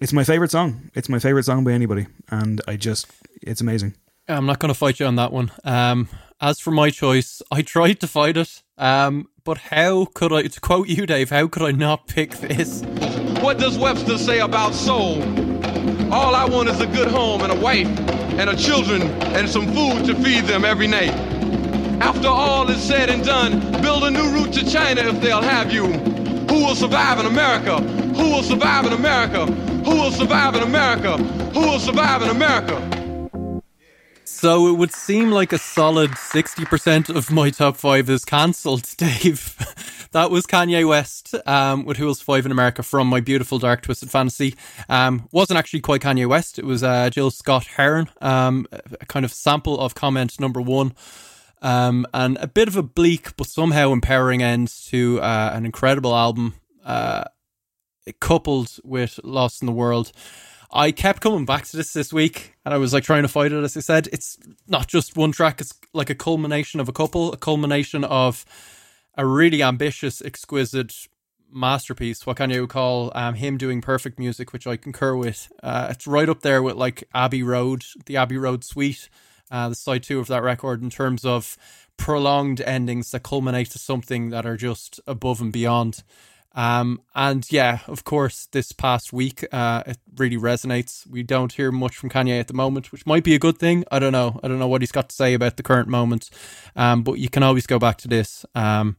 it's 0.00 0.12
my 0.12 0.24
favorite 0.24 0.50
song. 0.50 0.90
It's 0.94 1.08
my 1.08 1.18
favorite 1.18 1.44
song 1.44 1.62
by 1.62 1.72
anybody, 1.72 2.08
and 2.30 2.60
I 2.66 2.76
just, 2.76 3.06
it's 3.40 3.60
amazing. 3.60 3.94
I'm 4.28 4.46
not 4.46 4.58
going 4.58 4.72
to 4.72 4.78
fight 4.78 5.00
you 5.00 5.06
on 5.06 5.16
that 5.16 5.32
one. 5.32 5.50
Um, 5.64 6.08
as 6.40 6.58
for 6.58 6.70
my 6.70 6.90
choice, 6.90 7.42
I 7.50 7.62
tried 7.62 8.00
to 8.00 8.06
fight 8.06 8.36
it, 8.36 8.62
um, 8.78 9.28
but 9.44 9.58
how 9.58 10.06
could 10.06 10.32
I? 10.32 10.42
To 10.42 10.60
quote 10.60 10.88
you, 10.88 11.06
Dave, 11.06 11.30
how 11.30 11.46
could 11.48 11.62
I 11.62 11.70
not 11.70 12.06
pick 12.08 12.32
this? 12.32 12.82
What 13.42 13.58
does 13.58 13.78
Webster 13.78 14.18
say 14.18 14.40
about 14.40 14.74
soul? 14.74 15.22
All 16.12 16.34
I 16.34 16.44
want 16.44 16.68
is 16.68 16.80
a 16.80 16.86
good 16.86 17.08
home 17.08 17.42
and 17.42 17.52
a 17.52 17.60
wife 17.60 17.88
and 18.40 18.48
a 18.48 18.56
children 18.56 19.02
and 19.36 19.46
some 19.46 19.66
food 19.66 20.02
to 20.06 20.14
feed 20.14 20.44
them 20.44 20.64
every 20.64 20.86
night. 20.86 21.12
After 22.00 22.28
all 22.28 22.70
is 22.70 22.82
said 22.82 23.10
and 23.10 23.22
done, 23.22 23.60
build 23.82 24.02
a 24.04 24.10
new 24.10 24.30
route 24.30 24.54
to 24.54 24.64
China 24.64 25.02
if 25.02 25.20
they'll 25.20 25.42
have 25.42 25.70
you. 25.70 25.84
Who 26.48 26.64
will 26.64 26.74
survive 26.74 27.20
in 27.20 27.26
America? 27.26 27.82
Who 27.82 28.30
will 28.30 28.42
survive 28.42 28.86
in 28.86 28.94
America? 28.94 29.44
Who 29.44 29.90
will 29.90 30.10
survive 30.10 30.54
in 30.54 30.62
America? 30.62 31.18
Who 31.18 31.60
will 31.60 31.78
survive 31.78 32.22
in 32.22 32.30
America? 32.30 32.99
So 34.40 34.68
it 34.68 34.78
would 34.78 34.94
seem 34.94 35.30
like 35.30 35.52
a 35.52 35.58
solid 35.58 36.12
60% 36.12 37.14
of 37.14 37.30
my 37.30 37.50
top 37.50 37.76
five 37.76 38.08
is 38.08 38.24
cancelled, 38.24 38.88
Dave. 38.96 39.54
that 40.12 40.30
was 40.30 40.46
Kanye 40.46 40.88
West 40.88 41.34
um, 41.46 41.84
with 41.84 41.98
Who 41.98 42.06
Will 42.06 42.14
Survive 42.14 42.46
in 42.46 42.52
America 42.52 42.82
from 42.82 43.06
My 43.08 43.20
Beautiful 43.20 43.58
Dark 43.58 43.82
Twisted 43.82 44.10
Fantasy. 44.10 44.54
Um, 44.88 45.28
wasn't 45.30 45.58
actually 45.58 45.80
quite 45.80 46.00
Kanye 46.00 46.26
West, 46.26 46.58
it 46.58 46.64
was 46.64 46.82
uh, 46.82 47.10
Gil 47.10 47.30
Scott-Heron, 47.30 48.08
um, 48.22 48.66
a 48.72 49.04
kind 49.04 49.26
of 49.26 49.32
sample 49.34 49.78
of 49.78 49.94
comment 49.94 50.40
number 50.40 50.62
one. 50.62 50.94
Um, 51.60 52.06
and 52.14 52.38
a 52.40 52.48
bit 52.48 52.66
of 52.66 52.76
a 52.76 52.82
bleak 52.82 53.36
but 53.36 53.46
somehow 53.46 53.92
empowering 53.92 54.42
end 54.42 54.68
to 54.86 55.20
uh, 55.20 55.50
an 55.52 55.66
incredible 55.66 56.16
album, 56.16 56.54
uh, 56.82 57.24
coupled 58.20 58.78
with 58.84 59.20
Lost 59.22 59.60
in 59.60 59.66
the 59.66 59.72
World. 59.72 60.12
I 60.72 60.92
kept 60.92 61.20
coming 61.20 61.44
back 61.44 61.64
to 61.66 61.76
this 61.76 61.92
this 61.92 62.12
week, 62.12 62.54
and 62.64 62.72
I 62.72 62.78
was 62.78 62.92
like 62.92 63.04
trying 63.04 63.22
to 63.22 63.28
fight 63.28 63.52
it. 63.52 63.62
As 63.62 63.76
I 63.76 63.80
said, 63.80 64.08
it's 64.12 64.38
not 64.68 64.86
just 64.86 65.16
one 65.16 65.32
track; 65.32 65.60
it's 65.60 65.74
like 65.92 66.10
a 66.10 66.14
culmination 66.14 66.80
of 66.80 66.88
a 66.88 66.92
couple, 66.92 67.32
a 67.32 67.36
culmination 67.36 68.04
of 68.04 68.44
a 69.16 69.26
really 69.26 69.62
ambitious, 69.62 70.22
exquisite 70.22 70.94
masterpiece. 71.52 72.24
What 72.26 72.36
can 72.36 72.50
you 72.50 72.66
call 72.66 73.10
um, 73.14 73.34
him 73.34 73.58
doing 73.58 73.80
perfect 73.80 74.18
music, 74.18 74.52
which 74.52 74.66
I 74.66 74.76
concur 74.76 75.16
with. 75.16 75.50
Uh, 75.62 75.88
it's 75.90 76.06
right 76.06 76.28
up 76.28 76.42
there 76.42 76.62
with 76.62 76.76
like 76.76 77.04
Abbey 77.12 77.42
Road, 77.42 77.84
the 78.06 78.16
Abbey 78.16 78.38
Road 78.38 78.62
Suite 78.62 79.08
uh, 79.50 79.68
the 79.68 79.74
side 79.74 80.02
two 80.02 80.20
of 80.20 80.28
that 80.28 80.42
record 80.42 80.82
in 80.82 80.90
terms 80.90 81.24
of 81.24 81.56
prolonged 81.96 82.60
endings 82.60 83.10
that 83.10 83.22
culminate 83.22 83.70
to 83.70 83.78
something 83.78 84.30
that 84.30 84.46
are 84.46 84.56
just 84.56 85.00
above 85.06 85.40
and 85.40 85.52
beyond. 85.52 86.02
Um, 86.52 87.00
and 87.14 87.50
yeah, 87.50 87.80
of 87.86 88.04
course, 88.04 88.48
this 88.50 88.72
past 88.72 89.12
week, 89.12 89.44
uh, 89.52 89.84
it 89.86 89.98
really 90.16 90.36
resonates. 90.36 91.06
We 91.06 91.22
don't 91.22 91.52
hear 91.52 91.70
much 91.70 91.96
from 91.96 92.10
Kanye 92.10 92.40
at 92.40 92.48
the 92.48 92.54
moment, 92.54 92.90
which 92.90 93.06
might 93.06 93.22
be 93.22 93.34
a 93.34 93.38
good 93.38 93.58
thing. 93.58 93.84
I 93.90 93.98
don't 93.98 94.12
know. 94.12 94.40
I 94.42 94.48
don't 94.48 94.58
know 94.58 94.68
what 94.68 94.82
he's 94.82 94.92
got 94.92 95.08
to 95.10 95.14
say 95.14 95.34
about 95.34 95.56
the 95.56 95.62
current 95.62 95.88
moment. 95.88 96.30
Um, 96.74 97.02
but 97.02 97.14
you 97.14 97.28
can 97.28 97.42
always 97.42 97.66
go 97.66 97.78
back 97.78 97.98
to 97.98 98.08
this. 98.08 98.44
Um, 98.54 98.96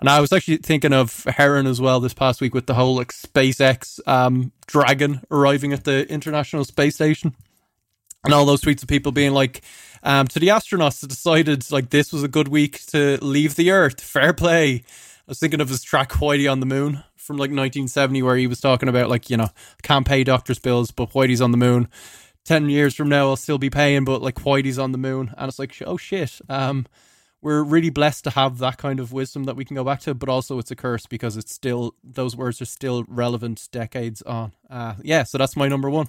and 0.00 0.08
I 0.08 0.20
was 0.20 0.32
actually 0.32 0.58
thinking 0.58 0.92
of 0.92 1.24
Heron 1.24 1.66
as 1.66 1.80
well 1.80 2.00
this 2.00 2.14
past 2.14 2.40
week 2.40 2.54
with 2.54 2.66
the 2.66 2.74
whole 2.74 2.96
like 2.96 3.12
SpaceX 3.12 4.00
um, 4.06 4.52
Dragon 4.66 5.22
arriving 5.30 5.72
at 5.72 5.84
the 5.84 6.08
International 6.08 6.64
Space 6.64 6.94
Station, 6.94 7.34
and 8.24 8.32
all 8.32 8.44
those 8.44 8.60
tweets 8.60 8.82
of 8.82 8.88
people 8.88 9.10
being 9.10 9.32
like, 9.32 9.62
um, 10.04 10.28
to 10.28 10.38
the 10.38 10.48
astronauts 10.48 11.00
that 11.00 11.08
decided 11.08 11.70
like 11.72 11.90
this 11.90 12.12
was 12.12 12.22
a 12.22 12.28
good 12.28 12.48
week 12.48 12.86
to 12.86 13.18
leave 13.22 13.56
the 13.56 13.72
Earth. 13.72 14.00
Fair 14.00 14.32
play. 14.32 14.84
I 15.28 15.30
was 15.30 15.40
thinking 15.40 15.60
of 15.60 15.68
his 15.68 15.82
track 15.82 16.12
Whitey 16.12 16.50
on 16.50 16.60
the 16.60 16.66
Moon 16.66 17.04
from 17.16 17.36
like 17.36 17.50
1970, 17.50 18.22
where 18.22 18.38
he 18.38 18.46
was 18.46 18.62
talking 18.62 18.88
about 18.88 19.10
like 19.10 19.28
you 19.28 19.36
know 19.36 19.50
can't 19.82 20.06
pay 20.06 20.24
doctors' 20.24 20.58
bills, 20.58 20.90
but 20.90 21.10
Whitey's 21.10 21.42
on 21.42 21.50
the 21.50 21.58
moon. 21.58 21.88
Ten 22.46 22.70
years 22.70 22.94
from 22.94 23.10
now, 23.10 23.28
I'll 23.28 23.36
still 23.36 23.58
be 23.58 23.68
paying, 23.68 24.06
but 24.06 24.22
like 24.22 24.36
Whitey's 24.36 24.78
on 24.78 24.92
the 24.92 24.96
moon, 24.96 25.34
and 25.36 25.46
it's 25.50 25.58
like 25.58 25.74
oh 25.84 25.98
shit. 25.98 26.40
Um, 26.48 26.86
we're 27.42 27.62
really 27.62 27.90
blessed 27.90 28.24
to 28.24 28.30
have 28.30 28.56
that 28.58 28.78
kind 28.78 29.00
of 29.00 29.12
wisdom 29.12 29.44
that 29.44 29.54
we 29.54 29.66
can 29.66 29.76
go 29.76 29.84
back 29.84 30.00
to, 30.00 30.14
but 30.14 30.30
also 30.30 30.58
it's 30.58 30.70
a 30.70 30.76
curse 30.76 31.04
because 31.04 31.36
it's 31.36 31.52
still 31.52 31.94
those 32.02 32.34
words 32.34 32.62
are 32.62 32.64
still 32.64 33.04
relevant 33.06 33.68
decades 33.70 34.22
on. 34.22 34.52
Uh, 34.70 34.94
yeah, 35.02 35.24
so 35.24 35.36
that's 35.36 35.56
my 35.56 35.68
number 35.68 35.90
one. 35.90 36.08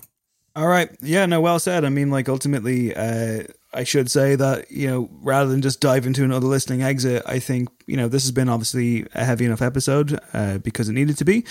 All 0.55 0.67
right. 0.67 0.89
Yeah, 1.01 1.26
no, 1.26 1.41
well 1.41 1.59
said. 1.59 1.85
I 1.85 1.89
mean, 1.89 2.09
like, 2.09 2.27
ultimately, 2.27 2.95
uh, 2.95 3.43
I 3.73 3.84
should 3.84 4.09
say 4.09 4.35
that, 4.35 4.71
you 4.71 4.88
know, 4.88 5.09
rather 5.21 5.49
than 5.49 5.61
just 5.61 5.80
dive 5.80 6.07
into 6.07 6.23
another 6.23 6.47
listening 6.47 6.81
exit, 6.81 7.23
I 7.26 7.39
think, 7.39 7.69
you 7.85 7.95
know, 7.95 8.07
this 8.07 8.23
has 8.23 8.31
been 8.31 8.49
obviously 8.49 9.05
a 9.13 9.23
heavy 9.23 9.45
enough 9.45 9.61
episode 9.61 10.19
uh, 10.34 10.57
because 10.57 10.89
it 10.89 10.93
needed 10.93 11.17
to 11.17 11.26
be. 11.26 11.45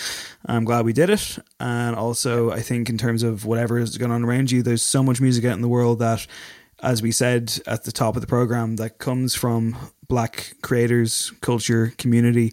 I'm 0.46 0.64
glad 0.64 0.84
we 0.84 0.92
did 0.92 1.10
it. 1.10 1.38
And 1.60 1.94
also, 1.94 2.50
I 2.50 2.60
think, 2.60 2.90
in 2.90 2.98
terms 2.98 3.22
of 3.22 3.44
whatever 3.44 3.78
is 3.78 3.96
going 3.96 4.12
on 4.12 4.24
around 4.24 4.50
you, 4.50 4.62
there's 4.62 4.82
so 4.82 5.02
much 5.02 5.20
music 5.20 5.44
out 5.44 5.54
in 5.54 5.62
the 5.62 5.68
world 5.68 6.00
that 6.00 6.26
as 6.82 7.02
we 7.02 7.12
said 7.12 7.58
at 7.66 7.84
the 7.84 7.92
top 7.92 8.14
of 8.14 8.20
the 8.20 8.28
program, 8.28 8.76
that 8.76 8.98
comes 8.98 9.34
from 9.34 9.76
black 10.09 10.55
creators, 10.62 11.32
culture, 11.40 11.93
community. 11.98 12.52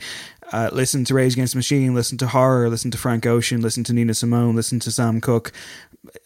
Uh, 0.52 0.70
listen 0.72 1.04
to 1.06 1.14
Rage 1.14 1.34
Against 1.34 1.54
the 1.54 1.58
Machine, 1.58 1.96
listen 1.96 2.18
to 2.20 2.28
horror, 2.28 2.70
listen 2.70 2.92
to 2.92 2.98
Frank 2.98 3.26
Ocean, 3.26 3.62
listen 3.62 3.84
to 3.86 3.94
Nina 3.94 4.14
Simone, 4.14 4.56
listen 4.56 4.80
to 4.82 4.92
Sam 4.92 5.20
Cooke, 5.20 5.52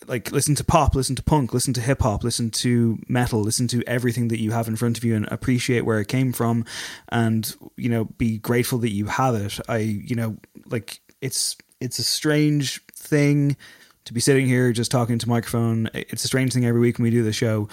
like 0.08 0.32
listen 0.32 0.56
to 0.56 0.64
pop, 0.64 0.96
listen 0.96 1.16
to 1.16 1.24
punk, 1.24 1.54
listen 1.54 1.74
to 1.74 1.82
hip 1.82 2.02
hop, 2.02 2.24
listen 2.24 2.50
to 2.52 3.00
metal, 3.08 3.42
listen 3.42 3.68
to 3.70 3.84
everything 3.88 4.28
that 4.28 4.42
you 4.42 4.52
have 4.52 4.68
in 4.68 4.76
front 4.76 4.98
of 4.98 5.04
you 5.04 5.16
and 5.16 5.28
appreciate 5.32 5.86
where 5.86 6.00
it 6.00 6.08
came 6.08 6.34
from 6.34 6.66
and 7.10 7.56
you 7.78 7.90
know 7.90 8.06
be 8.06 8.38
grateful 8.38 8.80
that 8.80 8.92
you 8.92 9.06
have 9.06 9.36
it. 9.36 9.60
I 9.70 9.78
you 9.78 10.16
know 10.16 10.38
like 10.66 11.00
it's 11.22 11.56
it's 11.80 12.00
a 12.00 12.04
strange 12.04 12.84
thing 12.88 13.56
to 14.10 14.14
be 14.14 14.20
sitting 14.20 14.48
here 14.48 14.74
just 14.74 14.90
talking 14.90 15.20
to 15.20 15.30
microphone. 15.30 15.88
It's 15.94 16.24
a 16.24 16.28
strange 16.28 16.52
thing 16.52 16.66
every 16.66 16.82
week 16.82 16.98
when 16.98 17.04
we 17.04 17.12
do 17.12 17.22
the 17.22 17.32
show, 17.32 17.70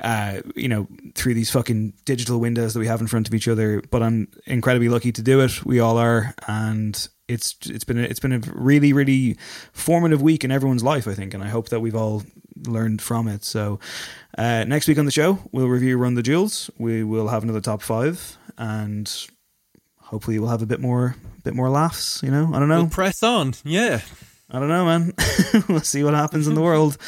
uh, 0.00 0.40
you 0.54 0.68
know, 0.68 0.86
through 1.16 1.34
these 1.34 1.50
fucking 1.50 1.94
digital 2.04 2.38
windows 2.38 2.74
that 2.74 2.80
we 2.80 2.86
have 2.86 3.00
in 3.00 3.08
front 3.08 3.26
of 3.26 3.34
each 3.34 3.48
other. 3.48 3.82
But 3.90 4.00
I'm 4.00 4.28
incredibly 4.46 4.88
lucky 4.88 5.10
to 5.10 5.20
do 5.20 5.40
it. 5.40 5.66
We 5.66 5.80
all 5.80 5.98
are, 5.98 6.32
and 6.46 7.08
it's 7.26 7.56
it's 7.64 7.82
been 7.82 7.98
a, 7.98 8.02
it's 8.02 8.20
been 8.20 8.32
a 8.32 8.38
really 8.54 8.92
really 8.92 9.36
formative 9.72 10.22
week 10.22 10.44
in 10.44 10.52
everyone's 10.52 10.84
life, 10.84 11.08
I 11.08 11.14
think, 11.14 11.34
and 11.34 11.42
I 11.42 11.48
hope 11.48 11.70
that 11.70 11.80
we've 11.80 11.96
all 11.96 12.22
learned 12.68 13.02
from 13.02 13.26
it. 13.26 13.42
So 13.42 13.80
uh, 14.38 14.62
next 14.62 14.86
week 14.86 14.98
on 14.98 15.06
the 15.06 15.10
show, 15.10 15.40
we'll 15.50 15.68
review 15.68 15.98
Run 15.98 16.14
the 16.14 16.22
Jewels. 16.22 16.70
We 16.78 17.02
will 17.02 17.26
have 17.26 17.42
another 17.42 17.60
top 17.60 17.82
five, 17.82 18.38
and 18.56 19.12
hopefully 19.98 20.38
we'll 20.38 20.50
have 20.50 20.62
a 20.62 20.66
bit 20.66 20.78
more 20.78 21.16
bit 21.42 21.54
more 21.54 21.68
laughs. 21.68 22.22
You 22.22 22.30
know, 22.30 22.52
I 22.54 22.60
don't 22.60 22.68
know. 22.68 22.82
We'll 22.82 22.90
press 22.90 23.24
on, 23.24 23.54
yeah. 23.64 24.02
I 24.52 24.58
don't 24.58 24.68
know, 24.68 24.84
man. 24.84 25.14
we'll 25.68 25.80
see 25.80 26.02
what 26.02 26.14
happens 26.14 26.48
in 26.48 26.54
the 26.54 26.60
world. 26.60 26.98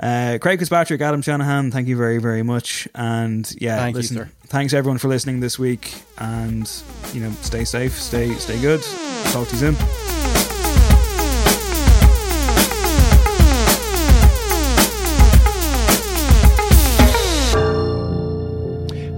Uh, 0.00 0.38
Craig 0.40 0.58
Fitzpatrick, 0.58 1.00
Adam 1.00 1.22
Shanahan, 1.22 1.70
thank 1.70 1.86
you 1.86 1.96
very, 1.96 2.18
very 2.18 2.42
much. 2.42 2.88
And 2.94 3.50
yeah, 3.60 3.76
thank 3.76 3.94
listen, 3.94 4.16
you, 4.16 4.22
sir. 4.24 4.30
thanks 4.46 4.72
everyone 4.72 4.98
for 4.98 5.06
listening 5.06 5.38
this 5.38 5.58
week. 5.60 5.94
And 6.18 6.70
you 7.12 7.20
know, 7.20 7.30
stay 7.42 7.64
safe, 7.64 7.92
stay 7.92 8.34
stay 8.34 8.60
good. 8.60 8.82
Talk 9.26 9.46
to 9.48 9.54
you 9.54 9.60
soon. 9.60 9.74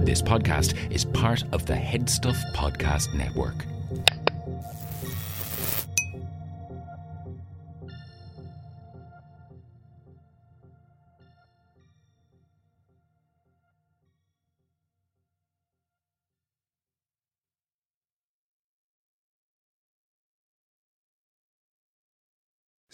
This 0.05 0.21
podcast 0.21 0.75
is 0.91 1.05
part 1.05 1.43
of 1.51 1.65
the 1.65 1.73
HeadStuff 1.73 2.53
Podcast 2.53 3.15
Network. 3.15 3.65